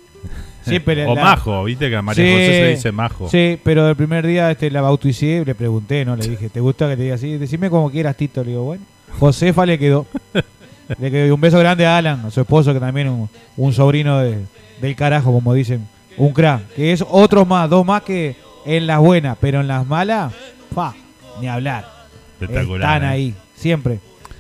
Siempre 0.63 1.05
o 1.05 1.15
la- 1.15 1.23
Majo, 1.23 1.63
viste 1.63 1.89
que 1.89 1.95
a 1.95 2.01
María 2.01 2.23
Sí, 2.23 2.31
José 2.31 2.45
se 2.45 2.61
le 2.61 2.69
dice 2.71 2.91
Majo. 2.91 3.29
Sí, 3.29 3.57
pero 3.63 3.89
el 3.89 3.95
primer 3.95 4.27
día 4.27 4.51
este, 4.51 4.69
la 4.69 4.81
bauticé, 4.81 5.43
le 5.45 5.55
pregunté, 5.55 6.03
¿no? 6.05 6.15
Le 6.15 6.27
dije, 6.27 6.49
¿te 6.49 6.59
gusta 6.59 6.87
que 6.89 6.97
te 6.97 7.03
diga 7.03 7.15
así? 7.15 7.37
Decime 7.37 7.69
como 7.69 7.89
quieras, 7.89 8.15
Tito. 8.17 8.43
Le 8.43 8.51
digo, 8.51 8.63
bueno. 8.63 8.83
Josefa 9.19 9.65
le 9.65 9.79
quedó. 9.79 10.05
le 10.99 11.09
quedó. 11.11 11.27
Y 11.27 11.31
un 11.31 11.41
beso 11.41 11.57
grande 11.59 11.85
a 11.85 11.97
Alan, 11.97 12.25
a 12.25 12.29
su 12.31 12.41
esposo, 12.41 12.73
que 12.73 12.79
también 12.79 13.07
un, 13.09 13.29
un 13.57 13.73
sobrino 13.73 14.19
de- 14.19 14.39
del 14.81 14.95
carajo, 14.95 15.31
como 15.31 15.53
dicen. 15.53 15.88
Un 16.18 16.34
crack. 16.34 16.68
Que 16.76 16.91
es 16.91 17.03
otro 17.07 17.45
más, 17.45 17.69
dos 17.69 17.85
más 17.85 18.01
que 18.01 18.35
en 18.65 18.88
las 18.88 18.99
buenas, 18.99 19.38
pero 19.39 19.61
en 19.61 19.68
las 19.68 19.85
malas, 19.88 20.34
pa, 20.73 20.93
ni 21.39 21.47
hablar. 21.47 21.85
Espectacular. 22.34 22.81
Están 22.81 23.03
¿eh? 23.03 23.14
ahí, 23.14 23.35
siempre. 23.56 23.99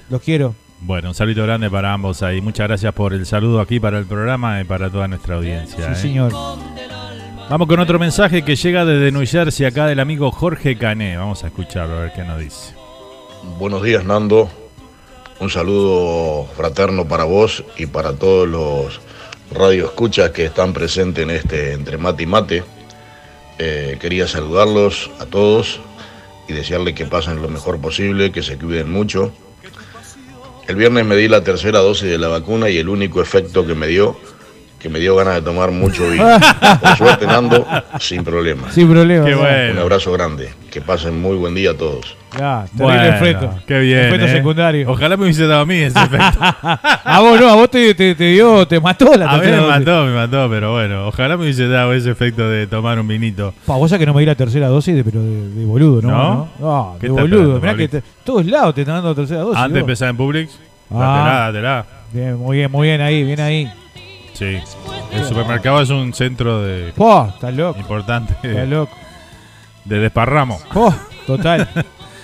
Los 0.09 0.21
quiero. 0.21 0.55
Bueno, 0.81 1.09
un 1.09 1.15
saludo 1.15 1.43
grande 1.43 1.69
para 1.69 1.93
ambos 1.93 2.23
ahí. 2.23 2.41
Muchas 2.41 2.67
gracias 2.67 2.93
por 2.93 3.13
el 3.13 3.25
saludo 3.25 3.59
aquí 3.59 3.79
para 3.79 3.99
el 3.99 4.05
programa 4.05 4.61
y 4.61 4.63
para 4.63 4.89
toda 4.89 5.07
nuestra 5.07 5.35
audiencia. 5.35 5.85
Sí, 5.87 5.91
¿eh? 5.91 5.95
señor. 5.95 6.33
Vamos 7.49 7.67
con 7.67 7.79
otro 7.79 7.97
mensaje 7.99 8.43
que 8.43 8.55
llega 8.55 8.85
desde 8.85 9.11
New 9.11 9.25
Jersey 9.25 9.65
acá 9.65 9.87
del 9.87 9.99
amigo 9.99 10.31
Jorge 10.31 10.77
Cané. 10.77 11.17
Vamos 11.17 11.43
a 11.43 11.47
escucharlo 11.47 11.97
a 11.97 12.01
ver 12.01 12.13
qué 12.13 12.23
nos 12.23 12.39
dice. 12.39 12.75
Buenos 13.57 13.83
días, 13.83 14.05
Nando. 14.05 14.49
Un 15.39 15.49
saludo 15.49 16.45
fraterno 16.55 17.07
para 17.07 17.23
vos 17.23 17.63
y 17.77 17.85
para 17.85 18.13
todos 18.13 18.47
los 18.47 19.01
radioescuchas 19.51 20.31
que 20.31 20.45
están 20.45 20.73
presentes 20.73 21.23
en 21.23 21.29
este 21.31 21.73
Entre 21.73 21.97
Mate 21.97 22.23
y 22.23 22.25
Mate. 22.25 22.63
Eh, 23.57 23.97
quería 23.99 24.27
saludarlos 24.27 25.11
a 25.19 25.25
todos 25.25 25.81
y 26.47 26.53
desearles 26.53 26.95
que 26.95 27.05
pasen 27.05 27.41
lo 27.41 27.49
mejor 27.49 27.79
posible, 27.79 28.31
que 28.31 28.41
se 28.41 28.57
cuiden 28.57 28.91
mucho. 28.91 29.31
El 30.67 30.75
viernes 30.75 31.05
me 31.05 31.15
di 31.15 31.27
la 31.27 31.43
tercera 31.43 31.79
dosis 31.79 32.09
de 32.09 32.17
la 32.17 32.27
vacuna 32.27 32.69
y 32.69 32.77
el 32.77 32.89
único 32.89 33.21
efecto 33.21 33.65
que 33.65 33.75
me 33.75 33.87
dio, 33.87 34.19
que 34.79 34.87
me 34.89 34.99
dio 34.99 35.15
ganas 35.15 35.35
de 35.35 35.41
tomar 35.41 35.71
mucho 35.71 36.09
vino. 36.09 36.25
Por 36.81 36.97
suerte, 36.97 37.27
Nando, 37.27 37.65
sin 37.99 38.23
problema. 38.23 38.71
Sin 38.71 38.89
problema. 38.89 39.25
Qué 39.25 39.31
¿no? 39.31 39.39
bueno. 39.39 39.73
Un 39.73 39.77
abrazo 39.79 40.11
grande. 40.13 40.49
Que 40.71 40.79
pasen 40.81 41.19
muy 41.21 41.35
buen 41.35 41.53
día 41.53 41.71
a 41.71 41.73
todos. 41.73 42.15
Ya, 42.37 42.63
terrible 42.65 42.83
Bueno, 42.83 43.03
efecto. 43.03 43.55
Qué 43.67 43.79
bien. 43.79 43.99
Efecto 44.05 44.25
¿eh? 44.27 44.31
secundario. 44.31 44.89
Ojalá 44.91 45.17
me 45.17 45.23
hubiese 45.23 45.47
dado 45.47 45.61
a 45.61 45.65
mí 45.65 45.75
ese 45.75 45.99
efecto. 46.03 46.39
a 46.39 47.19
vos 47.21 47.41
no, 47.41 47.49
a 47.49 47.55
vos 47.55 47.69
te, 47.71 47.93
te, 47.95 48.13
te 48.15 48.23
dio, 48.25 48.67
te 48.67 48.79
mató 48.79 49.15
la 49.17 49.31
a 49.31 49.37
mí 49.37 49.45
me 49.47 49.51
dosis. 49.57 49.67
mató, 49.67 50.05
me 50.05 50.13
mató, 50.13 50.47
pero 50.49 50.71
bueno, 50.73 51.07
ojalá 51.07 51.35
me 51.37 51.43
hubiese 51.43 51.67
dado 51.67 51.91
ese 51.93 52.11
efecto 52.11 52.47
de 52.47 52.67
tomar 52.67 52.99
un 52.99 53.07
vinito. 53.07 53.53
Pa, 53.65 53.75
vos 53.75 53.89
sabés 53.89 54.01
que 54.01 54.05
no 54.05 54.13
me 54.13 54.19
di 54.21 54.27
la 54.27 54.35
tercera 54.35 54.67
dosis, 54.67 54.95
de, 54.95 55.03
pero 55.03 55.21
de, 55.21 55.49
de 55.49 55.65
boludo, 55.65 56.01
¿no? 56.03 56.09
¿No? 56.11 56.49
No, 56.59 56.97
¿Qué 57.01 57.07
de 57.07 57.13
boludo. 57.13 57.59
Mirá 57.59 57.75
que 57.75 57.87
te- 57.87 58.03
todos 58.23 58.45
lados 58.45 58.75
te 58.75 58.81
están 58.81 58.95
dando 58.95 59.09
la 59.09 59.15
tercera 59.15 59.41
dosis. 59.41 59.57
Antes 59.57 59.73
de 59.73 59.79
vos. 59.81 59.87
empezar 59.89 60.09
en 60.09 60.17
Publix, 60.17 60.59
Ah. 60.91 61.49
dátela, 61.51 61.69
dátela. 61.69 61.85
Bien, 62.13 62.35
muy 62.37 62.57
bien, 62.57 62.71
muy 62.71 62.87
bien 62.87 63.01
ahí, 63.01 63.23
bien 63.23 63.39
ahí. 63.41 63.71
Sí. 64.39 64.57
El 65.11 65.25
supermercado 65.25 65.81
es 65.81 65.89
un 65.89 66.13
centro 66.13 66.61
de 66.63 66.93
Po, 66.93 67.27
estás 67.27 67.53
loco, 67.53 67.77
importante 67.79 68.33
estás 68.41 68.67
loco. 68.69 68.95
de 69.83 69.99
desparramo. 69.99 70.59
Po, 70.73 70.95
total. 71.27 71.67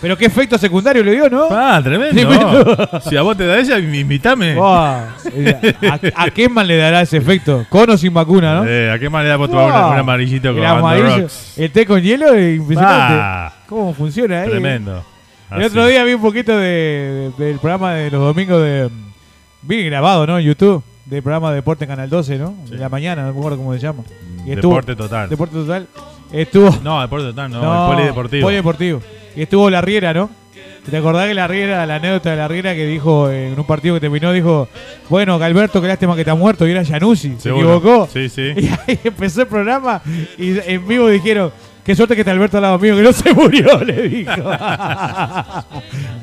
pero 0.02 0.18
qué 0.18 0.26
efecto 0.28 0.58
secundario 0.58 1.04
le 1.04 1.12
dio, 1.12 1.30
¿no? 1.30 1.48
Ah, 1.52 1.82
tremendo. 1.84 2.16
Tremendo. 2.16 2.90
si 3.02 3.18
a 3.18 3.22
vos 3.22 3.36
te 3.36 3.46
da 3.46 3.60
ella, 3.60 3.78
invítame. 3.80 4.54
Po, 4.56 4.66
¿a, 4.66 5.10
¿A 6.16 6.30
qué 6.30 6.48
más 6.48 6.66
le 6.66 6.78
dará 6.78 7.02
ese 7.02 7.18
efecto? 7.18 7.66
¿Con 7.70 7.90
o 7.90 7.98
sin 7.98 8.14
vacuna, 8.14 8.56
no? 8.62 8.66
Eh, 8.66 8.90
¿A 8.92 8.98
qué 8.98 9.10
manera 9.10 9.36
vos 9.36 9.50
Po, 9.50 9.56
tomar 9.58 9.88
un, 9.88 9.94
un 9.94 10.00
amarillito 10.00 10.50
con 10.54 10.60
el 10.60 10.66
amarillo, 10.66 11.18
Rocks? 11.24 11.58
El 11.60 11.72
té 11.72 11.86
con 11.86 12.02
hielo 12.02 12.34
es 12.34 12.58
impresionante. 12.60 13.14
Ah, 13.20 13.54
¿Cómo 13.68 13.94
funciona, 13.94 14.46
eh? 14.46 14.50
tremendo. 14.50 15.04
El 15.52 15.64
otro 15.64 15.86
día 15.86 16.04
vi 16.06 16.14
un 16.14 16.22
poquito 16.22 16.56
de, 16.58 17.32
de- 17.38 17.46
del 17.46 17.60
programa 17.60 17.94
de 17.94 18.10
los 18.10 18.22
domingos 18.22 18.62
de. 18.62 18.90
Vi 19.64 19.84
grabado, 19.86 20.26
¿no? 20.26 20.40
En 20.40 20.46
YouTube. 20.46 20.82
Del 21.06 21.22
programa 21.22 21.50
de 21.52 21.58
Deporte 21.58 21.84
en 21.86 21.90
Canal 21.90 22.10
12, 22.10 22.38
¿no? 22.40 22.56
De 22.70 22.78
la 22.78 22.90
mañana, 22.90 23.22
no 23.24 23.32
me 23.34 23.38
acuerdo 23.38 23.58
cómo 23.58 23.74
se 23.74 23.80
llama. 23.80 24.04
Y 24.46 24.52
estuvo- 24.52 24.74
Deporte 24.74 24.96
total. 24.96 25.30
Deporte 25.30 25.56
Total. 25.56 25.88
Estuvo. 26.32 26.76
No, 26.84 27.00
deporte 27.02 27.28
total, 27.28 27.52
no, 27.52 27.90
el 27.90 27.96
polideportivo. 27.96 28.42
Polideportivo. 28.48 29.02
Y 29.36 29.44
estuvo 29.44 29.70
la 29.70 29.82
Riera, 29.82 30.14
¿no? 30.14 30.30
¿Te 30.90 30.98
acordás 30.98 31.28
que 31.28 31.34
la 31.34 31.48
Riera, 31.48 31.86
la 31.86 31.96
anécdota 31.96 32.32
de 32.32 32.36
la 32.38 32.48
Riera 32.48 32.74
que 32.76 32.86
dijo 32.86 33.30
en 33.30 33.58
un 33.60 33.66
partido 33.66 33.96
que 33.96 34.02
terminó, 34.02 34.32
dijo, 34.32 34.68
bueno, 35.10 35.38
Galberto, 35.40 35.82
qué 35.82 35.88
lástima 35.88 36.14
que 36.16 36.22
está 36.22 36.36
muerto, 36.36 36.68
y 36.68 36.72
era 36.72 36.84
Januzzi, 36.86 37.36
se 37.40 37.50
equivocó. 37.50 38.08
Sí, 38.12 38.30
sí. 38.30 38.54
Y 38.58 38.68
ahí 38.68 39.00
empezó 39.04 39.42
el 39.42 39.48
programa 39.48 40.02
y 40.38 40.58
en 40.60 40.88
vivo 40.88 41.08
dijeron, 41.08 41.52
qué 41.86 41.96
suerte 41.96 42.16
que 42.16 42.22
está 42.22 42.32
Alberto 42.32 42.58
al 42.58 42.64
lado 42.64 42.80
mío, 42.80 42.96
que 42.96 43.04
no 43.04 43.14
se 43.14 43.34
murió, 43.34 43.78
le 43.86 44.10
dijo. 44.10 44.32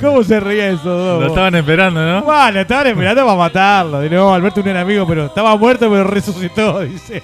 ¿Cómo 0.01 0.25
se 0.25 0.41
reía 0.41 0.71
esos 0.71 0.85
dos? 0.85 1.23
Lo 1.23 1.29
estaban 1.29 1.55
esperando, 1.55 2.05
¿no? 2.05 2.23
Bueno, 2.23 2.61
estaban 2.61 2.89
esperando 2.89 3.25
para 3.25 3.39
matarlo. 3.39 4.01
De 4.01 4.11
nuevo, 4.11 4.35
Alberto 4.35 4.61
no 4.63 4.71
era 4.71 4.81
amigo, 4.81 5.07
pero 5.07 5.27
estaba 5.27 5.57
muerto, 5.57 5.89
pero 5.89 6.05
resucitó, 6.05 6.81
dice. 6.85 7.23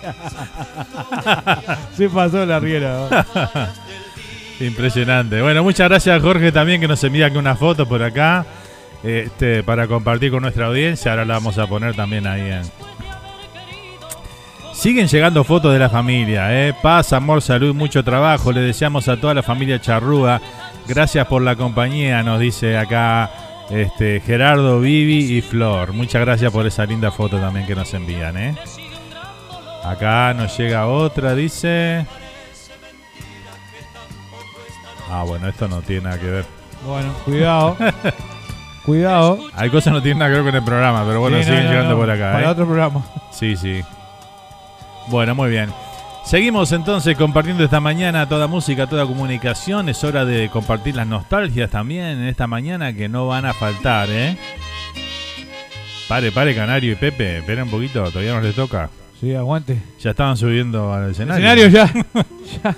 se 1.96 2.08
pasó 2.08 2.46
la 2.46 2.60
riera. 2.60 3.08
¿no? 3.10 3.66
Impresionante. 4.66 5.42
Bueno, 5.42 5.62
muchas 5.62 5.88
gracias 5.88 6.22
Jorge 6.22 6.52
también 6.52 6.80
que 6.80 6.88
nos 6.88 7.02
envía 7.04 7.26
aquí 7.26 7.36
una 7.36 7.54
foto 7.54 7.86
por 7.86 8.02
acá 8.02 8.44
este, 9.02 9.62
para 9.62 9.86
compartir 9.86 10.30
con 10.30 10.42
nuestra 10.42 10.66
audiencia. 10.66 11.12
Ahora 11.12 11.24
la 11.24 11.34
vamos 11.34 11.58
a 11.58 11.66
poner 11.66 11.94
también 11.94 12.26
ahí 12.26 12.40
en... 12.40 12.87
Siguen 14.78 15.08
llegando 15.08 15.42
fotos 15.42 15.72
de 15.72 15.80
la 15.80 15.90
familia, 15.90 16.54
¿eh? 16.54 16.72
paz, 16.72 17.12
amor, 17.12 17.42
salud, 17.42 17.74
mucho 17.74 18.04
trabajo. 18.04 18.52
Le 18.52 18.60
deseamos 18.60 19.08
a 19.08 19.16
toda 19.16 19.34
la 19.34 19.42
familia 19.42 19.80
Charrúa. 19.80 20.40
Gracias 20.86 21.26
por 21.26 21.42
la 21.42 21.56
compañía, 21.56 22.22
nos 22.22 22.38
dice 22.38 22.78
acá 22.78 23.28
este, 23.70 24.20
Gerardo, 24.20 24.78
Vivi 24.78 25.36
y 25.36 25.42
Flor. 25.42 25.94
Muchas 25.94 26.20
gracias 26.20 26.52
por 26.52 26.64
esa 26.64 26.86
linda 26.86 27.10
foto 27.10 27.40
también 27.40 27.66
que 27.66 27.74
nos 27.74 27.92
envían. 27.92 28.36
¿eh? 28.36 28.54
Acá 29.82 30.32
nos 30.32 30.56
llega 30.56 30.86
otra, 30.86 31.34
dice... 31.34 32.06
Ah, 35.10 35.24
bueno, 35.26 35.48
esto 35.48 35.66
no 35.66 35.82
tiene 35.82 36.02
nada 36.02 36.20
que 36.20 36.30
ver. 36.30 36.44
Bueno, 36.86 37.12
cuidado. 37.24 37.76
cuidado. 38.86 39.40
Hay 39.56 39.70
cosas 39.70 39.86
que 39.86 39.96
no 39.98 40.02
tienen 40.02 40.20
nada 40.20 40.30
que 40.30 40.36
ver 40.36 40.44
con 40.44 40.54
el 40.54 40.64
programa, 40.64 41.04
pero 41.04 41.18
bueno, 41.18 41.38
Sí, 41.38 41.46
siguen 41.46 41.64
no, 41.64 41.70
llegando 41.70 41.90
no, 41.94 41.96
por 41.98 42.10
acá. 42.12 42.30
Para 42.30 42.44
¿eh? 42.46 42.50
otro 42.50 42.64
programa. 42.64 43.04
Sí, 43.32 43.56
sí. 43.56 43.82
Bueno, 45.10 45.34
muy 45.34 45.50
bien. 45.50 45.70
Seguimos 46.24 46.72
entonces 46.72 47.16
compartiendo 47.16 47.64
esta 47.64 47.80
mañana 47.80 48.28
toda 48.28 48.46
música, 48.46 48.86
toda 48.86 49.06
comunicación. 49.06 49.88
Es 49.88 50.04
hora 50.04 50.24
de 50.26 50.50
compartir 50.50 50.94
las 50.96 51.06
nostalgias 51.06 51.70
también 51.70 52.04
en 52.04 52.24
esta 52.24 52.46
mañana 52.46 52.92
que 52.92 53.08
no 53.08 53.26
van 53.26 53.46
a 53.46 53.54
faltar, 53.54 54.08
¿eh? 54.10 54.36
Pare, 56.08 56.30
pare, 56.32 56.54
Canario 56.54 56.92
y 56.92 56.96
Pepe. 56.96 57.38
Espera 57.38 57.64
un 57.64 57.70
poquito, 57.70 58.04
todavía 58.10 58.34
no 58.34 58.40
les 58.40 58.54
toca. 58.54 58.90
Sí, 59.20 59.34
aguante. 59.34 59.80
Ya 60.00 60.10
estaban 60.10 60.36
subiendo 60.36 60.92
al 60.92 61.10
escenario. 61.10 61.46
Escenario 61.46 61.68
ya. 61.68 61.92
ya. 62.64 62.76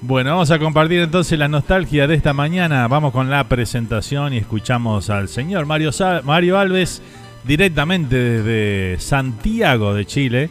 Bueno, 0.00 0.30
vamos 0.30 0.50
a 0.50 0.58
compartir 0.58 1.00
entonces 1.00 1.38
la 1.38 1.48
nostalgia 1.48 2.06
de 2.06 2.14
esta 2.14 2.32
mañana. 2.32 2.88
Vamos 2.88 3.12
con 3.12 3.30
la 3.30 3.44
presentación 3.48 4.32
y 4.34 4.38
escuchamos 4.38 5.08
al 5.10 5.28
señor 5.28 5.64
Mario, 5.66 5.92
Sa- 5.92 6.20
Mario 6.24 6.58
Alves 6.58 7.00
directamente 7.44 8.16
desde 8.16 9.00
Santiago 9.00 9.94
de 9.94 10.04
Chile. 10.06 10.50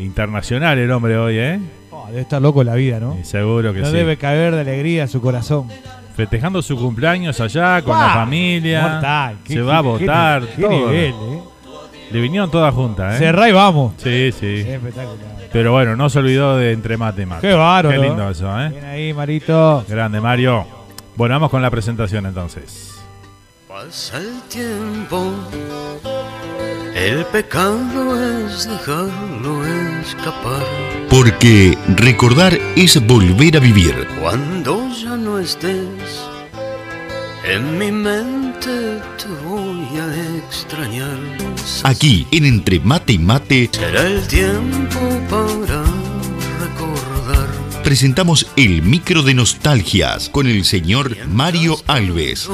Internacional 0.00 0.78
el 0.78 0.90
hombre 0.90 1.16
hoy, 1.18 1.38
¿eh? 1.38 1.60
Oh, 1.90 2.06
debe 2.08 2.22
estar 2.22 2.40
loco 2.40 2.64
la 2.64 2.74
vida, 2.74 2.98
¿no? 3.00 3.16
Y 3.20 3.24
seguro 3.24 3.72
que 3.72 3.80
no 3.80 3.86
sí. 3.86 3.92
debe 3.92 4.16
caber 4.16 4.54
de 4.54 4.60
alegría 4.62 5.06
su 5.06 5.20
corazón. 5.20 5.68
Festejando 6.16 6.60
su 6.62 6.76
cumpleaños 6.76 7.40
allá 7.40 7.82
con 7.82 7.96
la 7.98 8.04
¡Guau! 8.06 8.14
familia. 8.14 8.82
Mortal. 8.88 9.36
Qué- 9.44 9.54
Se 9.54 9.60
va 9.62 9.78
a 9.78 9.82
qué- 9.82 9.88
votar. 9.88 10.42
qué 10.46 10.62
todo. 10.62 10.70
nivel, 10.70 11.14
eh. 11.14 11.38
Le 12.12 12.20
vinieron 12.20 12.50
todas 12.50 12.74
juntas, 12.74 13.14
¿eh? 13.14 13.18
Cerrá 13.18 13.48
y 13.48 13.52
vamos. 13.52 13.94
Sí, 13.98 14.32
sí. 14.32 14.64
Espectacular. 14.66 15.30
Pero 15.52 15.72
bueno, 15.72 15.96
no 15.96 16.08
se 16.10 16.18
olvidó 16.18 16.56
de 16.56 16.72
entre 16.72 16.96
mate 16.96 17.22
y 17.22 17.26
mate. 17.26 17.46
Qué 17.48 17.54
bárbaro. 17.54 17.90
Qué 17.90 17.98
lindo 18.08 18.28
eso, 18.30 18.60
¿eh? 18.60 18.68
Bien 18.70 18.84
ahí, 18.84 19.12
Marito. 19.14 19.84
Grande, 19.88 20.20
Mario. 20.20 20.66
Bueno, 21.16 21.34
vamos 21.36 21.50
con 21.50 21.62
la 21.62 21.70
presentación 21.70 22.26
entonces. 22.26 22.96
Pasa 23.68 24.18
el 24.18 24.40
tiempo, 24.48 25.32
el 27.00 27.24
pecado 27.26 28.46
es 28.46 28.68
dejarlo 28.68 29.66
escapar. 30.00 30.64
Porque 31.08 31.76
recordar 31.96 32.58
es 32.76 33.04
volver 33.06 33.56
a 33.56 33.60
vivir. 33.60 34.06
Cuando 34.20 34.86
ya 34.92 35.16
no 35.16 35.38
estés, 35.38 36.28
en 37.44 37.78
mi 37.78 37.90
mente 37.90 39.00
te 39.16 39.28
voy 39.46 39.86
a 39.98 40.36
extrañar. 40.44 41.18
Aquí, 41.84 42.26
en 42.32 42.44
Entre 42.44 42.78
Mate 42.80 43.14
y 43.14 43.18
Mate, 43.18 43.70
Será 43.72 44.06
el 44.06 44.26
tiempo 44.28 45.00
para 45.30 45.82
recordar. 46.60 47.48
presentamos 47.82 48.46
el 48.56 48.82
micro 48.82 49.22
de 49.22 49.32
nostalgias 49.32 50.28
con 50.28 50.46
el 50.46 50.66
señor 50.66 51.16
Mario 51.28 51.76
Alves 51.86 52.48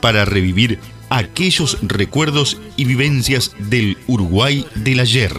para 0.00 0.24
revivir 0.24 0.78
aquellos 1.10 1.76
recuerdos 1.82 2.60
y 2.76 2.84
vivencias 2.84 3.52
del 3.58 3.98
Uruguay 4.06 4.64
del 4.76 5.00
ayer. 5.00 5.32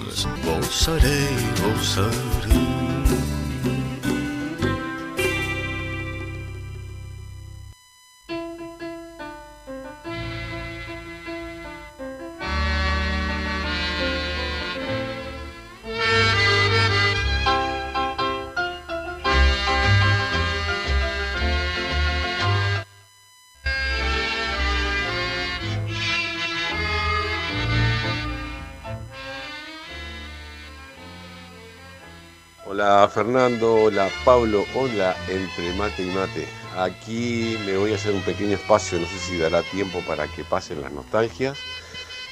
Fernando, 33.14 33.76
hola 33.76 34.10
Pablo, 34.24 34.66
hola 34.74 35.18
entre 35.28 35.74
mate 35.74 36.04
y 36.04 36.08
mate. 36.08 36.48
Aquí 36.78 37.58
me 37.66 37.76
voy 37.76 37.92
a 37.92 37.96
hacer 37.96 38.14
un 38.14 38.22
pequeño 38.22 38.54
espacio, 38.54 39.00
no 39.00 39.06
sé 39.06 39.18
si 39.20 39.38
dará 39.38 39.64
tiempo 39.64 40.02
para 40.08 40.28
que 40.28 40.46
pasen 40.46 40.82
las 40.82 40.94
nostalgias. 40.94 41.58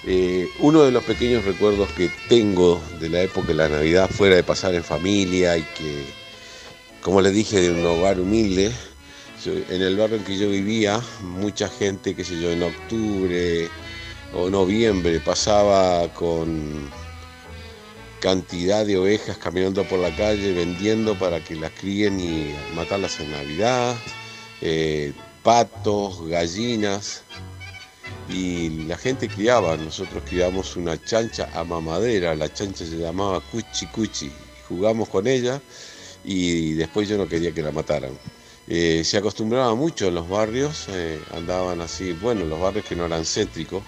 Eh, 0.06 0.48
uno 0.60 0.84
de 0.84 0.92
los 0.92 1.04
pequeños 1.04 1.44
recuerdos 1.44 1.90
que 1.92 2.10
tengo 2.30 2.82
de 3.02 3.10
la 3.10 3.22
época 3.22 3.48
de 3.48 3.56
la 3.56 3.68
Navidad, 3.68 4.10
fuera 4.10 4.38
de 4.38 4.44
pasar 4.44 4.74
en 4.74 4.84
familia 4.84 5.58
y 5.58 5.64
que, 5.64 6.06
como 7.02 7.20
les 7.20 7.34
dije, 7.34 7.60
de 7.60 7.72
un 7.72 7.86
hogar 7.86 8.18
humilde, 8.18 8.72
en 9.46 9.82
el 9.82 9.98
barrio 9.98 10.18
en 10.18 10.24
que 10.24 10.38
yo 10.38 10.50
vivía, 10.50 11.02
mucha 11.22 11.68
gente, 11.68 12.16
qué 12.16 12.24
sé 12.24 12.40
yo, 12.42 12.52
en 12.52 12.64
octubre 12.64 13.70
o 14.34 14.50
noviembre 14.50 15.20
pasaba 15.20 16.08
con 16.14 16.90
cantidad 18.20 18.86
de 18.86 18.98
ovejas 18.98 19.38
caminando 19.38 19.84
por 19.86 20.00
la 20.00 20.16
calle 20.16 20.54
vendiendo 20.54 21.18
para 21.18 21.44
que 21.44 21.56
las 21.56 21.72
críen 21.72 22.20
y 22.20 22.54
matarlas 22.76 23.20
en 23.20 23.32
Navidad, 23.32 23.96
eh, 24.62 25.14
patos, 25.44 26.28
gallinas, 26.28 27.24
y 28.30 28.86
la 28.86 28.98
gente 28.98 29.28
criaba, 29.28 29.76
nosotros 29.78 30.24
criamos 30.28 30.76
una 30.76 31.02
chancha 31.04 31.50
a 31.54 31.64
mamadera, 31.64 32.36
la 32.36 32.54
chancha 32.54 32.86
se 32.86 32.98
llamaba 32.98 33.42
Cuchi 33.42 33.88
Cuchi, 33.88 34.32
jugamos 34.68 35.10
con 35.10 35.26
ella 35.26 35.62
y 36.24 36.74
después 36.74 37.08
yo 37.10 37.18
no 37.18 37.28
quería 37.28 37.52
que 37.52 37.64
la 37.64 37.72
mataran. 37.72 38.12
Eh, 38.68 39.04
se 39.04 39.18
acostumbraba 39.18 39.74
mucho 39.74 40.08
en 40.08 40.16
los 40.16 40.30
barrios, 40.30 40.86
eh, 40.90 41.20
andaban 41.34 41.82
así, 41.82 42.14
bueno, 42.14 42.46
los 42.46 42.60
barrios 42.60 42.86
que 42.86 42.96
no 42.96 43.06
eran 43.06 43.26
céntricos, 43.26 43.82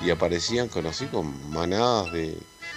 y 0.00 0.10
aparecían 0.10 0.68
con 0.68 0.86
así 0.86 1.06
con 1.06 1.50
manadas 1.52 2.12
de, 2.12 2.36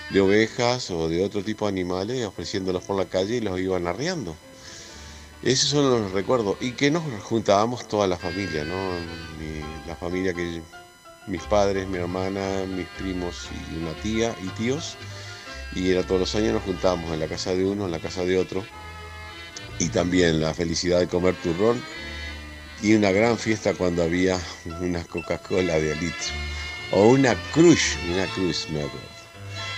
de 0.09 0.21
ovejas 0.21 0.89
o 0.91 1.09
de 1.09 1.23
otro 1.23 1.43
tipo 1.43 1.65
de 1.65 1.71
animales 1.71 2.25
ofreciéndolos 2.25 2.83
por 2.83 2.97
la 2.97 3.05
calle 3.05 3.37
y 3.37 3.41
los 3.41 3.59
iban 3.59 3.87
arriando. 3.87 4.35
Esos 5.43 5.69
son 5.69 5.89
los 5.89 6.11
recuerdos. 6.11 6.57
Y 6.61 6.71
que 6.71 6.89
nos 6.89 7.03
juntábamos 7.23 7.87
toda 7.87 8.07
la 8.07 8.17
familia, 8.17 8.63
¿no? 8.63 8.75
La 9.85 9.95
familia 9.95 10.33
que 10.33 10.61
mis 11.27 11.43
padres, 11.43 11.87
mi 11.87 11.97
hermana, 11.97 12.65
mis 12.67 12.87
primos 12.97 13.49
y 13.71 13.77
una 13.77 13.93
tía 14.01 14.35
y 14.43 14.47
tíos. 14.49 14.97
Y 15.75 15.91
era 15.91 16.03
todos 16.03 16.21
los 16.21 16.35
años 16.35 16.53
nos 16.53 16.63
juntábamos 16.63 17.11
en 17.11 17.19
la 17.19 17.27
casa 17.27 17.53
de 17.53 17.65
uno, 17.65 17.85
en 17.85 17.91
la 17.91 17.99
casa 17.99 18.25
de 18.25 18.37
otro. 18.37 18.65
Y 19.79 19.89
también 19.89 20.41
la 20.41 20.53
felicidad 20.53 20.99
de 20.99 21.07
comer 21.07 21.35
turrón. 21.35 21.83
Y 22.81 22.93
una 22.93 23.11
gran 23.11 23.37
fiesta 23.37 23.73
cuando 23.73 24.03
había 24.03 24.39
una 24.81 25.03
Coca-Cola 25.03 25.75
de 25.75 25.95
litro. 25.95 26.33
O 26.91 27.09
una 27.09 27.35
Crush, 27.51 27.95
una 28.11 28.25
Crush, 28.27 28.69
me 28.69 28.83
acuerdo. 28.83 29.16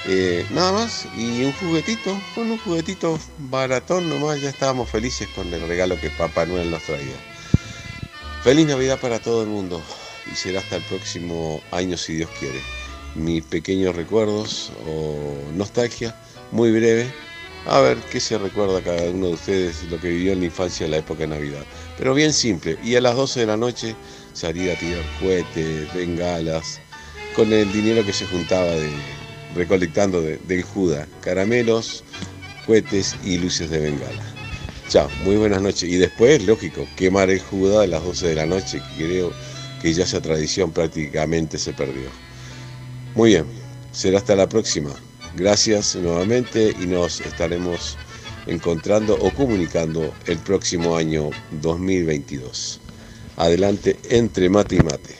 Eh, 0.05 0.45
nada 0.51 0.71
más, 0.71 1.07
y 1.17 1.43
un 1.43 1.51
juguetito, 1.53 2.19
con 2.33 2.49
un 2.49 2.57
juguetito 2.57 3.19
baratón 3.37 4.09
nomás, 4.09 4.41
ya 4.41 4.49
estábamos 4.49 4.89
felices 4.89 5.27
con 5.35 5.53
el 5.53 5.67
regalo 5.67 5.99
que 5.99 6.09
Papá 6.09 6.45
Noel 6.45 6.71
nos 6.71 6.83
traía. 6.83 7.15
Feliz 8.43 8.65
Navidad 8.67 8.99
para 8.99 9.19
todo 9.19 9.43
el 9.43 9.49
mundo 9.49 9.81
y 10.31 10.35
será 10.35 10.61
hasta 10.61 10.77
el 10.77 10.83
próximo 10.83 11.61
año 11.71 11.97
si 11.97 12.13
Dios 12.15 12.29
quiere. 12.39 12.59
Mis 13.15 13.43
pequeños 13.43 13.95
recuerdos 13.95 14.71
o 14.87 15.51
nostalgia, 15.55 16.15
muy 16.51 16.71
breve. 16.71 17.11
A 17.65 17.81
ver 17.81 17.97
qué 18.09 18.21
se 18.21 18.37
recuerda 18.37 18.81
cada 18.81 19.11
uno 19.11 19.27
de 19.27 19.33
ustedes 19.33 19.83
lo 19.91 19.99
que 19.99 20.07
vivió 20.07 20.31
en 20.31 20.39
la 20.39 20.45
infancia 20.45 20.85
en 20.85 20.91
la 20.91 20.97
época 20.97 21.21
de 21.21 21.27
Navidad. 21.27 21.65
Pero 21.97 22.13
bien 22.13 22.31
simple. 22.31 22.79
Y 22.81 22.95
a 22.95 23.01
las 23.01 23.15
12 23.15 23.41
de 23.41 23.45
la 23.45 23.57
noche 23.57 23.95
salir 24.31 24.71
a 24.71 24.79
tirar 24.79 25.03
cohetes, 25.19 25.93
bengalas, 25.93 26.79
con 27.35 27.51
el 27.51 27.69
dinero 27.73 28.05
que 28.05 28.13
se 28.13 28.25
juntaba 28.25 28.67
de, 28.67 28.89
recolectando 29.55 30.21
de- 30.21 30.37
del 30.37 30.63
Juda. 30.63 31.07
Caramelos, 31.21 32.03
cohetes 32.65 33.15
y 33.23 33.37
luces 33.37 33.69
de 33.69 33.79
bengala. 33.79 34.23
Chao, 34.89 35.09
muy 35.23 35.35
buenas 35.35 35.61
noches. 35.61 35.83
Y 35.83 35.97
después, 35.97 36.43
lógico, 36.43 36.87
quemar 36.95 37.29
el 37.29 37.39
Juda 37.39 37.83
a 37.83 37.87
las 37.87 38.03
12 38.03 38.27
de 38.27 38.35
la 38.35 38.45
noche, 38.45 38.81
que 38.97 39.05
creo 39.05 39.31
que 39.81 39.93
ya 39.93 40.03
esa 40.03 40.21
tradición 40.21 40.71
prácticamente 40.71 41.57
se 41.57 41.73
perdió. 41.73 42.09
Muy 43.15 43.29
bien, 43.31 43.45
será 43.91 44.17
hasta 44.17 44.35
la 44.35 44.49
próxima. 44.49 44.91
Gracias 45.35 45.95
nuevamente 45.95 46.73
y 46.81 46.87
nos 46.87 47.21
estaremos 47.21 47.97
encontrando 48.47 49.15
o 49.19 49.31
comunicando 49.31 50.13
el 50.25 50.39
próximo 50.39 50.95
año 50.97 51.29
2022. 51.61 52.79
Adelante 53.37 53.95
entre 54.09 54.49
mate 54.49 54.77
y 54.77 54.79
mate. 54.81 55.18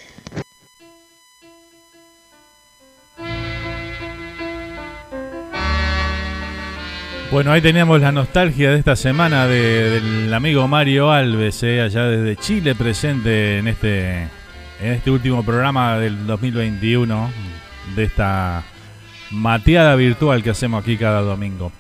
Bueno, 7.32 7.52
ahí 7.52 7.62
teníamos 7.62 8.02
la 8.02 8.12
nostalgia 8.12 8.72
de 8.72 8.80
esta 8.80 8.96
semana 8.96 9.46
de- 9.46 10.00
del 10.02 10.34
amigo 10.34 10.68
Mario 10.68 11.12
Alves, 11.12 11.62
eh, 11.62 11.80
allá 11.82 12.06
desde 12.06 12.36
Chile, 12.38 12.74
presente 12.74 13.60
en 13.60 13.68
este, 13.68 14.24
en 14.82 14.94
este 14.94 15.12
último 15.12 15.46
programa 15.46 15.98
del 16.00 16.26
2021, 16.26 17.32
de 17.96 18.04
esta 18.04 18.64
mateada 19.30 19.96
virtual 19.96 20.42
que 20.42 20.50
hacemos 20.50 20.82
aquí 20.82 20.98
cada 20.98 21.22
domingo. 21.22 21.72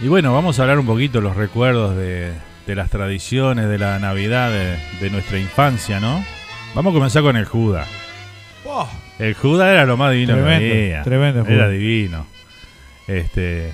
Y 0.00 0.08
bueno, 0.08 0.32
vamos 0.32 0.58
a 0.58 0.62
hablar 0.62 0.78
un 0.78 0.86
poquito 0.86 1.18
de 1.18 1.24
los 1.24 1.36
recuerdos 1.36 1.94
de, 1.94 2.32
de 2.66 2.74
las 2.74 2.88
tradiciones 2.88 3.68
de 3.68 3.78
la 3.78 3.98
Navidad 3.98 4.50
de, 4.50 4.78
de 5.00 5.10
nuestra 5.10 5.38
infancia, 5.38 6.00
¿no? 6.00 6.24
Vamos 6.74 6.92
a 6.92 6.94
comenzar 6.94 7.22
con 7.22 7.36
el 7.36 7.44
Juda. 7.44 7.86
Oh. 8.64 8.88
El 9.18 9.34
Juda 9.34 9.70
era 9.70 9.84
lo 9.84 9.98
más 9.98 10.12
divino 10.12 10.32
Tremendo, 10.34 10.60
que 10.74 10.82
había. 10.82 11.02
tremendo 11.02 11.46
Era 11.46 11.68
divino. 11.68 12.26
Este, 13.06 13.72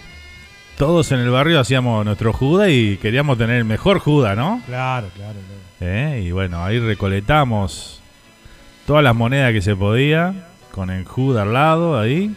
todos 0.82 1.12
en 1.12 1.20
el 1.20 1.30
barrio 1.30 1.60
hacíamos 1.60 2.04
nuestro 2.04 2.32
Juda 2.32 2.68
y 2.68 2.96
queríamos 2.96 3.38
tener 3.38 3.54
el 3.54 3.64
mejor 3.64 4.00
Juda, 4.00 4.34
¿no? 4.34 4.60
Claro, 4.66 5.06
claro, 5.14 5.38
claro. 5.38 5.60
¿Eh? 5.78 6.24
Y 6.26 6.32
bueno, 6.32 6.64
ahí 6.64 6.80
recoletamos 6.80 8.00
todas 8.84 9.04
las 9.04 9.14
monedas 9.14 9.52
que 9.52 9.62
se 9.62 9.76
podía 9.76 10.48
con 10.72 10.90
el 10.90 11.04
Juda 11.04 11.42
al 11.42 11.52
lado, 11.52 11.96
ahí. 11.96 12.34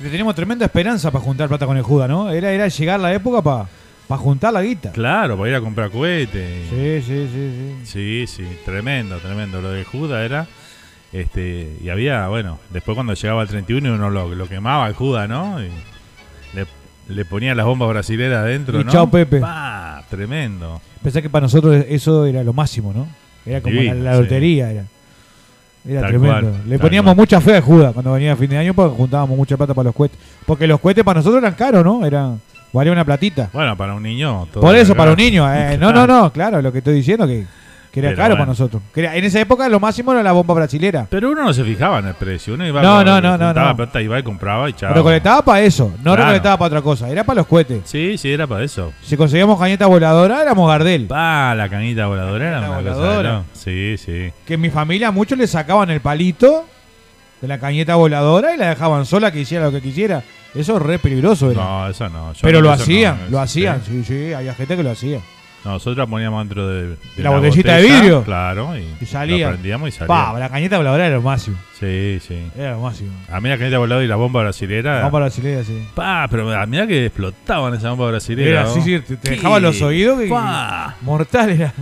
Teníamos 0.00 0.36
tremenda 0.36 0.64
esperanza 0.64 1.10
para 1.10 1.24
juntar 1.24 1.48
plata 1.48 1.66
con 1.66 1.76
el 1.76 1.82
Juda, 1.82 2.06
¿no? 2.06 2.30
Era, 2.30 2.52
era 2.52 2.68
llegar 2.68 3.00
la 3.00 3.12
época 3.12 3.42
para 3.42 4.20
juntar 4.20 4.52
la 4.52 4.62
guita. 4.62 4.92
Claro, 4.92 5.36
para 5.36 5.50
ir 5.50 5.56
a 5.56 5.60
comprar 5.60 5.90
cohetes. 5.90 6.68
Sí, 6.70 7.02
sí, 7.02 7.28
sí, 7.32 7.50
sí. 7.52 7.74
Sí, 7.84 8.26
sí, 8.28 8.58
tremendo, 8.64 9.16
tremendo. 9.16 9.60
Lo 9.60 9.72
de 9.72 9.82
Juda 9.82 10.24
era. 10.24 10.46
Este, 11.12 11.76
y 11.82 11.88
había, 11.88 12.28
bueno, 12.28 12.60
después 12.70 12.94
cuando 12.94 13.14
llegaba 13.14 13.42
el 13.42 13.48
31 13.48 13.92
uno 13.92 14.08
lo, 14.08 14.32
lo 14.36 14.48
quemaba 14.48 14.86
el 14.86 14.94
Juda, 14.94 15.26
¿no? 15.26 15.60
Y 15.60 15.68
le, 17.08 17.24
ponía 17.24 17.54
las 17.54 17.66
bombas 17.66 17.88
brasileras 17.88 18.38
adentro, 18.44 18.80
Y 18.80 18.84
¿no? 18.84 18.90
chao, 18.90 19.10
Pepe. 19.10 19.40
Pa, 19.40 20.02
tremendo. 20.10 20.80
Pensé 21.02 21.22
que 21.22 21.30
para 21.30 21.42
nosotros 21.44 21.84
eso 21.88 22.26
era 22.26 22.42
lo 22.44 22.52
máximo, 22.52 22.92
¿no? 22.92 23.06
Era 23.46 23.60
como 23.60 23.74
la, 23.76 23.80
Divino, 23.82 24.04
la 24.04 24.14
sí. 24.16 24.20
lotería. 24.22 24.70
Era, 24.70 24.84
era 25.88 26.00
Tal 26.02 26.10
tremendo. 26.10 26.50
cual, 26.50 26.62
Le 26.68 26.78
poníamos 26.78 27.14
cual. 27.14 27.16
mucha 27.16 27.40
fe 27.40 27.56
a 27.56 27.62
Judas 27.62 27.92
cuando 27.94 28.12
venía 28.12 28.32
a 28.32 28.36
fin 28.36 28.50
de 28.50 28.58
año 28.58 28.74
porque 28.74 28.96
juntábamos 28.96 29.36
mucha 29.36 29.56
plata 29.56 29.72
para 29.74 29.84
los 29.86 29.94
cohetes. 29.94 30.18
Porque 30.44 30.66
los 30.66 30.80
cohetes 30.80 31.04
para 31.04 31.20
nosotros 31.20 31.40
eran 31.42 31.54
caros, 31.54 31.82
¿no? 31.84 32.04
Eran, 32.04 32.40
valía 32.72 32.92
una 32.92 33.04
platita. 33.04 33.48
Bueno, 33.52 33.76
para 33.76 33.94
un 33.94 34.02
niño. 34.02 34.46
todo 34.52 34.60
Por 34.60 34.74
eso, 34.76 34.92
era 34.92 34.98
para 34.98 35.10
un 35.12 35.16
niño. 35.16 35.46
eh, 35.54 35.78
no, 35.78 35.92
no, 35.92 36.06
no, 36.06 36.30
claro, 36.32 36.60
lo 36.60 36.70
que 36.72 36.78
estoy 36.78 36.94
diciendo 36.94 37.26
que, 37.26 37.46
que 37.92 38.00
era 38.00 38.10
Pero 38.10 38.16
caro 38.16 38.28
bueno. 38.30 38.38
para 38.42 38.48
nosotros. 38.50 38.82
Que 38.94 39.00
era- 39.00 39.16
en 39.16 39.24
esa 39.24 39.40
época 39.40 39.68
lo 39.68 39.80
máximo 39.80 40.12
era 40.12 40.22
la 40.22 40.32
bomba 40.32 40.54
brasilera. 40.54 41.06
Pero 41.10 41.30
uno 41.30 41.42
no 41.44 41.52
se 41.52 41.64
fijaba 41.64 41.98
en 42.00 42.06
el 42.08 42.14
precio. 42.14 42.54
Uno 42.54 42.66
iba 42.66 42.82
No, 42.82 43.02
no, 43.04 43.20
no, 43.20 43.36
no, 43.38 43.46
juntaba 43.46 43.70
no. 43.70 43.76
plata, 43.76 44.02
iba 44.02 44.18
y 44.18 44.22
compraba 44.22 44.68
y 44.68 44.72
chao. 44.74 44.92
Recolectaba 44.94 45.42
para 45.42 45.60
eso, 45.62 45.88
no 45.98 46.02
Claro. 46.02 46.16
recolectaba 46.22 46.56
para 46.58 46.66
otra 46.66 46.82
cosa, 46.82 47.08
era 47.08 47.24
para 47.24 47.36
los 47.38 47.46
cohetes. 47.46 47.80
Sí, 47.84 48.18
sí, 48.18 48.30
era 48.32 48.46
para 48.46 48.64
eso. 48.64 48.92
Si 49.02 49.16
conseguíamos 49.16 49.58
cañeta 49.58 49.86
voladora, 49.86 50.42
éramos 50.42 50.68
Gardel. 50.68 51.08
Ah, 51.10 51.54
la 51.56 51.68
canita 51.68 52.06
voladora 52.06 52.46
era 52.48 52.60
Cañita 52.60 52.70
una 52.78 52.82
cosa 52.90 52.94
voladora. 53.00 53.28
de 53.30 53.34
loco. 53.36 53.46
Sí, 53.54 53.96
sí. 53.98 54.32
Que 54.46 54.54
en 54.54 54.60
mi 54.60 54.70
familia 54.70 55.10
muchos 55.10 55.38
le 55.38 55.46
sacaban 55.46 55.90
el 55.90 56.00
palito 56.00 56.66
de 57.40 57.48
la 57.48 57.58
cañeta 57.58 57.94
voladora 57.94 58.54
y 58.54 58.58
la 58.58 58.68
dejaban 58.70 59.06
sola 59.06 59.30
que 59.32 59.40
hiciera 59.40 59.64
lo 59.66 59.72
que 59.72 59.80
quisiera. 59.80 60.22
Eso 60.54 60.76
es 60.76 60.82
re 60.82 60.98
peligroso. 60.98 61.50
Era. 61.50 61.62
No, 61.62 61.88
eso 61.88 62.08
no. 62.08 62.32
Yo 62.32 62.40
Pero 62.42 62.58
no, 62.58 62.68
lo 62.68 62.74
eso 62.74 62.82
hacían, 62.82 63.18
no, 63.26 63.30
lo 63.30 63.40
hacían, 63.40 63.82
sí, 63.84 64.02
sí, 64.02 64.32
había 64.32 64.54
gente 64.54 64.76
que 64.76 64.82
lo 64.82 64.90
hacía. 64.90 65.20
Nosotros 65.64 66.08
poníamos 66.08 66.40
dentro 66.46 66.66
de, 66.68 66.88
de 66.90 66.96
La 67.22 67.30
botellita 67.30 67.76
de 67.76 67.82
vidrio. 67.82 68.22
Claro, 68.22 68.76
y, 68.78 68.86
Y 69.02 69.06
salía. 69.06 69.46
lo 69.46 69.52
prendíamos 69.52 69.88
y 69.88 69.92
salía. 69.92 70.06
Pa, 70.06 70.38
la 70.38 70.48
cañeta 70.48 70.76
voladora 70.78 71.06
era 71.06 71.16
lo 71.16 71.22
máximo. 71.22 71.58
Sí, 71.78 72.18
sí. 72.26 72.46
Era 72.56 72.72
lo 72.72 72.80
máximo. 72.80 73.10
A 73.30 73.40
mí 73.40 73.48
la 73.48 73.58
canita 73.58 73.78
voladora 73.78 74.04
y 74.04 74.08
la 74.08 74.16
bomba 74.16 74.40
brasilera. 74.42 74.96
Vamos 74.98 75.12
para 75.12 75.24
brasileña, 75.26 75.64
sí. 75.64 75.86
Pa, 75.94 76.26
pero 76.30 76.50
a 76.52 76.64
mí 76.66 76.76
que 76.86 77.06
explotaban 77.06 77.74
esa 77.74 77.90
bomba 77.90 78.06
brasilera. 78.08 78.62
Era, 78.62 78.66
sí, 78.70 78.80
sí, 78.82 78.98
te, 79.00 79.16
te 79.16 79.28
¿Qué? 79.28 79.30
dejaba 79.36 79.60
los 79.60 79.82
oídos 79.82 80.20
que, 80.20 80.28
Pa. 80.28 80.96
mortal 81.02 81.50
era. 81.50 81.72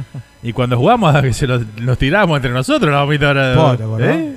Y 0.42 0.52
cuando 0.52 0.76
jugamos 0.76 1.20
que 1.22 1.32
se 1.32 1.46
los, 1.46 1.62
nos 1.80 1.98
tirábamos 1.98 2.36
entre 2.36 2.52
nosotros 2.52 2.90
la 2.90 3.00
bombita 3.02 3.28
ahora. 3.28 3.54
Pa, 3.54 3.76
¿te 3.76 3.82
acordás? 3.82 4.16
¿Eh? 4.16 4.36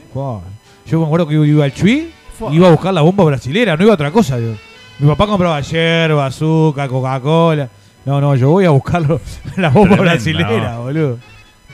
Yo 0.85 0.99
me 0.99 1.05
acuerdo 1.05 1.27
que 1.27 1.35
iba 1.35 1.63
al 1.65 1.73
Chui 1.73 2.11
iba 2.51 2.67
a 2.67 2.71
buscar 2.71 2.93
la 2.93 3.01
bomba 3.01 3.23
brasilera, 3.23 3.75
no 3.75 3.83
iba 3.83 3.91
a 3.91 3.95
otra 3.95 4.11
cosa. 4.11 4.39
yo. 4.39 4.53
Mi 4.99 5.07
papá 5.07 5.27
compraba 5.27 5.59
yerba, 5.61 6.25
azúcar, 6.25 6.89
Coca-Cola. 6.89 7.69
No, 8.05 8.19
no, 8.21 8.35
yo 8.35 8.49
voy 8.49 8.65
a 8.65 8.69
buscarlo 8.71 9.19
la 9.57 9.69
bomba 9.69 9.95
Tremenda, 9.97 10.11
brasilera, 10.13 10.73
¿no? 10.75 10.83
boludo. 10.83 11.19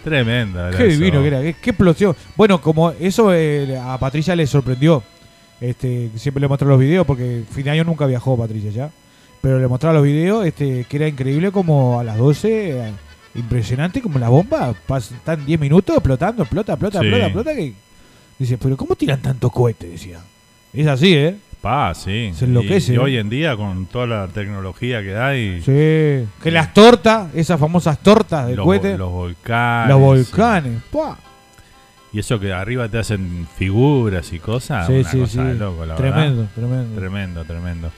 Tremenda. 0.03 0.71
Qué 0.71 0.87
eso. 0.87 0.99
divino 0.99 1.21
que 1.21 1.27
era, 1.27 1.41
qué, 1.41 1.55
qué 1.61 1.69
explosión. 1.71 2.15
Bueno, 2.35 2.61
como 2.61 2.91
eso 2.91 3.33
eh, 3.33 3.77
a 3.81 3.97
Patricia 3.97 4.35
le 4.35 4.45
sorprendió. 4.47 5.03
Este, 5.61 6.09
siempre 6.15 6.41
le 6.41 6.47
mostré 6.47 6.67
los 6.67 6.79
videos 6.79 7.05
porque 7.07 7.43
fin 7.49 7.63
de 7.63 7.71
año 7.71 7.83
nunca 7.85 8.05
viajó 8.05 8.37
Patricia 8.37 8.69
ya. 8.71 8.89
Pero 9.41 9.59
le 9.59 9.67
mostraba 9.67 9.95
los 9.95 10.03
videos, 10.03 10.45
este, 10.45 10.85
que 10.89 10.97
era 10.97 11.07
increíble 11.07 11.51
como 11.51 11.99
a 11.99 12.03
las 12.03 12.17
12, 12.17 12.71
eh, 12.87 12.91
impresionante 13.35 14.01
como 14.01 14.17
la 14.19 14.29
bomba, 14.29 14.73
están 14.97 15.45
10 15.45 15.59
minutos 15.59 15.95
explotando, 15.95 16.43
explota, 16.43 16.73
explota, 16.73 16.99
Sí. 16.99 17.05
explota, 17.05 17.25
explota. 17.27 17.55
Que, 17.55 17.73
dice, 18.39 18.57
pero 18.57 18.75
¿cómo 18.75 18.95
tiran 18.95 19.21
tantos 19.21 19.51
cohetes? 19.51 19.89
Decía. 19.91 20.19
Es 20.73 20.87
así, 20.87 21.13
¿eh? 21.15 21.35
Pa, 21.65 21.95
sí. 21.95 22.29
Se 22.35 22.45
enloquece, 22.45 22.91
Y, 22.91 22.95
y 22.95 22.97
hoy 22.99 23.17
en 23.17 23.27
día, 23.27 23.57
con 23.57 23.87
toda 23.87 24.05
la 24.05 24.27
tecnología 24.27 25.01
que 25.01 25.17
hay. 25.17 25.61
Sí. 25.61 26.29
Que 26.43 26.51
las 26.51 26.75
tortas, 26.75 27.33
esas 27.33 27.59
famosas 27.59 27.97
tortas 27.97 28.45
de 28.45 28.55
los, 28.55 28.63
cohete, 28.67 28.95
los 28.95 29.11
volcanes. 29.11 29.89
los 29.89 29.99
volcanes. 29.99 30.83
¡pua! 30.91 31.17
Y 32.13 32.19
eso 32.19 32.39
que 32.39 32.53
arriba 32.53 32.87
te 32.87 32.99
hacen 32.99 33.47
figuras 33.57 34.31
y 34.31 34.37
cosas. 34.37 34.85
Sí, 34.85 34.93
una 34.93 35.09
sí, 35.09 35.17
cosa 35.17 35.31
sí. 35.31 35.39
de 35.39 35.53
loco, 35.55 35.87
la 35.87 35.95
Tremendo, 35.95 36.41
verdad. 36.41 36.51
tremendo. 36.53 36.99
Tremendo, 36.99 37.45
tremendo. 37.45 37.91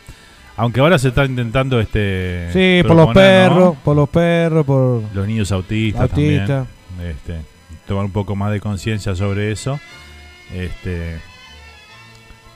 Aunque 0.56 0.80
ahora 0.80 0.98
se 0.98 1.10
está 1.10 1.26
intentando 1.26 1.82
este. 1.82 2.48
Sí, 2.54 2.88
por 2.88 2.96
los 2.96 3.14
perros, 3.14 3.76
por 3.84 3.98
los 3.98 4.08
perros, 4.08 4.66
por 4.66 5.04
Los 5.14 5.28
niños 5.28 5.52
autistas 5.52 6.04
Autista. 6.04 6.66
también. 6.96 7.12
Este, 7.12 7.42
tomar 7.86 8.06
un 8.06 8.12
poco 8.12 8.34
más 8.34 8.50
de 8.54 8.62
conciencia 8.62 9.14
sobre 9.14 9.52
eso. 9.52 9.78
Este, 10.54 11.18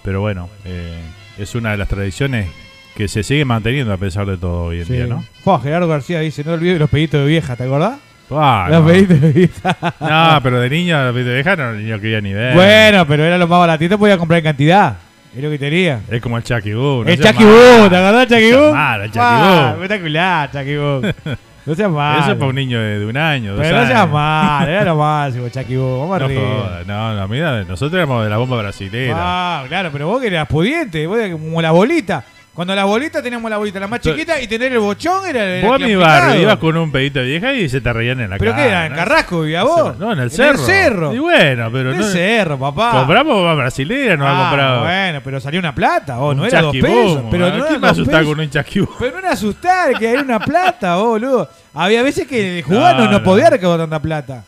pero 0.03 0.22
bueno, 0.22 0.49
eh, 0.65 0.99
es 1.38 1.56
una 1.56 1.72
de 1.72 1.78
las 1.78 1.88
tradiciones 1.88 2.48
que 2.95 3.07
se 3.07 3.23
sigue 3.23 3.45
manteniendo 3.45 3.94
a 3.94 3.98
pesar 3.98 4.26
de 4.26 4.38
todo 4.38 4.65
hoy 4.65 4.80
en 4.80 4.86
Sí. 4.86 4.94
día, 4.94 5.06
¿no? 5.07 5.23
Fua, 5.44 5.60
Gerardo 5.61 5.88
García 5.88 6.19
dice, 6.19 6.44
no 6.44 6.53
olvides 6.53 6.80
los 6.80 6.90
peditos 6.90 7.22
de 7.22 7.28
vieja, 7.28 7.56
¿te 7.56 7.64
acordás? 7.64 7.99
Ah, 8.30 8.68
los 8.69 8.82
no. 8.82 8.88
peditos 8.88 9.22
de 9.22 9.32
vieja. 9.32 9.78
No, 9.99 10.40
pero 10.44 10.60
de 10.60 10.69
niño, 10.69 11.03
los 11.06 11.14
peditos 11.14 11.30
de 11.30 11.36
vieja 11.36 11.56
no, 11.56 11.73
no 11.73 12.02
quería 12.02 12.22
ni 12.22 12.34
ver. 12.34 12.53
Bueno, 12.56 13.06
pero 13.07 13.23
era 13.26 13.38
lo 13.38 13.48
más 13.48 13.60
baratito, 13.60 13.98
podía 13.98 14.18
comprar 14.18 14.40
en 14.40 14.44
cantidad. 14.45 14.95
Es 15.36 15.41
lo 15.41 15.49
que 15.49 15.57
tenía. 15.57 16.02
Es 16.10 16.22
como 16.22 16.38
el 16.38 16.44
Chucky 16.44 16.73
Boo. 16.73 17.06
no 17.06 17.10
el 17.10 17.18
Chucky. 17.22 17.44
Boo, 17.45 17.90
¿te 17.90 17.95
acordás 17.95 18.28
del 18.30 18.40
Chucky 18.40 18.52
Boo? 18.53 18.73
malo, 18.73 19.03
el 19.06 19.11
Chucky 19.11 19.26
Boo. 19.26 19.73
Espectacular, 19.84 20.52
Chucky 20.52 20.76
Boo. 20.76 21.02
No 21.66 21.76
seas 21.76 21.92
malo. 21.92 22.20
Eso 22.22 22.32
es 22.32 22.38
para 22.38 22.50
un 22.50 22.56
niño 22.56 22.80
de, 22.80 23.00
de 23.00 23.06
un 23.06 23.18
año, 23.18 23.54
Pero 23.58 23.78
no 23.82 23.88
seas 23.88 24.10
malo, 24.10 24.72
era 24.72 24.84
lo 24.86 24.96
máximo, 24.98 25.50
Chucky 25.50 25.76
Boo. 25.76 26.00
Vamos 26.08 26.20
No 26.20 26.26
arriba. 26.26 26.42
jodas, 26.42 26.88
no, 26.88 27.14
no, 27.16 27.28
mira, 27.28 27.64
nosotros 27.64 27.94
éramos 27.94 28.24
de 28.24 28.30
la 28.30 28.38
bomba 28.38 28.58
brasilera. 28.58 29.16
Ah, 29.18 29.64
claro, 29.68 29.90
pero 29.92 30.08
vos 30.08 30.20
que 30.22 30.28
eras 30.28 30.48
pudiente, 30.48 31.06
vos 31.06 31.18
eras 31.20 31.32
como 31.32 31.62
la 31.62 31.72
bolita. 31.72 32.24
Cuando 32.53 32.76
las 32.76 32.84
bolitas 32.86 33.23
teníamos 33.23 33.49
la 33.49 33.56
bolita 33.56 33.80
la 33.80 33.88
más 33.88 34.02
chiquita 34.02 34.41
y 34.41 34.45
tener 34.45 34.73
el 34.73 34.80
bochón 34.80 35.26
era 35.26 35.45
el 35.60 35.64
Vos 35.65 35.76
a 35.82 35.86
mi 35.86 35.95
barrio 35.95 36.41
ibas 36.41 36.57
con 36.57 36.76
un 36.76 36.91
pedito 36.91 37.19
de 37.19 37.26
vieja 37.26 37.53
y 37.53 37.69
se 37.69 37.80
te 37.80 37.94
reían 37.94 38.19
en 38.19 38.30
la 38.30 38.38
¿Pero 38.38 38.52
cara. 38.52 38.64
qué 38.64 38.69
era? 38.69 38.86
¿En 38.88 38.91
¿no? 38.91 38.98
Carrasco 38.98 39.41
vivía 39.41 39.64
vos? 39.64 39.98
No, 39.98 40.11
en 40.11 40.19
el 40.19 40.26
En 40.26 40.30
cerro. 40.32 40.60
el 40.60 40.65
cerro. 40.65 41.14
Y 41.14 41.19
bueno, 41.19 41.69
pero 41.72 41.91
En 41.94 41.98
no. 41.99 42.06
el 42.06 42.11
cerro, 42.11 42.60
papá. 42.60 42.91
Compramos 42.91 43.34
bomba 43.36 43.53
brasilera, 43.56 44.18
no 44.18 44.28
Ah, 44.28 44.36
ha 44.36 44.49
comprado. 44.49 44.82
Bueno, 44.82 45.22
pero 45.23 45.40
salió 45.40 45.60
una 45.61 45.73
plata, 45.73 46.19
oh, 46.19 46.34
no 46.34 46.45
era 46.45 46.61
dos 46.61 46.76
pesos. 46.76 47.23
Pero 47.32 47.57
no 47.57 47.68
¿Quién 47.68 47.80
me 47.80 47.88
asustaba 47.88 48.23
con 48.26 48.40
un 48.40 48.49
Boom? 48.49 48.90
Pero 48.99 49.11
no 49.14 49.19
era 49.19 49.32
asustar, 49.32 49.98
que 49.98 50.11
era 50.11 50.22
una 50.22 50.40
plata, 50.41 50.95
boludo. 50.98 51.49
Había 51.73 52.03
veces 52.03 52.28
que 52.28 52.57
el 52.60 52.64
jugar 52.65 52.98
no, 52.98 53.06
No, 53.06 53.11
no 53.11 53.18
no. 53.19 53.23
podía 53.23 53.49
recaudar 53.49 53.80
tanta 53.80 54.02
plata. 54.02 54.44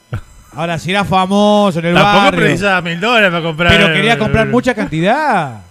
Ahora, 0.55 0.77
si 0.80 0.91
era 0.91 1.03
famoso 1.03 1.80
en 1.80 1.85
el 1.85 1.93
Tampoco 1.95 2.17
barrio. 2.25 2.39
precisaba 2.41 2.81
mil 2.81 2.99
dólares 2.99 3.30
para 3.31 3.41
comprar. 3.43 3.71
Pero 3.71 3.93
quería 3.93 4.17
comprar 4.17 4.47
mucha 4.47 4.73
cantidad. 4.73 5.61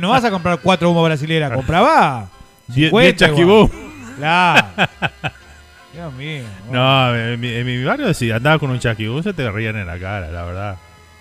No, 0.00 0.10
vas 0.10 0.24
a 0.24 0.30
comprar 0.30 0.58
cuatro 0.62 0.88
bombas 0.92 1.10
brasileras, 1.10 1.52
compraba. 1.52 2.28
Die- 2.68 2.84
50 2.90 3.00
diez 3.00 3.16
Chucky 3.16 3.40
igual. 3.42 3.56
Boom. 3.68 3.70
Claro. 4.18 4.66
Dios 5.92 6.12
mío. 6.14 6.42
No, 6.70 7.16
en 7.16 7.40
mi, 7.40 7.48
en 7.48 7.66
mi 7.66 7.82
barrio 7.84 8.14
si 8.14 8.30
andabas 8.30 8.60
con 8.60 8.70
un 8.70 8.78
Boom 9.08 9.22
se 9.22 9.32
te 9.32 9.50
reían 9.50 9.76
en 9.76 9.86
la 9.86 9.98
cara, 9.98 10.30
la 10.30 10.44
verdad. 10.44 10.76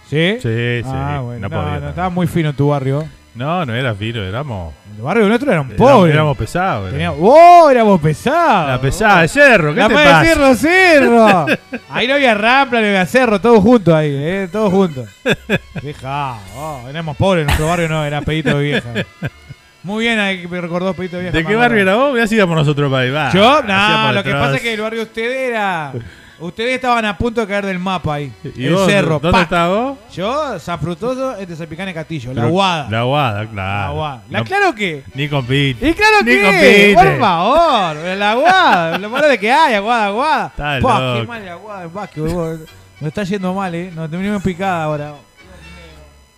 ¿Sí? 0.10 0.34
Sí, 0.42 0.82
sí. 0.84 0.84
Ah, 0.86 1.22
bueno. 1.24 1.50
no 1.50 1.56
No, 1.56 1.64
podía. 1.64 1.80
no, 1.80 1.90
estaba 1.90 2.10
muy 2.10 2.28
fino 2.28 2.50
en 2.50 2.56
tu 2.56 2.68
barrio. 2.70 3.08
No, 3.36 3.66
no 3.66 3.76
era 3.76 3.94
filo, 3.94 4.24
éramos. 4.24 4.74
El 4.98 5.04
barrio 5.04 5.28
nuestro 5.28 5.52
eran 5.52 5.70
pobres. 5.70 6.14
Éramos 6.14 6.38
pesados. 6.38 6.94
Éramos. 6.94 7.20
¡Oh! 7.22 7.70
Éramos 7.70 8.02
pesados. 8.02 8.70
La 8.70 8.82
pesada 8.82 9.22
de 9.22 9.28
cerro, 9.28 9.74
¿qué 9.74 9.80
La 9.80 9.88
te 9.88 9.94
pasa? 9.94 10.26
cerro, 10.26 10.56
cerro. 10.56 11.46
Ahí 11.90 12.08
no 12.08 12.16
había 12.16 12.34
rampla, 12.34 12.82
no 12.82 12.88
había 12.88 13.06
cerro, 13.06 13.40
todos 13.40 13.62
juntos 13.62 13.94
ahí, 13.94 14.12
eh, 14.14 14.50
todos 14.52 14.72
juntos. 14.72 15.08
Deja, 15.82 16.38
oh, 16.56 16.86
éramos 16.90 17.16
pobres, 17.16 17.46
nuestro 17.46 17.68
barrio 17.68 17.88
no, 17.88 18.04
era 18.04 18.22
pedito 18.22 18.58
de 18.58 18.64
vieja. 18.64 18.90
Muy 19.84 20.04
bien, 20.06 20.20
ahí 20.20 20.46
me 20.48 20.60
recordó 20.60 20.94
pedito 20.94 21.18
de 21.18 21.24
vieja. 21.24 21.38
¿De 21.38 21.46
qué 21.46 21.56
barrio 21.56 21.82
era 21.82 21.96
vos? 21.96 22.18
Ya 22.18 22.36
íbamos 22.36 22.58
nosotros 22.58 22.92
para 22.92 23.04
ahí. 23.04 23.12
va. 23.12 23.32
Yo, 23.32 23.62
no, 23.64 24.12
lo 24.12 24.24
que 24.24 24.32
pasa 24.32 24.56
es 24.56 24.62
que 24.62 24.74
el 24.74 24.82
barrio 24.82 25.00
de 25.00 25.06
usted 25.06 25.50
era. 25.50 25.94
Ustedes 26.42 26.76
estaban 26.76 27.04
a 27.04 27.18
punto 27.18 27.42
de 27.42 27.48
caer 27.48 27.66
del 27.66 27.80
mapa 27.80 28.14
ahí. 28.16 28.32
¿Y 28.56 28.66
el 28.66 28.74
vos, 28.74 28.88
cerro. 28.90 29.20
¿Dónde 29.20 29.42
estabas 29.42 29.78
vos? 29.78 29.98
Yo, 30.14 30.58
San 30.60 30.80
Frutoso, 30.80 31.36
este 31.36 31.56
Zapicán 31.56 31.92
Castillo, 31.94 32.34
la 32.34 32.46
Guada. 32.46 32.88
La 32.90 33.04
Guada, 33.04 33.46
claro. 33.48 33.88
La 33.88 33.94
Guada. 33.94 34.24
¿La 34.30 34.40
No- 34.40 34.46
claro 34.46 34.74
que? 34.76 35.04
Ni 35.16 35.28
compite. 35.28 35.90
Y 35.90 35.94
claro 35.94 36.18
Ni 36.24 36.32
que, 36.32 36.42
compite. 36.44 36.94
por 36.96 37.20
favor, 37.20 37.96
la 38.18 38.32
Aguada, 38.32 38.98
lo 38.98 39.10
malo 39.10 39.28
de 39.28 39.38
que 39.38 39.52
hay, 39.52 39.74
Aguada, 39.76 40.06
Aguada. 40.08 40.48
Está 40.48 40.80
Pa, 40.82 41.00
loco. 41.00 41.22
qué 41.22 41.28
mal 41.28 41.46
la 41.46 41.52
Aguada 41.54 41.84
en 41.84 41.94
básquet. 41.94 42.24
Nos 42.24 43.08
está 43.08 43.24
yendo 43.24 43.54
mal, 43.54 43.76
eh. 43.76 43.92
Nos 43.94 44.10
terminamos 44.10 44.42
picada 44.44 44.84
ahora. 44.86 45.14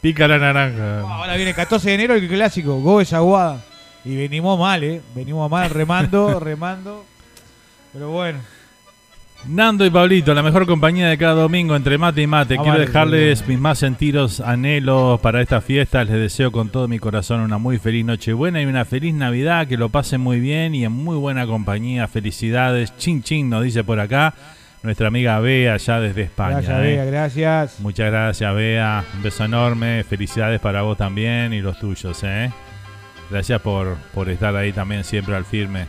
Pica 0.02 0.28
la 0.28 0.40
naranja. 0.40 1.02
Ahora 1.02 1.36
viene 1.36 1.52
el 1.52 1.56
14 1.56 1.90
de 1.90 1.94
enero 1.96 2.16
el 2.16 2.28
clásico, 2.28 2.80
Goes 2.80 3.14
Aguada. 3.14 3.62
Y 4.04 4.16
venimos 4.16 4.58
mal, 4.60 4.84
eh. 4.84 5.00
Venimos 5.14 5.50
mal, 5.50 5.70
remando, 5.70 6.40
remando. 6.40 7.06
Pero 7.94 8.10
bueno. 8.10 8.40
Nando 9.48 9.86
y 9.86 9.90
Pablito, 9.90 10.36
la 10.36 10.44
mejor 10.44 10.68
compañía 10.68 11.10
de 11.10 11.18
cada 11.18 11.34
domingo 11.34 11.76
entre 11.76 11.98
mate 11.98 12.22
y 12.22 12.28
mate. 12.28 12.58
Quiero 12.58 12.78
dejarles 12.78 13.48
mis 13.48 13.60
más 13.60 13.80
sentidos 13.80 14.40
anhelos 14.40 15.20
para 15.20 15.42
esta 15.42 15.62
fiesta. 15.62 16.04
Les 16.04 16.14
deseo 16.14 16.52
con 16.52 16.70
todo 16.70 16.88
mi 16.88 17.00
corazón 17.00 17.42
una 17.42 17.58
muy 17.58 17.80
feliz 17.80 18.06
Nochebuena 18.06 18.62
y 18.62 18.66
una 18.66 18.86
feliz 18.86 19.16
Navidad. 19.16 19.68
Que 19.68 19.78
lo 19.78 19.90
pasen 19.90 20.22
muy 20.22 20.40
bien 20.40 20.76
y 20.76 20.86
en 20.86 20.92
muy 20.92 21.18
buena 21.18 21.48
compañía. 21.48 22.08
Felicidades. 22.08 22.96
Chin 22.98 23.24
chin 23.24 23.50
nos 23.50 23.64
dice 23.64 23.84
por 23.84 24.00
acá 24.00 24.36
nuestra 24.84 25.08
amiga 25.08 25.40
Bea, 25.40 25.74
allá 25.74 26.00
desde 26.00 26.22
España. 26.22 26.62
Gracias, 26.62 26.78
¿eh? 26.78 26.82
Bea, 26.82 27.06
gracias. 27.06 27.80
Muchas 27.80 28.12
gracias, 28.12 28.56
Bea. 28.56 29.04
Un 29.16 29.24
beso 29.24 29.44
enorme. 29.44 30.04
Felicidades 30.04 30.60
para 30.60 30.84
vos 30.84 30.98
también 30.98 31.52
y 31.52 31.62
los 31.62 31.80
tuyos, 31.80 32.20
¿eh? 32.24 32.52
Gracias 33.32 33.60
por, 33.62 33.98
por 34.14 34.30
estar 34.30 34.56
ahí 34.56 34.72
también 34.72 35.04
siempre 35.04 35.36
al 35.36 35.46
firme 35.46 35.88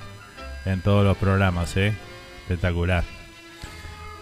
en 0.64 0.80
todos 0.80 1.04
los 1.04 1.18
programas, 1.18 1.76
¿eh? 1.76 1.92
Espectacular. 2.42 3.04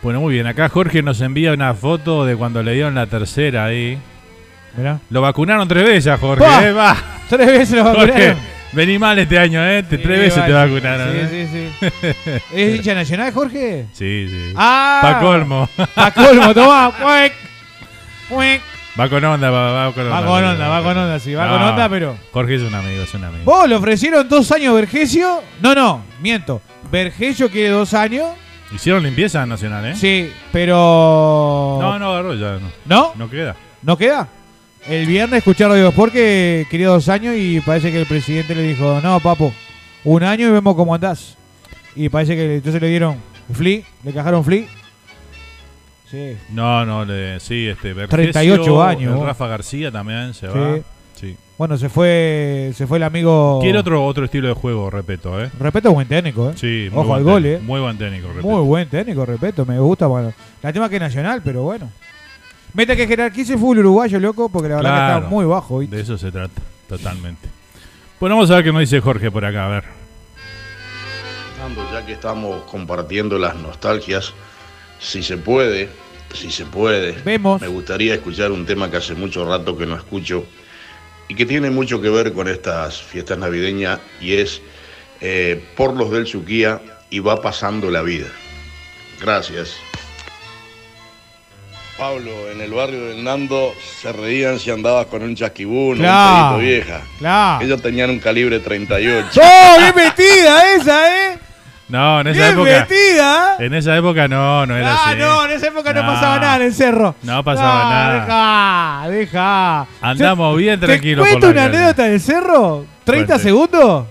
Bueno, 0.03 0.21
muy 0.21 0.35
bien. 0.35 0.47
Acá 0.47 0.69
Jorge 0.69 1.03
nos 1.03 1.21
envía 1.21 1.53
una 1.53 1.75
foto 1.75 2.25
de 2.25 2.37
cuando 2.37 2.63
le 2.63 2.73
dieron 2.73 2.95
la 2.95 3.07
tercera 3.07 3.67
ahí. 3.67 3.99
Mirá. 4.77 5.01
Lo 5.11 5.21
vacunaron 5.21 5.67
tres 5.69 5.85
veces 5.85 6.19
Jorge. 6.19 6.45
¿eh? 6.69 6.73
Va. 6.73 6.97
Tres 7.29 7.47
veces 7.47 7.77
lo 7.77 7.85
Jorge, 7.85 8.07
vacunaron. 8.07 8.39
Vení 8.73 8.99
mal 9.01 9.19
este 9.19 9.39
año, 9.39 9.65
¿eh? 9.69 9.83
Te- 9.83 9.97
Sí, 9.97 10.03
tres 10.03 10.19
veces 10.21 10.35
te 10.47 10.53
vale. 10.53 10.55
va 10.55 10.63
a 10.63 10.69
curar. 10.69 11.11
Sí, 11.11 11.19
¿eh? 11.37 11.49
sí, 11.51 11.89
sí. 11.91 12.31
¿Es 12.55 12.77
hincha 12.77 12.95
nacional, 12.95 13.33
Jorge? 13.33 13.87
Sí, 13.93 14.29
sí. 14.31 14.53
Ah. 14.57 15.01
Pa' 15.03 15.19
colmo. 15.21 15.69
Pa' 15.95 16.11
colmo, 16.13 16.55
tomá. 16.55 16.93
Cuec, 17.03 17.33
cuec. 18.29 18.61
Va 18.99 19.09
con 19.09 19.25
onda, 19.25 19.51
va, 19.51 19.73
va 19.87 19.93
con 19.93 20.05
onda. 20.05 20.21
Va 20.21 20.27
con 20.27 20.45
onda, 20.45 20.69
va 20.69 20.83
con 20.83 20.97
onda, 20.99 21.19
sí, 21.19 21.35
va 21.35 21.49
con 21.49 21.63
onda, 21.63 21.89
pero- 21.89 22.17
Jorge 22.33 22.55
es 22.57 22.63
un 22.63 22.75
amigo, 22.75 23.03
es 23.03 23.13
un 23.15 23.25
amigo. 23.25 23.45
¿Vos 23.45 23.69
le 23.69 23.75
ofrecieron 23.75 24.29
dos 24.29 24.51
años 24.53 24.75
Vergesio? 24.75 25.43
No, 25.61 25.75
no, 25.75 26.05
miento. 26.21 26.61
Vergesio 26.91 27.51
quiere 27.51 27.71
dos 27.71 27.93
años. 27.95 28.29
Hicieron 28.73 29.03
limpieza 29.03 29.45
nacional, 29.47 29.85
¿eh? 29.87 29.95
Sí, 29.97 30.33
pero. 30.53 31.79
No, 31.81 31.99
no 31.99 32.13
agarró 32.13 32.35
ya. 32.35 32.59
No. 32.59 32.71
¿No? 32.87 33.13
No 33.17 33.31
queda. 33.31 33.57
¿No 33.83 33.97
queda? 33.97 34.29
El 34.89 35.07
viernes 35.07 35.39
escuché 35.39 35.67
Radio 35.69 35.89
Sport 35.89 36.13
que 36.13 36.67
quería 36.71 36.89
dos 36.89 37.09
años 37.09 37.35
y 37.37 37.61
parece 37.61 37.91
que 37.93 38.01
el 38.01 38.07
presidente 38.07 38.55
le 38.55 38.63
dijo, 38.63 39.01
no, 39.03 39.21
papo, 39.21 39.53
un 40.05 40.23
año 40.23 40.49
y 40.49 40.51
vemos 40.53 40.75
cómo 40.75 40.95
andás. 40.95 41.37
Y 41.97 42.09
parece 42.09 42.35
que 42.37 42.57
entonces 42.57 42.81
le 42.81 42.89
dieron 42.89 43.17
Flea, 43.53 43.83
le 44.05 44.13
cajaron 44.13 44.45
Flea. 44.45 44.67
Sí. 46.11 46.37
No, 46.51 46.85
no, 46.87 47.05
le, 47.05 47.39
sí, 47.41 47.69
este. 47.69 47.93
Vergesio, 47.93 48.33
38 48.33 48.83
años. 48.83 49.21
Rafa 49.21 49.47
García 49.49 49.91
también 49.93 50.33
se 50.35 50.51
Sí. 50.51 50.59
va. 50.59 50.79
Bueno, 51.61 51.77
se 51.77 51.91
fue 51.91 52.73
se 52.75 52.87
fue 52.87 52.97
el 52.97 53.03
amigo... 53.03 53.59
Quiere 53.61 53.79
otro, 53.79 54.03
otro 54.07 54.25
estilo 54.25 54.49
de 54.49 54.55
juego, 54.55 54.89
respeto, 54.89 55.39
¿eh? 55.39 55.51
Respeto 55.61 55.93
buen 55.93 56.09
técnico, 56.09 56.49
¿eh? 56.49 56.55
Sí, 56.57 56.89
muy 56.91 57.01
Ojo 57.01 57.09
buen 57.09 57.19
al 57.19 57.25
gol, 57.25 57.43
técnico, 57.43 57.61
¿eh? 57.61 57.67
Muy 57.67 57.81
buen 57.81 57.99
técnico, 57.99 58.29
respeto. 58.29 58.49
Muy 58.49 58.67
buen 58.67 58.89
técnico, 58.89 59.27
respeto, 59.27 59.67
me 59.67 59.79
gusta. 59.79 60.07
Bueno, 60.07 60.33
la 60.63 60.73
tema 60.73 60.89
que 60.89 60.97
es 60.97 61.03
nacional, 61.03 61.43
pero 61.45 61.65
bueno. 61.65 61.91
Meta 62.73 62.97
que 62.97 63.07
jerarquice 63.07 63.53
el 63.53 63.59
fútbol 63.59 63.81
uruguayo, 63.81 64.19
loco, 64.19 64.49
porque 64.49 64.71
la 64.71 64.77
verdad 64.77 64.91
que 64.91 65.19
está 65.19 65.29
muy 65.29 65.45
bajo. 65.45 65.81
¿viste? 65.81 65.97
De 65.97 66.01
eso 66.01 66.17
se 66.17 66.33
trata, 66.33 66.63
totalmente. 66.89 67.47
Bueno, 68.19 68.37
vamos 68.37 68.51
a 68.51 68.55
ver 68.55 68.65
qué 68.65 68.73
nos 68.73 68.81
dice 68.81 68.99
Jorge 69.01 69.31
por 69.31 69.45
acá, 69.45 69.67
a 69.67 69.69
ver. 69.69 69.85
Ya 71.93 72.07
que 72.07 72.13
estamos 72.13 72.63
compartiendo 72.71 73.39
las 73.39 73.55
nostalgias, 73.57 74.33
si 74.99 75.23
se 75.23 75.37
puede, 75.37 75.91
si 76.33 76.51
se 76.51 76.65
puede, 76.65 77.21
Vemos. 77.23 77.61
me 77.61 77.69
gustaría 77.69 78.15
escuchar 78.15 78.51
un 78.51 78.65
tema 78.65 78.91
que 78.91 78.97
hace 78.97 79.15
mucho 79.15 79.45
rato 79.45 79.77
que 79.77 79.85
no 79.85 79.95
escucho 79.95 80.47
y 81.31 81.35
que 81.37 81.47
tiene 81.47 81.71
mucho 81.71 82.03
que 82.03 82.11
ver 82.11 82.33
con 82.33 82.49
estas 82.49 83.01
fiestas 83.01 83.39
navideñas 83.39 84.01
y 84.21 84.35
es 84.35 84.61
eh, 85.21 85.63
Por 85.77 85.95
los 85.97 86.11
del 86.11 86.27
Suquía 86.27 86.81
y 87.09 87.21
va 87.21 87.41
pasando 87.41 87.89
la 87.89 88.03
vida. 88.03 88.27
Gracias. 89.21 89.77
Pablo, 91.97 92.51
en 92.51 92.61
el 92.61 92.73
barrio 92.73 93.05
del 93.07 93.23
Nando 93.23 93.73
se 94.01 94.13
reían 94.13 94.59
si 94.59 94.71
andabas 94.73 95.07
con 95.07 95.23
un 95.23 95.37
chasquibún 95.37 95.99
Claro, 95.99 96.57
un 96.57 96.61
pedito 96.61 96.69
vieja. 96.73 97.03
claro. 97.21 97.65
Ellos 97.65 97.81
tenían 97.81 98.11
un 98.11 98.19
calibre 98.19 98.59
38. 98.59 99.41
¡Oh, 99.41 99.77
bien 99.79 99.95
metida 99.95 100.75
esa, 100.75 101.33
eh! 101.35 101.39
No, 101.91 102.21
en 102.21 102.27
esa 102.29 102.39
Bien 102.41 102.53
época. 102.53 102.71
metida. 102.89 103.57
En 103.59 103.75
esa 103.75 103.97
época 103.97 104.29
no, 104.29 104.65
no 104.67 104.77
era 104.77 104.93
Ah, 104.95 105.09
así. 105.11 105.19
no, 105.19 105.45
en 105.45 105.51
esa 105.51 105.67
época 105.69 105.93
no, 105.93 106.03
No. 106.03 106.09
pasaba 106.13 106.39
nada 106.39 106.57
en 106.57 106.63
el 106.63 106.75
cerro. 106.75 107.15
No 107.23 107.43
pasaba 107.45 107.85
No, 107.85 107.91
nada. 107.91 109.09
Deja, 109.09 109.19
deja. 109.19 109.87
Andamos 110.01 110.57
bien 110.57 110.79
tranquilos 110.81 111.25
¿Te 111.27 111.33
por 111.33 111.41
cuento 111.41 111.47
la 111.47 111.53
una 111.53 111.71
calle. 111.71 111.77
anécdota 111.85 112.03
del 112.05 112.21
cerro? 112.21 112.87
¿30 113.05 113.27
Cuente. 113.27 113.39
segundos? 113.41 114.07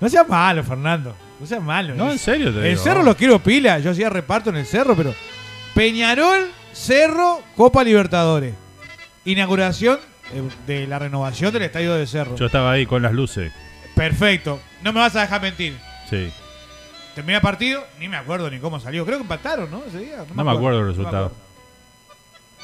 No 0.00 0.08
seas 0.08 0.28
malo, 0.28 0.62
Fernando. 0.64 1.16
No 1.40 1.46
seas 1.46 1.62
malo. 1.62 1.94
No, 1.94 2.10
en 2.10 2.18
serio 2.18 2.52
te 2.52 2.58
El 2.60 2.64
digo. 2.70 2.82
cerro 2.82 3.02
lo 3.02 3.16
quiero 3.16 3.38
pila. 3.40 3.78
Yo 3.80 3.90
hacía 3.90 4.08
reparto 4.10 4.50
en 4.50 4.56
el 4.56 4.66
cerro, 4.66 4.94
pero. 4.94 5.14
Peñarol, 5.74 6.50
Cerro, 6.72 7.40
Copa 7.56 7.82
Libertadores. 7.82 8.54
Inauguración 9.24 9.98
eh, 10.32 10.42
de 10.66 10.86
la 10.86 10.98
renovación 10.98 11.52
del 11.52 11.62
estadio 11.62 11.94
de 11.94 12.06
Cerro. 12.06 12.36
Yo 12.36 12.46
estaba 12.46 12.72
ahí 12.72 12.86
con 12.86 13.02
las 13.02 13.12
luces. 13.12 13.52
Perfecto. 13.94 14.60
No 14.82 14.92
me 14.92 15.00
vas 15.00 15.14
a 15.16 15.22
dejar 15.22 15.40
mentir. 15.42 15.76
Sí. 16.10 16.32
Terminé 17.14 17.36
el 17.36 17.42
partido, 17.42 17.84
ni 18.00 18.08
me 18.08 18.16
acuerdo 18.16 18.50
ni 18.50 18.58
cómo 18.58 18.80
salió. 18.80 19.04
Creo 19.06 19.18
que 19.18 19.22
empataron, 19.22 19.70
¿no? 19.70 19.84
Ese 19.86 19.98
día. 19.98 20.24
No 20.34 20.44
me 20.44 20.50
acuerdo 20.50 20.80
el 20.80 20.88
resultado. 20.88 21.32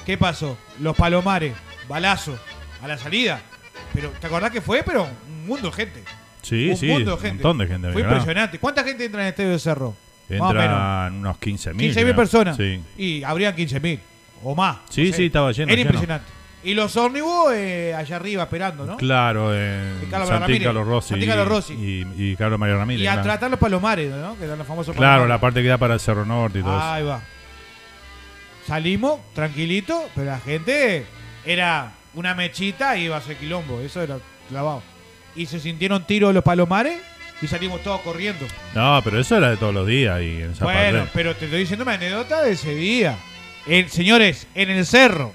¿Qué 0.05 0.17
pasó? 0.19 0.57
Los 0.81 0.97
palomares, 0.97 1.55
balazo, 1.89 2.37
a 2.83 2.89
la 2.89 2.99
salida. 2.99 3.41
Pero, 3.93 4.11
¿te 4.11 4.27
acordás 4.27 4.51
que 4.51 4.61
fue? 4.61 4.83
Pero 4.83 5.07
un 5.29 5.47
mundo 5.47 5.69
de 5.71 5.77
gente. 5.77 6.03
Sí, 6.43 6.71
un 6.71 6.77
sí, 6.77 6.87
mundo 6.87 7.11
de 7.11 7.17
un 7.17 7.21
gente. 7.23 7.43
montón 7.45 7.59
de 7.59 7.67
gente, 7.73 7.93
Fue 7.93 8.03
impresionante. 8.03 8.59
¿Cuánta 8.59 8.83
gente 8.83 9.05
entra 9.05 9.21
en 9.21 9.27
el 9.27 9.31
estadio 9.31 9.51
de 9.51 9.59
Cerro? 9.59 9.95
Entran 10.29 11.15
unos 11.17 11.37
15.000. 11.39 11.75
15.000 11.75 11.93
creo. 11.95 12.17
personas. 12.17 12.57
Sí. 12.57 12.83
Y 12.97 13.23
habrían 13.25 13.55
15.000 13.55 13.99
o 14.43 14.55
más. 14.55 14.79
Sí, 14.89 15.05
no 15.07 15.11
sé. 15.11 15.17
sí, 15.17 15.27
estaba 15.27 15.53
lleno, 15.53 15.69
Era 15.73 15.77
lleno. 15.77 15.91
impresionante. 15.91 16.27
Y 16.63 16.75
los 16.75 16.95
ómnibus 16.97 17.53
eh, 17.55 17.95
allá 17.97 18.17
arriba 18.17 18.43
esperando, 18.43 18.85
¿no? 18.85 18.97
Claro, 18.99 19.55
en 19.55 20.01
Y 20.03 20.07
Carlos 20.11 20.29
Santín 20.29 20.43
Ramírez. 20.47 20.67
Carlos 20.67 20.87
Rossi. 20.87 21.09
Santín 21.09 21.29
Carlos 21.29 21.49
Rossi. 21.49 21.73
Y, 21.75 22.07
y 22.33 22.37
Carlos 22.37 22.59
María 22.59 22.77
Ramírez. 22.77 23.03
Y 23.03 23.07
a 23.07 23.13
claro. 23.13 23.23
tratar 23.25 23.51
los 23.51 23.59
palomares, 23.61 24.11
¿no? 24.13 24.37
Que 24.37 24.45
eran 24.45 24.59
los 24.59 24.67
famosos 24.67 24.95
Claro, 24.95 25.23
palomares. 25.23 25.29
la 25.29 25.41
parte 25.41 25.63
que 25.63 25.69
da 25.69 25.79
para 25.79 25.95
el 25.95 26.01
Cerro 26.01 26.27
Norte 26.27 26.59
y 26.59 26.63
todo 26.63 26.77
eso. 26.77 26.87
Ahí 26.87 27.03
va. 27.05 27.23
Salimos, 28.67 29.21
tranquilito, 29.35 30.11
pero 30.15 30.31
la 30.31 30.39
gente 30.39 31.07
era 31.45 31.93
una 32.15 32.35
mechita 32.35 32.97
y 32.97 33.05
iba 33.05 33.17
a 33.17 33.19
hacer 33.21 33.37
quilombo. 33.37 33.81
Eso 33.81 34.03
era 34.03 34.19
clavado. 34.49 34.83
Y 35.35 35.47
se 35.47 35.61
sintieron 35.61 36.07
tiros 36.07 36.35
los 36.35 36.45
palomares 36.45 37.01
y 37.41 37.47
salimos 37.47 37.83
todos 37.83 38.01
corriendo. 38.03 38.45
No, 38.75 39.01
pero 39.03 39.19
eso 39.19 39.37
era 39.37 39.51
de 39.51 39.57
todos 39.57 39.73
los 39.75 39.87
días 39.87 40.21
y 40.21 40.43
en 40.43 40.51
esa 40.53 40.65
Bueno, 40.65 41.07
pero 41.15 41.35
te 41.35 41.47
estoy 41.47 41.61
diciendo 41.61 41.85
una 41.85 41.95
anécdota 41.95 42.43
de 42.43 42.53
ese 42.53 42.75
día. 42.75 43.17
En- 43.67 43.89
señores, 43.89 44.47
en 44.55 44.71
el 44.71 44.85
cerro. 44.87 45.33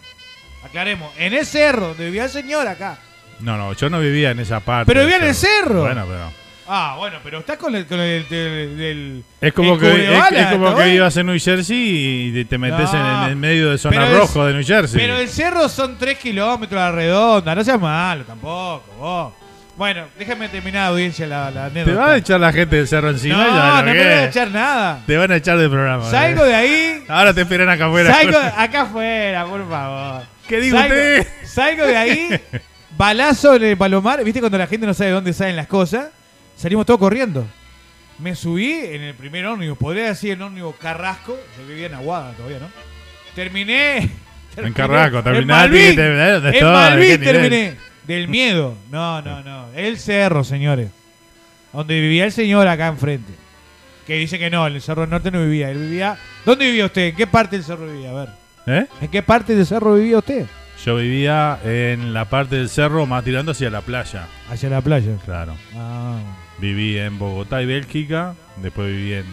Aclaremos, 0.66 1.14
en 1.18 1.34
el 1.34 1.46
cerro, 1.46 1.90
donde 1.90 2.06
vivía 2.06 2.24
el 2.26 2.30
señor 2.30 2.68
acá. 2.68 2.98
No, 3.40 3.56
no, 3.58 3.74
yo 3.74 3.90
no 3.90 4.00
vivía 4.00 4.32
en 4.32 4.40
esa 4.40 4.60
parte. 4.60 4.88
Pero 4.88 5.02
vivía 5.02 5.18
en 5.18 5.26
el 5.26 5.36
cerro. 5.36 5.82
Bueno, 5.82 6.06
pero. 6.08 6.32
Ah, 6.68 6.96
bueno, 6.98 7.20
pero 7.24 7.40
estás 7.40 7.58
con 7.58 7.76
el, 7.76 7.86
con 7.86 8.00
el, 8.00 9.24
Es 9.40 9.54
como 9.54 9.76
el 9.76 9.80
que, 9.80 10.18
es, 10.18 10.48
como 10.48 10.76
que 10.76 10.96
ibas 10.96 11.16
en 11.18 11.28
New 11.28 11.40
Jersey 11.40 12.32
y 12.40 12.46
te 12.46 12.58
metes 12.58 12.92
en, 12.92 13.00
No. 13.04 13.24
en 13.26 13.30
el 13.30 13.36
medio 13.36 13.70
de 13.70 13.78
zona 13.78 14.10
rojo 14.10 14.44
de 14.48 14.54
New 14.54 14.66
Jersey. 14.66 15.00
Pero 15.00 15.18
el 15.18 15.30
cerro 15.30 15.70
son 15.70 15.96
3 15.96 16.18
kilómetros 16.18 16.82
a 16.82 16.86
la 16.86 16.92
redonda, 16.92 17.54
no 17.54 17.64
seas 17.64 17.80
malo 17.80 18.24
tampoco, 18.24 18.84
vos. 18.98 19.34
Bueno, 19.76 20.06
déjame 20.18 20.48
terminar 20.48 20.88
audiencia 20.88 21.28
la, 21.28 21.52
la 21.52 21.70
Te 21.70 21.84
van 21.94 22.12
a 22.12 22.16
echar 22.18 22.40
la 22.40 22.54
gente 22.54 22.78
del 22.78 22.88
cerro 22.88 23.10
encima. 23.10 23.36
No, 23.36 23.46
ya, 23.46 23.82
no 23.82 23.92
me 23.92 23.98
voy 23.98 24.08
a 24.08 24.26
echar 24.28 24.52
nada. 24.52 25.04
Te 25.06 25.18
van 25.18 25.32
a 25.32 25.36
echar 25.36 25.58
del 25.58 25.70
programa. 25.70 26.10
Salgo 26.10 26.46
¿eh? 26.46 26.48
de 26.48 26.56
ahí. 26.56 27.04
Ahora 27.10 27.34
te 27.34 27.42
esperan 27.42 27.70
acá 27.70 27.88
afuera. 27.88 28.14
Salgo 28.14 28.38
acá 28.38 28.82
afuera, 28.84 29.46
por 29.46 29.70
favor. 29.70 30.24
¿Qué 30.48 30.62
digo 30.62 30.78
salgo, 30.78 30.94
usted? 30.96 31.28
Salgo 31.44 31.86
de 31.88 31.98
ahí, 31.98 32.42
balazo 32.98 33.56
en 33.56 33.64
el 33.64 33.78
palomar. 33.78 34.24
¿Viste 34.24 34.40
cuando 34.40 34.58
la 34.58 34.68
gente 34.68 34.88
no 34.88 34.94
sabe 34.94 35.12
dónde 35.12 35.34
salen 35.34 35.58
las 35.58 35.68
cosas? 35.68 36.08
Salimos 36.56 36.86
todos 36.86 37.00
corriendo. 37.00 37.46
Me 38.20 38.34
subí 38.34 38.72
en 38.72 39.02
el 39.02 39.14
primer 39.14 39.46
ómnibus, 39.46 39.78
podría 39.78 40.06
decir 40.06 40.32
el 40.32 40.42
ómnibus 40.42 40.76
Carrasco. 40.78 41.38
Yo 41.58 41.68
vivía 41.68 41.88
en 41.88 41.96
Aguada 41.96 42.32
todavía, 42.32 42.60
¿no? 42.60 42.70
Terminé. 43.36 44.10
En 44.58 44.72
Carrasco, 44.72 45.18
en 45.18 45.24
terminaste, 45.26 45.68
Malvin, 45.70 45.96
te- 45.98 46.02
¿de 46.02 46.32
dónde 46.32 46.58
en? 46.58 46.66
Malvin 46.66 47.10
¿De 47.10 47.20
qué 47.20 47.34
nivel? 47.34 47.50
terminé. 47.50 47.78
Del 48.08 48.28
miedo. 48.28 48.76
No, 48.92 49.22
no, 49.22 49.42
no. 49.42 49.68
El 49.76 49.98
cerro, 49.98 50.44
señores. 50.44 50.90
Donde 51.74 52.00
vivía 52.00 52.26
el 52.26 52.32
señor 52.32 52.68
acá 52.68 52.88
enfrente. 52.88 53.34
Que 54.06 54.16
dice 54.16 54.38
que 54.38 54.50
no, 54.50 54.68
en 54.68 54.76
el 54.76 54.82
Cerro 54.82 55.08
Norte 55.08 55.32
no 55.32 55.42
vivía. 55.42 55.72
Él 55.72 55.80
vivía. 55.80 56.18
¿Dónde 56.46 56.66
vivía 56.68 56.86
usted? 56.86 57.08
¿En 57.08 57.16
qué 57.16 57.28
parte 57.28 57.56
del 57.56 57.66
cerro 57.66 57.92
vivía? 57.92 58.12
A 58.12 58.14
ver. 58.14 58.30
¿Eh? 58.68 58.88
¿En 59.02 59.08
qué 59.10 59.24
parte 59.24 59.56
del 59.56 59.66
cerro 59.66 59.96
vivía 59.96 60.20
usted? 60.20 60.46
Yo 60.86 60.98
vivía 60.98 61.60
en 61.64 62.14
la 62.14 62.26
parte 62.26 62.58
del 62.58 62.70
cerro 62.70 63.06
más 63.06 63.24
tirando 63.24 63.54
hacia 63.54 63.70
la 63.70 63.82
playa. 63.82 64.28
Hacia 64.50 64.70
la 64.70 64.82
playa. 64.82 65.18
Claro. 65.26 65.56
Ah. 65.76 66.20
Viví 66.60 66.98
en 66.98 67.18
Bogotá 67.18 67.62
y 67.62 67.66
Bélgica. 67.66 68.36
Después 68.58 68.88
viví 68.88 69.14
en. 69.14 69.26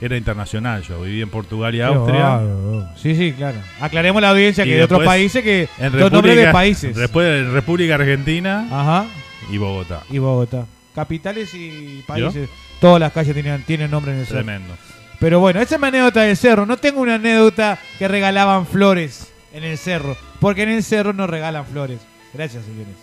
Era 0.00 0.16
internacional 0.16 0.82
yo. 0.82 1.02
Viví 1.02 1.22
en 1.22 1.28
Portugal 1.30 1.74
y 1.74 1.80
Austria. 1.80 2.20
bárbaro. 2.22 2.88
Sí, 2.96 3.14
sí, 3.16 3.32
claro. 3.32 3.58
Aclaremos 3.80 4.22
la 4.22 4.30
audiencia 4.30 4.64
Y 4.64 4.68
que 4.68 4.76
de 4.76 4.84
otros 4.84 5.00
después 5.00 5.14
países 5.16 5.42
que. 5.42 5.68
en 5.78 5.98
Los 5.98 6.12
nombres 6.12 6.36
de 6.36 6.52
países. 6.52 6.94
Después 6.96 7.26
en 7.46 7.52
República 7.52 7.96
Argentina 7.96 8.68
Ajá. 8.70 9.06
y 9.50 9.58
Bogotá. 9.58 10.02
Y 10.10 10.18
Bogotá. 10.18 10.66
Capitales 10.94 11.52
y 11.54 12.02
países. 12.06 12.48
Todas 12.80 13.00
las 13.00 13.12
calles 13.12 13.34
tienen, 13.34 13.62
tienen 13.64 13.90
nombre 13.90 14.12
en 14.12 14.20
el 14.20 14.26
cerro. 14.26 14.38
Tremendo. 14.44 14.74
Pero 15.18 15.40
bueno, 15.40 15.60
esa 15.60 15.74
es 15.74 15.80
mi 15.80 15.88
anécdota 15.88 16.22
del 16.22 16.36
cerro. 16.36 16.64
No 16.64 16.76
tengo 16.76 17.00
una 17.00 17.16
anécdota 17.16 17.78
que 17.98 18.06
regalaban 18.06 18.66
flores 18.66 19.32
en 19.52 19.64
el 19.64 19.76
cerro. 19.78 20.16
Porque 20.38 20.62
en 20.62 20.68
el 20.70 20.84
cerro 20.84 21.12
no 21.12 21.26
regalan 21.26 21.66
flores. 21.66 21.98
Gracias, 22.32 22.64
señores. 22.64 22.94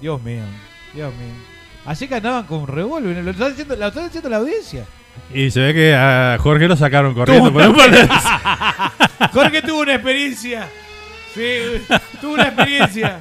Dios 0.00 0.22
mío. 0.22 0.42
Dios 0.94 1.12
mío. 1.14 1.57
Así 1.88 2.06
que 2.06 2.16
andaban 2.16 2.44
con 2.44 2.66
revólver. 2.66 3.24
Lo 3.24 3.30
está 3.30 3.48
diciendo, 3.48 3.74
lo 3.74 3.86
está 3.88 4.02
diciendo 4.04 4.28
la 4.28 4.36
audiencia. 4.36 4.84
Y 5.32 5.50
se 5.50 5.60
ve 5.60 5.72
que 5.74 5.94
a 5.94 6.36
Jorge 6.38 6.68
lo 6.68 6.76
sacaron 6.76 7.14
corriendo. 7.14 7.50
Por 7.52 7.62
Jorge 9.32 9.62
tuvo 9.62 9.80
una 9.80 9.94
experiencia. 9.94 10.68
Sí, 11.34 11.58
tuvo 12.20 12.34
una 12.34 12.44
experiencia. 12.48 13.20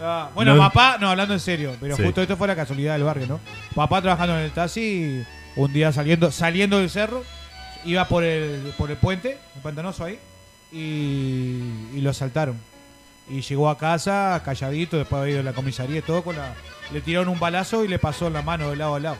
Ah, 0.00 0.30
bueno, 0.34 0.54
No- 0.54 0.60
papá, 0.62 0.96
no, 1.00 1.08
hablando 1.10 1.32
en 1.34 1.40
serio, 1.40 1.76
pero 1.80 1.96
Sí. 1.96 2.02
justo 2.02 2.20
esto 2.22 2.36
fue 2.36 2.48
la 2.48 2.56
casualidad 2.56 2.94
del 2.94 3.04
barrio, 3.04 3.26
¿no? 3.28 3.40
Papá 3.74 4.02
trabajando 4.02 4.36
en 4.36 4.44
el 4.46 4.50
taxi, 4.50 5.22
un 5.56 5.72
día 5.72 5.92
saliendo 5.92 6.30
saliendo 6.32 6.78
del 6.80 6.90
cerro, 6.90 7.22
iba 7.84 8.06
por 8.08 8.24
el, 8.24 8.72
por 8.76 8.90
el 8.90 8.96
puente, 8.96 9.38
un 9.54 9.62
pantanoso 9.62 10.04
ahí, 10.04 10.18
y, 10.72 11.96
y 11.96 12.00
lo 12.00 12.10
asaltaron. 12.10 12.58
Y 13.28 13.40
llegó 13.40 13.70
a 13.70 13.78
casa 13.78 14.40
calladito, 14.44 14.98
después 14.98 15.18
de 15.18 15.22
haber 15.22 15.30
ido 15.32 15.40
a 15.40 15.44
la 15.44 15.52
comisaría 15.52 15.98
y 15.98 16.02
todo, 16.02 16.22
con 16.22 16.36
la, 16.36 16.54
le 16.92 17.00
tiraron 17.00 17.28
un 17.28 17.38
balazo 17.40 17.84
y 17.84 17.88
le 17.88 17.98
pasó 17.98 18.26
en 18.26 18.34
la 18.34 18.42
mano 18.42 18.70
de 18.70 18.76
lado 18.76 18.94
a 18.94 19.00
lado. 19.00 19.16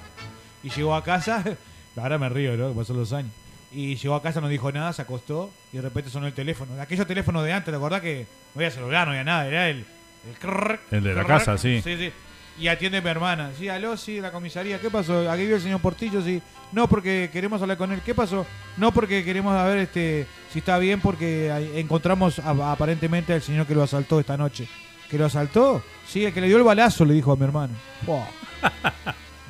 Y 0.63 0.71
llegó 0.71 0.95
a 0.95 1.03
casa, 1.03 1.43
ahora 1.97 2.19
me 2.19 2.29
río, 2.29 2.57
¿no? 2.57 2.69
Que 2.71 2.75
pasó 2.75 2.93
los 2.95 3.13
años. 3.13 3.33
Y 3.73 3.97
llegó 3.97 4.15
a 4.15 4.23
casa, 4.23 4.41
no 4.41 4.49
dijo 4.49 4.71
nada, 4.71 4.93
se 4.93 5.03
acostó 5.03 5.51
y 5.73 5.77
de 5.79 5.83
repente 5.83 6.11
sonó 6.11 6.27
el 6.27 6.33
teléfono. 6.33 6.81
Aquellos 6.81 7.07
teléfonos 7.07 7.45
de 7.45 7.53
antes, 7.53 7.73
¿te 7.73 7.77
acordás 7.77 8.03
que 8.03 8.27
no 8.55 8.59
había 8.61 8.71
celular, 8.71 9.07
no 9.07 9.13
había 9.13 9.25
nada? 9.25 9.47
Era 9.49 9.69
el... 9.71 9.85
El, 10.29 10.39
crrr, 10.39 10.81
El 10.91 11.03
de 11.05 11.15
la 11.15 11.23
crrr. 11.23 11.27
casa, 11.39 11.59
sí. 11.59 11.83
Sí, 11.83 11.97
sí. 11.99 12.13
Y 12.59 12.69
atiende 12.69 13.01
mi 13.03 13.09
hermana. 13.11 13.51
Sí, 13.59 13.69
aló, 13.69 13.97
sí, 13.97 14.21
la 14.21 14.31
comisaría. 14.31 14.81
¿Qué 14.81 14.89
pasó? 14.91 15.29
Aquí 15.31 15.45
vio 15.45 15.57
el 15.57 15.63
señor 15.63 15.81
Portillo, 15.81 16.23
sí. 16.23 16.41
No, 16.71 16.89
porque 16.89 17.29
queremos 17.33 17.61
hablar 17.61 17.77
con 17.77 17.91
él. 17.93 18.01
¿Qué 18.05 18.15
pasó? 18.15 18.47
No, 18.77 18.93
porque 18.93 19.25
queremos 19.25 19.55
saber 19.55 19.79
este, 19.79 20.27
si 20.53 20.61
está 20.61 20.79
bien, 20.79 21.01
porque 21.01 21.51
encontramos 21.77 22.39
a- 22.39 22.73
aparentemente 22.73 23.33
al 23.33 23.43
señor 23.43 23.67
que 23.67 23.75
lo 23.75 23.83
asaltó 23.83 24.21
esta 24.21 24.37
noche. 24.37 24.69
¿Que 25.11 25.19
lo 25.19 25.27
asaltó? 25.27 25.83
Sí, 26.07 26.25
el 26.25 26.33
que 26.33 26.41
le 26.41 26.47
dio 26.47 26.57
el 26.57 26.63
balazo, 26.63 27.05
le 27.05 27.15
dijo 27.15 27.33
a 27.33 27.37
mi 27.37 27.45
hermano. 27.45 27.75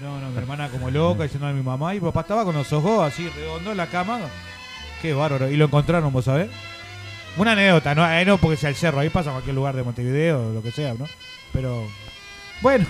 No, 0.00 0.20
no, 0.20 0.28
mi 0.30 0.38
hermana 0.38 0.68
como 0.68 0.90
loca, 0.90 1.22
diciendo 1.22 1.46
a 1.46 1.52
mi 1.52 1.62
mamá. 1.62 1.94
Y 1.94 2.00
papá 2.00 2.22
estaba 2.22 2.44
con 2.44 2.54
los 2.54 2.70
ojos 2.72 3.06
así, 3.06 3.28
redondo 3.28 3.70
en 3.70 3.76
la 3.76 3.86
cama. 3.86 4.18
Qué 5.00 5.14
bárbaro. 5.14 5.48
Y 5.50 5.56
lo 5.56 5.66
encontraron, 5.66 6.12
vos 6.12 6.24
sabés. 6.24 6.50
Una 7.36 7.52
anécdota, 7.52 7.94
no, 7.94 8.08
eh, 8.10 8.24
no 8.24 8.38
porque 8.38 8.56
sea 8.56 8.70
el 8.70 8.74
cerro, 8.76 9.00
ahí 9.00 9.08
pasa 9.08 9.30
en 9.30 9.34
cualquier 9.34 9.54
lugar 9.54 9.74
de 9.76 9.82
Montevideo, 9.82 10.52
lo 10.52 10.62
que 10.62 10.72
sea, 10.72 10.94
¿no? 10.94 11.06
Pero, 11.52 11.86
bueno, 12.60 12.86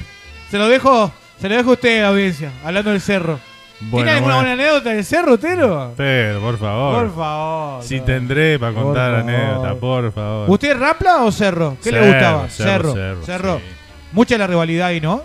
se 0.51 0.59
lo 0.59 0.69
dejo, 0.69 1.12
se 1.41 1.49
lo 1.49 1.57
dejo 1.57 1.70
a 1.70 1.73
usted, 1.74 2.03
audiencia, 2.05 2.51
hablando 2.65 2.91
del 2.91 3.01
cerro. 3.01 3.41
Bueno, 3.81 3.97
¿Tiene 3.97 4.11
alguna 4.12 4.36
buena 4.36 4.53
anécdota 4.53 4.91
del 4.91 5.05
cerro, 5.05 5.39
Tero? 5.39 5.93
Pero, 5.97 6.41
por 6.41 6.59
favor. 6.59 7.03
Por 7.03 7.15
favor. 7.16 7.82
Si 7.82 7.99
no. 7.99 8.05
tendré 8.05 8.59
para 8.59 8.73
contar 8.73 9.15
anécdota, 9.16 9.74
por 9.74 10.12
favor. 10.12 10.51
¿Usted 10.51 10.70
es 10.73 10.78
Rampla 10.78 11.23
o 11.24 11.32
Cerro? 11.32 11.77
¿Qué 11.82 11.91
le 11.93 11.99
Cerro, 11.99 12.12
gustaba? 12.12 12.49
Cerro, 12.49 12.93
Cerro. 12.95 13.24
Cerro, 13.24 13.59
sí. 13.59 13.65
Mucha 14.12 14.39
la 14.39 14.47
rivalidad 14.47 14.89
ahí, 14.89 15.01
¿no? 15.01 15.23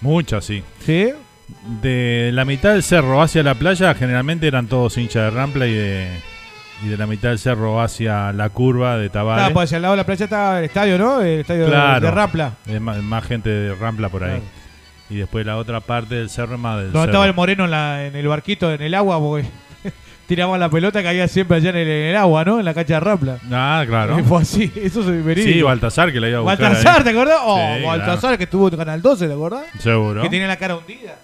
Mucho, 0.00 0.40
sí. 0.40 0.62
¿Sí? 0.84 1.12
De 1.80 2.30
la 2.32 2.44
mitad 2.44 2.72
del 2.72 2.82
cerro 2.82 3.22
hacia 3.22 3.42
la 3.42 3.54
playa, 3.54 3.94
generalmente 3.94 4.46
eran 4.46 4.66
todos 4.66 4.98
hinchas 4.98 5.24
de 5.24 5.30
Rampla 5.30 5.66
y 5.66 5.74
de, 5.74 6.08
y 6.84 6.88
de 6.88 6.96
la 6.96 7.06
mitad 7.06 7.30
del 7.30 7.38
cerro 7.38 7.80
hacia 7.80 8.32
la 8.32 8.48
curva 8.50 8.98
de 8.98 9.08
Tabales. 9.08 9.46
Ah, 9.46 9.50
pues 9.52 9.64
hacia 9.64 9.76
el 9.76 9.82
lado 9.82 9.92
de 9.94 9.98
la 9.98 10.04
playa 10.06 10.24
estaba 10.24 10.58
el 10.58 10.64
estadio, 10.66 10.98
¿no? 10.98 11.20
El 11.22 11.40
estadio 11.40 11.64
de- 11.64 11.70
Claro. 11.70 12.00
de 12.06 12.10
Rampla. 12.10 12.52
Es 12.66 12.80
más, 12.80 13.02
más 13.02 13.24
gente 13.24 13.48
de 13.50 13.74
Rampla 13.74 14.08
por 14.08 14.24
ahí. 14.24 14.30
Claro. 14.30 14.44
Y 15.08 15.16
después 15.16 15.46
la 15.46 15.56
otra 15.56 15.80
parte 15.80 16.16
del 16.16 16.28
cerro 16.28 16.54
es 16.56 16.60
más 16.60 16.76
del 16.76 16.86
Donde 16.86 16.98
cerro. 16.98 17.10
estaba 17.12 17.26
el 17.26 17.34
moreno 17.34 17.64
en, 17.64 17.70
la- 17.70 18.06
en 18.06 18.16
el 18.16 18.28
barquito, 18.28 18.72
en 18.72 18.82
el 18.82 18.92
agua, 18.94 19.18
porque 19.20 19.46
tiraba 20.26 20.58
la 20.58 20.68
pelota, 20.68 21.02
caía 21.02 21.28
siempre 21.28 21.56
allá 21.58 21.70
en 21.70 21.76
el, 21.76 21.88
en 21.88 22.06
el 22.08 22.16
agua, 22.16 22.44
¿no? 22.44 22.58
En 22.58 22.64
la 22.64 22.74
cancha 22.74 22.94
de 22.94 23.00
Rampla. 23.00 23.38
Ah, 23.52 23.84
claro. 23.86 24.18
Fue 24.24 24.42
así, 24.42 24.64
eso 24.76 25.00
es 25.00 25.24
verídico. 25.24 25.52
Sí, 25.54 25.62
Baltasar 25.62 26.12
que 26.12 26.20
la 26.20 26.28
iba 26.28 26.38
a 26.38 26.40
buscar. 26.42 26.60
Baltasar, 26.60 26.98
ahí. 26.98 27.04
¿te 27.04 27.10
acordás? 27.10 27.38
Oh, 27.42 27.74
Sí, 27.78 27.84
Baltasar 27.86 28.36
que 28.36 28.44
estuvo 28.44 28.68
en 28.68 28.76
Canal 28.76 29.00
12, 29.00 29.28
¿te 29.28 29.32
acordás? 29.32 29.64
Seguro. 29.78 30.22
Que 30.22 30.28
tenía 30.28 30.48
la 30.48 30.56
cara 30.56 30.76
hundida. 30.76 31.16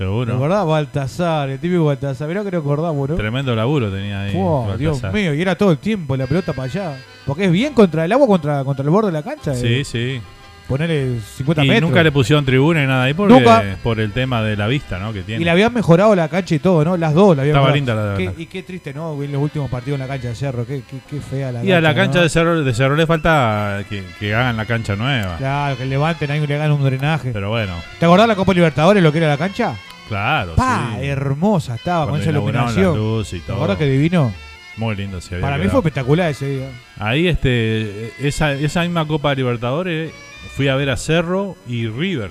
¿Te 0.00 0.06
Seguro. 0.06 0.34
acordás? 0.34 0.66
Baltasar, 0.66 1.50
el 1.50 1.58
típico 1.58 1.84
Baltasar. 1.84 2.26
Mirá 2.26 2.42
que 2.42 2.50
nos 2.50 2.62
acordamos, 2.62 3.06
¿no? 3.06 3.16
Tremendo 3.16 3.54
laburo 3.54 3.90
tenía 3.92 4.22
ahí. 4.22 4.32
Fua, 4.32 4.74
Dios 4.78 5.02
Baltasar. 5.02 5.12
mío, 5.12 5.34
y 5.34 5.42
era 5.42 5.54
todo 5.56 5.72
el 5.72 5.76
tiempo 5.76 6.16
la 6.16 6.26
pelota 6.26 6.54
para 6.54 6.72
allá. 6.72 6.96
Porque 7.26 7.44
es 7.44 7.52
bien 7.52 7.74
contra 7.74 8.06
el 8.06 8.12
agua, 8.12 8.26
contra, 8.26 8.64
contra 8.64 8.82
el 8.82 8.88
borde 8.88 9.08
de 9.08 9.12
la 9.12 9.22
cancha. 9.22 9.54
Sí, 9.54 9.66
eh. 9.80 9.84
sí. 9.84 10.22
Ponerle 10.70 11.20
50 11.36 11.64
Y 11.64 11.68
metros. 11.68 11.90
nunca 11.90 12.02
le 12.02 12.12
pusieron 12.12 12.44
tribuna 12.44 12.82
y 12.82 12.86
nada 12.86 13.02
ahí 13.04 13.12
porque, 13.14 13.34
Nunca. 13.34 13.62
por 13.82 14.00
el 14.00 14.12
tema 14.12 14.40
de 14.42 14.56
la 14.56 14.66
vista, 14.68 14.98
¿no? 14.98 15.12
Que 15.12 15.22
tiene. 15.22 15.42
Y 15.42 15.44
le 15.44 15.50
habían 15.50 15.74
mejorado 15.74 16.14
la 16.14 16.28
cancha 16.28 16.54
y 16.54 16.58
todo, 16.60 16.84
¿no? 16.84 16.96
Las 16.96 17.12
dos 17.12 17.36
la 17.36 17.42
habían 17.42 17.56
Estaba 17.56 17.74
linda 17.74 17.94
la 17.94 18.04
de 18.12 18.16
Qué- 18.16 18.24
verdad. 18.26 18.38
Y 18.40 18.46
qué 18.46 18.62
triste, 18.62 18.94
¿no? 18.94 19.22
En 19.22 19.32
los 19.32 19.42
últimos 19.42 19.68
partidos 19.68 20.00
en 20.00 20.06
la 20.06 20.12
cancha 20.12 20.28
de 20.28 20.34
Cerro. 20.36 20.64
Qué, 20.66 20.82
qué, 20.88 20.96
qué 21.10 21.20
fea 21.20 21.52
la 21.52 21.64
Y 21.64 21.72
a 21.72 21.80
la 21.80 21.94
cancha 21.94 22.18
¿no? 22.18 22.22
de 22.22 22.28
Cerro, 22.30 22.62
de 22.62 22.72
Cerro 22.72 22.94
le 22.96 23.06
falta 23.06 23.82
que, 23.88 24.04
que 24.18 24.34
hagan 24.34 24.56
la 24.56 24.64
cancha 24.64 24.94
nueva. 24.96 25.36
Claro, 25.36 25.76
que 25.76 25.84
levanten 25.86 26.30
ahí 26.30 26.40
y 26.42 26.46
le 26.46 26.54
hagan 26.54 26.72
un 26.72 26.84
drenaje. 26.84 27.30
Pero 27.32 27.50
bueno, 27.50 27.74
¿Te 27.98 28.06
acordás 28.06 28.28
la 28.28 28.36
Copa 28.36 28.54
Libertadores, 28.54 29.02
lo 29.02 29.10
que 29.12 29.18
era 29.18 29.28
la 29.28 29.36
cancha? 29.38 29.74
claro. 30.08 30.54
Pa, 30.56 30.96
sí. 31.00 31.06
hermosa 31.06 31.74
estaba 31.74 32.04
Cuando 32.06 32.12
con 32.12 32.20
esa 32.20 32.30
inauguraron 32.30 32.74
la 32.74 32.80
iluminación. 32.80 33.24
y 33.36 33.40
¿Te 33.40 33.46
todo. 33.46 33.56
acordás 33.56 33.76
que 33.76 33.86
divino? 33.86 34.32
Muy 34.76 34.96
lindo 34.96 35.20
se 35.20 35.34
había 35.34 35.44
Para 35.46 35.56
mí 35.56 35.62
quedado. 35.64 35.82
fue 35.82 35.88
espectacular 35.88 36.30
ese 36.30 36.46
día. 36.48 36.68
Ahí, 36.98 37.26
este, 37.28 38.12
esa, 38.18 38.52
esa 38.52 38.82
misma 38.82 39.04
Copa 39.06 39.34
Libertadores, 39.34 40.10
fui 40.54 40.68
a 40.68 40.76
ver 40.76 40.90
a 40.90 40.96
Cerro 40.96 41.56
y 41.66 41.86
River. 41.88 42.30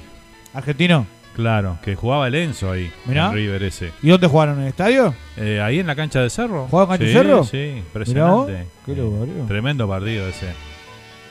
¿Argentino? 0.53 1.06
Claro, 1.36 1.77
que 1.84 1.95
jugaba 1.95 2.27
el 2.27 2.36
Enzo 2.36 2.72
ahí. 2.72 2.91
Mirá. 3.06 3.27
en 3.27 3.34
River 3.34 3.64
ese. 3.64 3.91
¿Y 4.02 4.10
dónde 4.10 4.27
jugaron? 4.27 4.56
¿En 4.57 4.64
el 4.64 4.68
estadio? 4.69 5.14
Eh, 5.38 5.61
ahí 5.61 5.80
en 5.80 5.88
la 5.88 5.95
cancha 5.95 6.22
de 6.22 6.30
Cerro. 6.30 6.68
¿Jugaban 6.68 6.98
cancha 6.98 7.06
de 7.06 7.11
Sí, 7.11 7.18
Cerro? 7.18 7.44
Sí, 7.45 7.77
impresionante. 7.77 8.65
Qué 8.86 8.94
parió. 8.94 9.45
Tremendo 9.48 9.88
partido 9.88 10.27
ese. 10.27 10.48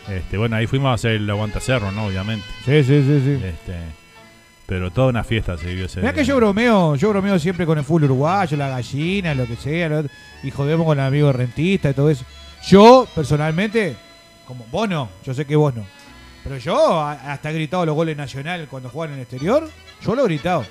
Este, 0.08 0.38
bueno, 0.38 0.56
ahí 0.56 0.66
fuimos 0.66 0.90
a 0.90 0.94
hacer 0.94 1.12
el 1.12 1.28
aguanta 1.28 1.60
Cerro, 1.60 1.92
¿no? 1.92 2.06
Obviamente. 2.06 2.46
Sí, 2.64 2.82
sí, 2.82 3.02
sí, 3.02 3.20
sí. 3.22 3.44
Este, 3.44 3.74
pero 4.66 4.90
toda 4.90 5.08
una 5.08 5.24
fiesta 5.24 5.56
se 5.58 5.66
vivió 5.66 5.86
ese 5.86 6.00
Mirá 6.00 6.12
que 6.12 6.24
yo 6.24 6.36
bromeo, 6.36 6.94
yo 6.96 7.10
bromeo 7.10 7.38
siempre 7.38 7.66
con 7.66 7.78
el 7.78 7.84
fútbol 7.84 8.04
uruguayo, 8.04 8.56
la 8.56 8.68
gallina, 8.68 9.34
lo 9.34 9.46
que 9.46 9.56
sea, 9.56 9.88
lo 9.88 10.04
y 10.42 10.50
jodemos 10.50 10.86
con 10.86 10.98
el 10.98 11.04
amigo 11.04 11.32
rentista 11.32 11.90
y 11.90 11.94
todo 11.94 12.08
eso. 12.10 12.24
Yo, 12.66 13.06
personalmente, 13.14 13.96
como 14.46 14.64
vos 14.70 14.88
no, 14.88 15.08
yo 15.24 15.34
sé 15.34 15.44
que 15.44 15.56
vos 15.56 15.74
no. 15.74 15.84
Pero 16.48 16.58
yo 16.60 17.00
hasta 17.02 17.50
he 17.50 17.54
gritado 17.54 17.84
los 17.84 17.94
goles 17.94 18.16
nacionales 18.16 18.68
cuando 18.70 18.88
juegan 18.88 19.12
en 19.14 19.18
el 19.20 19.22
exterior. 19.22 19.68
Yo 20.02 20.14
lo 20.14 20.22
he 20.22 20.24
gritado. 20.28 20.64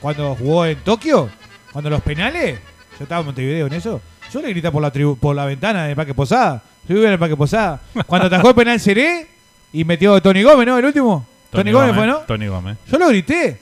Cuando 0.00 0.34
jugó 0.34 0.66
en 0.66 0.78
Tokio, 0.80 1.30
cuando 1.72 1.88
los 1.90 2.00
penales, 2.02 2.58
yo 2.98 3.04
estaba 3.04 3.20
en 3.20 3.26
Montevideo 3.26 3.66
en 3.68 3.72
eso. 3.74 4.00
Yo 4.32 4.40
le 4.42 4.48
grité 4.50 4.70
por 4.72 4.82
la 4.82 4.92
tribu- 4.92 5.16
por 5.16 5.36
la 5.36 5.44
ventana 5.46 5.84
del 5.84 5.94
Parque 5.94 6.14
Posada. 6.14 6.62
Yo 6.88 6.94
vivía 6.94 7.08
en 7.08 7.12
el 7.14 7.18
Parque 7.18 7.36
Posada. 7.36 7.80
Cuando 8.06 8.26
atajó 8.26 8.48
el 8.48 8.54
penal 8.54 8.80
Seré 8.80 9.28
y 9.72 9.84
metió 9.84 10.20
Tony 10.20 10.42
Gómez, 10.42 10.66
¿no? 10.66 10.78
El 10.78 10.86
último. 10.86 11.24
Tony, 11.50 11.70
Gómez, 11.70 11.94
fue, 11.94 12.06
¿no? 12.06 12.18
Tony 12.20 12.46
Gómez. 12.48 12.78
Yo 12.90 12.98
lo 12.98 13.08
grité. 13.08 13.60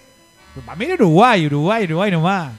Para 0.65 0.77
mí 0.77 0.85
era 0.87 0.95
Uruguay, 0.95 1.47
Uruguay, 1.47 1.85
Uruguay 1.85 2.11
nomás. 2.11 2.53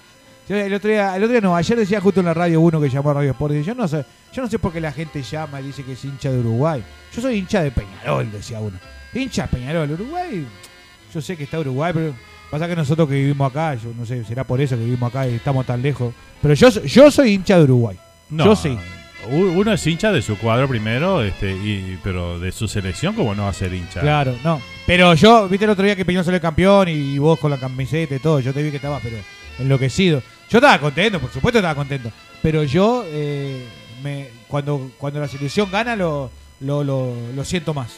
El 0.58 0.74
otro 0.74 0.90
día, 0.90 1.16
el 1.16 1.24
otro 1.24 1.32
día 1.32 1.42
no, 1.42 1.56
ayer 1.56 1.78
decía 1.78 2.02
justo 2.02 2.20
en 2.20 2.26
la 2.26 2.34
radio 2.34 2.60
uno 2.60 2.82
que 2.82 2.90
llamó 2.90 3.12
a 3.12 3.14
Radio 3.16 3.32
Sport. 3.32 3.54
dice, 3.54 3.68
Yo 3.68 3.76
no 3.76 3.88
sé, 3.88 4.06
yo 4.34 4.42
no 4.42 4.50
sé 4.50 4.60
por 4.60 4.74
qué 4.74 4.82
la 4.82 4.92
gente 4.92 5.22
llama 5.24 5.62
y 5.62 5.66
dice 5.66 5.84
que 5.84 5.94
es 5.94 6.04
hincha 6.04 6.32
de 6.32 6.40
Uruguay. 6.40 6.84
Yo 7.16 7.22
soy 7.22 7.38
hincha 7.38 7.62
de 7.62 7.72
Peñarol, 7.72 8.32
decía 8.32 8.60
uno. 8.60 8.78
Hincha 9.14 9.44
de 9.44 9.48
Peñarol, 9.48 9.92
Uruguay. 9.92 10.46
Yo 11.14 11.22
sé 11.22 11.38
que 11.38 11.44
está 11.44 11.60
Uruguay, 11.60 11.92
pero 11.94 12.14
pasa 12.50 12.68
que 12.68 12.76
nosotros 12.76 13.08
que 13.08 13.16
vivimos 13.16 13.50
acá, 13.50 13.76
yo 13.76 13.94
no 13.98 14.06
sé, 14.06 14.24
será 14.26 14.44
por 14.44 14.60
eso 14.60 14.76
que 14.76 14.84
vivimos 14.84 15.10
acá 15.10 15.28
y 15.28 15.36
estamos 15.36 15.66
tan 15.66 15.82
lejos. 15.82 16.14
Pero 16.42 16.54
yo, 16.54 16.70
yo 16.70 17.12
soy 17.12 17.32
hincha 17.34 17.58
de 17.58 17.64
Uruguay. 17.64 17.98
No, 18.30 18.46
Yo 18.46 18.56
sí. 18.56 18.78
Uno 19.30 19.72
es 19.72 19.86
hincha 19.86 20.12
de 20.12 20.22
su 20.22 20.38
cuadro 20.38 20.68
primero, 20.68 21.22
este, 21.22 21.52
y, 21.52 22.00
pero 22.04 22.40
de 22.40 22.52
su 22.52 22.68
selección, 22.68 23.14
como 23.14 23.36
no 23.36 23.44
va 23.44 23.50
a 23.50 23.54
ser 23.54 23.72
hincha? 23.74 24.00
Claro, 24.00 24.36
no. 24.44 24.60
Pero 24.88 25.14
yo, 25.14 25.48
viste 25.48 25.66
el 25.66 25.72
otro 25.72 25.86
día 25.86 25.96
que 25.96 26.06
Peñón 26.06 26.26
salió 26.26 26.42
campeón 26.42 26.88
y 26.90 27.20
vos 27.20 27.38
con 27.38 27.52
la 27.52 27.58
camiseta 27.58 28.16
y 28.16 28.20
todo, 28.20 28.40
yo 28.40 28.52
te 28.52 28.64
vi 28.64 28.72
que 28.72 28.78
estabas, 28.78 29.02
pero 29.04 29.18
enloquecido. 29.60 30.24
Yo 30.52 30.58
estaba 30.58 30.80
contento, 30.80 31.20
por 31.20 31.32
supuesto 31.32 31.60
estaba 31.60 31.76
contento. 31.76 32.12
Pero 32.42 32.64
yo, 32.64 33.06
eh, 33.08 33.66
me, 34.04 34.28
cuando, 34.48 34.92
cuando 34.98 35.20
la 35.20 35.28
selección 35.28 35.70
gana, 35.72 35.96
lo, 35.96 36.30
lo, 36.60 36.84
lo, 36.84 37.16
lo 37.36 37.46
siento 37.46 37.74
más. 37.74 37.98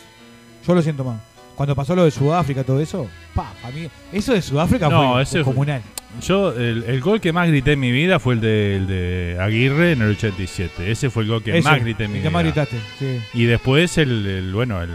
Yo 0.68 0.76
lo 0.76 0.82
siento 0.82 1.04
más. 1.04 1.20
Cuando 1.56 1.76
pasó 1.76 1.96
lo 1.96 2.04
de 2.06 2.12
Sudáfrica, 2.12 2.64
todo 2.64 2.80
eso, 2.80 3.08
pa, 3.36 3.54
pa' 3.62 3.70
mí, 3.72 3.88
eso 4.12 4.34
de 4.34 4.42
Sudáfrica 4.42 4.90
No, 4.90 5.14
fue 5.14 5.24
ese 5.24 5.44
fue- 5.44 5.54
comunal. 5.54 5.82
Yo, 6.22 6.52
el, 6.54 6.84
el 6.84 7.02
gol 7.02 7.20
que 7.20 7.34
más 7.34 7.48
grité 7.48 7.72
en 7.74 7.80
mi 7.80 7.92
vida 7.92 8.20
fue 8.20 8.36
el 8.36 8.42
de, 8.42 8.76
el 8.76 8.88
de 8.88 9.38
Aguirre 9.40 9.94
en 9.94 10.04
el 10.04 10.12
87. 10.12 10.92
Ese 10.92 11.10
fue 11.10 11.24
el 11.24 11.30
gol 11.30 11.44
que 11.44 11.58
Ese, 11.58 11.68
más 11.68 11.80
grité 11.80 12.04
en 12.04 12.12
mi 12.12 12.18
el 12.18 12.24
que 12.24 12.30
vida. 12.30 12.34
más 12.38 12.44
gritaste, 12.44 12.78
sí. 13.00 13.20
Y 13.34 13.46
después, 13.46 13.98
el, 13.98 14.26
el- 14.28 14.54
bueno, 14.54 14.80
el- 14.84 14.90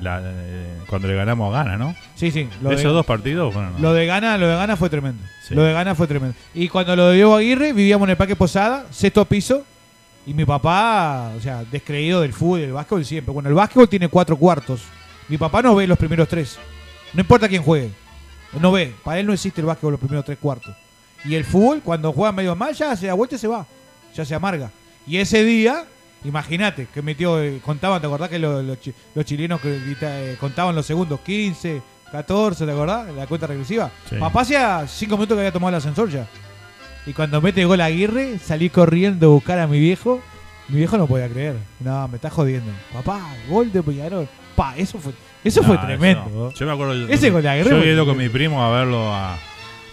la- 0.00 0.20
eh, 0.24 0.78
cuando 0.86 1.08
le 1.08 1.14
ganamos 1.14 1.54
a 1.54 1.58
Gana, 1.64 1.76
¿no? 1.76 1.94
Sí, 2.14 2.30
sí. 2.30 2.48
Lo 2.62 2.70
de- 2.70 2.76
Esos 2.76 2.92
dos 2.92 3.04
partidos, 3.06 3.52
bueno, 3.54 3.70
no. 3.70 3.78
Lo 3.78 3.92
de 3.92 4.06
Gana, 4.06 4.38
lo 4.38 4.48
de 4.48 4.56
Gana 4.56 4.76
fue 4.76 4.88
tremendo. 4.90 5.22
Sí. 5.46 5.54
Lo 5.54 5.62
de 5.62 5.72
Gana 5.72 5.94
fue 5.94 6.06
tremendo. 6.06 6.34
Y 6.54 6.68
cuando 6.68 6.96
lo 6.96 7.08
de 7.08 7.16
Diego 7.16 7.36
Aguirre, 7.36 7.72
vivíamos 7.72 8.06
en 8.06 8.10
el 8.10 8.16
Parque 8.16 8.36
Posada, 8.36 8.86
sexto 8.90 9.24
piso. 9.24 9.64
Y 10.24 10.34
mi 10.34 10.44
papá, 10.44 11.32
o 11.36 11.40
sea, 11.40 11.64
descreído 11.70 12.20
del 12.20 12.32
fútbol 12.32 12.60
del 12.60 12.72
básquetbol 12.72 13.04
siempre. 13.04 13.32
Bueno, 13.34 13.48
el 13.48 13.54
básquetbol 13.56 13.88
tiene 13.88 14.06
cuatro 14.08 14.36
cuartos. 14.36 14.82
Mi 15.28 15.36
papá 15.36 15.62
no 15.62 15.74
ve 15.74 15.86
los 15.86 15.98
primeros 15.98 16.28
tres. 16.28 16.58
No 17.12 17.20
importa 17.20 17.48
quién 17.48 17.62
juegue. 17.62 17.90
No 18.60 18.70
ve. 18.70 18.94
Para 19.02 19.18
él 19.18 19.26
no 19.26 19.32
existe 19.32 19.60
el 19.60 19.66
básquetbol 19.66 19.92
los 19.92 20.00
primeros 20.00 20.24
tres 20.24 20.38
cuartos. 20.38 20.74
Y 21.24 21.34
el 21.34 21.44
fútbol, 21.44 21.80
cuando 21.82 22.12
juega 22.12 22.30
medio 22.32 22.54
mal, 22.54 22.72
ya 22.74 22.94
se 22.96 23.06
da 23.08 23.14
vuelta 23.14 23.34
y 23.34 23.38
se 23.38 23.48
va. 23.48 23.66
Ya 24.14 24.24
se 24.24 24.34
amarga. 24.34 24.70
Y 25.06 25.16
ese 25.16 25.42
día, 25.44 25.84
imagínate, 26.24 26.86
que 26.92 27.02
metió, 27.02 27.42
eh, 27.42 27.60
contaban, 27.64 28.00
¿te 28.00 28.06
acordás 28.06 28.28
que 28.28 28.38
lo- 28.38 28.62
los, 28.62 28.80
chi- 28.80 28.94
los 29.14 29.24
chilenos 29.24 29.60
que 29.60 29.80
eh, 30.00 30.36
contaban 30.38 30.74
los 30.74 30.86
segundos? 30.86 31.20
15, 31.20 31.82
14, 32.10 32.64
¿te 32.66 32.72
acordás? 32.72 33.12
La 33.14 33.26
cuenta 33.26 33.46
regresiva. 33.46 33.90
Sí. 34.08 34.16
Papá 34.16 34.42
hacía 34.42 34.84
cinco 34.86 35.16
minutos 35.16 35.34
que 35.36 35.40
había 35.40 35.52
tomado 35.52 35.70
el 35.70 35.74
ascensor 35.76 36.10
ya. 36.10 36.26
Y 37.06 37.12
cuando 37.12 37.40
mete 37.40 37.64
gol 37.64 37.80
Aguirre, 37.80 38.38
salí 38.38 38.70
corriendo 38.70 39.26
a 39.26 39.30
buscar 39.30 39.58
a 39.58 39.66
mi 39.66 39.80
viejo. 39.80 40.20
Mi 40.68 40.76
viejo 40.78 40.96
no 40.96 41.06
podía 41.06 41.28
creer. 41.28 41.56
No, 41.80 42.06
me 42.08 42.16
está 42.16 42.30
jodiendo. 42.30 42.70
Papá, 42.92 43.20
gol 43.48 43.72
de 43.72 43.82
Peñarol. 43.82 44.28
Pa, 44.54 44.76
eso 44.76 44.98
fue, 44.98 45.12
eso 45.42 45.62
fue 45.64 45.76
tremendo. 45.78 46.24
no. 46.32 46.50
Yo 46.52 46.66
me 46.66 46.72
acuerdo. 46.72 47.08
Ese 47.08 47.30
gol 47.30 47.42
de 47.42 47.48
Aguirre 47.48 47.70
Yo 47.70 47.76
fue 47.78 47.88
he 47.88 47.92
ido 47.92 48.06
con 48.06 48.16
mi 48.16 48.28
primo 48.28 48.62
a 48.62 48.70
verlo. 48.70 49.12
A, 49.12 49.36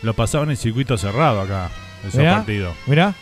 lo 0.04 0.14
pasaban 0.14 0.50
en 0.52 0.58
circuito 0.58 0.98
cerrado 0.98 1.42
acá, 1.42 1.70
esos 2.04 2.16
Mirá, 2.20 2.36
partidos. 2.38 2.76
mirá. 2.86 3.16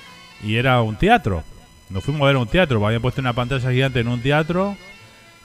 Y 0.44 0.56
era 0.58 0.82
un 0.82 0.96
teatro. 0.98 1.44
Nos 1.90 2.04
fuimos 2.04 2.22
a 2.24 2.28
ver 2.28 2.38
un 2.38 2.48
teatro. 2.48 2.86
Habían 2.86 3.02
puesto 3.02 3.22
una 3.22 3.34
pantalla 3.34 3.72
gigante 3.72 4.00
en 4.00 4.08
un 4.08 4.22
teatro. 4.22 4.76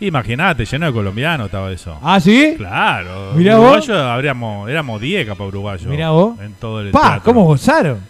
Imagínate, 0.00 0.64
lleno 0.64 0.86
de 0.86 0.92
colombianos 0.92 1.46
estaba 1.46 1.70
eso. 1.70 1.96
¿Ah, 2.02 2.18
sí? 2.18 2.54
Claro. 2.56 3.32
Mirá 3.34 3.56
vos. 3.58 3.86
Uruguayo 3.88 4.10
habríamos, 4.10 4.68
éramos 4.68 5.00
10 5.00 5.26
capaz 5.26 5.44
uruguayos. 5.44 5.86
Mirá 5.86 6.10
vos. 6.10 6.38
En 6.40 6.54
todo 6.54 6.80
el 6.80 6.90
Pa, 6.90 7.00
teatro. 7.02 7.22
¿cómo 7.22 7.44
gozaron? 7.44 8.00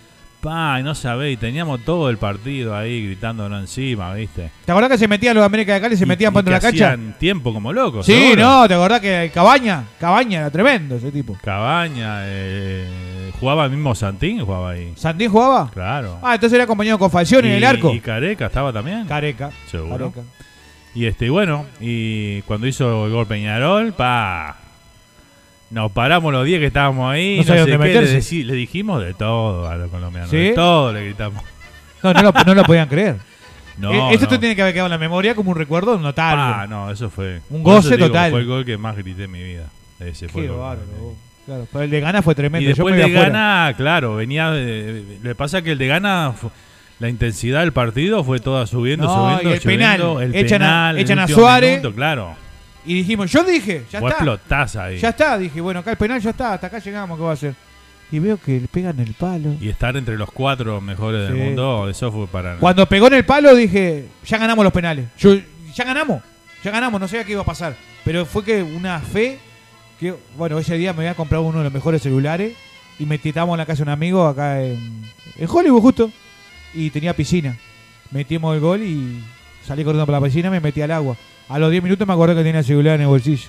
Pa, 0.40 0.78
y 0.80 0.82
no 0.82 0.94
sabéis, 0.94 1.38
teníamos 1.38 1.84
todo 1.84 2.08
el 2.10 2.16
partido 2.16 2.74
ahí 2.74 3.04
gritándonos 3.06 3.60
encima, 3.60 4.12
¿viste? 4.14 4.50
¿Te 4.64 4.72
acordás 4.72 4.90
que 4.90 4.98
se 4.98 5.06
metían 5.06 5.36
los 5.36 5.44
América 5.44 5.74
de 5.74 5.80
Cali, 5.80 5.96
se 5.96 6.02
Y- 6.02 6.06
metían 6.06 6.32
y 6.32 6.34
por 6.34 6.42
que 6.44 6.50
la 6.50 6.58
cancha? 6.60 6.92
hacían 6.94 7.14
tiempo 7.18 7.52
como 7.52 7.72
locos. 7.72 8.04
Sí, 8.06 8.12
seguro. 8.12 8.42
no, 8.42 8.66
¿te 8.68 8.74
acordás 8.74 9.00
que 9.00 9.30
Cabaña? 9.32 9.84
Cabaña 10.00 10.40
era 10.40 10.50
tremendo 10.50 10.96
ese 10.96 11.12
tipo. 11.12 11.36
Cabaña, 11.44 12.22
eh, 12.24 12.88
jugaba 13.40 13.64
el 13.64 13.70
mismo 13.70 13.94
Santín, 13.94 14.44
jugaba 14.44 14.70
ahí. 14.70 14.92
¿Santín 14.96 15.30
jugaba? 15.30 15.70
Claro. 15.72 16.18
Ah, 16.22 16.34
entonces 16.34 16.56
era 16.56 16.66
compañero 16.66 16.98
con 16.98 17.10
Falcioni 17.10 17.48
en 17.48 17.54
el 17.56 17.64
arco. 17.64 17.92
Y 17.94 18.00
Careca 18.00 18.46
estaba 18.46 18.72
también. 18.72 19.06
Careca. 19.06 19.50
Seguro. 19.70 20.10
Careca. 20.12 20.20
Y 20.94 21.06
este, 21.06 21.30
bueno, 21.30 21.64
y 21.80 22.42
cuando 22.42 22.66
hizo 22.66 23.06
el 23.06 23.12
gol 23.12 23.26
Peñarol, 23.26 23.92
pa. 23.92 24.56
Nos 25.70 25.90
paramos 25.92 26.32
los 26.34 26.44
10 26.44 26.60
que 26.60 26.66
estábamos 26.66 27.10
ahí. 27.10 27.36
No 27.36 27.42
No, 27.42 27.46
sabía 27.48 27.64
sé 27.64 27.70
dónde 27.70 27.92
qué, 27.92 28.00
le, 28.02 28.44
le 28.44 28.54
dijimos 28.54 29.02
de 29.02 29.14
todo 29.14 29.66
a 29.68 29.76
los 29.76 29.90
colombianos. 29.90 30.28
¿Sí? 30.30 30.36
De 30.36 30.52
todo 30.52 30.92
le 30.92 31.04
gritamos. 31.06 31.42
No, 32.02 32.12
no 32.12 32.22
lo, 32.22 32.32
no 32.44 32.54
lo 32.54 32.64
podían 32.64 32.88
creer. 32.88 33.16
No, 33.78 33.90
Eh, 33.90 34.14
Esto 34.14 34.26
no. 34.26 34.30
te 34.32 34.38
tiene 34.38 34.54
que 34.54 34.60
haber 34.60 34.74
quedado 34.74 34.86
en 34.88 34.90
la 34.92 34.98
memoria 34.98 35.34
como 35.34 35.50
un 35.50 35.56
recuerdo 35.56 35.98
notable. 35.98 36.42
Ah, 36.44 36.66
no, 36.68 36.90
eso 36.90 37.08
fue. 37.08 37.40
Un 37.48 37.62
goce 37.62 37.96
digo, 37.96 38.08
total. 38.08 38.30
Fue 38.30 38.40
el 38.40 38.46
gol 38.46 38.66
que 38.66 38.76
más 38.76 38.94
grité 38.98 39.24
en 39.24 39.30
mi 39.30 39.42
vida. 39.42 39.64
Ese 39.98 40.28
fue 40.28 40.42
Qué 40.42 40.46
el 40.48 40.52
gol. 40.52 40.60
bárbaro. 40.60 41.14
Claro, 41.46 41.66
pero 41.72 41.84
el 41.84 41.90
de 41.90 42.00
Gana 42.00 42.22
fue 42.22 42.34
tremendo. 42.34 42.62
Y 42.62 42.72
Yo 42.72 42.76
después 42.76 42.94
me 42.94 43.02
de 43.02 43.08
iba 43.08 43.20
afuera. 43.22 43.38
Gana, 43.38 43.74
claro, 43.76 44.16
venía. 44.16 44.50
de- 44.50 45.18
le 45.22 45.34
pasa 45.34 45.60
que 45.62 45.72
el 45.72 45.78
de 45.78 45.86
Gana, 45.88 46.34
la 47.00 47.08
intensidad 47.08 47.60
del 47.60 47.72
partido 47.72 48.22
fue 48.22 48.38
toda 48.38 48.66
subiendo, 48.66 49.06
No, 49.06 49.14
subiendo. 49.32 49.50
y 49.50 49.52
el 49.54 49.60
penal. 49.60 50.00
el 50.22 50.34
Echan 50.36 50.62
a- 50.62 50.66
penal, 50.66 50.96
el 50.96 51.02
echan 51.02 51.18
a 51.18 51.28
Suárez. 51.28 51.70
minuto, 51.80 51.94
claro. 51.94 52.36
Y 52.84 52.94
dijimos, 52.94 53.30
yo 53.30 53.42
dije, 53.44 53.84
ya 53.90 54.00
Vos 54.00 54.10
está. 54.10 54.24
explotás 54.24 54.76
ahí. 54.76 54.98
Ya 54.98 55.08
está, 55.10 55.38
dije, 55.38 55.60
bueno, 55.60 55.80
acá 55.80 55.90
el 55.92 55.96
penal 55.96 56.20
ya 56.20 56.30
está, 56.30 56.54
hasta 56.54 56.66
acá 56.68 56.78
llegamos, 56.78 57.16
¿qué 57.18 57.24
va 57.24 57.30
a 57.30 57.34
hacer? 57.34 57.54
Y 58.10 58.18
veo 58.18 58.36
que 58.38 58.60
le 58.60 58.68
pegan 58.68 58.98
el 59.00 59.14
palo. 59.14 59.54
Y 59.60 59.68
estar 59.68 59.96
entre 59.96 60.16
los 60.18 60.30
cuatro 60.30 60.80
mejores 60.80 61.26
Sí. 61.28 61.32
del 61.32 61.44
mundo, 61.46 61.88
eso 61.88 62.12
fue 62.12 62.26
para. 62.26 62.56
Cuando 62.56 62.86
pegó 62.86 63.06
en 63.08 63.14
el 63.14 63.24
palo 63.24 63.54
dije, 63.54 64.06
ya 64.26 64.38
ganamos 64.38 64.64
los 64.64 64.72
penales. 64.72 65.06
Yo, 65.18 65.34
ya 65.74 65.84
ganamos, 65.84 66.22
ya 66.62 66.70
ganamos, 66.70 67.00
no 67.00 67.08
sabía 67.08 67.24
qué 67.24 67.32
iba 67.32 67.42
a 67.42 67.46
pasar. 67.46 67.74
Pero 68.04 68.26
fue 68.26 68.44
que 68.44 68.62
una 68.62 68.98
fe 69.00 69.38
que, 70.02 70.14
bueno, 70.36 70.58
ese 70.58 70.76
día 70.76 70.92
me 70.92 71.00
había 71.00 71.14
comprado 71.14 71.44
uno 71.44 71.58
de 71.58 71.64
los 71.64 71.72
mejores 71.72 72.02
celulares 72.02 72.54
y 72.98 73.06
me 73.06 73.16
titamos 73.18 73.54
en 73.54 73.58
la 73.58 73.66
casa 73.66 73.78
de 73.78 73.82
un 73.84 73.88
amigo 73.88 74.26
acá 74.26 74.62
en, 74.62 75.02
en 75.38 75.48
Hollywood 75.48 75.80
justo. 75.80 76.10
Y 76.74 76.90
tenía 76.90 77.14
piscina. 77.16 77.56
Metimos 78.10 78.54
el 78.54 78.60
gol 78.60 78.82
y 78.82 79.22
salí 79.64 79.84
corriendo 79.84 80.04
por 80.06 80.14
la 80.14 80.20
piscina 80.26 80.48
y 80.48 80.50
me 80.50 80.60
metí 80.60 80.82
al 80.82 80.90
agua. 80.90 81.16
A 81.48 81.58
los 81.58 81.70
10 81.70 81.82
minutos 81.82 82.06
me 82.06 82.12
acordé 82.14 82.34
que 82.34 82.42
tenía 82.42 82.58
el 82.60 82.64
celular 82.66 82.96
en 82.96 83.02
el 83.02 83.06
bolsillo. 83.08 83.48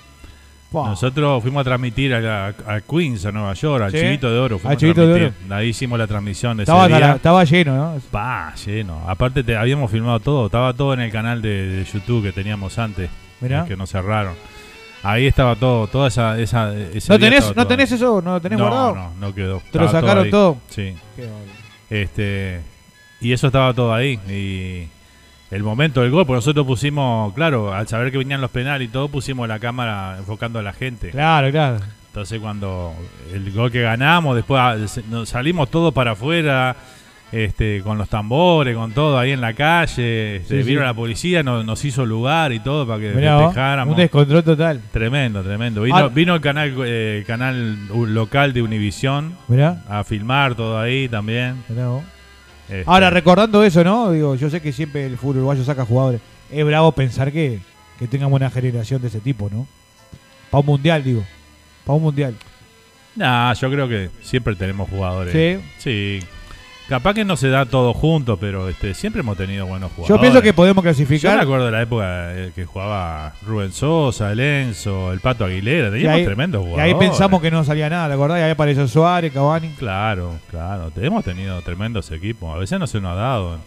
Nosotros 0.71 1.43
fuimos 1.43 1.61
a 1.61 1.63
transmitir 1.65 2.13
a, 2.15 2.19
la- 2.19 2.47
a 2.65 2.81
Queens, 2.81 3.25
a 3.27 3.31
Nueva 3.31 3.53
York, 3.53 3.83
al 3.83 3.91
Sí. 3.91 3.99
Chivito 3.99 4.31
de 4.31 4.39
Oro. 4.39 4.59
Al 4.63 4.71
a 4.71 4.75
Chivito 4.77 5.05
de. 5.07 5.31
Ahí 5.51 5.67
hicimos 5.69 5.99
la 5.99 6.07
transmisión 6.07 6.57
de 6.57 6.63
Estaba, 6.63 6.87
ese 6.87 6.95
día. 6.97 7.13
estaba 7.13 7.43
lleno, 7.43 7.75
¿no? 7.75 8.01
Pa, 8.09 8.55
lleno. 8.55 9.03
Aparte 9.07 9.43
te 9.43 9.55
habíamos 9.55 9.91
filmado 9.91 10.19
todo, 10.19 10.47
estaba 10.47 10.73
todo 10.73 10.95
en 10.95 11.01
el 11.01 11.11
canal 11.11 11.43
de, 11.43 11.67
de 11.67 11.85
YouTube 11.85 12.23
que 12.23 12.31
teníamos 12.31 12.79
antes, 12.79 13.07
Mirá. 13.39 13.65
que 13.65 13.75
nos 13.77 13.91
cerraron. 13.91 14.33
Ahí 15.03 15.27
estaba 15.27 15.55
todo, 15.57 15.87
toda 15.87 16.07
esa 16.07 16.39
esa 16.39 16.73
ese 16.73 17.11
¿No 17.11 17.19
tenés, 17.19 17.55
¿No 17.55 17.67
tenés 17.67 17.91
eso? 17.91 18.21
¿No 18.21 18.33
lo 18.33 18.41
tenés 18.41 18.57
no, 18.57 18.65
guardado? 18.65 18.95
No, 18.95 19.13
no 19.19 19.35
quedó. 19.35 19.61
¿Te 19.71 19.79
lo 19.79 19.89
sacaron 19.89 20.29
todo? 20.29 20.57
Sí. 20.69 20.95
Qué 21.15 21.23
bárbaro. 21.23 21.51
Este 21.89 22.61
y 23.19 23.31
eso 23.33 23.47
estaba 23.47 23.73
todo 23.73 23.93
ahí 23.93 24.19
y 24.29 24.87
el 25.53 25.61
momento 25.61 26.01
del 26.01 26.09
gol, 26.09 26.25
porque 26.25 26.37
nosotros 26.37 26.65
pusimos, 26.65 27.31
claro, 27.33 27.73
al 27.73 27.87
saber 27.87 28.11
que 28.11 28.17
venían 28.17 28.41
los 28.41 28.49
penales 28.49 28.87
y 28.87 28.91
todo, 28.91 29.07
pusimos 29.07 29.47
la 29.47 29.59
cámara 29.59 30.15
enfocando 30.17 30.57
a 30.57 30.63
la 30.63 30.73
gente. 30.73 31.11
Claro, 31.11 31.51
claro. 31.51 31.77
Entonces 32.07 32.39
cuando 32.39 32.93
el 33.31 33.51
gol 33.51 33.71
que 33.71 33.81
ganamos, 33.81 34.35
después 34.35 34.59
ah, 34.61 35.25
salimos 35.25 35.69
todos 35.69 35.93
para 35.93 36.11
afuera, 36.11 36.75
este, 37.33 37.81
con 37.83 37.97
los 37.97 38.07
tambores, 38.09 38.75
con 38.75 38.91
todo 38.93 39.17
ahí 39.17 39.31
en 39.31 39.41
la 39.41 39.53
calle, 39.53 40.35
este, 40.37 40.61
Sí, 40.61 40.67
vieron 40.67 40.83
sí. 40.83 40.87
la 40.87 40.93
policía, 40.93 41.41
nos, 41.43 41.65
nos 41.65 41.83
hizo 41.83 42.05
lugar 42.05 42.53
y 42.53 42.59
todo 42.59 42.85
para 42.87 42.99
que 42.99 43.09
Mirá 43.11 43.35
vos, 43.37 43.45
festejáramos. 43.47 43.91
un 43.95 43.97
descontrol 43.99 44.43
total. 44.43 44.81
Tremendo, 44.91 45.41
tremendo. 45.43 45.81
Vino, 45.81 46.09
vino 46.11 46.35
el 46.35 46.41
canal 46.41 46.73
eh, 46.85 47.23
canal 47.25 47.87
local 48.13 48.53
de 48.53 48.61
Univisión 48.61 49.35
a 49.89 50.03
filmar 50.03 50.53
todo 50.55 50.79
ahí 50.79 51.09
también. 51.09 51.63
Mirá 51.67 51.87
vos. 51.87 52.03
Este, 52.69 52.83
Ahora, 52.85 53.09
recordando 53.09 53.63
eso, 53.63 53.83
¿no? 53.83 54.11
Digo, 54.11 54.35
yo 54.35 54.49
sé 54.49 54.61
que 54.61 54.71
siempre 54.71 55.05
el 55.05 55.17
fútbol 55.17 55.37
uruguayo 55.37 55.63
saca 55.63 55.85
jugadores. 55.85 56.21
Es 56.51 56.63
bravo 56.65 56.91
pensar 56.91 57.31
que, 57.31 57.59
que 57.99 58.07
tengamos 58.07 58.37
una 58.39 58.49
generación 58.51 59.01
de 59.01 59.07
ese 59.07 59.19
tipo, 59.19 59.49
¿no? 59.51 59.67
Para 60.51 60.59
un 60.61 60.67
mundial, 60.67 61.03
digo. 61.03 61.23
Para 61.83 61.97
un 61.97 62.03
mundial. 62.03 62.35
Nah, 63.15 63.53
yo 63.53 63.69
creo 63.69 63.87
que 63.87 64.09
siempre 64.21 64.55
tenemos 64.55 64.89
jugadores. 64.89 65.33
Sí. 65.33 65.59
Sí. 65.77 66.19
Capaz 66.89 67.13
que 67.13 67.23
no 67.23 67.37
se 67.37 67.47
da 67.49 67.65
todo 67.65 67.93
junto, 67.93 68.35
pero 68.37 68.67
este, 68.67 68.93
siempre 68.93 69.21
hemos 69.21 69.37
tenido 69.37 69.65
buenos 69.65 69.89
jugadores. 69.93 70.09
Yo 70.09 70.19
pienso 70.21 70.41
que 70.41 70.53
podemos 70.53 70.81
Yo 70.83 70.83
clasificar. 70.83 71.37
me 71.37 71.43
acuerdo 71.43 71.65
de 71.67 71.71
la 71.71 71.81
época 71.81 72.33
eh, 72.35 72.51
que 72.53 72.65
jugaba 72.65 73.33
Rubén 73.45 73.71
Sosa, 73.71 74.31
el 74.33 74.39
Enzo, 74.41 75.13
el 75.13 75.21
Pato 75.21 75.45
Aguilera. 75.45 75.87
y 75.87 75.91
Teníamos 75.91 76.17
ahí, 76.17 76.25
tremendos 76.25 76.61
y 76.61 76.65
jugadores. 76.69 76.93
ahí 76.93 76.99
pensamos 76.99 77.41
que 77.41 77.49
no 77.51 77.63
salía 77.63 77.89
nada, 77.89 78.09
¿te 78.09 78.13
acordás? 78.15 78.39
Y 78.39 78.41
ahí 78.41 78.51
apareció 78.51 78.85
Suárez, 78.87 79.31
Cavani. 79.31 79.69
Claro, 79.79 80.35
claro. 80.49 80.91
Hemos 80.97 81.23
tenido 81.23 81.61
tremendos 81.61 82.11
equipos. 82.11 82.53
A 82.53 82.57
veces 82.59 82.77
no 82.79 82.85
se 82.85 82.99
nos 82.99 83.13
ha 83.13 83.15
dado. 83.15 83.59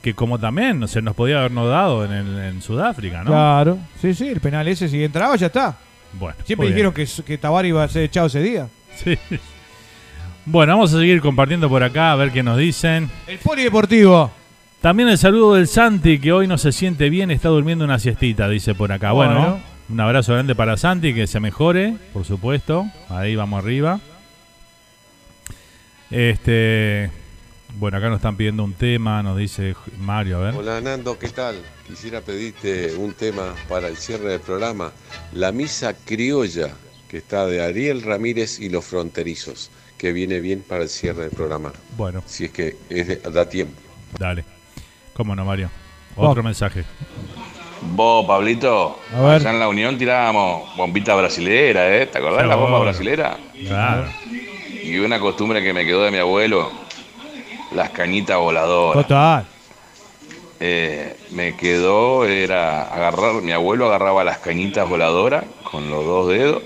Que 0.00 0.14
como 0.14 0.38
también 0.40 0.88
se 0.88 1.00
nos 1.02 1.14
podía 1.14 1.38
habernos 1.38 1.68
dado 1.68 2.04
en, 2.04 2.12
el- 2.12 2.38
en 2.38 2.62
Sudáfrica, 2.62 3.18
¿no? 3.24 3.30
Claro. 3.30 3.78
Sí, 4.00 4.14
sí, 4.14 4.26
el 4.28 4.40
penal 4.40 4.66
ese, 4.66 4.88
si 4.88 5.04
entraba, 5.04 5.36
ya 5.36 5.46
está. 5.46 5.76
Bueno, 6.14 6.36
Siempre 6.44 6.68
dijeron 6.68 6.92
que, 6.92 7.06
que 7.24 7.38
Tabar 7.38 7.64
iba 7.66 7.84
a 7.84 7.88
ser 7.88 8.04
echado 8.04 8.26
ese 8.26 8.40
día. 8.40 8.68
Sí. 8.96 9.16
Bueno, 10.44 10.72
vamos 10.74 10.92
a 10.92 10.98
seguir 10.98 11.20
compartiendo 11.20 11.68
por 11.68 11.82
acá 11.82 12.12
a 12.12 12.16
ver 12.16 12.32
qué 12.32 12.42
nos 12.42 12.58
dicen. 12.58 13.10
El 13.26 13.38
polideportivo. 13.38 14.30
También 14.80 15.08
el 15.08 15.18
saludo 15.18 15.54
del 15.54 15.68
Santi, 15.68 16.18
que 16.18 16.32
hoy 16.32 16.48
no 16.48 16.58
se 16.58 16.72
siente 16.72 17.08
bien, 17.08 17.30
está 17.30 17.48
durmiendo 17.48 17.84
una 17.84 18.00
siestita, 18.00 18.48
dice 18.48 18.74
por 18.74 18.90
acá. 18.90 19.12
Bueno, 19.12 19.34
Bueno. 19.34 19.60
un 19.88 20.00
abrazo 20.00 20.32
grande 20.32 20.56
para 20.56 20.76
Santi, 20.76 21.14
que 21.14 21.28
se 21.28 21.38
mejore, 21.38 21.94
por 22.12 22.24
supuesto. 22.24 22.86
Ahí 23.08 23.36
vamos 23.36 23.62
arriba. 23.62 24.00
Este, 26.10 27.10
bueno, 27.78 27.98
acá 27.98 28.08
nos 28.08 28.16
están 28.16 28.36
pidiendo 28.36 28.64
un 28.64 28.74
tema, 28.74 29.22
nos 29.22 29.38
dice 29.38 29.76
Mario, 30.00 30.38
a 30.38 30.40
ver. 30.40 30.54
Hola 30.56 30.80
Nando, 30.80 31.16
¿qué 31.18 31.28
tal? 31.28 31.56
Quisiera 31.86 32.20
pedirte 32.20 32.94
un 32.96 33.12
tema 33.14 33.54
para 33.68 33.86
el 33.86 33.96
cierre 33.96 34.30
del 34.30 34.40
programa. 34.40 34.90
La 35.32 35.52
misa 35.52 35.94
criolla, 35.94 36.70
que 37.08 37.18
está 37.18 37.46
de 37.46 37.62
Ariel 37.62 38.02
Ramírez 38.02 38.58
y 38.58 38.68
los 38.68 38.84
fronterizos, 38.84 39.70
que 40.02 40.12
viene 40.12 40.40
bien 40.40 40.64
para 40.68 40.82
el 40.82 40.88
cierre 40.88 41.22
del 41.22 41.30
programa. 41.30 41.72
Bueno. 41.96 42.24
Si 42.26 42.46
es 42.46 42.50
que 42.50 42.76
es 42.90 43.06
de- 43.06 43.16
da 43.30 43.48
tiempo. 43.48 43.80
Dale. 44.18 44.44
¿Cómo 45.12 45.36
no, 45.36 45.44
Mario? 45.44 45.70
Oh. 46.16 46.28
Otro 46.28 46.42
mensaje. 46.42 46.82
Vos, 47.82 48.26
Pablito, 48.26 48.98
A 49.16 49.20
ver. 49.20 49.34
allá 49.36 49.50
en 49.50 49.60
la 49.60 49.68
Unión 49.68 49.96
tirábamos 49.96 50.76
bombita 50.76 51.14
brasilera, 51.14 51.96
¿eh? 51.96 52.06
¿Te 52.06 52.18
acordás 52.18 52.42
de 52.42 52.48
la 52.48 52.56
bomba 52.56 52.80
brasilera? 52.80 53.36
Claro. 53.64 54.08
Y 54.82 54.98
una 54.98 55.20
costumbre 55.20 55.62
que 55.62 55.72
me 55.72 55.84
quedó 55.86 56.02
de 56.02 56.10
mi 56.10 56.18
abuelo, 56.18 56.68
las 57.72 57.90
cañitas 57.90 58.38
voladoras. 58.38 59.04
Total. 59.06 59.46
Eh, 60.58 61.16
me 61.30 61.56
quedó, 61.56 62.24
era 62.24 62.92
agarrar, 62.92 63.34
mi 63.34 63.52
abuelo 63.52 63.86
agarraba 63.86 64.24
las 64.24 64.38
cañitas 64.38 64.88
voladoras 64.88 65.44
con 65.62 65.88
los 65.90 66.04
dos 66.04 66.28
dedos, 66.28 66.60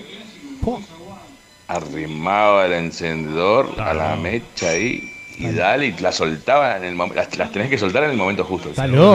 arrimaba 1.68 2.66
el 2.66 2.72
encendedor 2.72 3.80
a 3.80 3.94
la 3.94 4.16
mecha 4.16 4.70
ahí 4.70 5.12
y 5.38 5.48
dale, 5.48 5.88
y 5.88 5.92
la 6.00 6.12
soltaba 6.12 6.76
en 6.76 6.84
el 6.84 6.94
momento, 6.94 7.20
las, 7.20 7.36
las 7.36 7.52
tenés 7.52 7.68
que 7.68 7.78
soltar 7.78 8.04
en 8.04 8.10
el 8.10 8.16
momento 8.16 8.44
justo. 8.44 8.70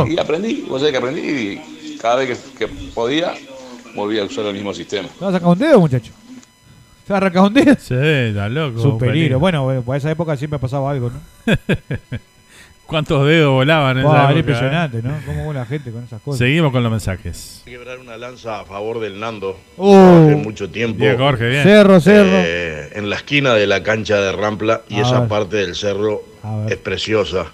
Y 0.07 0.19
aprendí, 0.19 0.65
vos 0.67 0.79
sabés 0.79 0.91
que 0.91 0.97
aprendí 0.97 1.21
y 1.21 1.97
cada 1.97 2.17
vez 2.17 2.39
que, 2.57 2.65
que 2.65 2.73
podía 2.93 3.33
volvía 3.95 4.21
a 4.21 4.25
usar 4.25 4.45
el 4.45 4.53
mismo 4.53 4.73
sistema. 4.73 5.07
¿Te 5.07 5.25
vas 5.25 5.33
a 5.33 5.37
sacar 5.37 5.49
un 5.49 5.59
dedo, 5.59 5.79
muchacho? 5.79 6.11
¿Te 7.05 7.13
vas 7.13 7.21
a 7.21 7.25
arrancar 7.25 7.43
un 7.43 7.53
dedo? 7.53 7.75
Sí, 7.79 7.95
está 7.95 8.47
loco. 8.49 8.79
Es 8.79 8.85
un 8.85 8.97
peligro. 8.97 9.13
peligro. 9.13 9.39
Bueno, 9.39 9.63
bueno, 9.63 9.81
por 9.81 9.95
esa 9.97 10.11
época 10.11 10.37
siempre 10.37 10.59
pasaba 10.59 10.91
algo, 10.91 11.09
¿no? 11.09 11.19
¿Cuántos 12.91 13.25
dedos 13.25 13.51
volaban 13.53 13.97
en 13.97 14.03
Buah, 14.03 14.13
esa 14.13 14.21
era 14.23 14.31
época, 14.31 14.39
impresionante, 14.39 14.97
eh? 14.99 15.01
¿no? 15.03 15.17
Cómo 15.25 15.47
va 15.47 15.53
la 15.53 15.65
gente 15.65 15.91
con 15.91 16.03
esas 16.03 16.21
cosas. 16.21 16.37
Seguimos 16.39 16.71
con 16.71 16.83
los 16.83 16.91
mensajes. 16.91 17.61
Quebrar 17.65 17.97
una 17.99 18.17
lanza 18.17 18.59
a 18.59 18.65
favor 18.65 18.99
del 18.99 19.19
Nando. 19.19 19.57
Uh. 19.77 19.91
Trabajé 19.93 20.35
mucho 20.35 20.69
tiempo. 20.69 20.99
Bien, 20.99 21.17
Jorge, 21.17 21.47
bien. 21.49 21.63
Cerro, 21.63 21.99
cerro. 21.99 22.29
eh, 22.33 22.89
en 22.93 23.09
la 23.09 23.15
esquina 23.15 23.53
de 23.53 23.65
la 23.65 23.81
cancha 23.81 24.17
de 24.21 24.31
Rampla 24.33 24.81
y 24.89 24.97
A 24.97 25.01
esa 25.03 25.21
ver. 25.21 25.29
parte 25.29 25.55
del 25.57 25.75
cerro 25.75 26.21
es 26.69 26.77
preciosa. 26.77 27.45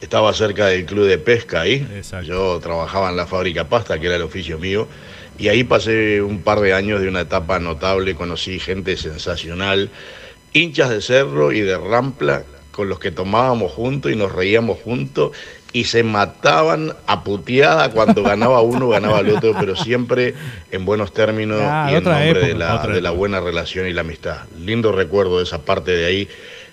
Estaba 0.00 0.32
cerca 0.32 0.66
del 0.66 0.86
club 0.86 1.06
de 1.06 1.18
pesca 1.18 1.60
ahí. 1.62 1.86
Yo 2.24 2.58
trabajaba 2.60 3.10
en 3.10 3.16
la 3.16 3.26
fábrica 3.26 3.64
pasta, 3.68 3.98
que 3.98 4.06
era 4.06 4.16
el 4.16 4.22
oficio 4.22 4.58
mío. 4.58 4.88
Y 5.38 5.48
ahí 5.48 5.62
pasé 5.64 6.20
un 6.20 6.40
par 6.42 6.60
de 6.60 6.74
años 6.74 7.00
de 7.00 7.08
una 7.08 7.20
etapa 7.20 7.58
notable. 7.60 8.14
Conocí 8.14 8.58
gente 8.58 8.96
sensacional, 8.96 9.90
hinchas 10.52 10.90
de 10.90 11.00
cerro 11.00 11.52
y 11.52 11.60
de 11.60 11.78
Rampla 11.78 12.42
con 12.72 12.88
los 12.88 12.98
que 12.98 13.10
tomábamos 13.10 13.72
juntos 13.72 14.12
y 14.12 14.16
nos 14.16 14.32
reíamos 14.32 14.78
juntos 14.80 15.32
y 15.72 15.84
se 15.84 16.02
mataban 16.02 16.94
a 17.06 17.22
puteada 17.22 17.90
cuando 17.90 18.22
ganaba 18.22 18.60
uno, 18.60 18.88
ganaba 18.88 19.20
el 19.20 19.30
otro, 19.30 19.54
pero 19.58 19.76
siempre 19.76 20.34
en 20.70 20.84
buenos 20.84 21.12
términos 21.12 21.60
Ah, 21.62 21.88
y 21.90 21.94
en 21.94 22.04
nombre 22.04 22.40
de, 22.40 22.54
la, 22.54 22.84
de 22.86 23.00
la 23.00 23.10
buena 23.10 23.40
relación 23.40 23.86
y 23.86 23.92
la 23.92 24.00
amistad. 24.00 24.38
Lindo 24.58 24.92
recuerdo 24.92 25.38
de 25.38 25.44
esa 25.44 25.62
parte 25.62 25.92
de 25.92 26.06
ahí. 26.06 26.28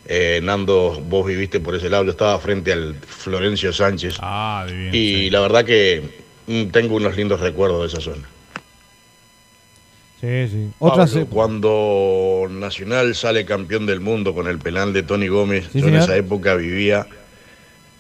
Eh, 0.09 0.39
Nando, 0.41 1.01
vos 1.05 1.27
viviste 1.27 1.59
por 1.59 1.75
ese 1.75 1.89
lado, 1.89 2.05
yo 2.05 2.11
estaba 2.11 2.39
frente 2.39 2.71
al 2.71 2.95
Florencio 2.95 3.73
Sánchez. 3.73 4.15
Ah, 4.21 4.65
divino. 4.65 4.91
Y 4.93 5.29
la 5.29 5.41
verdad 5.41 5.65
que 5.65 6.01
mm, 6.47 6.67
tengo 6.67 6.95
unos 6.95 7.17
lindos 7.17 7.41
recuerdos 7.41 7.81
de 7.81 7.87
esa 7.87 8.01
zona. 8.01 8.27
Sí, 10.19 10.47
sí. 10.47 10.69
Pablo, 10.79 11.27
cuando 11.29 12.47
Nacional 12.49 13.13
sale 13.15 13.45
campeón 13.45 13.85
del 13.85 13.99
mundo 13.99 14.33
con 14.33 14.47
el 14.47 14.57
penal 14.57 14.91
de 14.93 15.03
Tony 15.03 15.27
Gómez, 15.27 15.69
Sí, 15.71 15.79
yo 15.81 15.87
en 15.87 15.95
esa 15.95 16.15
época 16.15 16.55
vivía 16.55 17.05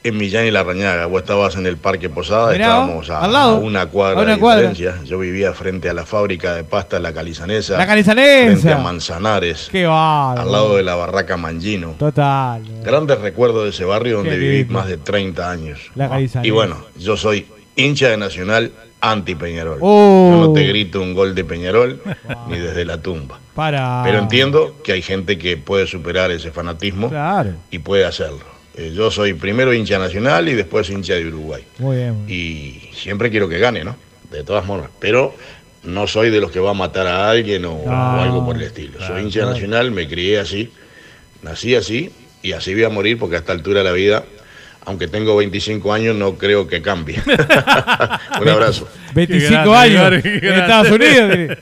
en 0.03 0.17
Millán 0.17 0.45
y 0.47 0.51
La 0.51 0.63
Rañaga. 0.63 1.05
Vos 1.07 1.21
estabas 1.21 1.55
en 1.57 1.65
el 1.67 1.77
Parque 1.77 2.09
Posada, 2.09 2.53
Mirá, 2.53 2.65
estábamos 2.65 3.09
a, 3.09 3.19
al 3.19 3.33
lado, 3.33 3.57
a 3.57 3.59
una 3.59 3.85
cuadra 3.87 4.19
a 4.19 4.23
una 4.23 4.33
de 4.35 4.39
cuadra. 4.39 4.69
diferencia. 4.69 5.03
Yo 5.05 5.19
vivía 5.19 5.53
frente 5.53 5.89
a 5.89 5.93
la 5.93 6.05
fábrica 6.05 6.55
de 6.55 6.63
pasta 6.63 6.99
La 6.99 7.13
Calizanesa. 7.13 7.77
La 7.77 7.85
Calizanesa. 7.85 8.51
Frente 8.61 8.71
a 8.73 8.77
Manzanares, 8.77 9.67
Qué 9.71 9.85
bárbaro. 9.85 10.41
al 10.41 10.51
lado 10.51 10.75
de 10.77 10.83
la 10.83 10.95
barraca 10.95 11.35
Mangino. 11.37 11.95
Total. 11.99 12.63
Grandes 12.83 13.19
recuerdos 13.19 13.65
de 13.65 13.69
ese 13.71 13.85
barrio 13.85 14.17
donde 14.17 14.37
viví 14.37 14.65
más 14.65 14.87
de 14.87 14.97
30 14.97 15.51
años. 15.51 15.79
La 15.95 16.09
Calizanesa. 16.09 16.47
Y 16.47 16.51
bueno, 16.51 16.77
yo 16.97 17.17
soy 17.17 17.45
hincha 17.77 18.09
de 18.09 18.17
Nacional 18.17 18.71
anti 18.99 19.35
Peñarol. 19.35 19.77
Oh. 19.81 20.29
Yo 20.33 20.47
no 20.47 20.53
te 20.53 20.65
grito 20.67 20.99
un 21.01 21.13
gol 21.13 21.33
de 21.35 21.45
Peñarol 21.45 22.01
ni 22.49 22.57
desde 22.57 22.83
la 22.83 23.01
tumba. 23.01 23.39
Para. 23.55 24.01
Pero 24.03 24.19
entiendo 24.19 24.75
que 24.83 24.91
hay 24.91 25.01
gente 25.01 25.37
que 25.37 25.55
puede 25.57 25.87
superar 25.87 26.31
ese 26.31 26.51
fanatismo 26.51 27.09
Claro. 27.09 27.51
y 27.71 27.79
puede 27.79 28.05
hacerlo. 28.05 28.41
Eh, 28.75 28.91
yo 28.95 29.09
soy 29.09 29.33
primero 29.33 29.73
hincha 29.73 29.97
nacional 29.97 30.49
y 30.49 30.53
después 30.53 30.89
hincha 30.89 31.13
de 31.13 31.27
Uruguay. 31.27 31.63
Muy 31.79 31.95
bien. 31.97 32.13
muy 32.15 32.25
bien. 32.27 32.39
Y 32.91 32.95
siempre 32.95 33.29
quiero 33.31 33.47
que 33.49 33.57
gane, 33.59 33.83
¿no? 33.83 33.95
De 34.31 34.43
todas 34.43 34.65
formas. 34.65 34.89
Pero 34.99 35.33
no 35.83 36.05
soy 36.05 36.29
de 36.29 36.41
los 36.41 36.51
que 36.51 36.59
va 36.59 36.71
a 36.71 36.75
matar 36.75 37.07
a 37.07 37.29
alguien 37.29 37.65
o, 37.65 37.71
o 37.73 37.89
algo 37.91 38.45
por 38.45 38.55
el 38.57 38.63
estilo. 38.63 38.99
soy 38.99 39.23
hincha 39.23 39.39
claro. 39.39 39.53
nacional, 39.53 39.91
me 39.91 40.07
crié 40.07 40.39
así, 40.39 40.69
nací 41.41 41.75
así 41.75 42.11
y 42.43 42.51
así 42.51 42.73
voy 42.73 42.83
a 42.83 42.89
morir 42.89 43.17
porque 43.17 43.35
a 43.35 43.39
esta 43.39 43.53
altura 43.53 43.79
de 43.79 43.85
la 43.85 43.91
vida, 43.93 44.23
aunque 44.87 45.09
tengo 45.09 45.35
25 45.35 45.91
años, 45.91 46.15
no 46.15 46.35
creo 46.35 46.65
que 46.65 46.81
cambie. 46.81 47.21
Un 48.41 48.47
abrazo. 48.47 48.87
25 49.13 49.49
grande, 49.69 49.99
años 49.99 50.25
en. 50.25 50.45
Estados 50.45 50.91
Unidos. 50.91 51.57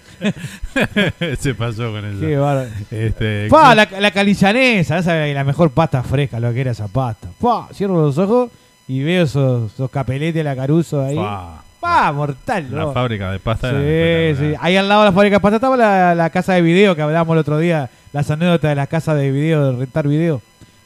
Se 1.39 1.55
pasó 1.55 1.91
con 1.91 2.05
eso. 2.05 2.19
Qué 2.19 2.37
bárbaro. 2.37 2.69
Este, 2.91 3.47
Pa, 3.49 3.73
la, 3.73 3.87
la 3.99 4.11
calizanesa, 4.11 4.99
esa 4.99 5.27
es 5.27 5.33
la 5.33 5.43
mejor 5.43 5.71
pasta 5.71 6.03
fresca, 6.03 6.39
lo 6.39 6.53
que 6.53 6.61
era 6.61 6.71
esa 6.71 6.87
pasta. 6.87 7.27
Pa, 7.41 7.67
cierro 7.73 7.99
los 7.99 8.15
ojos 8.19 8.51
y 8.87 9.01
veo 9.01 9.23
esos, 9.23 9.73
esos 9.73 9.89
capeletes 9.89 10.35
de 10.35 10.43
la 10.43 10.55
Caruso 10.55 11.03
ahí. 11.03 11.15
Pa. 11.15 11.63
Pa, 11.79 12.11
mortal, 12.11 12.67
La 12.71 12.81
¿no? 12.81 12.93
fábrica 12.93 13.31
de 13.31 13.39
pasta 13.39 13.69
Sí, 13.71 14.35
sí. 14.39 14.53
Ahí 14.59 14.75
al 14.75 14.87
lado 14.87 15.01
de 15.01 15.09
la 15.09 15.11
fábrica 15.13 15.37
de 15.37 15.39
pasta 15.39 15.55
estaba 15.57 15.77
la, 15.77 16.13
la 16.15 16.29
casa 16.29 16.53
de 16.53 16.61
video 16.61 16.95
que 16.95 17.01
hablábamos 17.01 17.33
el 17.33 17.39
otro 17.39 17.57
día, 17.57 17.89
las 18.13 18.29
anécdotas 18.29 18.69
de 18.69 18.75
las 18.75 18.87
casas 18.87 19.17
de 19.17 19.31
video, 19.31 19.71
de 19.71 19.79
rentar 19.79 20.07
video. 20.07 20.41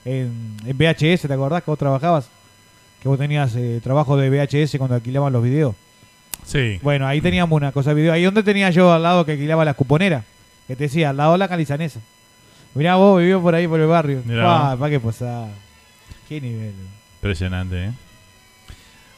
En, 0.09 0.57
en 0.65 0.77
VHS, 0.77 1.21
¿te 1.27 1.33
acordás 1.33 1.63
que 1.63 1.69
vos 1.69 1.77
trabajabas? 1.77 2.29
Que 3.01 3.07
vos 3.07 3.19
tenías 3.19 3.55
eh, 3.55 3.79
trabajo 3.83 4.17
de 4.17 4.29
VHS 4.29 4.77
cuando 4.77 4.95
alquilaban 4.95 5.31
los 5.31 5.43
videos. 5.43 5.75
Sí. 6.45 6.79
Bueno, 6.81 7.05
ahí 7.05 7.21
teníamos 7.21 7.55
una 7.55 7.71
cosa 7.71 7.91
de 7.91 7.95
video. 7.95 8.13
Ahí 8.13 8.23
donde 8.23 8.41
tenía 8.41 8.71
yo 8.71 8.91
al 8.91 9.03
lado 9.03 9.25
que 9.25 9.33
alquilaba 9.33 9.63
la 9.65 9.75
cuponera. 9.75 10.23
Que 10.67 10.75
te 10.75 10.85
decía, 10.85 11.11
al 11.11 11.17
lado 11.17 11.33
de 11.33 11.37
la 11.37 11.47
calizanesa. 11.47 11.99
Mirá 12.73 12.95
vos, 12.95 13.19
vivió 13.19 13.41
por 13.41 13.53
ahí 13.53 13.67
por 13.67 13.79
el 13.79 13.87
barrio. 13.87 14.21
Mirá 14.25 14.75
Pa, 14.79 14.89
qué 14.89 14.99
posada. 14.99 15.49
Qué 16.27 16.41
nivel. 16.41 16.73
Impresionante, 17.17 17.85
¿eh? 17.85 17.91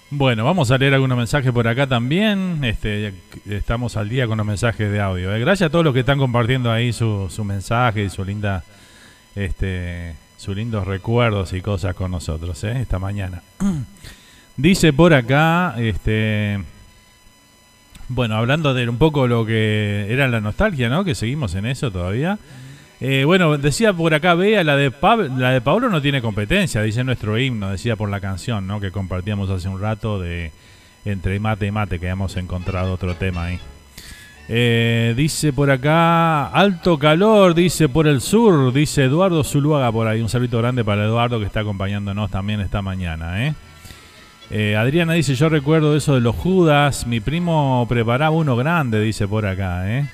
Bueno, 0.10 0.44
vamos 0.44 0.72
a 0.72 0.78
leer 0.78 0.94
algunos 0.94 1.18
mensajes 1.18 1.54
por 1.54 1.68
acá 1.70 1.88
también. 1.88 2.64
Este, 2.66 3.14
estamos 3.50 3.96
al 3.96 4.10
día 4.10 4.28
con 4.28 4.38
los 4.38 4.46
mensajes 4.46 4.92
de 4.92 5.00
audio. 5.00 5.34
¿eh? 5.34 5.40
Gracias 5.40 5.68
a 5.68 5.72
todos 5.72 5.86
los 5.86 5.94
que 5.94 6.02
están 6.02 6.20
compartiendo 6.20 6.70
ahí 6.70 6.92
su, 6.92 7.30
su 7.30 7.46
mensaje 7.46 8.04
y 8.04 8.10
su 8.10 8.26
linda, 8.26 8.66
este, 9.36 10.16
sus 10.42 10.56
lindos 10.56 10.88
recuerdos 10.88 11.54
y 11.54 11.62
cosas 11.62 11.94
con 11.94 12.10
nosotros, 12.10 12.64
¿eh? 12.64 12.82
Esta 12.82 12.98
mañana. 12.98 13.44
Dice 14.58 14.92
por 14.92 15.14
acá, 15.14 15.76
este, 15.78 16.60
bueno, 18.08 18.36
hablando 18.38 18.74
de 18.74 18.90
un 18.90 18.98
poco 18.98 19.28
lo 19.28 19.46
que 19.46 20.08
era 20.10 20.28
la 20.28 20.42
nostalgia, 20.42 20.90
¿no? 20.90 21.04
Que 21.04 21.14
seguimos 21.14 21.54
en 21.54 21.68
eso 21.68 21.92
todavía. 21.92 22.40
Eh, 23.00 23.24
bueno, 23.24 23.56
decía 23.60 23.94
por 23.94 24.16
acá, 24.16 24.34
vea, 24.34 24.64
la 24.64 24.76
de, 24.76 24.92
Pab- 24.92 25.38
la 25.38 25.52
de 25.52 25.62
Pablo 25.62 25.90
no 25.90 26.02
tiene 26.02 26.22
competencia, 26.24 26.82
dice 26.82 27.04
nuestro 27.04 27.38
himno, 27.38 27.70
decía 27.70 27.96
por 27.96 28.10
la 28.10 28.20
canción, 28.20 28.66
¿no? 28.66 28.80
Que 28.80 28.92
compartíamos 28.92 29.48
hace 29.52 29.70
un 29.70 29.80
rato 29.80 30.20
de 30.20 30.52
entre 31.06 31.40
mate 31.40 31.68
y 31.68 31.72
mate, 31.72 32.00
que 32.00 32.08
hemos 32.08 32.36
encontrado 32.36 32.94
otro 32.94 33.16
tema 33.16 33.46
ahí. 33.46 33.60
Eh, 34.54 35.14
dice 35.16 35.54
por 35.54 35.72
acá, 35.72 36.48
alto 36.48 37.00
calor, 37.00 37.56
dice 37.56 37.88
por 37.88 38.06
el 38.06 38.20
sur, 38.20 38.74
dice 38.74 39.06
Eduardo 39.06 39.46
Zuluaga 39.46 39.90
por 39.94 40.10
ahí. 40.10 40.20
Un 40.20 40.28
saludo 40.28 40.58
grande 40.58 40.84
para 40.84 41.06
Eduardo 41.06 41.40
que 41.40 41.46
está 41.46 41.62
acompañándonos 41.62 42.30
también 42.30 42.60
esta 42.60 42.82
mañana, 42.82 43.48
¿eh? 43.48 43.54
Eh, 44.50 44.76
Adriana 44.76 45.14
dice, 45.14 45.36
yo 45.36 45.48
recuerdo 45.48 45.96
eso 45.96 46.16
de 46.16 46.20
los 46.20 46.36
Judas, 46.36 47.08
mi 47.08 47.22
primo 47.22 47.86
preparaba 47.88 48.36
uno 48.36 48.58
grande, 48.58 49.00
dice 49.00 49.26
por 49.26 49.46
acá, 49.46 49.90
¿eh? 49.90 50.10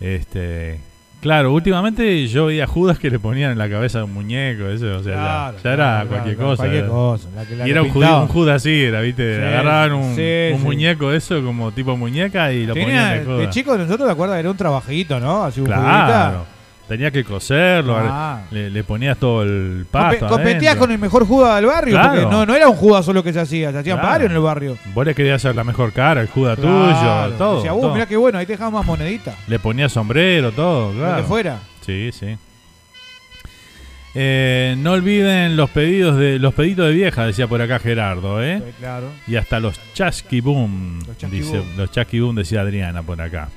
Este, 0.00 0.80
claro, 1.22 1.54
últimamente 1.54 2.26
yo 2.28 2.46
veía 2.46 2.66
Judas 2.66 2.98
que 2.98 3.08
le 3.08 3.18
ponían 3.18 3.52
en 3.52 3.58
la 3.58 3.70
cabeza 3.70 4.04
un 4.04 4.12
muñeco, 4.12 4.66
eso, 4.68 4.96
o 4.98 5.02
sea, 5.02 5.14
ya- 5.14 5.20
Claro, 5.22 5.56
ya, 5.64 5.72
era 5.72 5.76
claro, 5.76 6.08
cualquier 6.10 6.34
claro, 6.36 6.50
cosa. 6.50 6.56
cualquier 6.62 6.84
era. 6.84 6.92
cosa, 6.92 7.28
la 7.34 7.44
que- 7.46 7.56
la 7.56 7.66
y 7.66 7.70
era 7.70 7.82
un, 7.82 7.88
judío, 7.90 8.20
un 8.22 8.28
Judas 8.28 8.56
así, 8.56 8.82
era, 8.82 9.00
¿viste? 9.00 9.36
Sí, 9.36 9.42
Agarraban 9.42 9.92
un, 9.92 10.14
sí, 10.14 10.50
un 10.52 10.58
sí. 10.58 10.64
muñeco 10.64 11.12
eso 11.12 11.42
como 11.42 11.72
tipo 11.72 11.96
muñeca 11.96 12.52
y 12.52 12.66
lo 12.66 12.74
Tenía, 12.74 12.86
ponían 12.88 13.10
de 13.12 13.18
de 13.20 13.24
Judas. 13.24 13.50
chico 13.54 13.78
nosotros 13.78 14.06
te 14.08 14.12
acuerdas 14.12 14.38
era 14.40 14.50
un 14.50 14.56
trabajito, 14.56 15.18
¿no? 15.20 15.44
Así 15.44 15.60
un 15.60 15.66
Claro. 15.66 16.44
Tenía 16.88 17.10
que 17.10 17.24
coserlo, 17.24 17.96
Ah. 17.96 18.42
le, 18.50 18.68
le 18.68 18.84
ponías 18.84 19.16
todo 19.16 19.42
el 19.44 19.86
Compe- 19.90 20.18
pasto. 20.18 20.26
competías 20.28 20.62
adentro. 20.72 20.78
con 20.80 20.90
el 20.90 20.98
mejor 20.98 21.26
Judas 21.26 21.56
del 21.56 21.66
barrio, 21.66 21.94
Claro. 21.94 22.08
porque 22.22 22.26
no, 22.26 22.44
no 22.44 22.54
era 22.54 22.68
un 22.68 22.76
Judas 22.76 23.04
solo 23.04 23.22
que 23.22 23.32
se 23.32 23.40
hacía, 23.40 23.72
se 23.72 23.78
hacían 23.78 23.96
Claro. 23.98 24.10
varios 24.12 24.30
en 24.30 24.36
el 24.36 24.42
barrio. 24.42 24.76
Vos 24.92 25.06
le 25.06 25.14
querías 25.14 25.36
hacer 25.36 25.54
la 25.56 25.64
mejor 25.64 25.92
cara, 25.92 26.20
el 26.20 26.28
Claro. 26.28 26.56
tuyo, 26.56 27.36
todo. 27.38 27.56
Decía, 27.56 27.72
uh, 27.72 27.80
todo. 27.80 27.94
mirá 27.94 28.06
qué 28.06 28.16
bueno, 28.16 28.38
ahí 28.38 28.46
te 28.46 28.52
dejamos 28.52 28.74
más 28.74 28.86
moneditas. 28.86 29.34
Le 29.46 29.58
ponía 29.58 29.88
sombrero, 29.88 30.52
todo, 30.52 30.92
claro. 30.92 31.16
que 31.16 31.22
fuera. 31.22 31.58
Sí, 31.86 32.10
sí. 32.12 32.36
Eh, 34.14 34.74
no 34.78 34.92
olviden 34.92 35.56
los 35.56 35.70
pedidos 35.70 36.18
de 36.18 36.38
los 36.38 36.52
pedidos 36.52 36.88
de 36.88 36.92
vieja, 36.94 37.24
decía 37.24 37.46
por 37.46 37.62
acá 37.62 37.78
Gerardo, 37.78 38.42
¿eh? 38.42 38.58
Sí, 38.62 38.72
claro. 38.78 39.06
Y 39.26 39.36
hasta 39.36 39.58
los 39.58 39.80
chasqui 39.94 40.42
boom, 40.42 40.98
Los 41.06 41.16
chasqui 41.16 41.38
dice, 41.38 41.58
boom. 41.60 41.76
los 41.78 41.90
chasqui 41.90 42.20
boom 42.20 42.36
decía 42.36 42.60
Adriana 42.60 43.02
por 43.02 43.18
acá. 43.22 43.48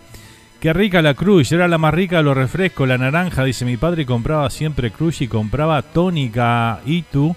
Qué 0.66 0.74
rica 0.74 1.04
la 1.04 1.14
cruz, 1.14 1.52
era 1.52 1.68
la 1.68 1.78
más 1.78 1.94
rica 1.94 2.18
de 2.18 2.24
los 2.24 2.36
refrescos, 2.36 2.88
la 2.88 2.98
naranja, 2.98 3.44
dice 3.44 3.66
mi 3.66 3.78
padre 3.78 4.04
compraba 4.04 4.50
siempre 4.50 4.90
cruz 4.90 5.22
y 5.22 5.28
compraba 5.28 5.84
tónica 5.84 6.80
Itu 6.88 7.36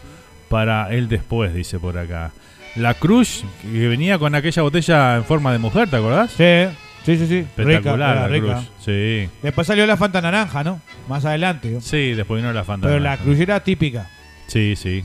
para 0.48 0.90
él 0.94 1.10
después, 1.10 1.52
dice 1.52 1.78
por 1.78 1.98
acá. 1.98 2.30
La 2.74 2.94
cruz 2.94 3.44
que 3.60 3.86
venía 3.86 4.18
con 4.18 4.34
aquella 4.34 4.62
botella 4.62 5.16
en 5.16 5.24
forma 5.24 5.52
de 5.52 5.58
mujer, 5.58 5.90
¿te 5.90 5.96
acordás? 5.96 6.30
Sí, 6.30 6.74
sí, 7.04 7.18
sí, 7.18 7.26
sí. 7.26 7.36
Espectacular 7.40 8.14
Rica, 8.14 8.20
la 8.22 8.28
rica. 8.28 8.54
cruz. 8.62 8.70
Sí. 8.82 9.28
Después 9.42 9.66
salió 9.66 9.86
la 9.86 9.98
Fanta 9.98 10.22
naranja, 10.22 10.64
¿no? 10.64 10.80
Más 11.06 11.26
adelante. 11.26 11.68
¿no? 11.68 11.82
Sí, 11.82 12.14
después 12.14 12.40
vino 12.40 12.50
la 12.54 12.64
Fanta. 12.64 12.88
Pero 12.88 12.98
la 12.98 13.18
cruz 13.18 13.38
era 13.38 13.60
típica. 13.60 14.08
Sí, 14.46 14.74
sí. 14.74 15.04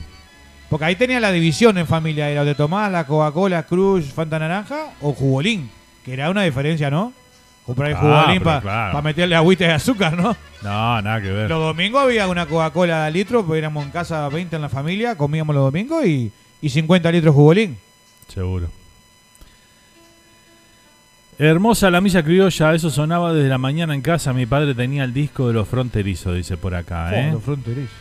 Porque 0.70 0.86
ahí 0.86 0.96
tenía 0.96 1.20
la 1.20 1.30
división 1.30 1.76
en 1.76 1.86
familia. 1.86 2.30
Era 2.30 2.46
de 2.46 2.54
tomás 2.54 2.90
la 2.90 3.06
Coca-Cola, 3.06 3.64
Cruz, 3.64 4.06
Fanta 4.14 4.38
Naranja 4.38 4.94
o 5.02 5.12
Jubolín. 5.12 5.68
Que 6.06 6.14
era 6.14 6.30
una 6.30 6.44
diferencia, 6.44 6.90
¿no? 6.90 7.12
Comprar 7.66 7.90
el 7.90 7.96
Ah, 7.98 8.34
para 8.42 8.60
claro. 8.60 9.02
meterle 9.02 9.34
agüita 9.36 9.64
de 9.64 9.72
azúcar, 9.72 10.14
¿no? 10.16 10.36
No, 10.62 11.02
nada 11.02 11.20
que 11.22 11.30
ver. 11.30 11.48
Los 11.48 11.60
domingos 11.60 12.02
había 12.02 12.28
una 12.28 12.46
Coca-Cola 12.46 13.06
de 13.06 13.10
litro, 13.12 13.44
porque 13.44 13.58
éramos 13.58 13.84
en 13.84 13.90
casa 13.90 14.28
20 14.28 14.56
en 14.56 14.62
la 14.62 14.68
familia, 14.68 15.16
comíamos 15.16 15.54
los 15.54 15.64
domingos 15.64 16.04
y, 16.04 16.30
y 16.60 16.68
50 16.68 17.10
litros 17.12 17.34
Jubolín. 17.34 17.76
Seguro. 18.28 18.68
Hermosa 21.38 21.90
la 21.90 22.00
misa 22.00 22.22
criolla, 22.22 22.74
eso 22.74 22.90
sonaba 22.90 23.32
desde 23.32 23.48
la 23.48 23.58
mañana 23.58 23.94
en 23.94 24.02
casa. 24.02 24.32
Mi 24.32 24.46
padre 24.46 24.74
tenía 24.74 25.02
el 25.04 25.12
disco 25.12 25.48
de 25.48 25.54
los 25.54 25.66
fronterizos, 25.66 26.36
dice 26.36 26.56
por 26.56 26.74
acá. 26.74 27.10
¿eh? 27.18 27.24
Fondo 27.24 27.40
fronterizo. 27.40 27.92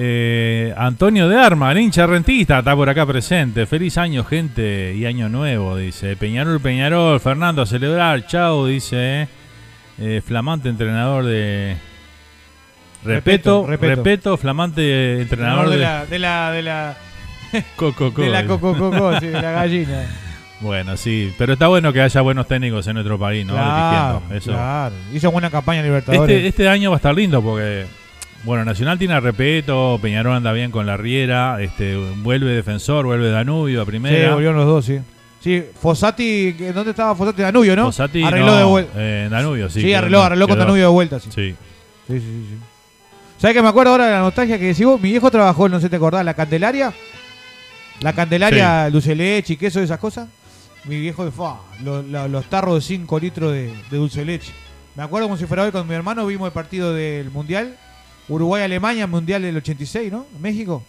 Eh, 0.00 0.72
Antonio 0.76 1.28
de 1.28 1.36
Arma, 1.36 1.72
el 1.72 1.78
hincha 1.78 2.06
rentista, 2.06 2.60
está 2.60 2.76
por 2.76 2.88
acá 2.88 3.04
presente. 3.04 3.66
Feliz 3.66 3.98
año, 3.98 4.22
gente, 4.22 4.94
y 4.94 5.04
año 5.06 5.28
nuevo, 5.28 5.76
dice. 5.76 6.14
Peñarol, 6.14 6.60
Peñarol, 6.60 7.18
Fernando 7.18 7.62
a 7.62 7.66
celebrar, 7.66 8.24
chao, 8.24 8.66
dice. 8.66 9.26
eh. 9.98 10.22
Flamante 10.24 10.68
entrenador 10.68 11.24
de. 11.24 11.76
Repeto, 13.04 13.66
Repeto, 13.66 14.36
flamante 14.36 15.20
entrenador 15.20 15.68
de, 15.70 15.76
de. 15.78 15.82
la, 15.82 16.06
de 16.06 16.18
la 16.20 16.50
de 16.52 16.62
la 16.62 16.96
Coco, 17.76 18.10
de 18.10 18.28
la 18.30 19.18
sí, 19.18 19.26
de 19.26 19.42
la 19.42 19.50
gallina. 19.50 20.06
Bueno, 20.60 20.96
sí, 20.96 21.32
pero 21.38 21.52
está 21.52 21.68
bueno 21.68 21.92
que 21.92 22.00
haya 22.00 22.20
buenos 22.20 22.48
técnicos 22.48 22.84
en 22.88 22.94
nuestro 22.94 23.16
país, 23.16 23.46
¿no? 23.46 23.52
Claro, 23.54 24.22
Dirigiendo, 24.28 24.34
eso. 24.36 24.50
claro. 24.50 24.94
Hizo 25.14 25.30
buena 25.30 25.50
campaña 25.50 25.82
Libertadores. 25.82 26.36
Este, 26.36 26.48
este 26.48 26.68
año 26.68 26.90
va 26.90 26.96
a 26.96 26.98
estar 26.98 27.14
lindo 27.14 27.40
porque 27.40 27.86
Bueno, 28.44 28.64
Nacional 28.64 28.98
tiene 28.98 29.14
a 29.14 29.20
Repeto, 29.20 29.98
Peñarol 30.00 30.34
anda 30.36 30.52
bien 30.52 30.70
con 30.70 30.86
la 30.86 30.96
Riera, 30.96 31.60
este, 31.60 31.96
vuelve 31.96 32.52
Defensor, 32.52 33.04
vuelve 33.04 33.30
Danubio 33.30 33.82
a 33.82 33.84
Sí, 33.84 33.90
primera. 33.90 34.32
volvieron 34.32 34.56
los 34.56 34.66
dos, 34.66 34.84
sí. 34.84 34.98
Sí, 35.40 35.62
Fossati, 35.80 36.54
¿qué- 36.56 36.72
¿dónde 36.72 36.90
estaba 36.90 37.14
Fossati? 37.14 37.42
Danubio, 37.42 37.74
¿no? 37.76 37.86
Fossati, 37.86 38.22
arregló 38.22 38.46
no, 38.46 38.56
de 38.56 38.64
vuelta. 38.64 38.92
eh, 38.96 39.28
Danubio, 39.30 39.68
sí. 39.70 39.80
Sí, 39.82 39.92
arregló, 39.94 40.22
arregló 40.22 40.48
con. 40.48 40.58
Danubio 40.58 40.82
de 40.84 40.88
vuelta, 40.88 41.20
sí. 41.20 41.28
Sí. 41.34 41.54
Sí, 42.06 42.14
sí, 42.14 42.20
sí. 42.20 42.46
sí. 42.50 42.56
¿Sabes 43.38 43.54
que 43.56 43.62
me 43.62 43.68
acuerdo 43.68 43.92
ahora 43.92 44.06
de 44.06 44.12
la 44.12 44.20
nostalgia 44.20 44.58
que 44.58 44.66
decís 44.66 44.84
vos? 44.86 45.00
Mi 45.00 45.10
viejo 45.10 45.30
trabajó, 45.30 45.68
no 45.68 45.78
sé, 45.80 45.88
¿te 45.88 45.96
acordás? 45.96 46.24
La 46.24 46.34
Candelaria. 46.34 46.92
La 48.00 48.12
Candelaria, 48.12 48.88
dulce 48.90 49.10
de 49.10 49.16
leche 49.16 49.52
y 49.54 49.56
queso, 49.56 49.80
esas 49.80 49.98
cosas. 49.98 50.28
Mi 50.84 50.98
viejo, 51.00 51.28
fa, 51.30 51.56
los, 51.84 52.04
los- 52.04 52.44
tarros 52.46 52.76
de 52.76 52.80
5 52.80 53.18
litros 53.18 53.52
de, 53.52 53.74
de 53.90 53.96
dulce 53.96 54.20
de 54.20 54.26
leche. 54.26 54.52
Me 54.96 55.02
acuerdo 55.02 55.28
como 55.28 55.36
si 55.36 55.46
fuera 55.46 55.64
hoy 55.64 55.70
con 55.70 55.86
mi 55.86 55.94
hermano, 55.94 56.24
vimos 56.26 56.46
el 56.46 56.52
partido 56.52 56.94
del 56.94 57.30
Mundial. 57.30 57.76
Uruguay-Alemania, 58.28 59.06
Mundial 59.06 59.42
del 59.42 59.56
86, 59.56 60.12
¿no? 60.12 60.26
México. 60.40 60.82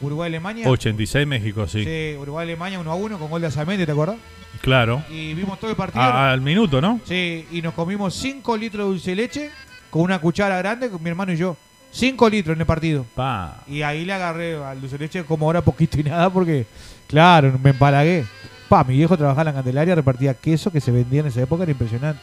Uruguay-Alemania. 0.00 0.68
86 0.68 1.26
México, 1.26 1.66
sí. 1.66 1.84
Sí, 1.84 2.16
Uruguay-Alemania 2.18 2.78
1 2.78 2.90
a 2.90 2.94
1 2.94 3.18
con 3.18 3.30
gol 3.30 3.40
de 3.40 3.48
Azamendi, 3.48 3.84
¿te 3.84 3.92
acordás? 3.92 4.16
Claro. 4.60 5.02
Y 5.10 5.34
vimos 5.34 5.58
todo 5.58 5.70
el 5.70 5.76
partido. 5.76 6.02
A- 6.02 6.30
al 6.32 6.40
minuto, 6.40 6.80
¿no? 6.80 7.00
Sí, 7.04 7.46
y 7.50 7.60
nos 7.62 7.74
comimos 7.74 8.14
5 8.14 8.56
litros 8.56 8.86
de 8.86 8.90
dulce 8.92 9.10
de 9.10 9.16
leche 9.16 9.50
con 9.90 10.02
una 10.02 10.20
cuchara 10.20 10.56
grande, 10.58 10.88
con 10.90 11.02
mi 11.02 11.10
hermano 11.10 11.32
y 11.32 11.36
yo. 11.36 11.56
5 11.90 12.28
litros 12.28 12.54
en 12.54 12.60
el 12.60 12.66
partido. 12.66 13.04
Pa. 13.14 13.62
Y 13.66 13.82
ahí 13.82 14.04
le 14.04 14.12
agarré 14.12 14.56
al 14.62 14.80
dulce 14.80 14.98
de 14.98 15.04
leche 15.04 15.24
como 15.24 15.46
ahora 15.46 15.62
poquito 15.62 15.98
y 15.98 16.04
nada 16.04 16.30
porque, 16.30 16.66
claro, 17.08 17.58
me 17.62 17.70
empalagué. 17.70 18.24
Pa, 18.68 18.84
mi 18.84 18.94
viejo 18.96 19.16
trabajaba 19.16 19.42
en 19.42 19.54
la 19.56 19.60
Candelaria, 19.62 19.94
repartía 19.94 20.34
queso 20.34 20.70
que 20.70 20.80
se 20.80 20.90
vendía 20.92 21.20
en 21.20 21.26
esa 21.28 21.40
época, 21.42 21.62
era 21.62 21.72
impresionante. 21.72 22.20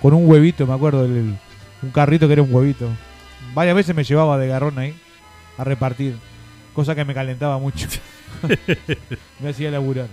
Con 0.00 0.14
un 0.14 0.28
huevito, 0.28 0.66
me 0.66 0.72
acuerdo, 0.74 1.04
el- 1.04 1.16
el- 1.16 1.36
un 1.82 1.90
carrito 1.90 2.26
que 2.26 2.32
era 2.34 2.42
un 2.42 2.54
huevito. 2.54 2.88
Varias 3.54 3.76
veces 3.76 3.94
me 3.94 4.04
llevaba 4.04 4.38
de 4.38 4.48
garrón 4.48 4.78
ahí 4.78 4.94
a 5.56 5.64
repartir, 5.64 6.16
cosa 6.72 6.94
que 6.94 7.04
me 7.04 7.14
calentaba 7.14 7.58
mucho. 7.58 7.86
me 9.40 9.48
hacía 9.48 9.70
laburar. 9.70 10.08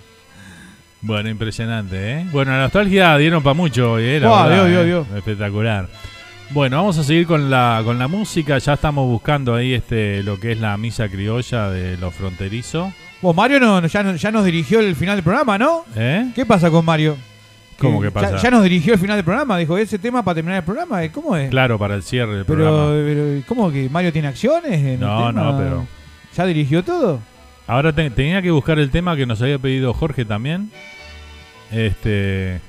Bueno, 1.02 1.30
impresionante, 1.30 2.12
¿eh? 2.12 2.28
Bueno, 2.32 2.52
la 2.52 2.62
nostalgia 2.62 3.18
dieron 3.18 3.42
para 3.42 3.56
mucho 3.56 3.94
hoy, 3.94 4.04
¿eh? 4.04 4.20
La 4.20 4.28
Buah, 4.28 4.48
verdad, 4.48 4.68
dio, 4.68 4.82
¿eh? 4.82 4.86
dio, 4.86 5.08
Espectacular. 5.18 5.90
Bueno, 6.52 6.78
vamos 6.78 6.98
a 6.98 7.04
seguir 7.04 7.26
con 7.26 7.50
la, 7.50 7.82
con 7.84 7.98
la 7.98 8.08
música. 8.08 8.58
Ya 8.60 8.74
estamos 8.74 9.08
buscando 9.08 9.56
ahí 9.56 9.74
este 9.74 10.22
lo 10.22 10.40
que 10.40 10.52
es 10.52 10.60
la 10.60 10.78
misa 10.78 11.10
criolla 11.10 11.70
de 11.70 11.98
los 11.98 12.14
fronterizos. 12.14 12.94
Vos, 13.22 13.36
Mario 13.36 13.60
no, 13.60 13.86
ya, 13.88 14.16
ya 14.16 14.32
nos 14.32 14.46
dirigió 14.46 14.80
el 14.80 14.96
final 14.96 15.16
del 15.16 15.24
programa, 15.24 15.58
¿no? 15.58 15.86
¿Eh? 15.96 16.32
¿Qué 16.36 16.46
pasa 16.46 16.70
con 16.70 16.86
Mario? 16.86 17.18
¿Cómo 17.88 18.02
que 18.02 18.08
ya- 18.08 18.14
pasa? 18.14 18.38
Ya, 18.38 18.52
nos 18.52 18.64
dirigió 18.64 18.94
el 18.94 19.00
final 19.00 19.18
del 19.18 19.26
programa, 19.26 19.58
dijo 19.58 19.78
ese 19.78 20.00
tema 20.00 20.24
para 20.24 20.36
terminar 20.36 20.60
el 20.60 20.64
programa. 20.66 21.04
¿eh? 21.04 21.12
¿Cómo 21.12 21.36
es? 21.36 21.50
Claro, 21.50 21.78
para 21.80 21.96
el 21.96 22.04
cierre 22.04 22.36
del 22.38 22.46
pero, 22.46 22.60
programa. 22.64 22.88
pero, 23.06 23.44
¿cómo 23.48 23.72
que 23.72 23.90
Mario 23.90 24.12
tiene 24.14 24.28
acciones? 24.28 24.74
en 24.74 24.88
el 24.88 25.00
No, 25.00 25.28
tema? 25.28 25.32
no, 25.44 25.58
pero- 25.58 25.88
¿Ya 26.36 26.46
dirigió 26.46 26.84
todo? 26.84 27.20
Ahora 27.68 27.94
te- 27.94 28.10
tenía 28.10 28.42
que 28.42 28.52
buscar 28.52 28.80
el 28.80 28.90
tema 28.92 29.16
que 29.16 29.26
nos 29.26 29.42
había 29.42 29.60
pedido 29.60 29.94
Jorge 29.94 30.26
también. 30.26 30.72
Este. 31.72 32.60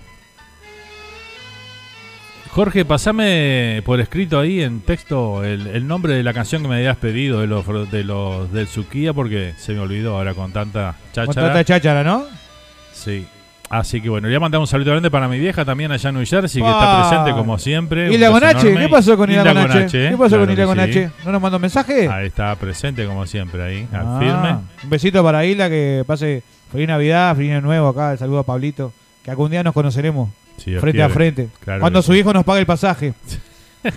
Jorge, 2.51 2.85
pasame 2.85 3.81
por 3.87 3.99
escrito 4.01 4.39
ahí 4.39 4.61
en 4.61 4.81
texto 4.81 5.43
el, 5.43 5.67
el 5.69 5.87
nombre 5.87 6.13
de 6.15 6.23
la 6.23 6.35
canción 6.35 6.61
que 6.63 6.69
me 6.69 6.77
habías 6.77 6.99
pedido 6.99 7.41
de 7.41 7.47
los 7.47 7.65
de 7.91 8.05
los 8.05 8.53
del 8.53 8.67
Suquía 8.69 9.15
porque 9.15 9.55
se 9.57 9.73
me 9.73 9.81
olvidó 9.81 10.17
ahora 10.19 10.35
con 10.35 10.53
tanta 10.53 10.97
cháchara. 11.13 11.27
Con 11.27 11.35
tanta 11.35 11.65
cháchara, 11.65 12.05
¿no? 12.05 12.25
Sí. 12.93 13.27
Así 13.73 14.03
que 14.03 14.11
bueno, 14.11 14.29
le 14.29 14.33
voy 14.33 14.37
a 14.37 14.41
mandar 14.41 14.61
un 14.61 14.67
saludo 14.67 14.91
grande 14.91 15.11
para 15.11 15.27
mi 15.29 15.39
vieja 15.39 15.65
también 15.65 15.91
allá 15.91 16.11
en 16.11 16.17
New 16.17 16.27
Jersey, 16.27 16.61
que 16.61 16.69
está 16.69 17.09
presente 17.09 17.33
como 17.33 17.59
siempre. 17.59 18.11
Beso 18.11 18.31
Gonache. 18.31 18.75
¿qué 18.77 18.89
pasó 18.91 19.17
con 19.17 19.31
Hilda 19.31 19.45
Gonache? 19.55 20.11
¿Qué 20.11 20.17
pasó 20.19 20.39
con 20.39 20.51
Hilda 20.51 20.65
Gonache? 20.67 21.11
¿No 21.25 21.33
nos 21.33 21.41
mandó 21.41 21.59
mensaje? 21.59 22.07
Ahí 22.07 22.27
está 22.27 22.55
presente 22.57 23.07
como 23.07 23.25
siempre 23.27 23.63
ahí, 23.63 23.89
al 23.91 24.07
Ah, 24.07 24.17
firme. 24.21 24.57
Un 24.85 24.91
besito 24.91 25.25
para 25.25 25.47
Hilda, 25.47 25.71
que 25.71 26.05
pase 26.07 26.43
feliz 26.71 26.87
Navidad, 26.87 27.35
feliz 27.35 27.53
Año 27.53 27.63
Nuevo 27.63 27.89
acá. 27.89 28.13
El 28.13 28.19
saludo 28.19 28.41
a 28.41 28.43
Pablito, 28.43 28.93
que 29.25 29.31
algún 29.31 29.51
día 29.51 29.63
nos 29.63 29.73
conoceremos. 29.73 30.29
Si 30.59 30.77
frente 30.77 31.03
a 31.03 31.09
frente. 31.09 31.49
Claro 31.65 31.81
Cuando 31.81 32.03
su 32.03 32.13
sí. 32.13 32.19
hijo 32.19 32.31
nos 32.35 32.45
pague 32.45 32.61
el 32.61 32.67
pasaje. 32.67 33.15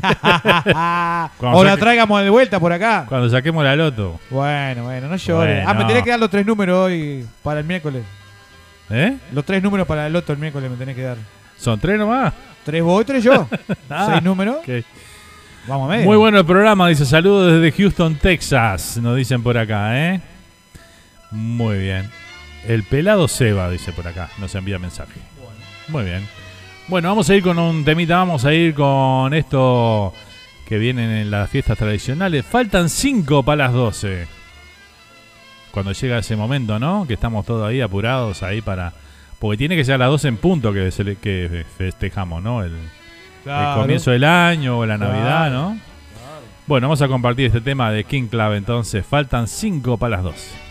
O 1.41 1.63
la 1.65 1.75
traigamos 1.77 2.23
de 2.23 2.29
vuelta 2.29 2.59
por 2.61 2.71
acá. 2.71 3.05
Cuando 3.09 3.29
saquemos 3.29 3.63
la 3.63 3.75
loto. 3.75 4.19
Bueno, 4.29 4.83
bueno, 4.85 5.07
no 5.09 5.15
llores. 5.17 5.55
Bueno. 5.65 5.69
Ah, 5.69 5.73
me 5.73 5.85
tenés 5.85 6.03
que 6.03 6.09
dar 6.11 6.19
los 6.19 6.29
tres 6.29 6.45
números 6.45 6.77
hoy 6.77 7.25
para 7.43 7.59
el 7.59 7.65
miércoles. 7.65 8.03
¿Eh? 8.89 9.17
Los 9.31 9.45
tres 9.45 9.61
números 9.63 9.87
para 9.87 10.07
el 10.07 10.13
loto 10.13 10.31
el 10.33 10.39
miércoles 10.39 10.69
me 10.69 10.77
tenés 10.77 10.95
que 10.95 11.01
dar. 11.01 11.17
¿Son 11.57 11.79
tres 11.79 11.97
nomás? 11.97 12.33
Tres 12.63 12.83
vos 12.83 13.01
y 13.01 13.05
tres 13.05 13.23
yo. 13.23 13.47
Ah, 13.89 14.07
Seis 14.11 14.23
números. 14.23 14.57
ok. 14.57 14.85
Vamos 15.67 15.89
a 15.91 15.95
ver. 15.95 16.05
Muy 16.05 16.17
bueno 16.17 16.37
el 16.39 16.45
programa, 16.45 16.87
dice 16.89 17.05
saludos 17.05 17.53
desde 17.59 17.75
Houston, 17.75 18.15
Texas, 18.15 18.97
nos 18.97 19.15
dicen 19.17 19.41
por 19.41 19.57
acá, 19.57 19.97
¿eh? 20.13 20.21
Muy 21.31 21.79
bien. 21.79 22.09
El 22.67 22.83
pelado 22.83 23.27
Seba, 23.27 23.69
dice 23.69 23.91
por 23.91 24.07
acá, 24.07 24.29
nos 24.37 24.53
envía 24.55 24.77
mensaje. 24.79 25.19
Muy 25.87 26.03
bien. 26.03 26.27
Bueno, 26.87 27.09
vamos 27.09 27.29
a 27.29 27.35
ir 27.35 27.41
con 27.41 27.57
un 27.57 27.83
temita, 27.83 28.17
vamos 28.17 28.45
a 28.45 28.53
ir 28.53 28.75
con 28.75 29.33
esto 29.33 30.13
que 30.67 30.77
vienen 30.77 31.09
en 31.11 31.31
las 31.31 31.49
fiestas 31.49 31.77
tradicionales. 31.77 32.45
Faltan 32.45 32.89
cinco 32.89 33.43
para 33.43 33.65
las 33.65 33.73
12. 33.73 34.27
Cuando 35.75 35.91
llega 35.91 36.17
ese 36.17 36.35
momento, 36.35 36.79
¿no? 36.79 37.05
Que 37.05 37.13
estamos 37.13 37.45
todos 37.45 37.67
ahí 37.69 37.81
apurados 37.81 38.41
ahí 38.41 38.61
para... 38.61 38.93
Porque 39.37 39.57
tiene 39.57 39.75
que 39.75 39.83
ser 39.85 39.95
a 39.95 39.97
las 39.99 40.09
12 40.09 40.27
en 40.29 40.37
punto 40.37 40.73
que, 40.73 40.87
cele- 40.87 41.17
que 41.17 41.65
festejamos, 41.77 42.41
¿no? 42.41 42.63
El, 42.63 42.71
Claro. 43.43 43.73
el 43.75 43.81
comienzo 43.81 44.09
del 44.09 44.23
año 44.23 44.79
o 44.79 44.85
la 44.87 44.97
Claro. 44.97 45.13
Navidad, 45.13 45.51
¿no? 45.51 45.77
Bueno, 46.65 46.87
vamos 46.87 47.01
a 47.03 47.07
compartir 47.07 47.45
este 47.45 47.61
tema 47.61 47.91
de 47.91 48.03
King 48.05 48.27
Club 48.27 48.53
entonces. 48.53 49.05
Faltan 49.05 49.47
5 49.47 49.97
para 49.97 50.15
las 50.15 50.23
12. 50.23 50.64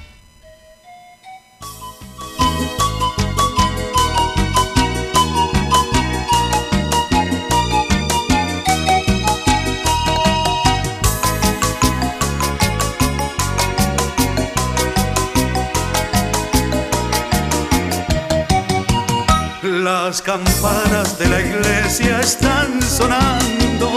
Las 20.15 20.23
campanas 20.23 21.19
de 21.19 21.27
la 21.27 21.41
iglesia 21.41 22.21
están 22.21 22.81
sonando, 22.81 23.91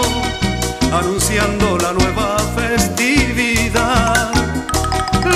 anunciando 0.92 1.78
la 1.78 1.92
nueva 1.92 2.36
festividad. 2.56 4.32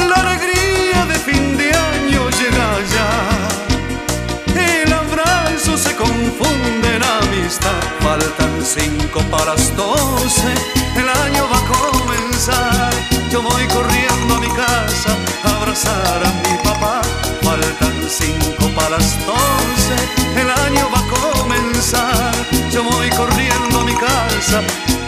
La 0.08 0.16
alegría 0.16 1.06
de 1.06 1.14
fin 1.20 1.56
de 1.56 1.68
año 1.72 2.28
llega 2.30 2.68
ya. 2.96 4.82
El 4.82 4.92
abrazo 4.92 5.78
se 5.78 5.94
confunde 5.94 6.96
en 6.96 7.02
amistad. 7.04 7.80
Faltan 8.00 8.50
cinco 8.64 9.20
para 9.30 9.54
las 9.54 9.76
doce, 9.76 10.52
el 10.96 11.08
año 11.08 11.48
va 11.48 11.58
a 11.58 11.66
comenzar. 11.78 12.92
Yo 13.30 13.40
voy 13.40 13.64
corriendo 13.68 14.34
a 14.34 14.40
mi 14.40 14.48
casa 14.48 15.16
a 15.44 15.56
abrazar 15.58 16.26
a 16.26 16.32
mi 16.42 16.58
papá. 16.64 17.21
Faltan 17.52 18.08
cinco 18.08 18.66
para 18.74 18.96
las 18.96 19.26
doce, 19.26 20.40
el 20.40 20.50
año 20.50 20.88
va 20.90 21.00
a 21.00 21.40
comenzar. 21.42 22.32
Yo 22.70 22.82
voy 22.82 23.10
corriendo 23.10 23.80
a 23.80 23.84
mi 23.84 23.94
casa 23.94 24.62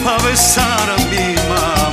a 0.06 0.22
besar 0.22 0.90
a 0.90 0.96
mi 1.06 1.34
mamá. 1.48 1.83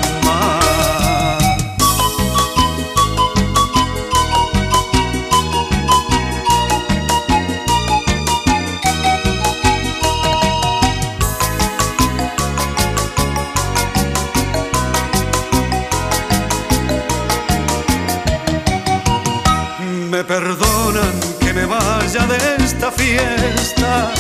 Vaya 22.14 22.28
de 22.28 22.64
esta 22.64 22.92
fiesta, 22.92 24.12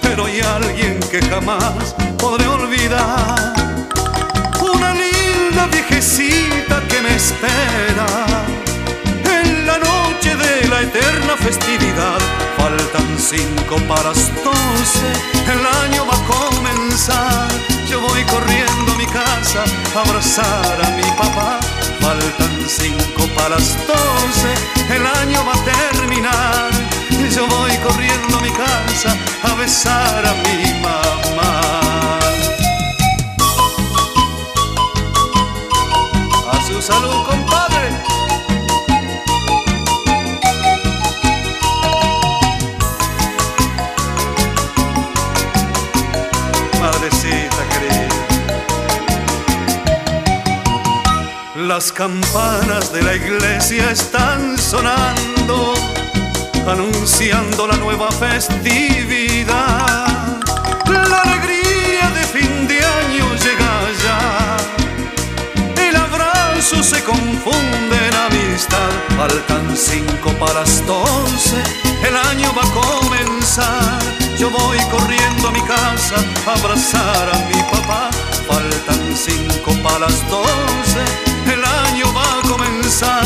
pero 0.00 0.24
hay 0.24 0.40
alguien 0.40 0.98
que 1.10 1.20
jamás 1.20 1.94
podré 2.18 2.46
olvidar. 2.46 3.54
Una 4.60 4.94
linda 4.94 5.66
viejecita 5.70 6.80
que 6.88 7.02
me 7.02 7.16
espera 7.16 8.06
en 9.38 9.66
la 9.66 9.78
noche 9.78 10.34
de 10.34 10.68
la 10.68 10.80
eterna 10.82 11.36
festividad. 11.36 12.20
Faltan 12.56 13.18
cinco 13.18 13.76
para 13.88 14.10
las 14.10 14.30
doce, 14.42 15.10
el 15.52 15.66
año 15.84 16.06
va 16.06 16.14
a 16.14 16.26
comenzar. 16.26 17.79
Yo 17.90 18.00
voy 18.00 18.22
corriendo 18.24 18.92
a 18.92 18.96
mi 18.96 19.06
casa 19.06 19.64
a 19.96 20.00
abrazar 20.00 20.80
a 20.84 20.90
mi 20.90 21.02
papá. 21.18 21.58
Faltan 22.00 22.64
cinco 22.68 23.26
para 23.34 23.56
las 23.56 23.76
doce, 23.84 24.54
el 24.94 25.04
año 25.04 25.44
va 25.44 25.54
a 25.54 25.64
terminar. 25.64 26.70
Y 27.10 27.28
Yo 27.34 27.48
voy 27.48 27.76
corriendo 27.78 28.38
a 28.38 28.40
mi 28.42 28.50
casa 28.52 29.16
a 29.42 29.54
besar 29.54 30.24
a 30.24 30.34
mi 30.44 30.80
mamá. 30.80 31.60
A 36.52 36.66
su 36.66 36.80
salud, 36.80 37.26
las 51.70 51.92
campanas 51.92 52.92
de 52.92 53.00
la 53.00 53.14
iglesia 53.14 53.92
están 53.92 54.58
sonando, 54.58 55.72
anunciando 56.66 57.68
la 57.68 57.76
nueva 57.76 58.10
festividad. 58.10 60.04
La 60.88 61.20
alegría 61.22 62.10
de 62.10 62.24
fin 62.24 62.66
de 62.66 62.74
año 62.74 63.24
llega 63.44 63.72
ya. 64.02 64.56
El 65.88 65.94
abrazo 65.94 66.82
se 66.82 67.04
confunde 67.04 67.96
en 68.08 68.14
amistad. 68.16 68.90
Faltan 69.16 69.76
cinco 69.76 70.32
para 70.40 70.54
las 70.54 70.84
doce, 70.84 71.62
el 72.02 72.16
año 72.16 72.52
va 72.52 72.64
a 72.64 72.72
comenzar. 72.82 74.00
Yo 74.36 74.50
voy 74.50 74.78
corriendo 74.90 75.46
a 75.46 75.52
mi 75.52 75.62
casa 75.62 76.16
a 76.48 76.52
abrazar 76.52 77.30
a 77.32 77.38
mi 77.46 77.62
papá. 77.70 78.10
Faltan 78.48 79.16
cinco 79.16 79.70
para 79.84 80.00
las 80.00 80.28
doce, 80.28 81.29
el 81.52 81.64
año 81.64 82.12
va 82.14 82.38
a 82.38 82.48
comenzar. 82.48 83.24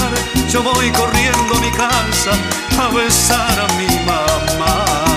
Yo 0.49 0.63
voy 0.63 0.91
corriendo 0.93 1.57
a 1.57 1.61
mi 1.61 1.71
casa 1.71 2.33
a 2.79 2.89
besar 2.95 3.61
a 3.61 3.67
mi 3.75 3.87
mamá. 4.07 5.14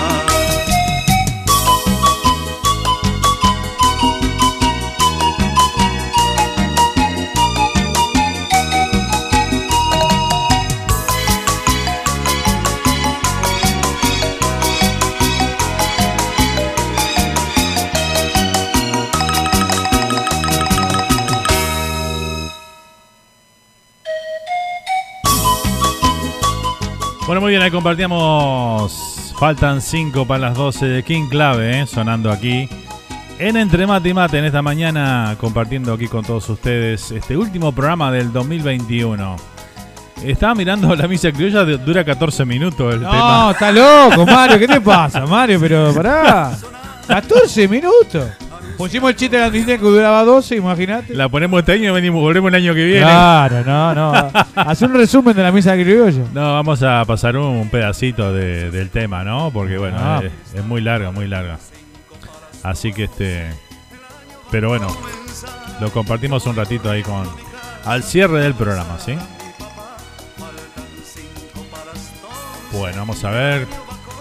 Bueno, 27.28 27.42
muy 27.42 27.50
bien, 27.50 27.60
ahí 27.60 27.70
compartíamos. 27.70 29.34
Faltan 29.38 29.82
5 29.82 30.26
para 30.26 30.48
las 30.48 30.56
12 30.56 30.86
de 30.86 31.02
King 31.02 31.28
Clave, 31.28 31.82
eh, 31.82 31.86
sonando 31.86 32.32
aquí. 32.32 32.66
En 33.38 33.58
Entre 33.58 33.86
Mate 33.86 34.08
y 34.08 34.14
Mate, 34.14 34.38
en 34.38 34.46
esta 34.46 34.62
mañana, 34.62 35.36
compartiendo 35.38 35.92
aquí 35.92 36.08
con 36.08 36.24
todos 36.24 36.48
ustedes 36.48 37.10
este 37.10 37.36
último 37.36 37.72
programa 37.72 38.10
del 38.10 38.32
2021. 38.32 39.36
Estaba 40.24 40.54
mirando 40.54 40.96
la 40.96 41.06
misa 41.06 41.30
criolla, 41.30 41.64
dura 41.64 42.02
14 42.02 42.46
minutos 42.46 42.94
el 42.94 43.02
No, 43.02 43.10
tema. 43.10 43.50
está 43.52 43.72
loco, 43.72 44.24
Mario. 44.24 44.58
¿Qué 44.58 44.66
te 44.66 44.80
pasa, 44.80 45.26
Mario? 45.26 45.60
Pero 45.60 45.92
pará. 45.92 46.50
14 47.06 47.68
minutos. 47.68 48.24
Pusimos 48.78 49.10
el 49.10 49.16
chiste 49.16 49.36
de 49.36 49.42
la 49.42 49.50
que 49.50 49.76
duraba 49.78 50.22
12, 50.22 50.54
imagínate. 50.56 51.12
La 51.14 51.28
ponemos 51.28 51.58
este 51.58 51.72
año 51.72 51.90
y 51.90 51.92
venimos, 51.92 52.20
volvemos 52.22 52.48
el 52.48 52.54
año 52.54 52.74
que 52.74 52.84
viene. 52.84 53.00
Claro, 53.02 53.64
no, 53.64 53.92
no. 53.94 54.12
Haz 54.54 54.80
un 54.82 54.94
resumen 54.94 55.34
de 55.36 55.42
la 55.42 55.50
misa 55.50 55.74
criolla. 55.74 56.22
No, 56.32 56.54
vamos 56.54 56.80
a 56.84 57.04
pasar 57.04 57.36
un, 57.36 57.44
un 57.56 57.68
pedacito 57.70 58.32
de- 58.32 58.70
del 58.70 58.90
tema, 58.90 59.24
¿no? 59.24 59.50
Porque 59.50 59.76
bueno, 59.78 59.96
Ah. 60.00 60.22
es, 60.24 60.60
es 60.60 60.64
muy 60.64 60.80
larga, 60.80 61.10
muy 61.10 61.26
larga. 61.26 61.58
Así 62.62 62.92
que 62.92 63.04
este. 63.04 63.46
Pero 64.52 64.68
bueno, 64.68 64.86
lo 65.80 65.90
compartimos 65.90 66.46
un 66.46 66.54
ratito 66.54 66.88
ahí 66.88 67.02
con. 67.02 67.28
Al 67.84 68.04
cierre 68.04 68.40
del 68.40 68.54
programa, 68.54 68.96
¿sí? 69.04 69.16
Bueno, 72.72 72.98
vamos 72.98 73.24
a 73.24 73.30
ver 73.30 73.66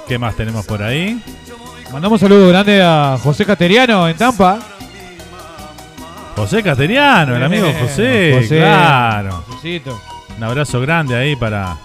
qué 0.08 0.18
más 0.18 0.36
tenemos 0.36 0.66
por 0.66 0.82
ahí. 0.82 1.22
Mandamos 1.92 2.22
un 2.22 2.30
saludo 2.30 2.50
grande 2.50 2.82
a 2.84 3.18
José 3.22 3.46
Cateriano 3.46 4.08
en 4.08 4.18
Tampa. 4.18 4.60
José 6.36 6.62
Cateriano, 6.62 7.36
el 7.36 7.44
amigo 7.44 7.66
Eh, 7.68 7.78
José, 7.82 8.38
José, 8.42 8.58
claro. 8.60 9.44
Josecito. 9.48 10.00
Un 10.38 10.44
abrazo 10.44 10.80
grande 10.82 11.16
ahí 11.16 11.36
para. 11.36 11.78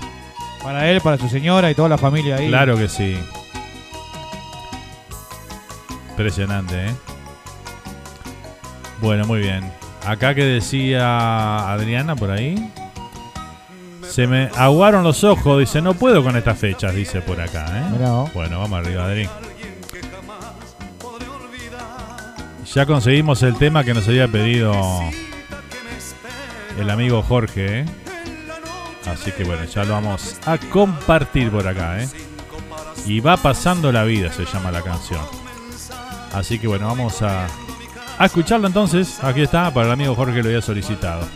Para 0.63 0.89
él, 0.91 1.01
para 1.01 1.17
su 1.19 1.29
señora 1.29 1.71
y 1.71 1.75
toda 1.75 1.89
la 1.89 1.99
familia 1.99 2.37
ahí. 2.37 2.49
Claro 2.49 2.77
que 2.77 2.89
sí. 2.89 3.17
Impresionante, 6.11 6.87
¿eh? 6.89 6.95
Bueno, 9.01 9.25
muy 9.27 9.41
bien. 9.41 9.73
Acá 10.07 10.35
que 10.35 10.45
decía 10.45 11.73
Adriana 11.73 12.15
por 12.15 12.31
ahí. 12.31 12.71
Se 14.09 14.27
me 14.27 14.51
aguaron 14.57 15.03
los 15.05 15.25
ojos, 15.25 15.59
dice, 15.61 15.81
no 15.81 15.95
puedo 15.95 16.23
con 16.23 16.37
estas 16.37 16.59
fechas, 16.59 16.95
dice 16.95 17.23
por 17.23 17.41
acá, 17.41 17.65
¿eh? 17.79 17.85
Mirá. 17.91 18.11
Bueno, 18.35 18.61
vamos 18.61 18.79
arriba, 18.79 19.05
Adri. 19.07 19.29
Ya 22.75 22.87
conseguimos 22.87 23.43
el 23.43 23.57
tema 23.57 23.85
que 23.85 23.93
nos 23.93 24.09
había 24.09 24.29
pedido 24.29 24.73
el 26.79 26.89
amigo 26.89 27.23
Jorge, 27.23 27.81
¿eh? 27.81 27.85
Así 29.07 29.31
que 29.33 29.45
bueno, 29.45 29.65
ya 29.65 29.85
lo 29.85 29.93
vamos 29.93 30.39
a 30.47 30.57
compartir 30.57 31.51
por 31.51 31.69
acá, 31.69 32.03
¿eh? 32.03 32.09
Y 33.05 33.21
va 33.21 33.37
pasando 33.37 33.93
la 33.93 34.05
vida, 34.05 34.33
se 34.33 34.47
llama 34.47 34.71
la 34.71 34.81
canción. 34.81 35.21
Así 36.33 36.59
que 36.59 36.67
bueno, 36.67 36.87
vamos 36.87 37.21
a, 37.21 37.47
a 38.17 38.25
escucharlo 38.25 38.69
entonces. 38.69 39.23
Aquí 39.23 39.43
está, 39.43 39.73
para 39.75 39.89
el 39.89 39.93
amigo 39.93 40.15
Jorge 40.15 40.43
lo 40.43 40.49
había 40.49 40.63
solicitado. 40.63 41.29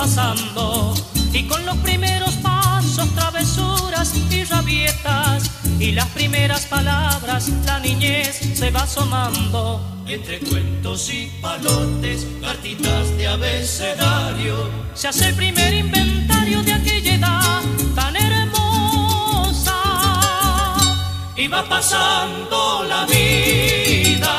Pasando. 0.00 0.94
Y 1.30 1.42
con 1.42 1.64
los 1.66 1.76
primeros 1.78 2.32
pasos, 2.36 3.06
travesuras 3.14 4.14
y 4.30 4.44
rabietas, 4.44 5.50
y 5.78 5.92
las 5.92 6.06
primeras 6.08 6.64
palabras, 6.64 7.50
la 7.66 7.80
niñez 7.80 8.40
se 8.54 8.70
va 8.70 8.84
asomando. 8.84 9.78
Entre 10.06 10.40
cuentos 10.40 11.10
y 11.12 11.30
palotes, 11.42 12.26
cartitas 12.40 13.14
de 13.18 13.28
abecedario, 13.28 14.70
se 14.94 15.08
hace 15.08 15.28
el 15.28 15.34
primer 15.34 15.74
inventario 15.74 16.62
de 16.62 16.72
aquella 16.72 17.14
edad 17.16 17.62
tan 17.94 18.16
hermosa. 18.16 19.78
Y 21.36 21.46
va 21.46 21.62
pasando 21.68 22.84
la 22.88 23.04
vida, 23.04 24.34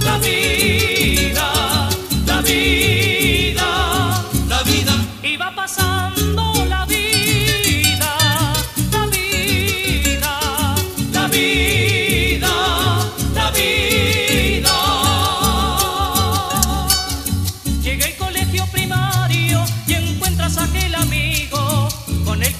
la 0.00 0.18
vida, 0.18 1.48
la 2.26 2.40
vida, 2.40 3.07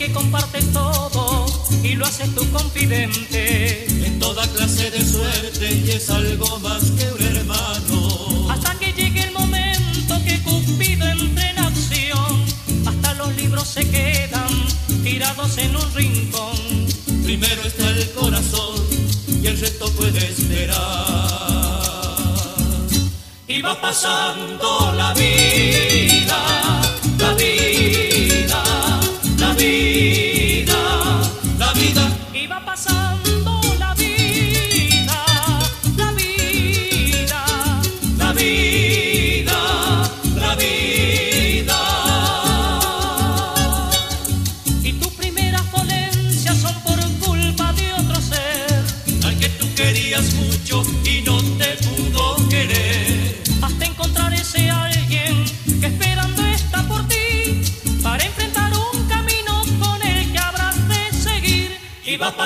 que 0.09 0.13
compartes 0.13 0.73
todo 0.73 1.47
y 1.83 1.95
lo 1.95 2.07
haces 2.07 2.35
tu 2.35 2.49
confidente. 2.51 3.87
En 4.07 4.19
toda 4.19 4.47
clase 4.49 4.91
de 4.91 5.05
suerte 5.05 5.75
y 5.75 5.91
es 5.91 6.11
algo 6.11 6.59
más 6.61 6.83
que 6.93 7.11
un 7.13 7.23
hermano. 7.23 8.51
Hasta 8.51 8.79
que 8.79 8.93
llegue 8.93 9.23
el 9.23 9.33
momento 9.33 10.15
que 10.25 10.41
Cupido 10.43 11.07
entre 11.07 11.51
en 11.51 11.59
acción, 11.59 12.45
hasta 12.87 13.15
los 13.15 13.35
libros 13.37 13.69
se 13.69 13.89
quedan 13.89 14.49
tirados 15.03 15.59
en 15.59 15.77
un 15.77 15.95
rincón. 15.95 16.57
Primero 17.25 17.63
está 17.63 17.91
el 17.91 18.11
corazón 18.13 18.77
y 19.43 19.47
el 19.47 19.59
resto 19.59 19.91
puede 19.93 20.19
esperar. 20.19 20.79
Y 23.47 23.63
va 23.63 23.81
pasando 23.81 24.93
la 24.95 25.15
vida, 25.15 26.08
la 29.59 30.28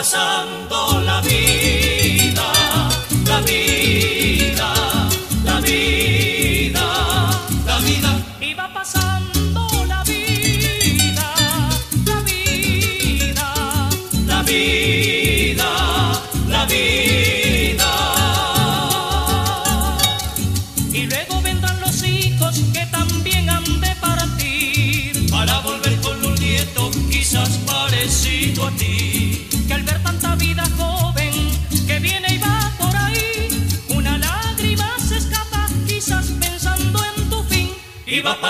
y 0.03 0.62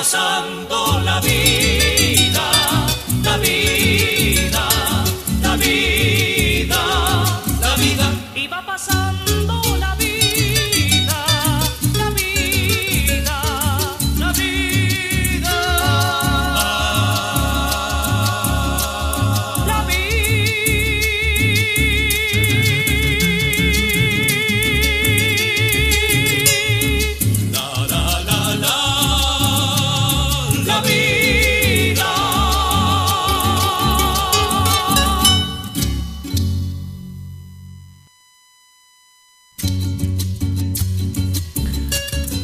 Y 0.02 0.51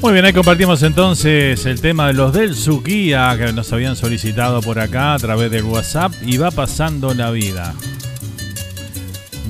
Muy 0.01 0.13
bien, 0.13 0.25
ahí 0.25 0.33
compartimos 0.33 0.83
entonces 0.85 1.67
el 1.67 1.81
tema 1.81 2.07
de 2.07 2.13
los 2.13 2.33
del 2.33 2.55
Suquía 2.55 3.35
que 3.37 3.53
nos 3.53 3.73
habían 3.73 3.97
solicitado 3.97 4.61
por 4.61 4.79
acá 4.79 5.15
a 5.15 5.19
través 5.19 5.51
del 5.51 5.65
WhatsApp 5.65 6.13
y 6.25 6.37
va 6.37 6.53
pasando 6.53 7.13
la 7.15 7.33
vida. 7.33 7.75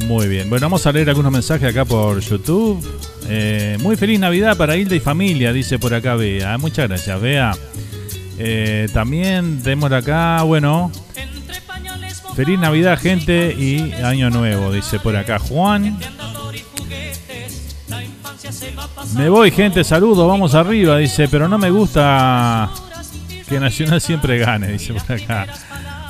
Muy 0.07 0.27
bien, 0.27 0.49
bueno, 0.49 0.65
vamos 0.65 0.87
a 0.87 0.93
leer 0.93 1.11
algunos 1.11 1.31
mensajes 1.31 1.69
acá 1.69 1.85
por 1.85 2.21
YouTube. 2.21 2.83
Eh, 3.29 3.77
muy 3.81 3.97
feliz 3.97 4.19
Navidad 4.19 4.57
para 4.57 4.75
Hilda 4.75 4.95
y 4.95 5.01
familia, 5.01 5.53
dice 5.53 5.79
por 5.79 5.93
acá 5.93 6.15
Bea. 6.15 6.57
Muchas 6.57 6.89
gracias, 6.89 7.21
Bea. 7.21 7.53
Eh, 8.39 8.89
también 8.95 9.63
tenemos 9.63 9.93
acá, 9.93 10.43
bueno, 10.45 10.91
feliz 12.35 12.59
Navidad, 12.59 12.99
gente, 12.99 13.55
y 13.55 13.93
Año 14.03 14.31
Nuevo, 14.31 14.73
dice 14.73 14.99
por 14.99 15.15
acá 15.15 15.39
Juan. 15.39 15.99
Me 19.17 19.29
voy, 19.29 19.51
gente, 19.51 19.83
saludo, 19.85 20.27
vamos 20.29 20.55
arriba, 20.55 20.99
dice, 20.99 21.29
pero 21.29 21.49
no 21.49 21.59
me 21.59 21.71
gusta 21.71 22.69
que 23.49 23.59
Nacional 23.59 24.01
siempre 24.01 24.39
gane, 24.39 24.69
dice 24.69 24.93
por 24.95 25.13
acá. 25.13 25.47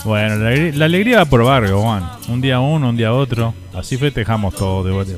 Bueno, 0.05 0.37
la, 0.37 0.85
alegría- 0.85 1.19
va 1.19 1.25
por 1.25 1.45
barrio, 1.45 1.81
Juan. 1.81 2.09
Un 2.29 2.41
día 2.41 2.61
uno, 2.61 2.89
un 2.91 2.97
día 2.97 3.13
otro. 3.13 3.55
Así 3.75 3.97
festejamos 3.97 4.55
todo 4.55 4.83
de 4.85 4.93
vuelta. 4.93 5.13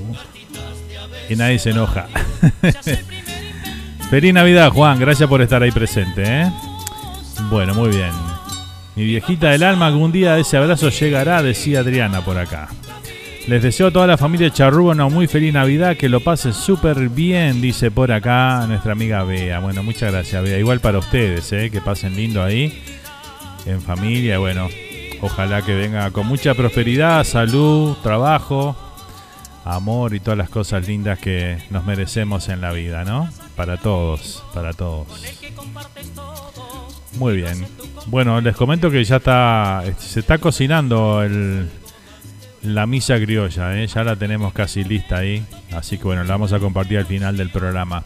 Y 1.28 1.36
nadie 1.36 1.58
se 1.58 1.70
enoja. 1.70 2.06
Feliz 4.10 4.34
Navidad, 4.34 4.70
Juan. 4.70 4.98
Gracias 4.98 5.28
por 5.28 5.40
estar 5.42 5.62
ahí 5.62 5.70
presente, 5.70 6.22
¿eh? 6.24 6.52
Bueno, 7.50 7.74
muy 7.74 7.90
bien. 7.90 8.10
Mi 8.96 9.04
viejita 9.04 9.50
del 9.50 9.62
alma, 9.62 9.86
algún 9.86 10.12
día 10.12 10.36
ese 10.38 10.56
abrazo 10.56 10.88
llegará, 10.90 11.42
decía 11.42 11.80
Adriana 11.80 12.20
por 12.22 12.36
acá. 12.38 12.68
Les 13.50 13.60
deseo 13.60 13.88
a 13.88 13.90
toda 13.90 14.06
la 14.06 14.16
familia 14.16 14.48
Charrúa 14.52 14.92
una 14.92 15.08
muy 15.08 15.26
feliz 15.26 15.52
Navidad, 15.52 15.96
que 15.96 16.08
lo 16.08 16.20
pasen 16.20 16.54
súper 16.54 17.08
bien, 17.08 17.60
dice 17.60 17.90
por 17.90 18.12
acá 18.12 18.64
nuestra 18.68 18.92
amiga 18.92 19.24
Bea. 19.24 19.58
Bueno, 19.58 19.82
muchas 19.82 20.12
gracias, 20.12 20.40
Bea. 20.44 20.56
Igual 20.56 20.78
para 20.78 20.98
ustedes, 20.98 21.52
¿eh? 21.52 21.68
que 21.68 21.80
pasen 21.80 22.14
lindo 22.14 22.44
ahí, 22.44 22.80
en 23.66 23.82
familia. 23.82 24.38
Bueno, 24.38 24.68
ojalá 25.20 25.62
que 25.62 25.74
venga 25.74 26.12
con 26.12 26.28
mucha 26.28 26.54
prosperidad, 26.54 27.24
salud, 27.24 27.96
trabajo, 28.04 28.76
amor 29.64 30.14
y 30.14 30.20
todas 30.20 30.38
las 30.38 30.48
cosas 30.48 30.86
lindas 30.86 31.18
que 31.18 31.58
nos 31.70 31.84
merecemos 31.84 32.48
en 32.50 32.60
la 32.60 32.70
vida, 32.70 33.02
¿no? 33.02 33.28
Para 33.56 33.78
todos, 33.78 34.44
para 34.54 34.74
todos. 34.74 35.08
Muy 37.18 37.34
bien. 37.34 37.66
Bueno, 38.06 38.40
les 38.40 38.54
comento 38.54 38.92
que 38.92 39.02
ya 39.02 39.16
está, 39.16 39.82
se 39.98 40.20
está 40.20 40.38
cocinando 40.38 41.24
el, 41.24 41.68
la 42.62 42.86
misa 42.86 43.16
criolla, 43.18 43.76
¿eh? 43.80 43.86
ya 43.86 44.04
la 44.04 44.16
tenemos 44.16 44.52
casi 44.52 44.84
lista 44.84 45.18
ahí. 45.18 45.42
Así 45.72 45.96
que 45.98 46.04
bueno, 46.04 46.22
la 46.24 46.30
vamos 46.32 46.52
a 46.52 46.58
compartir 46.58 46.98
al 46.98 47.06
final 47.06 47.36
del 47.36 47.50
programa. 47.50 48.02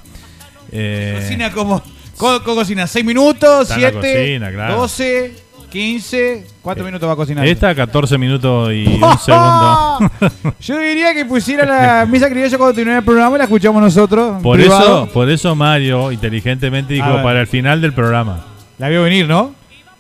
Eh, 0.72 1.18
Cocina 1.20 1.50
como. 1.52 1.82
co- 2.16 2.42
co- 2.42 2.54
cocina 2.54 2.86
6 2.86 3.04
minutos, 3.04 3.62
Está 3.62 3.74
en 3.76 3.82
la 3.82 3.90
7, 3.90 4.14
cocina, 4.14 4.50
claro. 4.52 4.76
12, 4.76 5.34
15. 5.70 6.46
¿Cuántos 6.62 6.84
minutos 6.86 7.08
va 7.08 7.12
a 7.14 7.16
cocinar? 7.16 7.46
esta 7.46 7.74
14 7.74 8.16
minutos 8.16 8.72
y 8.72 8.86
un 8.86 9.18
segundo. 9.18 10.10
Yo 10.60 10.78
diría 10.78 11.12
que 11.14 11.24
pusiera 11.24 11.66
la 11.66 12.06
misa 12.06 12.28
criolla 12.30 12.56
cuando 12.56 12.74
termine 12.74 12.98
el 12.98 13.04
programa 13.04 13.34
y 13.34 13.38
la 13.38 13.44
escuchamos 13.44 13.82
nosotros. 13.82 14.40
por 14.42 14.56
privado. 14.58 15.04
eso, 15.04 15.12
por 15.12 15.28
eso 15.30 15.54
Mario 15.56 16.12
inteligentemente 16.12 16.94
dijo 16.94 17.22
para 17.22 17.40
el 17.40 17.46
final 17.48 17.80
del 17.80 17.92
programa. 17.92 18.44
La 18.78 18.88
vio 18.88 19.02
venir, 19.02 19.26
¿no? 19.28 19.52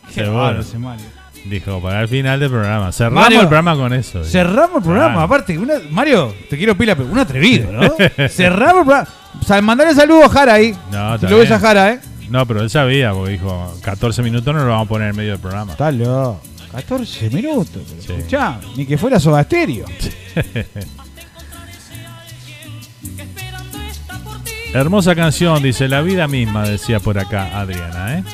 Qué 0.08 0.20
Seguro. 0.22 0.38
bárbaro 0.38 0.60
ese 0.60 0.78
Mario. 0.78 1.06
Dijo 1.44 1.80
para 1.80 2.00
el 2.02 2.08
final 2.08 2.40
del 2.40 2.48
programa. 2.50 2.90
Cerramos 2.90 3.22
Mario, 3.22 3.40
el 3.42 3.48
programa 3.48 3.76
con 3.76 3.92
eso. 3.92 4.24
Cerramos 4.24 4.76
el 4.78 4.82
programa, 4.82 5.22
aparte, 5.24 5.58
una- 5.58 5.74
Mario, 5.90 6.34
te 6.48 6.56
quiero 6.56 6.74
pila, 6.76 6.96
pero 6.96 7.08
un 7.10 7.18
atrevido, 7.18 7.70
¿no? 7.70 7.82
Cerramos 8.30 8.78
el 8.78 8.84
programa. 8.84 9.08
O 9.40 9.44
sea, 9.44 9.60
mandale 9.60 9.94
saludos 9.94 10.24
a 10.24 10.28
Jara 10.30 10.54
ahí. 10.54 10.74
No, 10.90 11.18
si 11.18 11.26
lo 11.26 11.36
ves 11.38 11.50
a 11.50 11.58
Jara, 11.60 11.90
¿eh? 11.92 12.00
No, 12.30 12.46
pero 12.46 12.62
él 12.62 12.70
sabía, 12.70 13.12
porque 13.12 13.32
dijo 13.32 13.74
14 13.82 14.22
minutos 14.22 14.54
no 14.54 14.62
lo 14.64 14.70
vamos 14.70 14.86
a 14.86 14.88
poner 14.88 15.10
en 15.10 15.16
medio 15.16 15.32
del 15.32 15.40
programa. 15.40 15.72
Está 15.72 15.92
loco. 15.92 16.40
14 16.72 17.28
minutos. 17.30 17.82
Pero 18.06 18.18
escuchá, 18.18 18.58
ni 18.76 18.86
que 18.86 18.96
fuera 18.96 19.20
Soda 19.20 19.42
Stereo. 19.44 19.84
Hermosa 24.72 25.14
canción, 25.14 25.62
dice 25.62 25.86
la 25.88 26.00
vida 26.00 26.26
misma, 26.26 26.66
decía 26.68 26.98
por 26.98 27.18
acá 27.18 27.58
Adriana, 27.60 28.18
¿eh? 28.18 28.24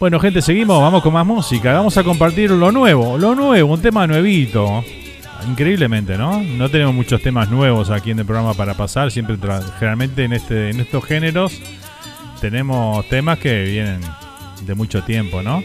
Bueno, 0.00 0.20
gente, 0.20 0.42
seguimos, 0.42 0.80
vamos 0.80 1.02
con 1.02 1.12
más 1.12 1.26
música. 1.26 1.72
Vamos 1.72 1.96
a 1.96 2.04
compartir 2.04 2.50
lo 2.52 2.70
nuevo, 2.70 3.18
lo 3.18 3.34
nuevo, 3.34 3.74
un 3.74 3.82
tema 3.82 4.06
nuevito. 4.06 4.84
Increíblemente, 5.48 6.16
¿no? 6.16 6.40
No 6.42 6.68
tenemos 6.68 6.94
muchos 6.94 7.20
temas 7.20 7.50
nuevos 7.50 7.90
aquí 7.90 8.12
en 8.12 8.18
el 8.20 8.24
programa 8.24 8.54
para 8.54 8.74
pasar. 8.74 9.10
Siempre, 9.10 9.36
generalmente 9.78 10.24
en, 10.24 10.32
este, 10.34 10.70
en 10.70 10.80
estos 10.80 11.04
géneros, 11.04 11.52
tenemos 12.40 13.08
temas 13.08 13.38
que 13.38 13.64
vienen 13.64 14.00
de 14.62 14.74
mucho 14.74 15.02
tiempo, 15.02 15.42
¿no? 15.42 15.62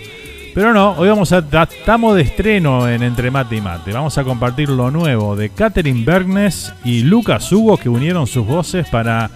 Pero 0.55 0.73
no, 0.73 0.91
hoy 0.91 1.09
vamos 1.09 1.31
a 1.31 1.47
ta- 1.47 1.63
estamos 1.71 2.15
de 2.15 2.21
estreno 2.21 2.87
en 2.87 3.01
Entre 3.03 3.29
Mate 3.31 3.55
y 3.55 3.61
Mate. 3.61 3.91
Vamos 3.91 4.17
a 4.19 4.23
compartir 4.23 4.69
lo 4.69 4.89
nuevo 4.91 5.35
de 5.35 5.49
Catherine 5.49 6.03
Bergnes 6.05 6.73
y 6.83 7.01
Lucas 7.01 7.51
Hugo 7.51 7.77
que 7.77 7.89
unieron 7.89 8.25
sus 8.27 8.45
voces 8.45 8.87
para 8.89 9.29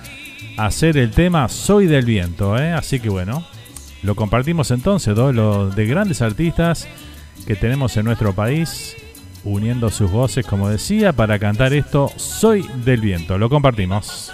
hacer 0.58 0.98
el 0.98 1.12
tema 1.12 1.50
Soy 1.50 1.86
del 1.88 2.06
Viento, 2.06 2.58
¿eh? 2.58 2.72
Así 2.72 3.00
que 3.00 3.10
bueno, 3.10 3.44
lo 4.08 4.16
compartimos 4.16 4.72
entonces, 4.72 5.14
dos 5.14 5.76
de 5.76 5.86
grandes 5.86 6.22
artistas 6.22 6.88
que 7.46 7.58
tenemos 7.58 7.98
en 7.98 8.06
nuestro 8.06 8.32
país 8.34 8.96
uniendo 9.44 9.90
sus 9.90 10.10
voces, 10.10 10.46
como 10.46 10.70
decía, 10.70 11.12
para 11.12 11.38
cantar 11.40 11.74
esto 11.74 12.10
Soy 12.16 12.66
del 12.86 13.02
Viento. 13.02 13.38
Lo 13.38 13.50
compartimos. 13.50 14.32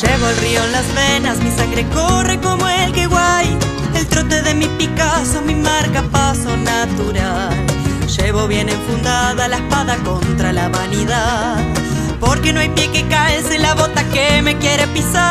Llevo 0.00 0.28
el 0.28 0.36
río 0.38 0.64
en 0.64 0.72
las 0.72 0.94
venas, 0.94 1.38
mi 1.40 1.50
sangre 1.50 1.84
corre 1.92 2.40
como 2.40 2.66
el 2.66 2.92
que. 2.94 3.03
El 4.30 4.42
de 4.42 4.54
mi 4.54 4.66
Picasso, 4.66 5.42
mi 5.42 5.54
marca 5.54 6.02
paso 6.10 6.56
natural. 6.56 7.54
Llevo 8.16 8.48
bien 8.48 8.70
enfundada 8.70 9.48
la 9.48 9.56
espada 9.56 9.96
contra 9.98 10.52
la 10.52 10.68
vanidad. 10.68 11.58
Porque 12.20 12.52
no 12.52 12.60
hay 12.60 12.70
pie 12.70 12.90
que 12.90 13.06
caerse 13.06 13.58
la 13.58 13.74
bota 13.74 14.02
que 14.12 14.40
me 14.42 14.56
quiere 14.56 14.86
pisar. 14.88 15.22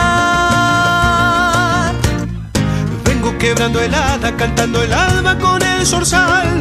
Vengo 3.04 3.36
quebrando 3.40 3.82
helada, 3.82 4.36
cantando 4.38 4.84
el 4.84 4.94
alma 4.94 5.38
con 5.40 5.62
el 5.62 5.86
zorzal. 5.88 6.60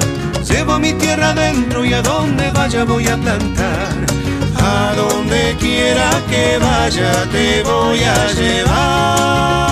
Llevo 0.49 0.79
mi 0.79 0.95
tierra 0.95 1.31
adentro 1.31 1.85
y 1.85 1.93
a 1.93 2.01
donde 2.03 2.51
vaya 2.51 2.85
voy 2.85 3.09
a 3.09 3.17
plantar. 3.17 3.89
A 4.57 4.95
donde 4.97 5.55
quiera 5.61 6.11
que 6.31 6.59
vaya 6.59 7.29
te 7.31 7.63
voy 7.63 8.03
a 8.03 8.33
llevar. 8.33 9.72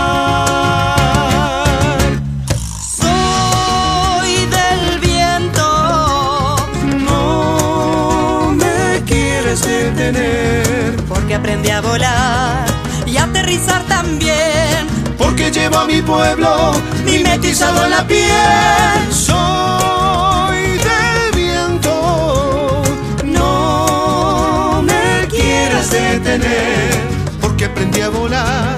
Aprendí 11.41 11.71
a 11.71 11.81
volar 11.81 12.67
y 13.07 13.17
aterrizar 13.17 13.83
también. 13.85 14.87
Porque 15.17 15.51
llevo 15.51 15.79
a 15.79 15.87
mi 15.87 16.03
pueblo 16.03 16.73
mimetizado 17.05 17.87
en 17.87 17.91
la 17.91 18.07
piel. 18.07 19.01
Soy 19.11 20.79
del 20.89 21.33
viento. 21.35 22.83
No 23.25 24.83
me 24.83 25.27
quieras 25.29 25.91
detener. 25.91 27.01
Porque 27.41 27.65
aprendí 27.65 28.03
a 28.03 28.11
volar 28.11 28.77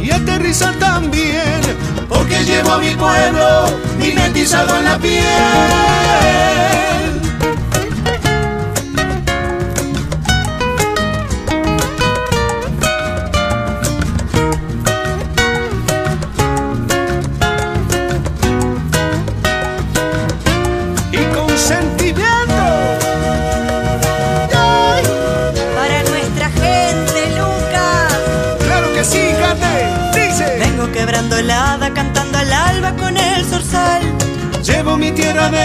y 0.00 0.10
aterrizar 0.10 0.74
también. 0.74 1.62
Porque 2.08 2.44
llevo 2.44 2.72
a 2.72 2.78
mi 2.78 2.94
pueblo 2.94 3.66
mimetizado 3.98 4.76
en 4.76 4.84
la 4.84 4.98
piel. 4.98 7.03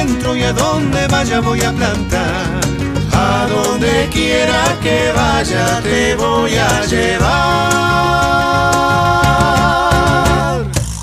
Y 0.08 0.44
a 0.44 0.54
donde 0.54 1.08
vaya 1.08 1.42
voy 1.42 1.62
a 1.62 1.74
plantar. 1.74 2.62
A 3.12 3.48
donde 3.50 4.08
quiera 4.10 4.64
que 4.82 5.12
vaya 5.14 5.82
te 5.82 6.16
voy 6.16 6.56
a 6.56 6.86
llevar. 6.86 7.40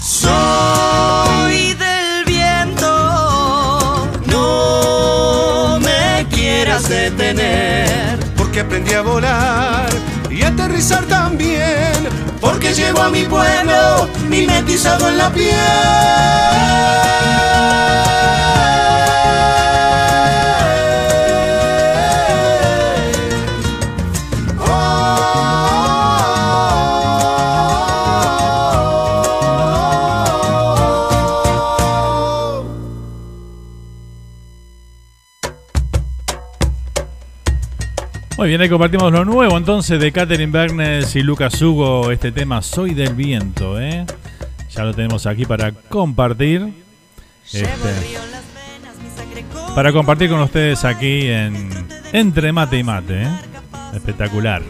Soy 0.00 1.74
del 1.74 2.24
viento, 2.24 4.08
No 4.26 5.78
me 5.80 6.26
quieras 6.30 6.88
detener, 6.88 8.18
porque 8.34 8.60
aprendí 8.60 8.94
a 8.94 9.02
volar 9.02 9.90
y 10.30 10.42
a 10.42 10.48
aterrizar 10.48 11.04
también, 11.04 12.08
porque 12.46 12.72
llevo 12.72 13.02
a 13.02 13.10
mi 13.10 13.24
pueblo 13.24 14.08
mimetizado 14.28 15.08
en 15.08 15.18
la 15.18 15.32
piel. 15.32 15.52
Muy 38.46 38.50
bien, 38.50 38.60
ahí 38.60 38.68
compartimos 38.68 39.10
lo 39.10 39.24
nuevo 39.24 39.56
entonces 39.56 39.98
de 39.98 40.12
Catherine 40.12 40.52
Bernes 40.52 41.16
y 41.16 41.22
Lucas 41.24 41.60
Hugo, 41.60 42.12
este 42.12 42.30
tema 42.30 42.62
Soy 42.62 42.94
del 42.94 43.12
Viento, 43.12 43.80
¿eh? 43.80 44.06
Ya 44.70 44.84
lo 44.84 44.94
tenemos 44.94 45.26
aquí 45.26 45.44
para 45.44 45.72
compartir. 45.72 46.72
Este, 47.52 47.68
para 49.74 49.92
compartir 49.92 50.30
con 50.30 50.38
ustedes 50.42 50.84
aquí 50.84 51.26
en 51.26 51.70
Entre 52.12 52.52
Mate 52.52 52.78
y 52.78 52.84
Mate, 52.84 53.22
¿eh? 53.24 53.28
Espectacular. 53.94 54.62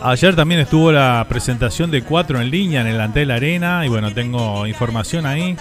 Ayer 0.00 0.34
también 0.34 0.62
estuvo 0.62 0.90
la 0.90 1.26
presentación 1.28 1.90
de 1.90 2.00
cuatro 2.00 2.40
en 2.40 2.48
línea 2.50 2.80
en 2.80 2.86
el 2.86 2.98
Antel 2.98 3.30
Arena 3.30 3.84
y 3.84 3.90
bueno, 3.90 4.14
tengo 4.14 4.66
información 4.66 5.26
ahí 5.26 5.54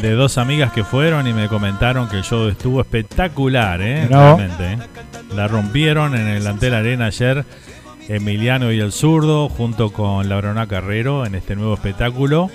de 0.00 0.12
dos 0.12 0.38
amigas 0.38 0.72
que 0.72 0.84
fueron 0.84 1.26
y 1.26 1.32
me 1.32 1.48
comentaron 1.48 2.08
que 2.08 2.16
el 2.16 2.24
show 2.24 2.48
estuvo 2.48 2.80
espectacular, 2.80 3.80
¿eh? 3.80 4.06
Realmente, 4.08 4.72
¿eh? 4.72 4.78
La 5.34 5.48
rompieron 5.48 6.14
en 6.14 6.28
el 6.28 6.46
Antel 6.46 6.74
Arena 6.74 7.06
ayer 7.06 7.44
Emiliano 8.08 8.72
y 8.72 8.80
el 8.80 8.92
Zurdo 8.92 9.48
junto 9.48 9.92
con 9.92 10.28
Labrona 10.28 10.66
Carrero 10.66 11.24
en 11.24 11.34
este 11.34 11.56
nuevo 11.56 11.74
espectáculo 11.74 12.50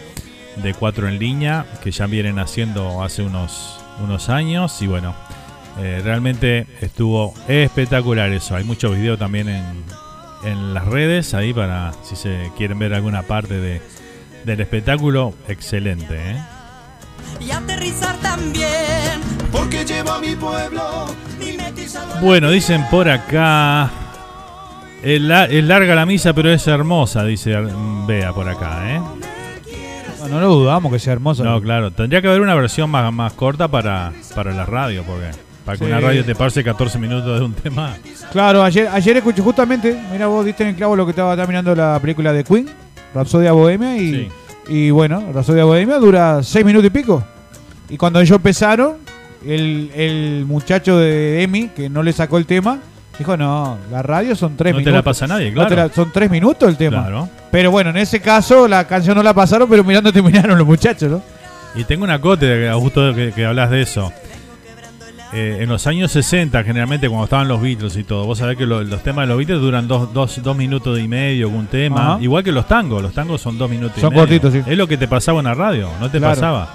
de 0.61 0.73
cuatro 0.73 1.07
en 1.07 1.19
línea 1.19 1.65
que 1.83 1.91
ya 1.91 2.05
vienen 2.07 2.39
haciendo 2.39 3.03
hace 3.03 3.23
unos, 3.23 3.79
unos 4.03 4.29
años 4.29 4.81
y 4.81 4.87
bueno, 4.87 5.15
eh, 5.79 6.01
realmente 6.03 6.67
estuvo 6.81 7.33
espectacular 7.47 8.31
eso. 8.31 8.55
Hay 8.55 8.63
muchos 8.63 8.95
videos 8.95 9.19
también 9.19 9.49
en, 9.49 9.83
en 10.43 10.73
las 10.73 10.85
redes 10.85 11.33
ahí 11.33 11.53
para 11.53 11.93
si 12.03 12.15
se 12.15 12.51
quieren 12.57 12.79
ver 12.79 12.93
alguna 12.93 13.23
parte 13.23 13.55
de, 13.59 13.81
del 14.45 14.59
espectáculo, 14.61 15.33
excelente. 15.47 16.15
¿eh? 16.15 16.41
Y 17.39 17.51
aterrizar 17.51 18.15
también. 18.17 19.21
Porque 19.51 19.85
llevo 19.85 20.11
a 20.11 20.19
mi 20.19 20.35
pueblo 20.35 21.05
mimetizado 21.39 22.19
Bueno, 22.21 22.49
dicen 22.51 22.83
por 22.89 23.09
acá. 23.09 23.89
Es, 25.03 25.21
la- 25.21 25.45
es 25.45 25.63
larga 25.63 25.95
la 25.95 26.05
misa, 26.05 26.33
pero 26.33 26.49
es 26.51 26.65
hermosa, 26.67 27.23
dice 27.23 27.55
Bea 28.07 28.33
por 28.33 28.49
acá, 28.49 28.95
¿eh? 28.95 29.01
No, 30.21 30.27
no 30.27 30.41
lo 30.41 30.47
dudamos 30.55 30.91
que 30.91 30.99
sea 30.99 31.13
hermoso. 31.13 31.43
No, 31.43 31.61
claro. 31.61 31.91
Tendría 31.91 32.21
que 32.21 32.27
haber 32.27 32.41
una 32.41 32.55
versión 32.55 32.89
más, 32.89 33.13
más 33.13 33.31
corta 33.33 33.67
para, 33.69 34.11
para 34.35 34.51
la 34.51 34.65
radio, 34.65 35.03
porque 35.03 35.31
para 35.63 35.77
que 35.77 35.85
Sí. 35.85 35.91
una 35.91 36.01
radio 36.01 36.25
te 36.25 36.35
pase 36.35 36.63
14 36.63 36.97
minutos 36.97 37.39
de 37.39 37.45
un 37.45 37.53
tema. 37.53 37.95
Claro, 38.31 38.63
ayer, 38.63 38.89
ayer 38.91 39.17
escuché 39.17 39.41
justamente, 39.41 39.97
mira 40.11 40.27
vos 40.27 40.45
diste 40.45 40.63
en 40.63 40.69
el 40.69 40.75
clavo 40.75 40.95
lo 40.95 41.05
que 41.05 41.11
estaba 41.11 41.35
terminando 41.37 41.73
la 41.75 41.97
película 42.01 42.33
de 42.33 42.43
Queen, 42.43 42.67
Rapsodia 43.13 43.51
Bohemia, 43.53 43.95
y, 43.97 44.29
y 44.69 44.89
bueno, 44.91 45.23
Rapsodia 45.33 45.63
Bohemia 45.65 45.97
dura 45.97 46.41
seis 46.43 46.65
minutos 46.65 46.87
y 46.87 46.89
pico. 46.89 47.23
Y 47.89 47.97
cuando 47.97 48.19
ellos 48.19 48.35
empezaron, 48.35 48.95
el, 49.45 49.91
el 49.95 50.45
muchacho 50.45 50.97
de 50.97 51.41
Emi, 51.43 51.69
que 51.69 51.89
no 51.89 52.03
le 52.03 52.11
sacó 52.11 52.37
el 52.37 52.45
tema, 52.45 52.79
dijo, 53.17 53.37
no, 53.37 53.77
la 53.91 54.01
radio 54.01 54.35
son 54.35 54.57
tres 54.57 54.73
No 54.73 54.79
te 54.79 54.85
minutos. 54.85 54.93
la 54.97 55.03
pasa 55.03 55.27
nadie, 55.27 55.51
No 55.51 55.65
claro. 55.65 55.75
la- 55.87 55.89
son 55.93 56.11
tres 56.11 56.29
minutos 56.29 56.67
el 56.69 56.75
tema. 56.77 57.01
Claro. 57.03 57.29
Pero 57.51 57.71
bueno, 57.71 57.89
en 57.91 57.97
ese 57.97 58.19
caso 58.19 58.67
la 58.67 58.85
canción 58.87 59.15
no 59.15 59.23
la 59.23 59.33
pasaron, 59.33 59.69
pero 59.69 59.83
mirando 59.83 60.11
terminaron 60.11 60.57
los 60.57 60.67
muchachos, 60.67 61.09
¿no? 61.09 61.21
Y 61.75 61.83
tengo 61.83 62.03
una 62.03 62.19
cote, 62.19 62.69
justo 62.73 63.13
que, 63.13 63.31
que 63.31 63.45
hablas 63.45 63.69
de 63.69 63.81
eso. 63.81 64.11
Eh, 65.39 65.57
en 65.63 65.69
los 65.69 65.85
años 65.87 66.11
60, 66.11 66.63
generalmente 66.63 67.07
cuando 67.07 67.25
estaban 67.25 67.47
los 67.47 67.61
Beatles 67.61 67.95
y 67.97 68.03
todo, 68.03 68.25
vos 68.25 68.39
sabés 68.39 68.57
que 68.57 68.65
lo- 68.65 68.83
los 68.83 69.03
temas 69.03 69.23
de 69.23 69.27
los 69.27 69.37
Beatles 69.37 69.59
duran 69.61 69.87
dos, 69.87 70.11
dos, 70.13 70.41
dos 70.41 70.57
minutos 70.57 70.97
y 70.99 71.07
medio 71.07 71.49
un 71.49 71.67
tema. 71.67 72.13
Ajá. 72.15 72.21
Igual 72.23 72.43
que 72.43 72.51
los 72.51 72.67
tangos, 72.67 73.01
los 73.03 73.13
tangos 73.13 73.39
son 73.41 73.57
dos 73.57 73.69
minutos 73.69 73.99
Son 74.01 74.07
y 74.07 74.15
medio. 74.15 74.21
cortitos, 74.23 74.53
sí. 74.53 74.61
Es 74.65 74.77
lo 74.77 74.87
que 74.87 74.97
te 74.97 75.07
pasaba 75.07 75.39
en 75.39 75.45
la 75.45 75.53
radio, 75.53 75.89
no 75.99 76.09
te 76.09 76.17
Claro. 76.17 76.33
pasaba. 76.35 76.69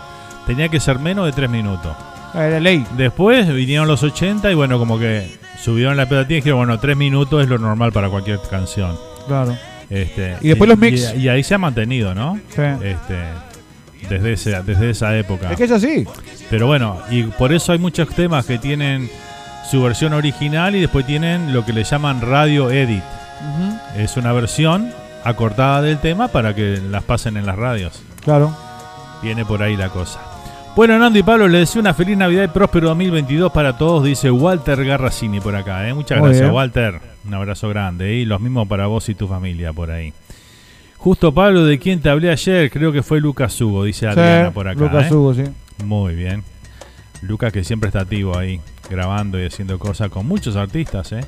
Tenía 0.46 0.68
que 0.68 0.78
ser 0.80 0.98
menos 0.98 1.26
de 1.26 1.32
tres 1.32 1.50
minutos. 1.50 1.92
Era 2.34 2.60
ley. 2.60 2.84
Después 2.96 3.52
vinieron 3.52 3.88
los 3.88 4.02
80 4.02 4.50
y 4.50 4.54
bueno, 4.54 4.78
como 4.78 4.98
que 4.98 5.28
subieron 5.60 5.96
la 5.96 6.06
pedatina 6.08 6.34
y 6.34 6.40
dijeron, 6.40 6.58
bueno, 6.60 6.78
tres 6.78 6.96
minutos 6.96 7.42
es 7.42 7.48
lo 7.48 7.58
normal 7.58 7.92
para 7.92 8.08
cualquier 8.08 8.38
canción. 8.50 8.96
Claro. 9.26 9.56
Este, 9.90 10.36
Y 10.40 10.48
después 10.48 10.68
los 10.68 10.78
mix. 10.78 11.12
Y, 11.16 11.22
y 11.22 11.28
ahí 11.28 11.42
se 11.42 11.54
ha 11.54 11.58
mantenido, 11.58 12.14
¿no? 12.14 12.38
Sí. 12.48 12.62
Este, 12.82 13.18
desde, 14.14 14.32
ese, 14.34 14.62
desde 14.62 14.90
esa 14.90 15.16
época. 15.16 15.50
Es 15.50 15.56
que 15.56 15.64
es 15.64 15.70
así. 15.70 16.06
Pero 16.50 16.66
bueno, 16.66 16.98
y 17.10 17.24
por 17.24 17.52
eso 17.52 17.72
hay 17.72 17.78
muchos 17.78 18.08
temas 18.10 18.46
que 18.46 18.58
tienen 18.58 19.10
su 19.70 19.82
versión 19.82 20.12
original 20.12 20.74
y 20.76 20.80
después 20.80 21.06
tienen 21.06 21.52
lo 21.52 21.64
que 21.64 21.72
le 21.72 21.84
llaman 21.84 22.20
radio 22.20 22.70
edit. 22.70 23.02
Es 23.96 24.16
una 24.16 24.32
versión 24.32 24.92
acortada 25.24 25.82
del 25.82 25.98
tema 25.98 26.28
para 26.28 26.54
que 26.54 26.78
las 26.90 27.02
pasen 27.04 27.36
en 27.36 27.46
las 27.46 27.56
radios. 27.56 28.02
Claro. 28.22 28.54
Viene 29.22 29.44
por 29.44 29.62
ahí 29.62 29.76
la 29.76 29.88
cosa. 29.88 30.20
Bueno, 30.74 30.98
Nando 30.98 31.18
y 31.18 31.22
Pablo, 31.22 31.48
les 31.48 31.60
deseo 31.68 31.80
una 31.80 31.92
feliz 31.92 32.16
Navidad 32.16 32.44
y 32.44 32.48
próspero 32.48 32.88
2022 32.88 33.52
para 33.52 33.76
todos, 33.76 34.04
dice 34.04 34.30
Walter 34.30 34.82
Garracini 34.84 35.38
por 35.38 35.54
acá. 35.54 35.86
¿eh? 35.86 35.92
Muchas 35.92 36.18
Muy 36.18 36.28
gracias, 36.28 36.48
bien. 36.48 36.54
Walter. 36.54 37.00
Un 37.26 37.34
abrazo 37.34 37.68
grande. 37.68 38.10
¿eh? 38.10 38.14
Y 38.20 38.24
los 38.24 38.40
mismos 38.40 38.66
para 38.66 38.86
vos 38.86 39.06
y 39.10 39.14
tu 39.14 39.28
familia 39.28 39.72
por 39.74 39.90
ahí. 39.90 40.14
Justo 41.02 41.34
Pablo, 41.34 41.64
¿de 41.64 41.78
quién 41.80 42.00
te 42.00 42.08
hablé 42.08 42.30
ayer? 42.30 42.70
Creo 42.70 42.92
que 42.92 43.02
fue 43.02 43.20
Lucas 43.20 43.60
Hugo, 43.60 43.84
dice 43.84 44.06
Adriana 44.06 44.52
por 44.52 44.68
acá. 44.68 44.78
Lucas 44.80 45.10
¿eh? 45.10 45.14
Hugo, 45.14 45.34
sí. 45.34 45.42
Muy 45.84 46.14
bien. 46.14 46.44
Lucas 47.22 47.52
que 47.52 47.64
siempre 47.64 47.88
está 47.88 48.00
activo 48.02 48.38
ahí, 48.38 48.60
grabando 48.88 49.40
y 49.40 49.46
haciendo 49.46 49.78
cosas 49.80 50.10
con 50.10 50.26
muchos 50.26 50.54
artistas, 50.54 51.10
¿eh? 51.12 51.24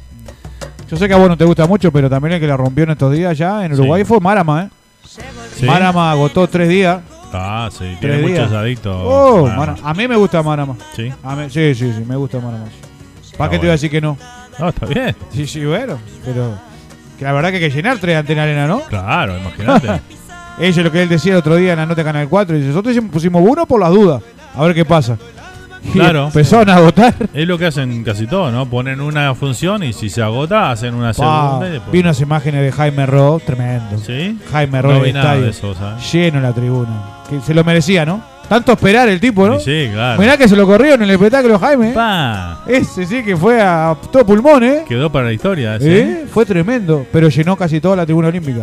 Yo 0.88 0.96
sé 0.96 1.08
que 1.08 1.14
a 1.14 1.16
vos 1.16 1.28
no 1.28 1.36
te 1.36 1.44
gusta 1.44 1.66
mucho, 1.66 1.90
pero 1.90 2.08
también 2.08 2.34
el 2.34 2.40
que 2.40 2.46
la 2.46 2.56
rompió 2.56 2.84
en 2.84 2.90
estos 2.90 3.12
días 3.12 3.36
ya 3.36 3.64
en 3.64 3.72
Uruguay 3.72 4.04
fue 4.04 4.20
Marama, 4.20 4.64
¿eh? 4.64 4.68
¿Sí? 5.56 5.66
Marama 5.66 6.12
agotó 6.12 6.46
tres 6.46 6.68
días. 6.68 7.00
Ah, 7.32 7.68
sí, 7.72 7.78
tiene 7.98 8.18
Tres 8.18 8.20
muchos 8.22 8.36
días. 8.50 8.52
adictos. 8.52 8.96
Oh, 9.04 9.46
Marama. 9.48 9.78
A 9.82 9.92
mí 9.94 10.06
me 10.06 10.14
gusta 10.16 10.40
Marama. 10.42 10.76
¿Sí? 10.94 11.10
A 11.22 11.34
mí- 11.34 11.50
sí, 11.50 11.74
sí, 11.74 11.92
sí, 11.92 12.04
me 12.06 12.14
gusta 12.14 12.38
Marama. 12.38 12.66
¿Para 13.36 13.50
qué 13.50 13.58
te 13.58 13.66
iba 13.66 13.72
a 13.72 13.76
decir 13.76 13.90
que 13.90 14.00
no? 14.00 14.16
No, 14.58 14.68
está 14.68 14.86
bien. 14.86 15.16
Sí, 15.32 15.46
sí, 15.48 15.64
bueno, 15.64 15.98
pero 16.24 16.56
la 17.24 17.32
verdad 17.32 17.50
que 17.50 17.56
hay 17.56 17.62
que 17.62 17.70
llenar 17.70 17.98
tres 17.98 18.16
antenas 18.16 18.44
arena, 18.44 18.66
¿no? 18.66 18.80
Claro, 18.82 19.36
imagínate. 19.36 19.88
Eso 20.58 20.80
es 20.80 20.84
lo 20.84 20.92
que 20.92 21.02
él 21.02 21.08
decía 21.08 21.32
el 21.32 21.38
otro 21.38 21.56
día 21.56 21.72
en 21.72 21.78
la 21.80 21.86
nota 21.86 22.02
de 22.02 22.04
Canal 22.04 22.28
4. 22.28 22.54
Dice, 22.56 22.68
nosotros 22.68 22.96
pusimos 23.10 23.42
uno 23.44 23.66
por 23.66 23.80
las 23.80 23.90
dudas. 23.90 24.22
A 24.54 24.62
ver 24.64 24.74
qué 24.74 24.84
pasa. 24.84 25.16
Y 25.86 25.88
Claro. 25.98 26.28
Empezaron 26.28 26.70
a 26.70 26.76
agotar. 26.76 27.14
Es 27.34 27.46
lo 27.46 27.58
que 27.58 27.66
hacen 27.66 28.02
casi 28.04 28.26
todos, 28.26 28.50
¿no? 28.50 28.64
Ponen 28.64 29.02
una 29.02 29.34
función 29.34 29.82
y 29.82 29.92
si 29.92 30.08
se 30.08 30.22
agota, 30.22 30.70
hacen 30.70 30.94
una 30.94 31.12
segunda 31.12 31.68
y 31.68 31.72
después. 31.72 31.92
vi 31.92 31.98
unas 31.98 32.18
imágenes 32.22 32.62
de 32.62 32.72
Jaime 32.72 33.04
Ross, 33.04 33.42
tremendo. 33.44 33.98
¿Sí? 33.98 34.38
Jaime 34.50 34.80
Ross 34.80 34.94
No 34.94 35.00
vi 35.02 35.08
el 35.10 35.14
nada 35.14 35.26
estadio. 35.34 35.42
de 35.44 35.50
eso, 35.50 35.74
¿sabes? 35.74 36.10
Lleno 36.10 36.40
la 36.40 36.52
tribuna. 36.54 37.02
Que 37.28 37.38
se 37.42 37.52
lo 37.52 37.62
merecía, 37.64 38.06
¿no? 38.06 38.22
Tanto 38.48 38.72
esperar 38.72 39.08
el 39.08 39.18
tipo, 39.20 39.46
¿no? 39.48 39.58
Sí, 39.58 39.88
claro. 39.92 40.20
Mirá 40.20 40.36
que 40.36 40.46
se 40.48 40.54
lo 40.56 40.66
corrieron 40.66 41.02
en 41.02 41.08
el 41.08 41.14
espectáculo 41.14 41.58
Jaime. 41.58 41.90
¿eh? 41.90 41.94
Pa. 41.94 42.62
Ese 42.66 43.06
sí 43.06 43.22
que 43.22 43.36
fue 43.36 43.60
a 43.60 43.96
todo 44.12 44.24
pulmón, 44.26 44.62
¿eh? 44.64 44.84
Quedó 44.86 45.10
para 45.10 45.26
la 45.26 45.32
historia, 45.32 45.78
¿sí? 45.80 45.86
¿Eh? 45.88 46.26
Fue 46.30 46.44
tremendo, 46.44 47.06
pero 47.12 47.28
llenó 47.28 47.56
casi 47.56 47.80
toda 47.80 47.96
la 47.96 48.04
tribuna 48.04 48.28
olímpica. 48.28 48.62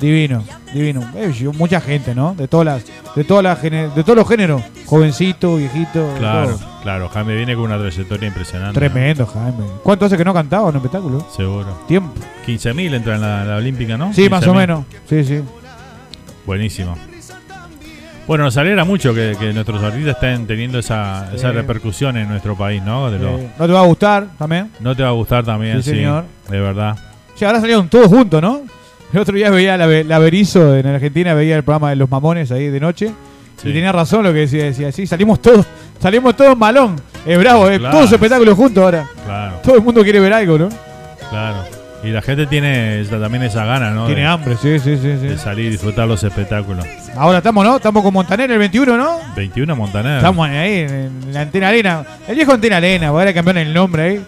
Divino, 0.00 0.44
divino. 0.72 1.00
Eh, 1.16 1.32
mucha 1.56 1.80
gente, 1.80 2.14
¿no? 2.14 2.32
De 2.36 2.46
todas 2.46 2.64
las, 2.66 2.84
de 3.16 3.24
todas 3.24 3.42
las 3.42 3.60
de 3.62 4.02
todos 4.04 4.14
los 4.16 4.28
géneros, 4.28 4.62
jovencito, 4.86 5.56
viejito, 5.56 6.14
Claro, 6.18 6.50
todo. 6.56 6.68
claro. 6.82 7.08
Jaime 7.08 7.34
viene 7.34 7.54
con 7.56 7.64
una 7.64 7.78
trayectoria 7.78 8.28
impresionante. 8.28 8.78
Tremendo, 8.78 9.26
Jaime. 9.26 9.64
¿Cuánto 9.82 10.04
hace 10.06 10.16
que 10.16 10.24
no 10.24 10.32
cantaba 10.32 10.64
en 10.70 10.70
un 10.70 10.76
espectáculo? 10.76 11.26
Seguro. 11.36 11.66
Tiempo. 11.88 12.12
15.000 12.46 12.94
entra 12.94 13.16
en 13.16 13.20
la, 13.22 13.44
la 13.44 13.56
Olímpica, 13.56 13.96
¿no? 13.96 14.12
Sí, 14.12 14.28
más 14.28 14.46
o 14.46 14.52
15.000. 14.52 14.56
menos. 14.56 14.84
Sí, 15.08 15.24
sí. 15.24 15.40
Buenísimo. 16.46 16.96
Bueno, 18.28 18.44
nos 18.44 18.56
alegra 18.58 18.84
mucho 18.84 19.12
que, 19.14 19.34
que 19.40 19.52
nuestros 19.54 19.82
artistas 19.82 20.14
estén 20.16 20.46
teniendo 20.46 20.78
esa, 20.78 21.30
esa 21.34 21.50
repercusión 21.50 22.16
en 22.18 22.28
nuestro 22.28 22.54
país, 22.56 22.82
¿no? 22.82 23.10
De 23.10 23.18
lo- 23.18 23.40
¿No 23.58 23.66
te 23.66 23.72
va 23.72 23.80
a 23.80 23.86
gustar 23.86 24.26
también? 24.38 24.70
no 24.80 24.94
te 24.94 25.02
va 25.02 25.08
a 25.08 25.12
gustar 25.12 25.44
también, 25.44 25.82
Sí, 25.82 25.90
sí, 25.90 25.96
señor. 25.96 26.24
de 26.50 26.60
verdad. 26.60 26.96
Sí, 27.34 27.44
ahora 27.46 27.60
salieron 27.60 27.88
todos 27.88 28.06
juntos, 28.08 28.42
¿no? 28.42 28.60
El 29.14 29.20
otro 29.20 29.34
día 29.34 29.48
veía 29.48 29.78
la, 29.78 29.86
la 29.86 30.18
Berizo 30.18 30.76
en 30.76 30.86
Argentina, 30.86 31.32
veía 31.32 31.56
el 31.56 31.62
programa 31.62 31.88
de 31.90 31.96
los 31.96 32.10
mamones 32.10 32.52
ahí 32.52 32.68
de 32.68 32.78
noche. 32.78 33.10
Sí. 33.56 33.70
Y 33.70 33.72
tenía 33.72 33.90
razón 33.92 34.22
lo 34.22 34.32
que 34.32 34.40
decía, 34.40 34.64
decía, 34.64 34.92
sí, 34.92 35.06
salimos 35.06 35.40
todos, 35.40 35.64
salimos 35.98 36.36
todos 36.36 36.56
malón. 36.56 36.96
Es 37.26 37.38
bravo, 37.38 37.68
es 37.70 37.78
Claro. 37.78 37.96
todos 37.96 38.12
espectáculos 38.12 38.54
juntos 38.54 38.84
ahora. 38.84 39.06
Claro, 39.24 39.56
Todo 39.64 39.76
el 39.76 39.82
mundo 39.82 40.02
quiere 40.02 40.20
ver 40.20 40.32
algo, 40.34 40.58
¿no? 40.58 40.68
claro. 41.30 41.64
Y 42.04 42.10
la 42.10 42.22
gente 42.22 42.46
tiene 42.46 43.00
esa- 43.00 43.18
también 43.18 43.42
esa 43.42 43.64
gana, 43.64 43.90
¿no? 43.90 44.06
Tiene 44.06 44.20
de, 44.20 44.26
hambre, 44.28 44.56
sí, 44.62 44.78
sí, 44.78 44.96
sí, 44.96 45.08
de 45.08 45.36
sí. 45.36 45.42
salir 45.42 45.66
y 45.66 45.70
disfrutar 45.70 46.06
los 46.06 46.22
espectáculos. 46.22 46.86
Ahora 47.16 47.38
estamos, 47.38 47.64
¿no? 47.64 47.76
Estamos 47.76 48.04
con 48.04 48.14
Montaner 48.14 48.48
el 48.52 48.58
21, 48.58 48.96
¿no? 48.96 49.18
21 49.34 49.74
Montaner. 49.74 50.18
Estamos 50.18 50.48
ahí 50.48 50.78
en 50.88 51.32
la 51.32 51.40
Antena 51.40 51.68
Arena. 51.68 52.04
El 52.28 52.36
viejo 52.36 52.52
Antena 52.52 52.76
Arena, 52.76 53.08
ahora 53.08 53.34
cambiaron 53.34 53.62
el 53.66 53.74
nombre 53.74 54.02
ahí. 54.02 54.24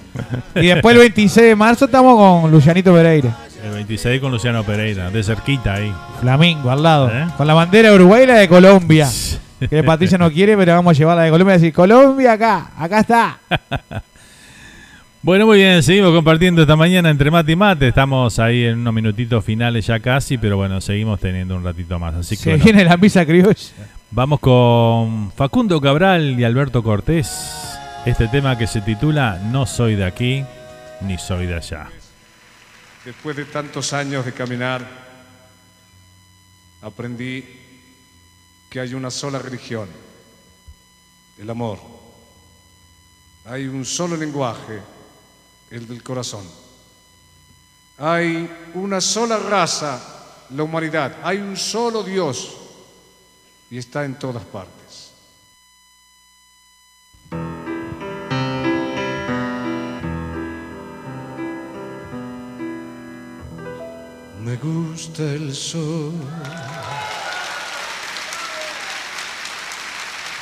Y 0.56 0.66
después 0.66 0.94
el 0.96 1.00
26 1.02 1.46
de 1.46 1.54
marzo 1.56 1.84
estamos 1.84 2.16
con 2.16 2.50
Lucianito 2.50 2.92
Pereira. 2.92 3.30
El 3.64 3.70
26 3.72 4.20
con 4.20 4.32
Luciano 4.32 4.64
Pereira, 4.64 5.08
de 5.10 5.22
cerquita 5.22 5.74
ahí. 5.74 5.94
Flamingo, 6.20 6.70
al 6.72 6.82
lado. 6.82 7.08
¿Eh? 7.08 7.26
Con 7.36 7.46
la 7.46 7.54
bandera 7.54 7.90
y 7.94 8.26
la 8.26 8.34
de 8.34 8.48
Colombia. 8.48 9.08
que 9.68 9.84
Patricia 9.84 10.18
no 10.18 10.30
quiere, 10.32 10.56
pero 10.56 10.74
vamos 10.74 10.90
a 10.96 10.98
llevarla 10.98 11.22
de 11.22 11.30
Colombia 11.30 11.54
y 11.54 11.58
decir, 11.58 11.72
Colombia 11.72 12.32
acá, 12.32 12.70
acá 12.76 13.00
está. 13.00 13.38
Bueno, 15.22 15.46
muy 15.46 15.58
bien, 15.58 15.82
seguimos 15.82 16.12
compartiendo 16.12 16.62
esta 16.62 16.76
mañana 16.76 17.10
entre 17.10 17.30
mate 17.30 17.52
y 17.52 17.56
mate. 17.56 17.88
Estamos 17.88 18.38
ahí 18.38 18.64
en 18.64 18.78
unos 18.78 18.94
minutitos 18.94 19.44
finales 19.44 19.86
ya 19.86 20.00
casi, 20.00 20.38
pero 20.38 20.56
bueno, 20.56 20.80
seguimos 20.80 21.20
teniendo 21.20 21.56
un 21.56 21.62
ratito 21.64 21.98
más. 21.98 22.14
Así 22.14 22.36
que 22.38 22.42
Se 22.42 22.50
bueno, 22.50 22.64
viene 22.64 22.84
la 22.84 22.96
misa 22.96 23.26
criolla. 23.26 23.54
vamos 24.10 24.40
con 24.40 25.30
Facundo 25.32 25.78
Cabral 25.80 26.40
y 26.40 26.44
Alberto 26.44 26.82
Cortés. 26.82 27.76
Este 28.06 28.28
tema 28.28 28.56
que 28.56 28.66
se 28.66 28.80
titula 28.80 29.38
No 29.52 29.66
soy 29.66 29.94
de 29.94 30.06
aquí 30.06 30.42
ni 31.02 31.18
soy 31.18 31.46
de 31.46 31.56
allá. 31.56 31.88
Después 33.04 33.36
de 33.36 33.44
tantos 33.44 33.92
años 33.92 34.24
de 34.24 34.32
caminar, 34.32 34.86
aprendí 36.80 37.44
que 38.70 38.80
hay 38.80 38.94
una 38.94 39.10
sola 39.10 39.38
religión, 39.38 39.86
el 41.38 41.50
amor. 41.50 41.78
Hay 43.44 43.66
un 43.66 43.84
solo 43.84 44.16
lenguaje, 44.16 44.80
el 45.70 45.86
del 45.86 46.02
corazón. 46.02 46.44
Hay 47.98 48.50
una 48.74 49.00
sola 49.00 49.38
raza, 49.38 50.00
la 50.50 50.62
humanidad. 50.62 51.18
Hay 51.22 51.38
un 51.38 51.56
solo 51.56 52.02
Dios 52.02 52.56
y 53.70 53.78
está 53.78 54.04
en 54.04 54.18
todas 54.18 54.44
partes. 54.44 55.12
Me 64.42 64.56
gusta 64.56 65.22
el 65.22 65.54
sol. 65.54 66.14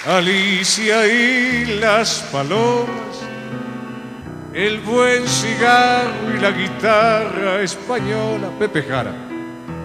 Alicia 0.07 1.07
y 1.07 1.67
las 1.81 2.21
palomas, 2.33 3.19
el 4.59 4.81
buen 4.81 5.25
cigarro 5.29 6.35
y 6.37 6.41
la 6.41 6.51
guitarra 6.51 7.63
española, 7.63 8.51
Pepe 8.59 8.83
Jara, 8.83 9.15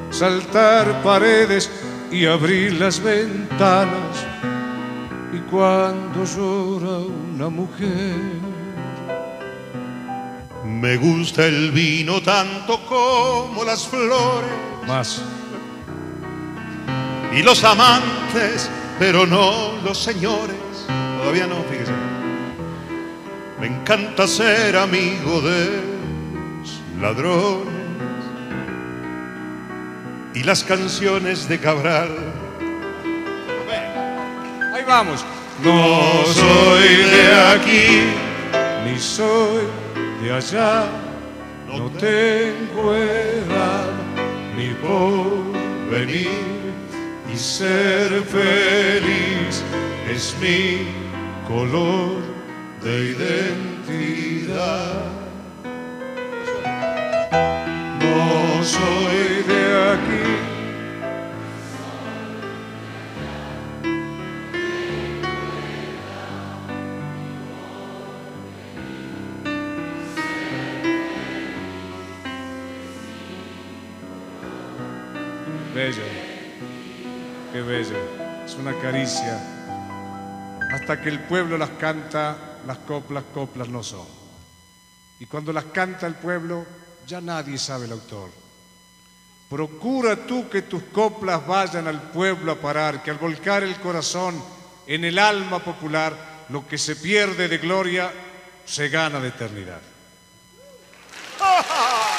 saltar 0.09 1.03
paredes 1.03 1.69
y 2.11 2.25
abrir 2.25 2.73
las 2.79 2.99
ventanas, 2.99 4.25
y 5.31 5.37
cuando 5.51 6.25
llora 6.25 6.97
una 7.35 7.49
mujer. 7.49 8.15
Me 10.65 10.97
gusta 10.97 11.45
el 11.45 11.69
vino 11.71 12.23
tanto 12.23 12.83
como 12.87 13.63
las 13.63 13.87
flores. 13.87 14.49
Más. 14.87 15.21
Y 17.31 17.43
los 17.43 17.63
amantes, 17.63 18.71
pero 18.97 19.27
no 19.27 19.73
los 19.83 19.99
señores. 19.99 20.57
Todavía 21.19 21.45
no, 21.45 21.63
fíjese. 21.69 22.12
Me 23.63 23.69
encanta 23.69 24.27
ser 24.27 24.75
amigo 24.75 25.39
de 25.39 25.69
los 26.59 26.81
ladrones. 26.99 28.25
Y 30.33 30.43
las 30.43 30.65
canciones 30.65 31.47
de 31.47 31.59
Cabral. 31.61 32.09
Ahí 34.75 34.83
vamos. 34.85 35.23
No 35.63 36.25
soy 36.25 36.89
de 37.09 37.33
aquí, 37.53 38.03
ni 38.83 38.99
soy 38.99 39.63
de 40.21 40.33
allá. 40.33 40.83
No 41.65 41.89
tengo 41.91 42.93
edad 42.93 43.93
ni 44.57 44.73
por 44.73 45.89
venir 45.89 46.27
y 47.33 47.37
ser 47.37 48.23
feliz 48.23 49.63
es 50.09 50.35
mi 50.41 50.85
color 51.47 52.32
de 52.83 53.11
identidad. 53.11 54.93
No 58.01 58.63
soy 58.63 59.43
de 59.47 59.91
aquí. 59.93 60.25
Bello, 75.73 76.03
qué 77.53 77.61
bello, 77.61 77.95
es 78.45 78.55
una 78.55 78.73
caricia. 78.79 79.39
Hasta 80.73 81.01
que 81.01 81.09
el 81.09 81.19
pueblo 81.19 81.57
las 81.57 81.69
canta, 81.71 82.52
las 82.65 82.79
coplas, 82.79 83.23
coplas 83.33 83.67
no 83.67 83.83
son. 83.83 84.07
Y 85.19 85.25
cuando 85.25 85.53
las 85.53 85.65
canta 85.65 86.07
el 86.07 86.15
pueblo, 86.15 86.65
ya 87.07 87.21
nadie 87.21 87.57
sabe 87.57 87.85
el 87.85 87.91
autor. 87.93 88.29
Procura 89.49 90.15
tú 90.15 90.49
que 90.49 90.63
tus 90.63 90.83
coplas 90.83 91.45
vayan 91.45 91.87
al 91.87 92.01
pueblo 92.11 92.53
a 92.53 92.55
parar, 92.55 93.03
que 93.03 93.11
al 93.11 93.17
volcar 93.17 93.63
el 93.63 93.75
corazón 93.79 94.41
en 94.87 95.05
el 95.05 95.19
alma 95.19 95.59
popular, 95.59 96.45
lo 96.49 96.67
que 96.67 96.77
se 96.77 96.95
pierde 96.95 97.47
de 97.47 97.57
gloria 97.57 98.11
se 98.65 98.89
gana 98.89 99.19
de 99.19 99.29
eternidad. 99.29 99.81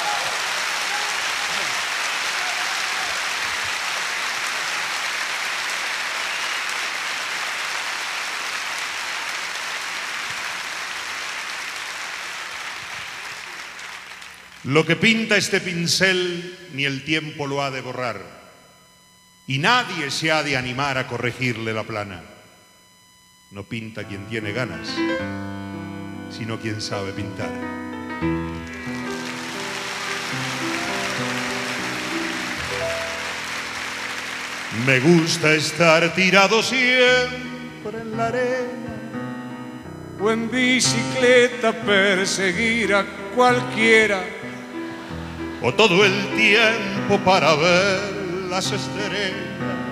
Lo 14.65 14.83
que 14.83 14.95
pinta 14.95 15.37
este 15.37 15.61
pincel 15.61 16.57
ni 16.73 16.85
el 16.85 17.03
tiempo 17.03 17.45
lo 17.45 17.61
ha 17.61 17.69
de 17.69 17.81
borrar, 17.81 18.19
y 19.45 19.59
nadie 19.59 20.09
se 20.09 20.31
ha 20.31 20.41
de 20.41 20.57
animar 20.57 20.97
a 20.97 21.05
corregirle 21.05 21.71
la 21.71 21.83
plana. 21.83 22.23
No 23.51 23.63
pinta 23.63 24.05
quien 24.05 24.25
tiene 24.25 24.53
ganas, 24.53 24.89
sino 26.35 26.59
quien 26.59 26.81
sabe 26.81 27.11
pintar. 27.11 27.51
Me 34.87 34.99
gusta 34.99 35.53
estar 35.53 36.11
tirado 36.15 36.63
siempre 36.63 38.01
en 38.01 38.17
la 38.17 38.27
arena 38.29 38.95
o 40.19 40.31
en 40.31 40.49
bicicleta 40.49 41.71
perseguir 41.71 42.95
a 42.95 43.05
cualquiera. 43.35 44.23
O 45.61 45.73
todo 45.73 46.05
el 46.05 46.13
tiempo 46.35 47.17
para 47.23 47.55
ver 47.55 47.99
las 48.49 48.71
estrellas. 48.71 49.33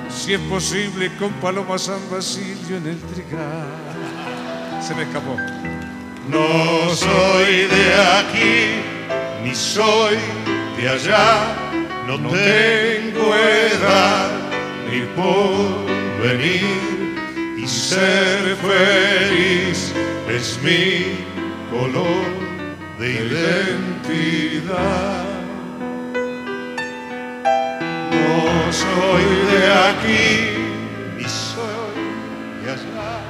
Si 0.10 0.34
es 0.34 0.40
posible 0.42 1.12
con 1.18 1.32
Paloma 1.34 1.78
San 1.78 2.00
Basilio 2.12 2.78
en 2.78 2.88
el 2.88 3.00
trigal. 3.00 3.68
Se 4.82 4.94
me 4.96 5.04
escapó. 5.04 5.36
No 6.30 6.94
soy 6.96 7.68
de 7.68 7.94
aquí, 8.18 8.82
ni 9.44 9.54
soy 9.54 10.18
de 10.78 10.90
allá, 10.90 11.56
no, 12.08 12.18
tengo 12.18 13.36
edad 13.36 14.32
ni 14.90 15.02
por 15.16 15.86
venir 16.22 16.94
y 17.58 17.68
ser 17.68 18.56
feliz 18.58 19.94
es 20.30 20.60
mi 20.64 21.26
color 21.72 22.26
de 23.00 23.12
identidad. 24.62 25.33
Soy 28.72 29.24
de 29.52 29.74
aquí, 29.90 31.18
ni 31.18 31.24
soy 31.24 31.94
de 32.64 32.72
allá. 32.72 33.22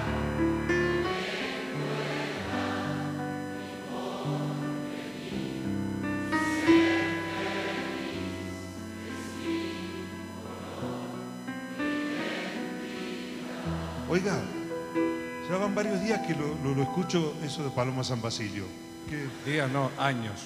Oiga, 14.09 14.33
ya 15.49 15.57
van 15.57 15.73
varios 15.73 16.01
días 16.01 16.19
que 16.27 16.35
lo, 16.35 16.55
lo- 16.63 16.75
lo 16.75 16.83
escucho 16.83 17.33
eso 17.43 17.63
de 17.63 17.69
Paloma 17.71 18.03
San 18.03 18.21
Basilio. 18.21 18.65
¿Qué? 19.09 19.27
Días, 19.49 19.69
no, 19.71 19.89
años. 19.97 20.45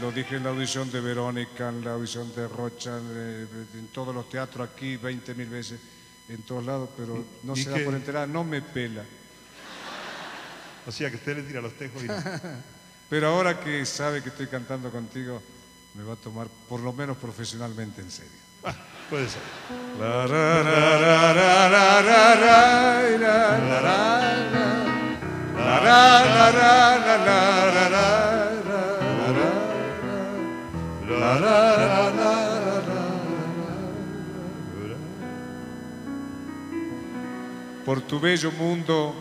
Lo 0.00 0.12
dije 0.12 0.36
en 0.36 0.44
la 0.44 0.50
audición 0.50 0.90
de 0.90 1.00
Verónica, 1.00 1.68
en 1.70 1.84
la 1.84 1.92
audición 1.92 2.34
de 2.34 2.46
Rocha, 2.46 2.98
en 2.98 3.88
todos 3.92 4.14
los 4.14 4.28
teatros 4.28 4.68
aquí, 4.68 4.96
20 4.96 5.34
mil 5.34 5.48
veces, 5.48 5.80
en 6.28 6.42
todos 6.42 6.66
lados, 6.66 6.90
pero 6.96 7.24
no 7.42 7.56
se 7.56 7.70
da 7.70 7.78
por 7.84 7.94
enterar, 7.94 8.28
no 8.28 8.44
me 8.44 8.60
pela. 8.60 9.02
O 10.86 10.92
sea, 10.92 11.08
que 11.10 11.16
usted 11.16 11.36
le 11.36 11.42
tira 11.42 11.60
los 11.60 11.72
tejos 11.74 12.02
y 12.02 12.06
no. 12.06 12.14
Pero 13.08 13.28
ahora 13.28 13.58
que 13.60 13.86
sabe 13.86 14.22
que 14.22 14.28
estoy 14.28 14.48
cantando 14.48 14.90
contigo, 14.90 15.42
me 15.94 16.02
va 16.04 16.12
a 16.14 16.16
tomar 16.16 16.48
por 16.68 16.80
lo 16.80 16.92
menos 16.92 17.16
profesionalmente 17.16 18.02
en 18.02 18.10
serio. 18.10 18.32
Ah, 18.64 18.74
puede 19.08 19.28
ser. 19.28 19.40
Por 37.84 38.02
tu 38.02 38.20
bello 38.20 38.52
mundo, 38.52 39.14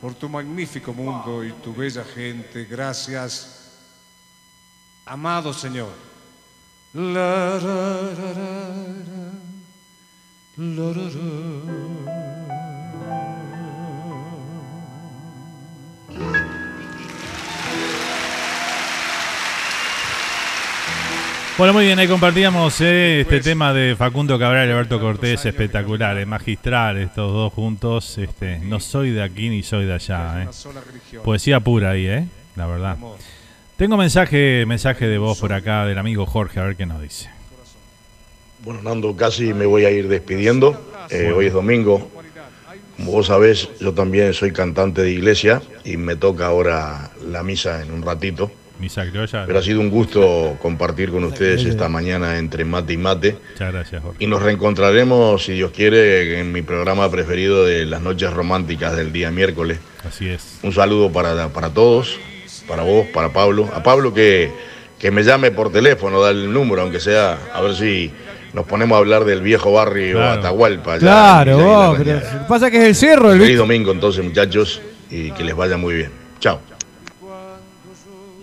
por 0.00 0.14
tu 0.14 0.28
magnífico 0.28 0.92
mundo 0.92 1.44
y 1.44 1.52
tu 1.52 1.74
bella 1.74 2.04
gente, 2.04 2.64
gracias, 2.64 3.72
amado 5.04 5.52
Señor. 5.52 5.92
La, 6.94 7.58
ra, 7.58 8.14
ra, 8.14 8.32
Bueno, 21.62 21.74
muy 21.74 21.84
bien, 21.84 21.96
ahí 22.00 22.08
compartíamos 22.08 22.80
eh, 22.80 23.20
este 23.20 23.38
tema 23.38 23.72
de 23.72 23.94
Facundo 23.94 24.36
Cabral 24.36 24.66
y 24.68 24.72
Alberto 24.72 24.98
Cortés, 24.98 25.46
espectacular, 25.46 26.18
eh, 26.18 26.26
magistral, 26.26 26.98
estos 26.98 27.32
dos 27.32 27.52
juntos. 27.52 28.18
Este, 28.18 28.58
no 28.58 28.80
soy 28.80 29.12
de 29.12 29.22
aquí 29.22 29.48
ni 29.48 29.62
soy 29.62 29.84
de 29.84 29.94
allá. 29.94 30.42
eh. 30.42 30.48
Poesía 31.22 31.60
pura 31.60 31.90
ahí, 31.90 32.04
¿eh? 32.04 32.26
La 32.56 32.66
verdad. 32.66 32.96
Tengo 33.76 33.96
mensaje, 33.96 34.66
mensaje 34.66 35.06
de 35.06 35.18
voz 35.18 35.38
por 35.38 35.52
acá 35.52 35.86
del 35.86 35.98
amigo 35.98 36.26
Jorge, 36.26 36.58
a 36.58 36.64
ver 36.64 36.74
qué 36.74 36.84
nos 36.84 37.00
dice. 37.00 37.30
Bueno, 38.64 38.82
Nando, 38.82 39.14
casi 39.14 39.54
me 39.54 39.64
voy 39.64 39.84
a 39.84 39.90
ir 39.92 40.08
despidiendo. 40.08 40.84
Eh, 41.10 41.30
hoy 41.30 41.46
es 41.46 41.52
domingo. 41.52 42.10
Como 42.96 43.12
vos 43.12 43.28
sabés, 43.28 43.70
yo 43.78 43.94
también 43.94 44.34
soy 44.34 44.52
cantante 44.52 45.02
de 45.02 45.12
iglesia 45.12 45.62
y 45.84 45.96
me 45.96 46.16
toca 46.16 46.46
ahora 46.46 47.12
la 47.24 47.44
misa 47.44 47.80
en 47.82 47.92
un 47.92 48.02
ratito. 48.02 48.50
Misa 48.82 49.06
criolla. 49.08 49.44
Pero 49.46 49.60
ha 49.60 49.62
sido 49.62 49.78
un 49.78 49.90
gusto 49.90 50.56
compartir 50.60 51.12
con 51.12 51.22
ustedes 51.22 51.64
esta 51.64 51.88
mañana 51.88 52.36
entre 52.38 52.64
mate 52.64 52.94
y 52.94 52.96
mate. 52.96 53.36
Muchas 53.52 53.72
gracias, 53.72 54.02
Jorge. 54.02 54.24
Y 54.24 54.26
nos 54.26 54.42
reencontraremos, 54.42 55.44
si 55.44 55.52
Dios 55.52 55.70
quiere, 55.70 56.40
en 56.40 56.50
mi 56.50 56.62
programa 56.62 57.08
preferido 57.08 57.64
de 57.64 57.86
las 57.86 58.02
noches 58.02 58.32
románticas 58.32 58.96
del 58.96 59.12
día 59.12 59.30
miércoles. 59.30 59.78
Así 60.04 60.28
es. 60.28 60.58
Un 60.64 60.72
saludo 60.72 61.12
para, 61.12 61.48
para 61.50 61.70
todos, 61.70 62.18
para 62.66 62.82
vos, 62.82 63.06
para 63.14 63.32
Pablo. 63.32 63.70
A 63.72 63.84
Pablo 63.84 64.12
que, 64.12 64.50
que 64.98 65.12
me 65.12 65.22
llame 65.22 65.52
por 65.52 65.70
teléfono, 65.70 66.20
dale 66.20 66.42
el 66.42 66.52
número, 66.52 66.82
aunque 66.82 66.98
sea, 66.98 67.38
a 67.54 67.60
ver 67.60 67.76
si 67.76 68.10
nos 68.52 68.66
ponemos 68.66 68.96
a 68.96 68.98
hablar 68.98 69.24
del 69.24 69.42
viejo 69.42 69.72
barrio 69.72 70.16
Claro. 70.16 70.40
Atahualpa. 70.40 70.94
allá 70.94 71.00
Claro, 71.00 71.92
Aguilar 71.92 72.22
pero 72.24 72.46
pasa 72.48 72.68
que 72.68 72.78
es 72.78 72.84
el 72.84 72.94
cerro, 72.96 73.32
el 73.32 73.40
Feliz 73.40 73.58
domingo 73.58 73.92
entonces, 73.92 74.24
muchachos, 74.24 74.82
y 75.08 75.30
que 75.30 75.44
les 75.44 75.54
vaya 75.54 75.76
muy 75.76 75.94
bien. 75.94 76.10
Chao. 76.40 76.58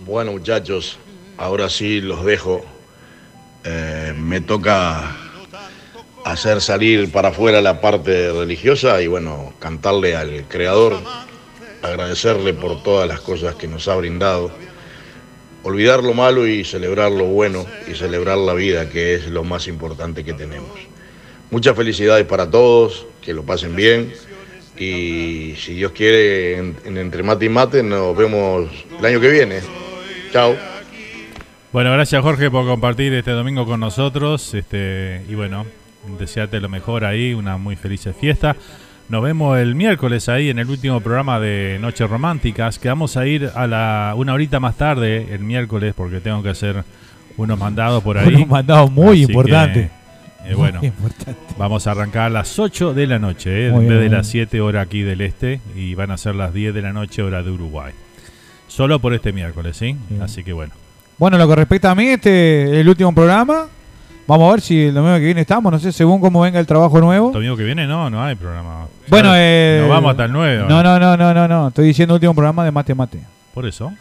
Bueno, 0.09 0.31
muchachos, 0.31 0.97
ahora 1.37 1.69
sí 1.69 2.01
los 2.01 2.25
dejo. 2.25 2.65
Eh, 3.63 4.11
me 4.17 4.41
toca 4.41 5.15
hacer 6.25 6.61
salir 6.61 7.11
para 7.11 7.29
afuera 7.29 7.61
la 7.61 7.79
parte 7.79 8.31
religiosa 8.31 8.99
y 9.03 9.05
bueno, 9.05 9.53
cantarle 9.59 10.15
al 10.15 10.45
Creador, 10.47 10.97
agradecerle 11.83 12.55
por 12.55 12.81
todas 12.81 13.07
las 13.07 13.19
cosas 13.19 13.53
que 13.53 13.67
nos 13.67 13.87
ha 13.87 13.97
brindado, 13.97 14.49
olvidar 15.61 16.03
lo 16.03 16.15
malo 16.15 16.47
y 16.47 16.63
celebrar 16.63 17.11
lo 17.11 17.25
bueno 17.25 17.67
y 17.87 17.93
celebrar 17.93 18.39
la 18.39 18.55
vida, 18.55 18.89
que 18.89 19.13
es 19.13 19.27
lo 19.27 19.43
más 19.43 19.67
importante 19.67 20.23
que 20.23 20.33
tenemos. 20.33 20.71
Muchas 21.51 21.75
felicidades 21.75 22.25
para 22.25 22.49
todos, 22.49 23.05
que 23.21 23.35
lo 23.35 23.43
pasen 23.43 23.75
bien 23.75 24.11
y 24.75 25.53
si 25.55 25.75
Dios 25.75 25.91
quiere, 25.91 26.57
en, 26.57 26.75
en 26.83 26.97
Entre 26.97 27.21
Mate 27.21 27.45
y 27.45 27.49
Mate 27.49 27.83
nos 27.83 28.17
vemos 28.17 28.71
el 28.97 29.05
año 29.05 29.21
que 29.21 29.29
viene. 29.29 29.61
Chao. 30.31 30.55
Bueno, 31.71 31.91
gracias 31.91 32.21
Jorge 32.21 32.49
por 32.49 32.65
compartir 32.65 33.13
este 33.13 33.31
domingo 33.31 33.65
con 33.65 33.79
nosotros. 33.79 34.53
Este, 34.53 35.23
y 35.29 35.35
bueno, 35.35 35.65
desearte 36.19 36.59
lo 36.59 36.69
mejor 36.69 37.05
ahí, 37.05 37.33
una 37.33 37.57
muy 37.57 37.75
feliz 37.75 38.07
fiesta. 38.19 38.55
Nos 39.07 39.23
vemos 39.23 39.57
el 39.57 39.73
miércoles 39.73 40.29
ahí 40.29 40.49
en 40.49 40.59
el 40.59 40.69
último 40.69 41.01
programa 41.01 41.39
de 41.39 41.77
Noches 41.81 42.07
Románticas, 42.07 42.77
que 42.77 42.89
vamos 42.89 43.17
a 43.17 43.25
ir 43.25 43.49
a 43.55 43.65
la 43.65 44.13
una 44.15 44.33
horita 44.33 44.59
más 44.59 44.77
tarde 44.77 45.33
el 45.33 45.39
miércoles 45.39 45.93
porque 45.97 46.19
tengo 46.19 46.43
que 46.43 46.49
hacer 46.49 46.83
unos 47.37 47.57
mandados 47.57 48.03
por 48.03 48.17
ahí. 48.19 48.35
Unos 48.35 48.47
mandados 48.47 48.91
muy 48.91 49.23
importantes. 49.23 49.89
eh, 50.45 50.53
bueno, 50.53 50.79
vamos 51.57 51.87
a 51.87 51.91
arrancar 51.91 52.23
a 52.23 52.29
las 52.29 52.59
8 52.59 52.93
de 52.93 53.07
la 53.07 53.17
noche, 53.17 53.49
eh, 53.49 53.67
en 53.69 53.79
vez 53.79 53.89
bien. 53.89 54.01
de 54.01 54.09
las 54.09 54.27
7 54.27 54.61
horas 54.61 54.85
aquí 54.85 55.01
del 55.01 55.21
este, 55.21 55.59
y 55.75 55.95
van 55.95 56.11
a 56.11 56.17
ser 56.17 56.35
las 56.35 56.53
10 56.53 56.73
de 56.73 56.81
la 56.83 56.93
noche 56.93 57.23
hora 57.23 57.41
de 57.41 57.49
Uruguay. 57.49 57.93
Solo 58.69 58.99
por 58.99 59.13
este 59.13 59.33
miércoles, 59.33 59.75
¿sí? 59.75 59.97
Bien. 60.09 60.21
Así 60.21 60.43
que 60.43 60.53
bueno. 60.53 60.73
Bueno, 61.17 61.37
lo 61.37 61.47
que 61.49 61.55
respecta 61.55 61.91
a 61.91 61.95
mí, 61.95 62.05
este 62.07 62.79
el 62.79 62.87
último 62.87 63.13
programa. 63.13 63.65
Vamos 64.25 64.47
a 64.47 64.51
ver 64.51 64.61
si 64.61 64.79
el 64.83 64.93
domingo 64.93 65.15
que 65.17 65.25
viene 65.25 65.41
estamos, 65.41 65.71
no 65.71 65.79
sé, 65.79 65.91
según 65.91 66.21
cómo 66.21 66.41
venga 66.41 66.59
el 66.59 66.67
trabajo 66.67 67.01
nuevo. 67.01 67.31
Domingo 67.31 67.57
que 67.57 67.63
viene 67.63 67.87
no, 67.87 68.09
no 68.11 68.23
hay 68.23 68.35
programa. 68.35 68.85
Bueno, 69.09 69.31
eh, 69.35 69.79
Nos 69.81 69.89
vamos 69.89 70.11
hasta 70.11 70.25
el 70.25 70.31
9. 70.31 70.65
No, 70.69 70.83
no, 70.83 70.99
no, 70.99 71.17
no, 71.17 71.33
no, 71.33 71.47
no. 71.47 71.67
Estoy 71.69 71.87
diciendo 71.87 72.13
último 72.13 72.33
programa 72.35 72.63
de 72.63 72.71
mate 72.71 72.93
mate. 72.93 73.19
Por 73.55 73.65
eso. 73.65 73.91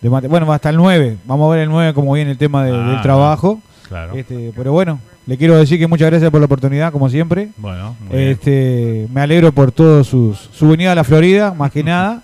De 0.00 0.08
mate. 0.08 0.28
Bueno, 0.28 0.50
hasta 0.52 0.70
el 0.70 0.76
9. 0.76 1.16
Vamos 1.26 1.48
a 1.48 1.54
ver 1.56 1.64
el 1.64 1.68
9 1.68 1.92
cómo 1.94 2.12
viene 2.14 2.30
el 2.30 2.38
tema 2.38 2.64
de- 2.64 2.72
Ah, 2.76 2.90
del 2.92 3.00
trabajo. 3.02 3.60
claro. 3.88 4.14
Este, 4.14 4.52
pero 4.56 4.70
bueno, 4.72 5.00
le 5.26 5.36
quiero 5.36 5.56
decir 5.58 5.80
que 5.80 5.88
muchas 5.88 6.08
gracias 6.10 6.30
por 6.30 6.38
la 6.40 6.46
oportunidad, 6.46 6.92
como 6.92 7.08
siempre. 7.10 7.48
Bueno, 7.56 7.96
muy 8.08 8.16
bien. 8.16 8.30
Este, 8.30 9.08
me 9.12 9.20
alegro 9.20 9.50
por 9.50 9.72
todo 9.72 10.04
sus, 10.04 10.38
su 10.52 10.68
venida 10.68 10.92
a 10.92 10.94
la 10.94 11.02
Florida, 11.04 11.54
más 11.54 11.72
que 11.72 11.82
nada. 11.84 12.22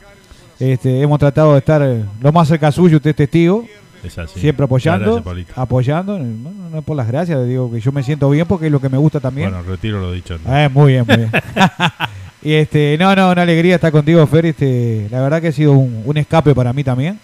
Este, 0.58 1.00
hemos 1.00 1.18
tratado 1.18 1.52
de 1.52 1.58
estar 1.58 1.82
eh, 1.82 2.04
lo 2.20 2.32
más 2.32 2.48
cerca 2.48 2.72
suyo, 2.72 2.96
usted 2.96 3.10
es 3.10 3.16
testigo. 3.16 3.64
Es 4.02 4.16
así. 4.18 4.40
Siempre 4.40 4.64
apoyando, 4.64 5.22
gracias, 5.22 5.58
apoyando, 5.58 6.18
no, 6.18 6.50
no, 6.50 6.70
no 6.70 6.78
es 6.78 6.84
por 6.84 6.96
las 6.96 7.08
gracias, 7.08 7.46
digo 7.46 7.70
que 7.70 7.80
yo 7.80 7.90
me 7.90 8.02
siento 8.02 8.30
bien 8.30 8.46
porque 8.46 8.66
es 8.66 8.72
lo 8.72 8.80
que 8.80 8.88
me 8.88 8.98
gusta 8.98 9.18
también. 9.18 9.50
Bueno, 9.50 9.64
retiro 9.68 10.00
lo 10.00 10.12
dicho. 10.12 10.38
Eh, 10.48 10.68
muy 10.72 10.92
bien, 10.92 11.04
muy 11.06 11.16
bien. 11.16 11.30
Y 12.40 12.52
este, 12.52 12.96
no, 12.98 13.14
no, 13.16 13.32
una 13.32 13.42
alegría 13.42 13.74
estar 13.74 13.90
contigo, 13.90 14.24
Fer. 14.26 14.46
Este, 14.46 15.08
la 15.10 15.20
verdad 15.20 15.40
que 15.42 15.48
ha 15.48 15.52
sido 15.52 15.72
un, 15.72 16.02
un 16.04 16.16
escape 16.16 16.54
para 16.54 16.72
mí 16.72 16.84
también. 16.84 17.18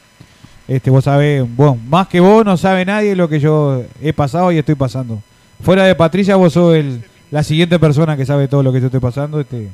Este, 0.66 0.90
vos 0.90 1.04
sabés, 1.04 1.44
bueno, 1.56 1.78
más 1.88 2.08
que 2.08 2.20
vos 2.20 2.44
no 2.44 2.56
sabe 2.56 2.84
nadie 2.84 3.14
lo 3.14 3.28
que 3.28 3.38
yo 3.38 3.84
he 4.02 4.12
pasado 4.12 4.50
y 4.50 4.58
estoy 4.58 4.74
pasando. 4.74 5.22
Fuera 5.62 5.84
de 5.84 5.94
Patricia, 5.94 6.36
vos 6.36 6.54
sos 6.54 6.74
el, 6.74 7.04
la 7.30 7.42
siguiente 7.42 7.78
persona 7.78 8.16
que 8.16 8.26
sabe 8.26 8.48
todo 8.48 8.62
lo 8.62 8.72
que 8.72 8.80
yo 8.80 8.86
estoy 8.86 9.00
pasando. 9.00 9.40
Este, 9.40 9.68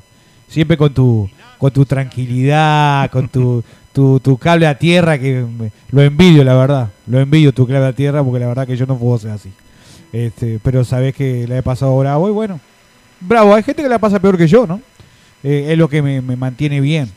siempre 0.50 0.76
con 0.76 0.92
tu, 0.92 1.30
con 1.58 1.70
tu 1.70 1.86
tranquilidad, 1.86 3.10
con 3.10 3.28
tu, 3.28 3.64
tu, 3.92 4.36
cable 4.38 4.66
a 4.66 4.76
tierra, 4.78 5.18
que 5.18 5.44
lo 5.90 6.02
envidio, 6.02 6.44
la 6.44 6.54
verdad. 6.54 6.90
Lo 7.06 7.18
envidio 7.20 7.52
tu 7.52 7.66
cable 7.66 7.86
a 7.86 7.92
tierra 7.94 8.22
porque 8.22 8.40
la 8.40 8.48
verdad 8.48 8.66
que 8.66 8.76
yo 8.76 8.84
no 8.86 8.98
puedo 8.98 9.18
ser 9.18 9.30
así. 9.30 9.50
Este, 10.12 10.58
pero 10.62 10.84
sabés 10.84 11.14
que 11.14 11.46
la 11.48 11.56
he 11.58 11.62
pasado 11.62 11.96
bravo 11.98 12.28
y 12.28 12.32
bueno, 12.32 12.60
bravo. 13.20 13.54
Hay 13.54 13.62
gente 13.62 13.82
que 13.82 13.88
la 13.88 13.98
pasa 13.98 14.18
peor 14.20 14.36
que 14.36 14.48
yo, 14.48 14.66
¿no? 14.66 14.80
Eh, 15.42 15.68
es 15.70 15.78
lo 15.78 15.88
que 15.88 16.02
me, 16.02 16.20
me 16.20 16.36
mantiene 16.36 16.80
bien, 16.80 17.10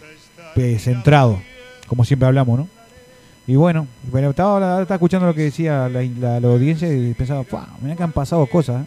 eh, 0.55 0.77
centrado, 0.79 1.41
como 1.87 2.05
siempre 2.05 2.27
hablamos, 2.27 2.57
¿no? 2.59 2.67
Y 3.45 3.55
bueno, 3.55 3.87
bueno, 4.09 4.29
estaba, 4.29 4.81
estaba 4.81 4.95
escuchando 4.95 5.27
lo 5.27 5.33
que 5.33 5.41
decía 5.41 5.89
la, 5.89 6.01
la- 6.39 6.47
audiencia 6.47 6.87
y 6.93 7.13
pensaba, 7.13 7.43
"Fua, 7.43 7.67
mirá 7.81 7.95
que 7.97 8.03
han 8.03 8.13
pasado 8.13 8.45
cosas, 8.45 8.83
¿eh". 8.83 8.85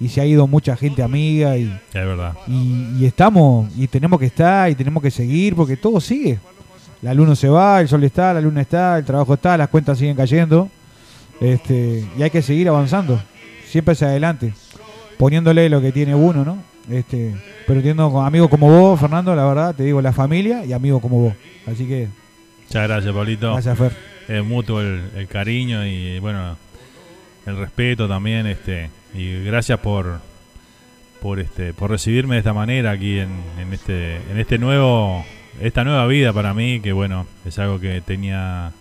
Y 0.00 0.08
se 0.08 0.20
ha 0.20 0.26
ido 0.26 0.46
mucha 0.46 0.76
gente 0.76 1.02
amiga 1.02 1.56
y, 1.56 1.64
Es 1.72 1.92
verdad. 1.92 2.34
y, 2.48 2.96
y 2.98 3.06
estamos, 3.06 3.70
y 3.76 3.86
tenemos 3.86 4.18
que 4.18 4.26
estar, 4.26 4.70
y 4.70 4.74
tenemos 4.74 5.02
que 5.02 5.10
seguir, 5.10 5.54
porque 5.54 5.76
todo 5.76 6.00
sigue. 6.00 6.38
La 7.00 7.14
luna 7.14 7.36
se 7.36 7.48
va, 7.48 7.80
el 7.80 7.88
sol 7.88 8.02
está, 8.02 8.32
la 8.34 8.40
luna 8.40 8.62
está, 8.62 8.98
el 8.98 9.04
trabajo 9.04 9.34
está, 9.34 9.56
las 9.56 9.68
cuentas 9.68 9.98
siguen 9.98 10.16
cayendo. 10.16 10.68
Este, 11.40 12.04
y 12.16 12.22
hay 12.22 12.30
que 12.30 12.42
seguir 12.42 12.68
avanzando, 12.68 13.20
siempre 13.66 13.92
hacia 13.92 14.08
adelante, 14.08 14.54
poniéndole 15.18 15.68
lo 15.68 15.80
que 15.80 15.92
tiene 15.92 16.14
uno, 16.14 16.44
¿no? 16.44 16.58
Este, 16.90 17.34
pero 17.66 17.80
teniendo 17.80 18.10
con 18.10 18.24
amigos 18.26 18.48
como 18.48 18.68
vos, 18.68 19.00
Fernando, 19.00 19.34
la 19.34 19.44
verdad, 19.46 19.74
te 19.74 19.82
digo, 19.84 20.00
la 20.02 20.12
familia 20.12 20.64
y 20.64 20.72
amigos 20.72 21.00
como 21.02 21.18
vos. 21.20 21.34
Así 21.66 21.86
que, 21.86 22.08
Muchas 22.66 22.88
gracias, 22.88 23.14
Pablito. 23.14 23.52
Gracias, 23.52 23.78
Fer. 23.78 23.92
Es 24.28 24.44
mutuo 24.44 24.80
el, 24.80 25.02
el 25.16 25.28
cariño 25.28 25.84
y 25.86 26.18
bueno, 26.18 26.56
el 27.46 27.56
respeto 27.58 28.08
también, 28.08 28.46
este, 28.46 28.88
y 29.14 29.42
gracias 29.44 29.78
por 29.80 30.20
por 31.22 31.40
este, 31.40 31.72
por 31.72 31.90
recibirme 31.90 32.34
de 32.34 32.40
esta 32.40 32.52
manera 32.52 32.90
aquí 32.90 33.18
en, 33.18 33.30
en 33.58 33.72
este, 33.72 34.16
en 34.30 34.38
este 34.38 34.58
nuevo, 34.58 35.24
esta 35.58 35.82
nueva 35.82 36.06
vida 36.06 36.34
para 36.34 36.52
mí, 36.52 36.80
que 36.80 36.92
bueno, 36.92 37.26
es 37.46 37.58
algo 37.58 37.80
que 37.80 38.02
tenía 38.02 38.72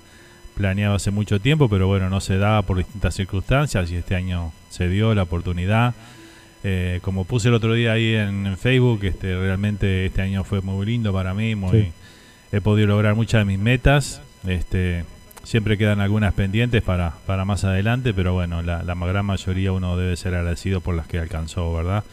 planeado 0.54 0.96
hace 0.96 1.10
mucho 1.10 1.40
tiempo, 1.40 1.70
pero 1.70 1.88
bueno, 1.88 2.10
no 2.10 2.20
se 2.20 2.38
daba 2.38 2.62
por 2.64 2.78
distintas 2.80 3.16
circunstancias 3.16 3.90
y 3.92 3.96
este 3.96 4.16
año 4.16 4.52
se 4.70 4.90
dio 4.90 5.16
la 5.16 5.24
oportunidad. 5.24 5.94
Eh, 6.66 7.00
como 7.02 7.24
puse 7.24 7.48
el 7.48 7.54
otro 7.54 7.74
día 7.76 7.94
ahí 7.94 8.14
en, 8.14 8.46
en 8.46 8.58
Facebook, 8.58 9.00
este, 9.06 9.36
realmente 9.38 10.06
este 10.08 10.22
año 10.22 10.44
fue 10.44 10.60
muy 10.62 10.86
lindo 10.86 11.14
para 11.14 11.34
mí, 11.34 11.56
muy, 11.56 11.72
Sí. 11.72 11.92
he 12.52 12.60
podido 12.60 12.88
lograr 12.90 13.16
muchas 13.16 13.40
de 13.42 13.46
mis 13.46 13.60
metas. 13.60 14.22
Este, 14.46 15.06
siempre 15.44 15.78
quedan 15.78 16.00
algunas 16.00 16.34
pendientes 16.34 16.82
para, 16.82 17.14
para 17.26 17.46
más 17.46 17.64
adelante, 17.64 18.14
pero 18.14 18.34
bueno, 18.34 18.62
la, 18.62 18.84
la 18.84 18.96
gran 18.96 19.26
mayoría 19.26 19.72
uno 19.72 19.98
debe 19.98 20.16
ser 20.16 20.36
agradecido 20.36 20.82
por 20.82 20.96
las 20.96 21.08
que 21.08 21.20
alcanzó, 21.20 21.74
¿verdad? 21.74 22.04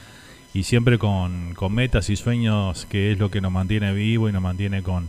Y 0.52 0.64
siempre 0.64 0.98
con, 0.98 1.54
con 1.54 1.72
metas 1.74 2.10
y 2.10 2.16
sueños, 2.16 2.86
que 2.86 3.12
es 3.12 3.18
lo 3.18 3.30
que 3.30 3.40
nos 3.40 3.52
mantiene 3.52 3.92
vivo 3.92 4.28
y 4.28 4.32
nos 4.32 4.42
mantiene 4.42 4.82
con, 4.82 5.08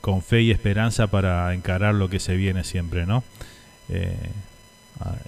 con 0.00 0.22
fe 0.22 0.40
y 0.42 0.50
esperanza 0.50 1.08
para 1.08 1.52
encarar 1.52 1.94
lo 1.94 2.08
que 2.08 2.18
se 2.18 2.34
viene 2.34 2.64
siempre, 2.64 3.04
¿no? 3.04 3.22
Eh, 3.90 4.16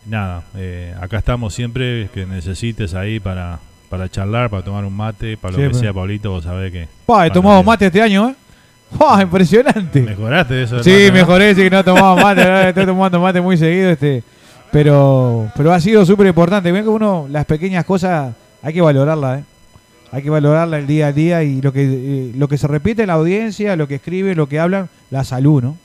nada, 0.07 0.45
eh, 0.57 0.95
acá 1.01 1.19
estamos 1.19 1.55
siempre 1.55 2.09
que 2.15 2.27
necesites 2.27 2.95
ahí 2.95 3.21
para, 3.21 3.59
para 3.91 4.09
charlar, 4.09 4.49
para 4.49 4.63
tomar 4.63 4.85
un 4.85 4.97
mate, 4.97 5.37
para 5.37 5.53
lo 5.53 5.57
que 5.59 5.63
Siempre. 5.65 5.81
sea, 5.81 5.93
Pablito, 5.93 6.31
vos 6.31 6.45
sabés 6.45 6.73
que... 6.73 6.89
pa, 7.05 7.27
he 7.27 7.31
tomado 7.31 7.63
mate 7.63 7.87
este 7.87 8.01
año, 8.01 8.31
¿eh? 8.31 8.35
¡Fua, 8.97 9.23
impresionante! 9.23 10.03
¿Mejoraste 10.03 10.55
de 10.55 10.63
eso? 10.65 10.83
Sí, 10.83 11.09
mejoré, 11.13 11.55
sí, 11.55 11.63
que 11.63 11.71
no 11.71 11.85
tomaba 11.85 12.15
mate, 12.23 12.43
ahora 12.43 12.69
estoy 12.69 12.87
tomando 12.87 13.21
mate 13.21 13.41
muy 13.41 13.57
seguido, 13.57 13.91
este, 13.91 14.23
pero, 14.71 15.51
pero 15.57 15.73
ha 15.73 15.81
sido 15.81 16.05
súper 16.05 16.27
importante. 16.27 16.71
Ven 16.73 16.83
que 16.83 16.89
uno, 16.89 17.27
las 17.31 17.45
pequeñas 17.45 17.85
cosas, 17.85 18.35
hay 18.63 18.73
que 18.75 18.81
valorarlas, 18.81 19.41
¿eh? 19.41 19.45
Hay 20.13 20.23
que 20.23 20.29
valorarla 20.29 20.79
el 20.79 20.87
día 20.87 21.07
a 21.07 21.13
día 21.13 21.43
y 21.43 21.63
lo 21.63 21.73
que, 21.73 21.85
eh, 21.85 22.33
lo 22.37 22.47
que 22.47 22.59
se 22.59 22.69
repite 22.69 23.03
en 23.03 23.09
la 23.09 23.15
audiencia, 23.15 23.77
lo 23.77 23.89
que 23.89 23.95
escriben, 23.95 24.37
lo 24.37 24.47
que 24.47 24.61
hablan, 24.61 24.91
la 25.11 25.25
salud, 25.25 25.63
¿no? 25.63 25.77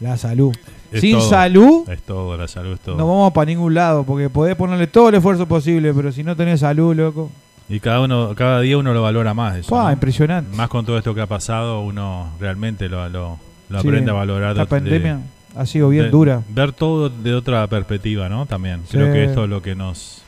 La 0.00 0.16
salud. 0.16 0.52
Es 0.90 1.00
Sin 1.00 1.18
todo, 1.18 1.28
salud, 1.28 1.88
Es 1.88 2.02
todo, 2.02 2.36
la 2.36 2.48
salud 2.48 2.72
es 2.72 2.80
todo. 2.80 2.96
no 2.96 3.06
vamos 3.06 3.32
para 3.32 3.46
ningún 3.46 3.74
lado, 3.74 4.02
porque 4.02 4.28
podés 4.28 4.56
ponerle 4.56 4.88
todo 4.88 5.08
el 5.08 5.14
esfuerzo 5.16 5.46
posible, 5.46 5.94
pero 5.94 6.10
si 6.10 6.24
no 6.24 6.34
tenés 6.34 6.60
salud, 6.60 6.96
loco. 6.96 7.30
Y 7.68 7.80
cada 7.80 8.00
uno, 8.00 8.34
cada 8.34 8.60
día 8.60 8.76
uno 8.76 8.92
lo 8.92 9.02
valora 9.02 9.32
más 9.34 9.56
eso. 9.56 9.90
Impresionante. 9.92 10.54
Más 10.56 10.68
con 10.68 10.84
todo 10.84 10.98
esto 10.98 11.14
que 11.14 11.22
ha 11.22 11.26
pasado, 11.26 11.80
uno 11.80 12.32
realmente 12.38 12.88
lo, 12.88 13.08
lo, 13.08 13.38
lo 13.70 13.80
Sí, 13.80 13.86
aprende 13.88 14.10
a 14.10 14.14
valorar. 14.14 14.54
de- 14.54 14.66
pandemia 14.66 15.20
ha 15.56 15.64
sido 15.66 15.88
bien 15.88 16.04
de- 16.04 16.10
dura. 16.10 16.42
Ver 16.48 16.72
todo 16.72 17.08
de 17.08 17.34
otra 17.34 17.66
perspectiva, 17.66 18.28
¿no? 18.28 18.44
También. 18.46 18.82
Sí. 18.86 18.92
Creo 18.98 19.12
que 19.12 19.24
esto 19.24 19.44
es 19.44 19.50
lo 19.50 19.62
que 19.62 19.74
nos, 19.74 20.22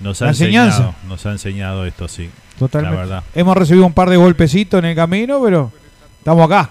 nos 0.00 0.20
ha 0.20 0.26
La 0.26 0.30
enseñanza. 0.32 0.76
enseñado. 0.76 0.94
Nos 1.08 1.24
ha 1.26 1.30
enseñado 1.32 1.86
esto, 1.86 2.06
sí. 2.08 2.28
Totalmente. 2.58 2.96
La 2.96 3.00
verdad. 3.02 3.24
Hemos 3.34 3.56
recibido 3.56 3.86
un 3.86 3.92
par 3.94 4.10
de 4.10 4.16
golpecitos 4.16 4.78
en 4.78 4.84
el 4.84 4.94
camino, 4.96 5.40
pero 5.42 5.72
estamos 6.18 6.44
acá. 6.46 6.70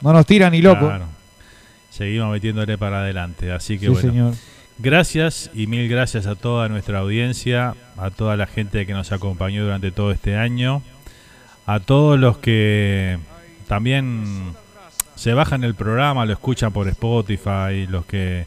No 0.00 0.12
nos 0.12 0.26
tiran 0.26 0.50
ni 0.52 0.60
loco. 0.60 0.86
Claro. 0.86 1.04
Seguimos 1.90 2.32
metiéndole 2.32 2.76
para 2.78 2.98
adelante. 3.00 3.52
Así 3.52 3.78
que 3.78 3.86
Sí, 3.86 3.92
bueno. 3.92 4.00
señor. 4.10 4.34
Gracias 4.78 5.50
y 5.54 5.66
mil 5.66 5.88
gracias 5.88 6.26
a 6.26 6.34
toda 6.34 6.68
nuestra 6.68 7.00
audiencia, 7.00 7.74
a 7.96 8.10
toda 8.10 8.36
la 8.36 8.46
gente 8.46 8.86
que 8.86 8.94
nos 8.94 9.12
acompañó 9.12 9.64
durante 9.64 9.92
todo 9.92 10.10
este 10.10 10.36
año, 10.36 10.82
a 11.66 11.78
todos 11.80 12.18
los 12.18 12.38
que 12.38 13.18
también 13.68 14.54
se 15.14 15.34
bajan 15.34 15.62
el 15.62 15.74
programa, 15.74 16.24
lo 16.24 16.32
escuchan 16.32 16.72
por 16.72 16.88
Spotify, 16.88 17.86
los 17.88 18.06
que 18.06 18.46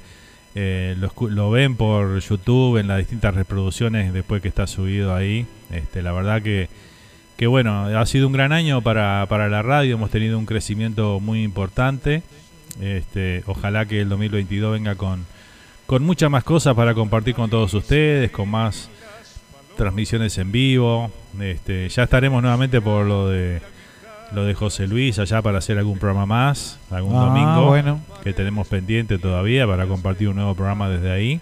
eh, 0.56 0.96
lo, 0.98 1.12
lo 1.30 1.52
ven 1.52 1.76
por 1.76 2.20
YouTube 2.20 2.78
en 2.78 2.88
las 2.88 2.98
distintas 2.98 3.36
reproducciones 3.36 4.12
después 4.14 4.42
que 4.42 4.48
está 4.48 4.68
subido 4.68 5.16
ahí. 5.16 5.46
Este, 5.72 6.02
la 6.02 6.12
verdad 6.12 6.42
que, 6.42 6.70
que 7.38 7.48
bueno, 7.48 7.86
ha 7.86 8.06
sido 8.06 8.28
un 8.28 8.34
gran 8.34 8.52
año 8.52 8.82
para, 8.82 9.26
para 9.30 9.48
la 9.48 9.62
radio, 9.62 9.96
hemos 9.96 10.12
tenido 10.12 10.38
un 10.38 10.46
crecimiento 10.46 11.20
muy 11.20 11.44
importante. 11.44 12.24
Este, 12.82 13.44
ojalá 13.46 13.86
que 13.86 14.02
el 14.02 14.10
2022 14.10 14.74
venga 14.74 14.96
con, 14.96 15.26
con 15.86 16.04
muchas 16.04 16.30
más 16.32 16.44
cosas 16.44 16.74
para 16.76 16.94
compartir 16.94 17.36
con 17.36 17.50
todos 17.50 17.74
ustedes, 17.74 18.32
con 18.32 18.50
más 18.50 18.90
transmisiones 19.78 20.38
en 20.38 20.52
vivo. 20.52 21.12
Este, 21.40 21.90
ya 21.90 22.04
estaremos 22.04 22.42
nuevamente 22.42 22.82
por 22.82 23.06
lo 23.06 23.28
de 23.30 23.62
lo 24.34 24.44
de 24.44 24.56
José 24.56 24.88
Luis 24.88 25.20
allá 25.20 25.42
para 25.42 25.60
hacer 25.60 25.78
algún 25.78 26.00
programa 26.00 26.26
más, 26.26 26.80
algún 26.90 27.16
Ah, 27.16 27.26
domingo 27.26 27.68
bueno. 27.68 28.00
que 28.24 28.34
tenemos 28.34 28.68
pendiente 28.68 29.20
todavía 29.20 29.68
para 29.68 29.86
compartir 29.86 30.30
un 30.30 30.36
nuevo 30.38 30.56
programa 30.56 30.90
desde 30.90 31.12
ahí. 31.12 31.40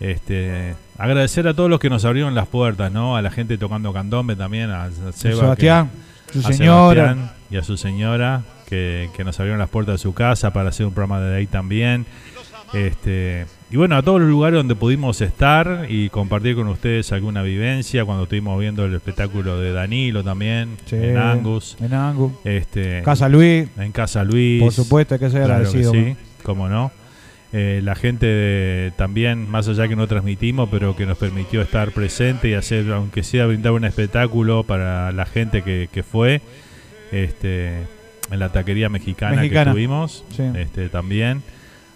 Este, 0.00 0.74
agradecer 0.98 1.46
a 1.46 1.54
todos 1.54 1.70
los 1.70 1.78
que 1.78 1.88
nos 1.88 2.04
abrieron 2.04 2.34
las 2.34 2.48
puertas, 2.48 2.90
¿no? 2.90 3.16
A 3.16 3.22
la 3.22 3.30
gente 3.30 3.56
tocando 3.58 3.92
candombe 3.92 4.34
también, 4.34 4.70
a, 4.70 4.90
Seba, 5.12 5.36
Sebastián, 5.40 5.90
que- 6.32 6.40
su 6.42 6.48
a 6.48 6.52
señora. 6.52 7.02
Sebastián 7.12 7.32
y 7.50 7.56
a 7.58 7.62
su 7.62 7.76
señora 7.76 8.42
que, 8.68 9.08
que 9.16 9.22
nos 9.24 9.38
abrieron 9.38 9.58
las 9.60 9.68
puertas 9.70 9.94
de 9.94 9.98
su 9.98 10.12
casa 10.12 10.52
para 10.52 10.70
hacer 10.70 10.86
un 10.86 10.92
programa 10.92 11.20
desde 11.20 11.36
ahí 11.36 11.46
también. 11.46 12.06
Este, 12.74 13.46
y 13.70 13.76
bueno, 13.76 13.96
a 13.96 14.02
todos 14.02 14.20
los 14.20 14.28
lugares 14.28 14.56
donde 14.56 14.74
pudimos 14.74 15.20
estar 15.20 15.86
y 15.88 16.08
compartir 16.10 16.56
con 16.56 16.66
ustedes 16.68 17.12
alguna 17.12 17.42
vivencia, 17.42 18.04
cuando 18.04 18.24
estuvimos 18.24 18.58
viendo 18.58 18.84
el 18.84 18.94
espectáculo 18.94 19.58
de 19.60 19.72
Danilo 19.72 20.24
también, 20.24 20.76
Sí, 20.86 20.96
en 20.96 21.16
Angus. 21.16 21.76
en 21.80 21.94
Angus. 21.94 22.32
Este, 22.44 23.02
Casa 23.04 23.28
Luis. 23.28 23.68
En 23.78 23.92
Casa 23.92 24.24
Luis. 24.24 24.62
Por 24.62 24.72
supuesto, 24.72 25.14
hay 25.14 25.20
que 25.20 25.30
ser 25.30 25.44
Claro 25.44 25.62
que 25.62 25.68
agradecido, 25.68 25.92
sí, 25.92 25.98
¿no? 26.10 26.16
cómo 26.42 26.68
no. 26.68 26.90
Eh, 27.52 27.80
la 27.82 27.96
gente 27.96 28.26
de- 28.26 28.92
también, 28.96 29.48
más 29.50 29.66
allá 29.68 29.88
que 29.88 29.96
no 29.96 30.06
transmitimos, 30.06 30.68
pero 30.70 30.94
que 30.94 31.04
nos 31.06 31.18
permitió 31.18 31.62
estar 31.62 31.90
presente 31.90 32.48
y 32.48 32.54
hacer, 32.54 32.90
aunque 32.92 33.22
sea 33.24 33.46
brindar 33.46 33.72
un 33.72 33.84
espectáculo 33.84 34.62
para 34.62 35.10
la 35.12 35.26
gente 35.26 35.62
que, 35.62 35.88
que 35.92 36.02
fue 36.04 36.42
este, 37.12 37.70
en 38.30 38.38
la 38.38 38.50
taquería 38.50 38.88
mexicana, 38.88 39.36
Mexicana. 39.36 39.64
que 39.66 39.70
tuvimos 39.72 40.24
Sí. 40.36 40.44
este, 40.56 40.88
también. 40.88 41.42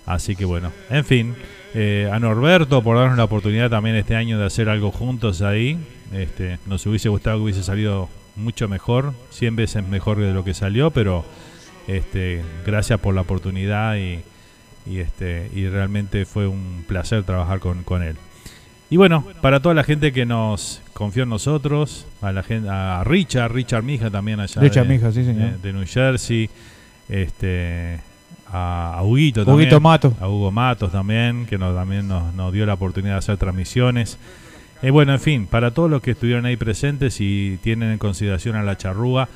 Así 0.07 0.37
que 0.37 0.45
bueno, 0.45 0.71
en 0.91 1.05
fin, 1.05 1.35
eh, 1.75 2.09
a 2.13 2.19
Norberto 2.19 2.83
por 2.83 2.97
darnos 2.97 3.17
la 3.19 3.25
oportunidad 3.25 3.69
también 3.71 3.97
este 3.97 4.15
año 4.17 4.39
de 4.39 4.47
hacer 4.47 4.69
algo 4.69 4.91
juntos 4.91 5.43
ahí. 5.43 5.79
Este, 6.13 6.59
nos 6.67 6.87
hubiese 6.87 7.09
gustado 7.09 7.39
que 7.39 7.43
hubiese 7.45 7.63
salido 7.63 8.09
mucho 8.37 8.69
mejor, 8.69 9.13
100 9.31 9.57
veces 9.57 9.87
mejor 9.87 10.19
de 10.19 10.33
lo 10.33 10.45
que 10.45 10.55
salió, 10.55 10.91
pero 10.91 11.25
este, 11.89 12.43
gracias 12.67 12.99
por 13.01 13.15
la 13.15 13.21
oportunidad 13.23 13.97
y, 13.97 14.21
y, 14.87 14.99
este, 14.99 15.51
y 15.55 15.67
realmente 15.69 16.25
fue 16.25 16.47
un 16.47 16.85
placer 16.87 17.23
trabajar 17.25 17.59
con, 17.61 17.83
con 17.85 18.03
él. 18.03 18.17
Y 18.91 18.97
bueno, 18.97 19.25
para 19.41 19.61
toda 19.61 19.75
la 19.75 19.83
gente 19.83 20.13
que 20.13 20.25
nos 20.27 20.81
confió 20.93 21.25
en 21.25 21.31
nosotros, 21.31 22.07
a 22.23 22.31
la 22.33 22.43
gente, 22.43 22.69
a 22.71 23.03
Richard, 23.05 23.51
Richard 23.53 23.83
Mija 23.83 24.11
también 24.11 24.39
allá 24.41 24.61
Richard 24.61 24.87
de, 24.87 24.95
Mija, 24.95 25.11
sí, 25.11 25.25
señor. 25.25 25.53
de- 25.53 25.59
de 25.59 25.73
New 25.73 25.85
Jersey, 25.87 26.49
este, 27.09 27.99
a, 28.55 28.95
a 28.99 29.03
Huguito 29.03 29.45
también, 29.45 29.69
Huguito 29.69 29.81
Matos. 29.81 30.15
a 30.21 30.29
Hugo 30.29 30.53
Matos 30.53 30.93
también, 30.93 31.47
que 31.47 31.59
nos, 31.59 31.75
también 31.75 32.07
nos, 32.07 32.33
nos 32.35 32.53
dio 32.53 32.65
la 32.65 32.75
oportunidad 32.75 33.15
de 33.15 33.19
hacer 33.19 33.37
transmisiones. 33.37 34.17
Eh, 34.81 34.91
bueno, 34.91 35.13
en 35.13 35.21
fin, 35.21 35.47
para 35.47 35.73
todos 35.73 35.91
los 35.91 36.01
que 36.01 36.13
estuvieron 36.13 36.47
ahí 36.47 36.57
presentes 36.57 37.21
y 37.21 37.59
tienen 37.63 37.91
en 37.91 37.99
consideración 37.99 38.55
a 38.55 38.63
la 38.63 38.79
charrúa 38.79 39.29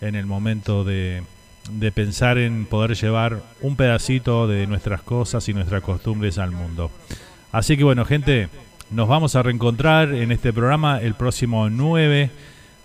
en 0.00 0.16
el 0.16 0.26
momento 0.26 0.82
de, 0.82 1.22
de 1.70 1.92
pensar 1.92 2.38
en 2.38 2.66
poder 2.66 2.96
llevar 2.96 3.40
un 3.60 3.76
pedacito 3.76 4.48
de 4.48 4.66
nuestras 4.66 5.02
cosas 5.02 5.48
y 5.48 5.54
nuestras 5.54 5.82
costumbres 5.82 6.38
al 6.38 6.50
mundo. 6.50 6.90
Así 7.52 7.76
que 7.76 7.84
bueno, 7.84 8.04
gente, 8.04 8.48
nos 8.90 9.06
vamos 9.06 9.36
a 9.36 9.42
reencontrar 9.42 10.12
en 10.12 10.32
este 10.32 10.52
programa 10.52 11.00
el 11.00 11.14
próximo 11.14 11.70
9 11.70 12.30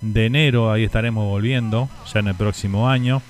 de 0.02 0.26
enero, 0.26 0.72
ahí 0.72 0.84
estaremos 0.84 1.26
volviendo, 1.26 1.90
ya 2.14 2.20
en 2.20 2.28
el 2.28 2.36
próximo 2.36 2.90
año. 2.90 3.22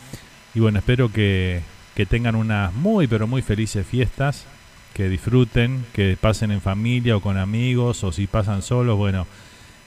Y 0.54 0.60
bueno, 0.60 0.80
espero 0.80 1.12
que, 1.12 1.62
que 1.96 2.06
tengan 2.06 2.36
unas 2.36 2.74
muy, 2.74 3.08
pero 3.08 3.28
muy 3.28 3.42
felices 3.42 3.86
fiestas, 3.86 4.46
que 4.94 5.10
disfruten, 5.10 5.86
que 5.94 6.18
pasen 6.20 6.52
en 6.52 6.62
familia 6.62 7.18
o 7.18 7.22
con 7.22 7.38
amigos, 7.38 8.04
o 8.04 8.12
si 8.12 8.28
pasan 8.28 8.62
solos, 8.62 8.98
bueno, 8.98 9.28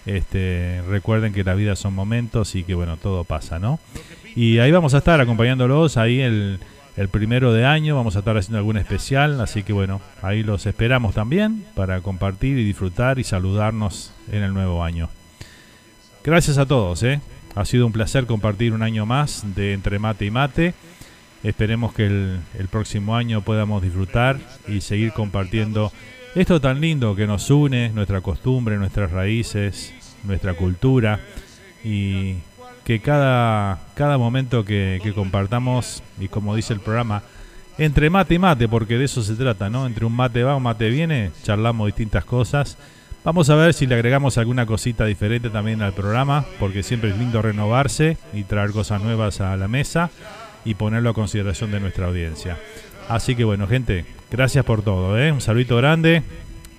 este, 0.06 0.82
recuerden 0.88 1.32
que 1.32 1.44
la 1.44 1.54
vida 1.54 1.76
son 1.76 1.94
momentos 1.94 2.54
y 2.54 2.64
que 2.64 2.74
bueno, 2.74 2.96
todo 2.96 3.24
pasa, 3.24 3.58
¿no? 3.58 3.80
Y 4.34 4.58
ahí 4.58 4.70
vamos 4.70 4.94
a 4.94 4.98
estar 4.98 5.20
acompañándolos, 5.20 5.96
ahí 5.96 6.20
el, 6.20 6.58
el 6.96 7.08
primero 7.08 7.52
de 7.52 7.64
año 7.64 7.96
vamos 7.96 8.16
a 8.16 8.20
estar 8.20 8.36
haciendo 8.36 8.58
algún 8.58 8.76
especial, 8.76 9.40
así 9.40 9.62
que 9.62 9.72
bueno, 9.72 10.00
ahí 10.22 10.42
los 10.42 10.66
esperamos 10.66 11.14
también 11.14 11.64
para 11.74 12.00
compartir 12.00 12.58
y 12.58 12.64
disfrutar 12.64 13.18
y 13.18 13.24
saludarnos 13.24 14.12
en 14.30 14.42
el 14.42 14.54
nuevo 14.54 14.84
año. 14.84 15.08
Gracias 16.22 16.56
a 16.58 16.66
todos, 16.66 17.02
¿eh? 17.02 17.20
Ha 17.54 17.64
sido 17.64 17.86
un 17.86 17.92
placer 17.92 18.26
compartir 18.26 18.72
un 18.72 18.82
año 18.82 19.06
más 19.06 19.44
de 19.54 19.74
Entre 19.74 19.98
Mate 19.98 20.24
y 20.24 20.30
Mate. 20.30 20.74
Esperemos 21.44 21.92
que 21.92 22.06
el, 22.06 22.68
próximo 22.70 23.14
año 23.16 23.42
podamos 23.42 23.82
disfrutar 23.82 24.38
y 24.66 24.80
seguir 24.80 25.12
compartiendo 25.12 25.92
esto 26.34 26.58
tan 26.58 26.80
lindo 26.80 27.14
que 27.14 27.26
nos 27.26 27.50
une, 27.50 27.90
nuestra 27.90 28.22
costumbre, 28.22 28.78
nuestras 28.78 29.10
raíces, 29.10 29.92
nuestra 30.24 30.54
cultura 30.54 31.20
y 31.84 32.36
que 32.82 33.00
cada, 33.00 33.78
cada 33.94 34.16
momento 34.16 34.64
que, 34.64 35.00
que 35.02 35.12
compartamos, 35.12 36.02
y 36.18 36.28
como 36.28 36.56
dice 36.56 36.72
el 36.72 36.80
programa, 36.80 37.22
entre 37.76 38.08
mate 38.08 38.36
y 38.36 38.38
mate, 38.38 38.66
porque 38.66 38.96
de 38.96 39.04
eso 39.04 39.22
se 39.22 39.34
trata, 39.34 39.68
¿no? 39.68 39.86
Entre 39.86 40.06
un 40.06 40.16
mate 40.16 40.42
va, 40.44 40.56
un 40.56 40.62
mate 40.62 40.88
viene, 40.88 41.30
charlamos 41.42 41.86
distintas 41.86 42.24
cosas. 42.24 42.78
Vamos 43.22 43.50
a 43.50 43.54
ver 43.54 43.74
si 43.74 43.86
le 43.86 43.94
agregamos 43.94 44.38
alguna 44.38 44.64
cosita 44.64 45.04
diferente 45.04 45.50
también 45.50 45.82
al 45.82 45.92
programa, 45.92 46.46
porque 46.58 46.82
siempre 46.82 47.10
es 47.10 47.18
lindo 47.18 47.42
renovarse 47.42 48.16
y 48.32 48.44
traer 48.44 48.70
cosas 48.70 49.02
nuevas 49.02 49.42
a 49.42 49.56
la 49.58 49.68
mesa 49.68 50.10
y 50.64 50.74
ponerlo 50.74 51.10
a 51.10 51.14
consideración 51.14 51.70
de 51.70 51.80
nuestra 51.80 52.06
audiencia. 52.06 52.58
Así 53.08 53.34
que 53.34 53.44
bueno, 53.44 53.66
gente, 53.66 54.04
gracias 54.30 54.64
por 54.64 54.82
todo. 54.82 55.18
¿eh? 55.18 55.30
Un 55.30 55.40
saludito 55.40 55.76
grande 55.76 56.22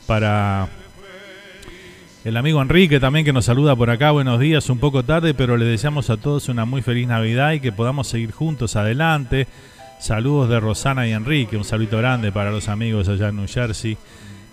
para 0.08 0.70
el 2.24 2.38
amigo 2.38 2.62
Enrique 2.62 3.00
también 3.00 3.24
que 3.24 3.34
nos 3.34 3.46
saluda 3.46 3.76
por 3.76 3.90
acá. 3.92 4.12
Buenos 4.12 4.40
días, 4.40 4.70
un 4.70 4.80
poco 4.80 5.04
tarde, 5.04 5.34
pero 5.34 5.58
le 5.58 5.66
deseamos 5.66 6.10
a 6.10 6.18
todos 6.18 6.50
una 6.50 6.66
muy 6.66 6.82
feliz 6.82 7.08
Navidad 7.08 7.52
y 7.52 7.60
que 7.60 7.72
podamos 7.72 8.08
seguir 8.08 8.32
juntos 8.32 8.76
adelante. 8.76 9.48
Saludos 10.00 10.50
de 10.50 10.60
Rosana 10.60 11.08
y 11.08 11.14
Enrique, 11.14 11.56
un 11.56 11.64
saludito 11.64 11.98
grande 11.98 12.32
para 12.32 12.52
los 12.52 12.68
amigos 12.68 13.08
allá 13.08 13.30
en 13.30 13.38
New 13.38 13.48
Jersey 13.48 13.98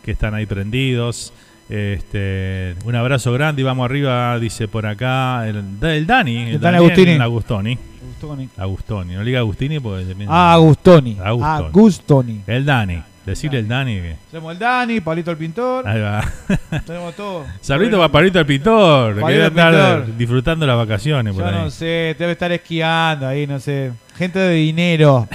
que 0.02 0.12
están 0.12 0.34
ahí 0.34 0.46
prendidos. 0.46 1.32
Este, 1.74 2.74
un 2.84 2.94
abrazo 2.94 3.32
grande 3.32 3.62
y 3.62 3.64
vamos 3.64 3.86
arriba, 3.86 4.38
dice 4.38 4.68
por 4.68 4.84
acá 4.84 5.48
el, 5.48 5.56
el 5.80 6.06
Dani, 6.06 6.36
el, 6.36 6.48
El 6.56 6.60
Dani 6.60 6.76
Daniel 6.76 6.82
Agustini. 6.92 7.12
Agustoni. 7.18 7.78
Agustoni. 7.78 8.48
Agustoni, 8.58 9.12
no 9.14 9.20
le 9.20 9.24
diga 9.26 9.38
Agustini 9.40 9.80
porque 9.80 10.04
se 10.04 10.14
piensa- 10.14 10.32
Ah, 10.34 10.52
Agustoni. 10.52 11.16
Agustoni. 11.24 11.66
Agustoni. 11.68 12.40
El 12.46 12.66
Dani, 12.66 13.02
decirle 13.24 13.60
el 13.60 13.68
Dani 13.68 13.94
que. 13.96 14.16
Tenemos 14.30 14.52
el 14.52 14.58
Dani, 14.58 15.00
Palito 15.00 15.30
el 15.30 15.36
pintor. 15.38 15.88
Ahí 15.88 16.00
va. 16.02 16.22
Tenemos 16.86 17.16
todo. 17.16 17.46
Saludito 17.62 17.96
para 17.96 18.12
Palito 18.12 18.38
el 18.38 18.44
Pintor, 18.46 19.14
que 19.14 19.20
Palito 19.22 19.40
debe 19.42 19.46
el 19.46 19.58
estar 19.58 19.96
Pintor. 20.02 20.16
disfrutando 20.18 20.66
las 20.66 20.76
vacaciones 20.76 21.34
por 21.34 21.42
Yo 21.42 21.48
ahí. 21.48 21.54
no 21.64 21.70
sé, 21.70 22.14
debe 22.18 22.32
estar 22.32 22.52
esquiando 22.52 23.26
ahí, 23.26 23.46
no 23.46 23.58
sé. 23.58 23.92
Gente 24.18 24.38
de 24.38 24.54
dinero. 24.56 25.26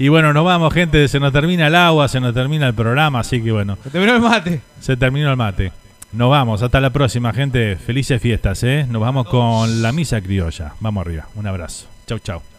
Y 0.00 0.08
bueno, 0.08 0.32
nos 0.32 0.46
vamos, 0.46 0.72
gente. 0.72 1.06
Se 1.08 1.20
nos 1.20 1.30
termina 1.30 1.66
el 1.66 1.74
agua, 1.74 2.08
se 2.08 2.20
nos 2.20 2.32
termina 2.32 2.66
el 2.66 2.72
programa, 2.72 3.20
así 3.20 3.42
que 3.42 3.52
bueno. 3.52 3.76
Se 3.84 3.90
terminó 3.90 4.14
el 4.14 4.22
mate. 4.22 4.62
Se 4.80 4.96
terminó 4.96 5.30
el 5.30 5.36
mate. 5.36 5.72
Nos 6.12 6.30
vamos, 6.30 6.62
hasta 6.62 6.80
la 6.80 6.88
próxima, 6.88 7.34
gente. 7.34 7.76
Felices 7.76 8.20
fiestas, 8.20 8.62
¿eh? 8.62 8.86
Nos 8.88 9.02
vamos 9.02 9.28
con 9.28 9.82
la 9.82 9.92
misa 9.92 10.22
criolla. 10.22 10.72
Vamos 10.80 11.02
arriba. 11.02 11.26
Un 11.34 11.46
abrazo. 11.46 11.86
Chau, 12.06 12.18
chau. 12.18 12.49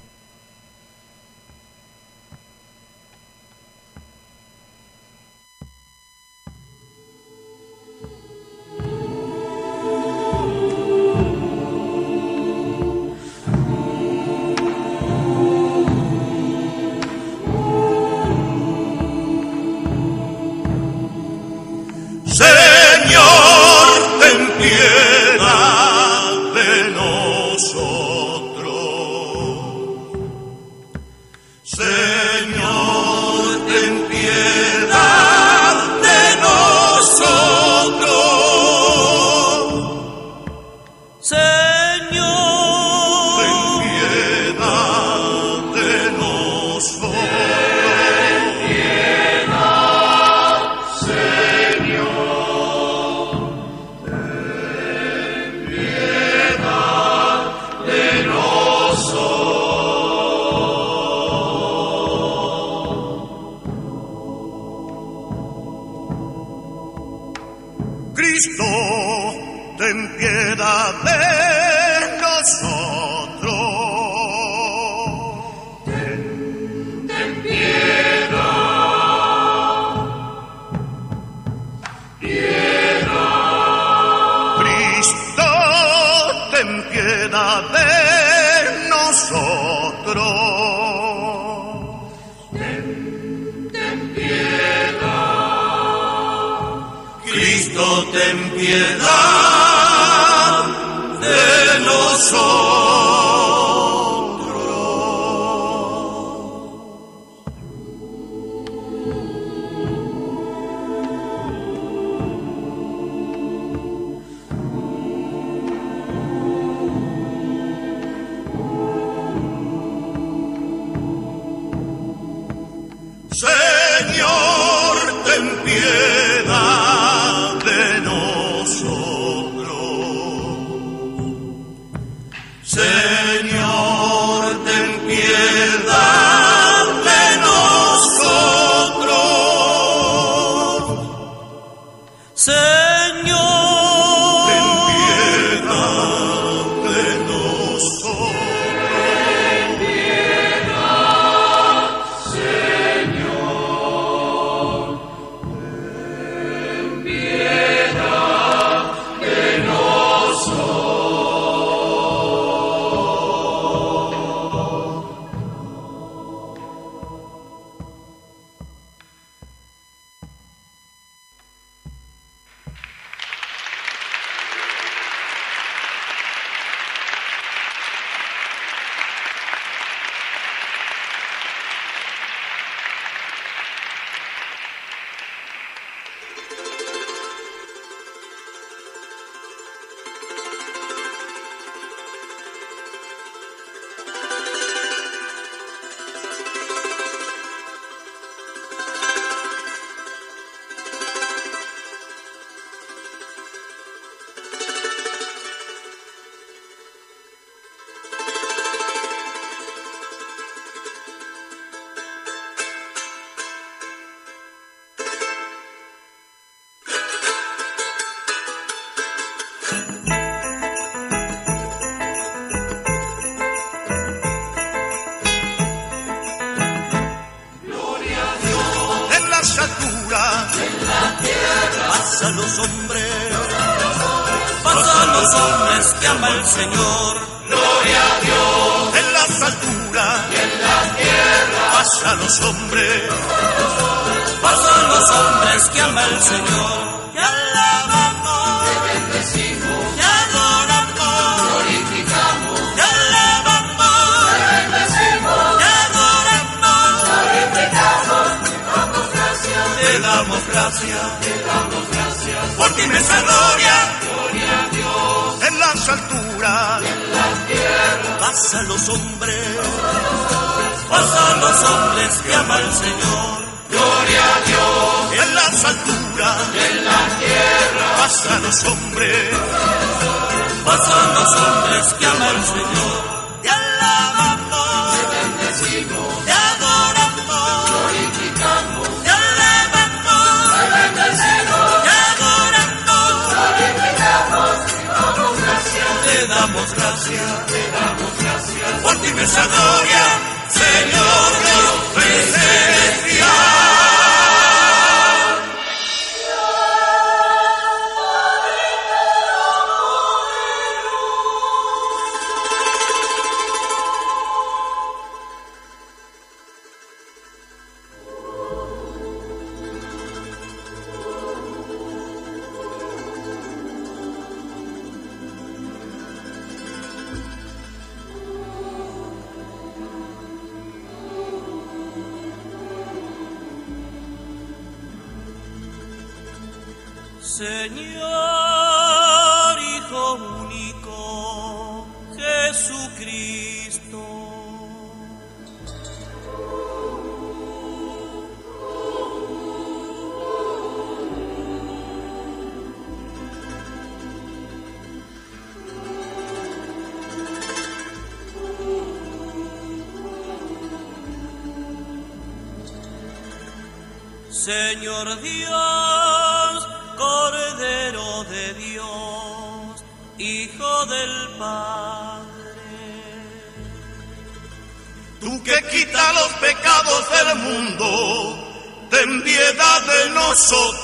damos 296.62 296.74
gracias, 296.76 297.46
te 297.48 297.72
damos 297.72 298.18
gracias 298.20 298.82
por 298.84 298.96
tu 298.98 299.06
inmensa 299.08 299.48
gloria, 299.48 300.04
Señor. 300.50 301.51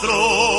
nuestro. 0.02 0.57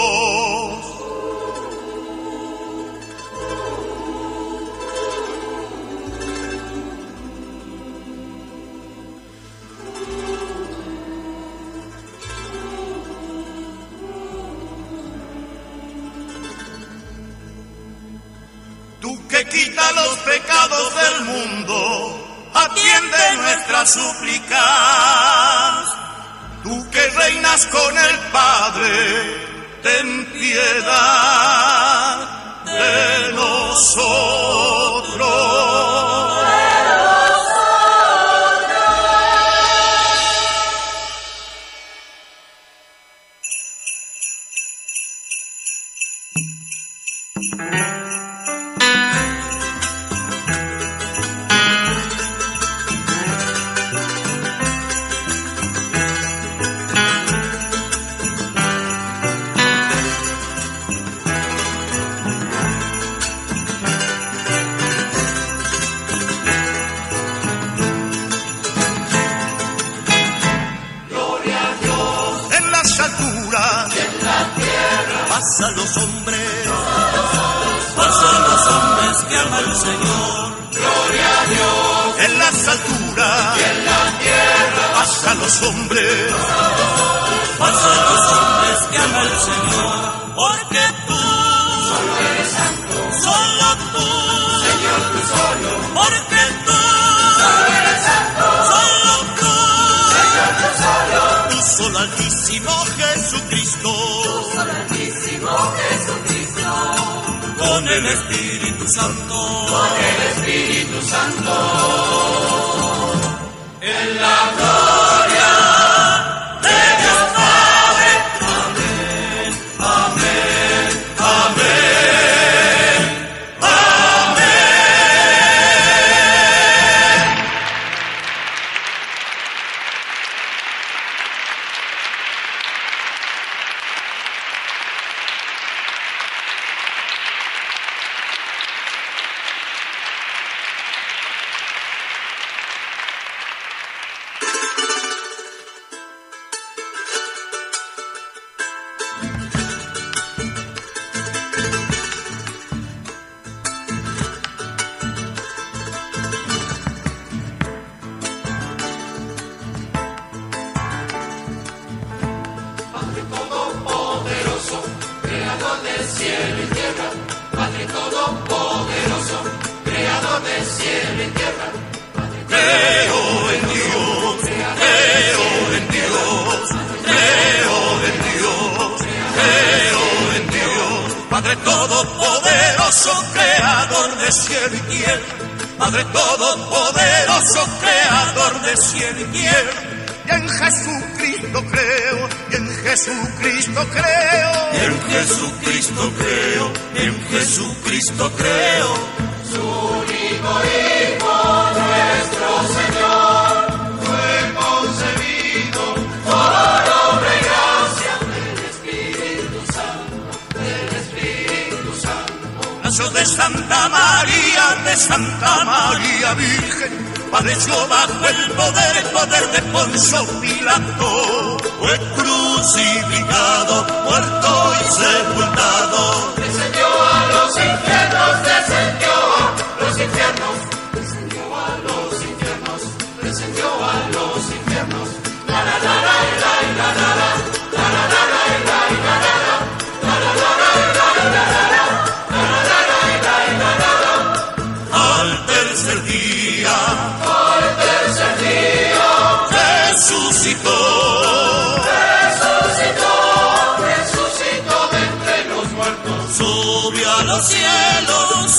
padeció 217.31 217.74
bajo 217.89 218.26
el 218.28 218.50
poder, 218.52 218.97
el 218.97 219.10
poder 219.10 219.50
de 219.52 219.62
Poncio 219.73 220.40
Pilato. 220.40 221.57
Fue 221.78 221.98
crucificado, 222.16 223.86
muerto 224.05 224.73
y 224.81 224.84
sepultado. 224.92 226.34
Descendió 226.36 226.86
a 226.86 227.26
los 227.32 227.57
infiernos, 227.57 228.42
descendió 228.42 229.10
a 229.10 229.84
los 229.84 230.00
infiernos. 230.00 230.67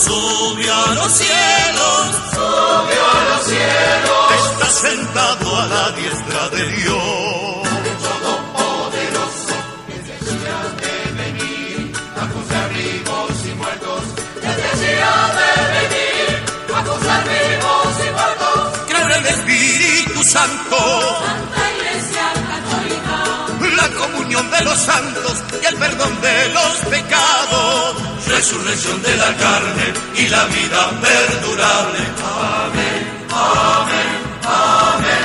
sube 0.09 0.65
a 0.69 0.93
los 0.95 1.11
cielos, 1.11 2.01
sube 2.33 2.95
a 3.09 3.19
los 3.29 3.41
cielos, 3.45 4.25
está 4.51 4.67
sentado 4.87 5.45
a 5.55 5.65
la 5.67 5.91
diestra 5.91 6.49
de 6.49 6.63
Dios. 6.77 6.97
Todopoderoso, 8.05 9.53
oh, 9.53 9.89
de 10.83 10.95
venir 11.21 11.93
a 12.21 12.23
juzgar 12.33 12.67
vivos 12.73 13.33
y 13.45 13.53
muertos, 13.61 14.01
de 14.45 14.51
venir 15.81 16.33
a 16.75 16.81
juzgar 16.87 17.23
vivos 17.35 17.91
y 18.05 18.09
muertos. 18.17 18.59
Creo 18.89 19.05
en 19.05 19.11
el 19.11 19.25
Espíritu 19.27 20.19
Santo, 20.23 20.77
Santa 21.25 21.63
Iglesia 21.75 21.98
comunión 24.39 24.51
de 24.51 24.65
los 24.65 24.79
santos 24.79 25.43
y 25.61 25.65
el 25.65 25.75
perdón 25.75 26.21
de 26.21 26.49
los 26.49 26.77
pecados. 26.89 27.95
Resurrección 28.27 29.01
de 29.01 29.15
la 29.17 29.35
carne 29.35 29.93
y 30.15 30.27
la 30.27 30.45
vida 30.45 30.89
perdurable. 31.01 31.99
Amén, 32.23 33.27
amén, 33.31 34.07
amén. 34.43 35.18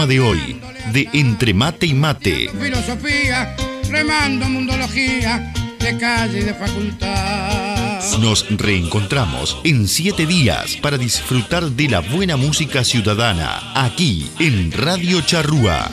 Programa 0.00 0.06
de 0.06 0.20
hoy, 0.20 0.60
de 0.92 1.08
Entre 1.12 1.52
Mate 1.52 1.86
y 1.86 1.94
Mate. 1.94 2.50
Filosofía, 2.58 3.54
remando 3.90 4.48
mundología, 4.48 5.52
de 5.78 5.98
calle 5.98 6.40
y 6.40 6.44
de 6.44 6.54
facultad. 6.54 8.00
Nos 8.20 8.46
reencontramos 8.50 9.58
en 9.64 9.88
siete 9.88 10.26
días 10.26 10.76
para 10.76 10.98
disfrutar 10.98 11.70
de 11.70 11.88
la 11.88 12.00
buena 12.00 12.36
música 12.36 12.84
ciudadana, 12.84 13.72
aquí 13.74 14.30
en 14.38 14.72
Radio 14.72 15.20
Charrúa. 15.22 15.90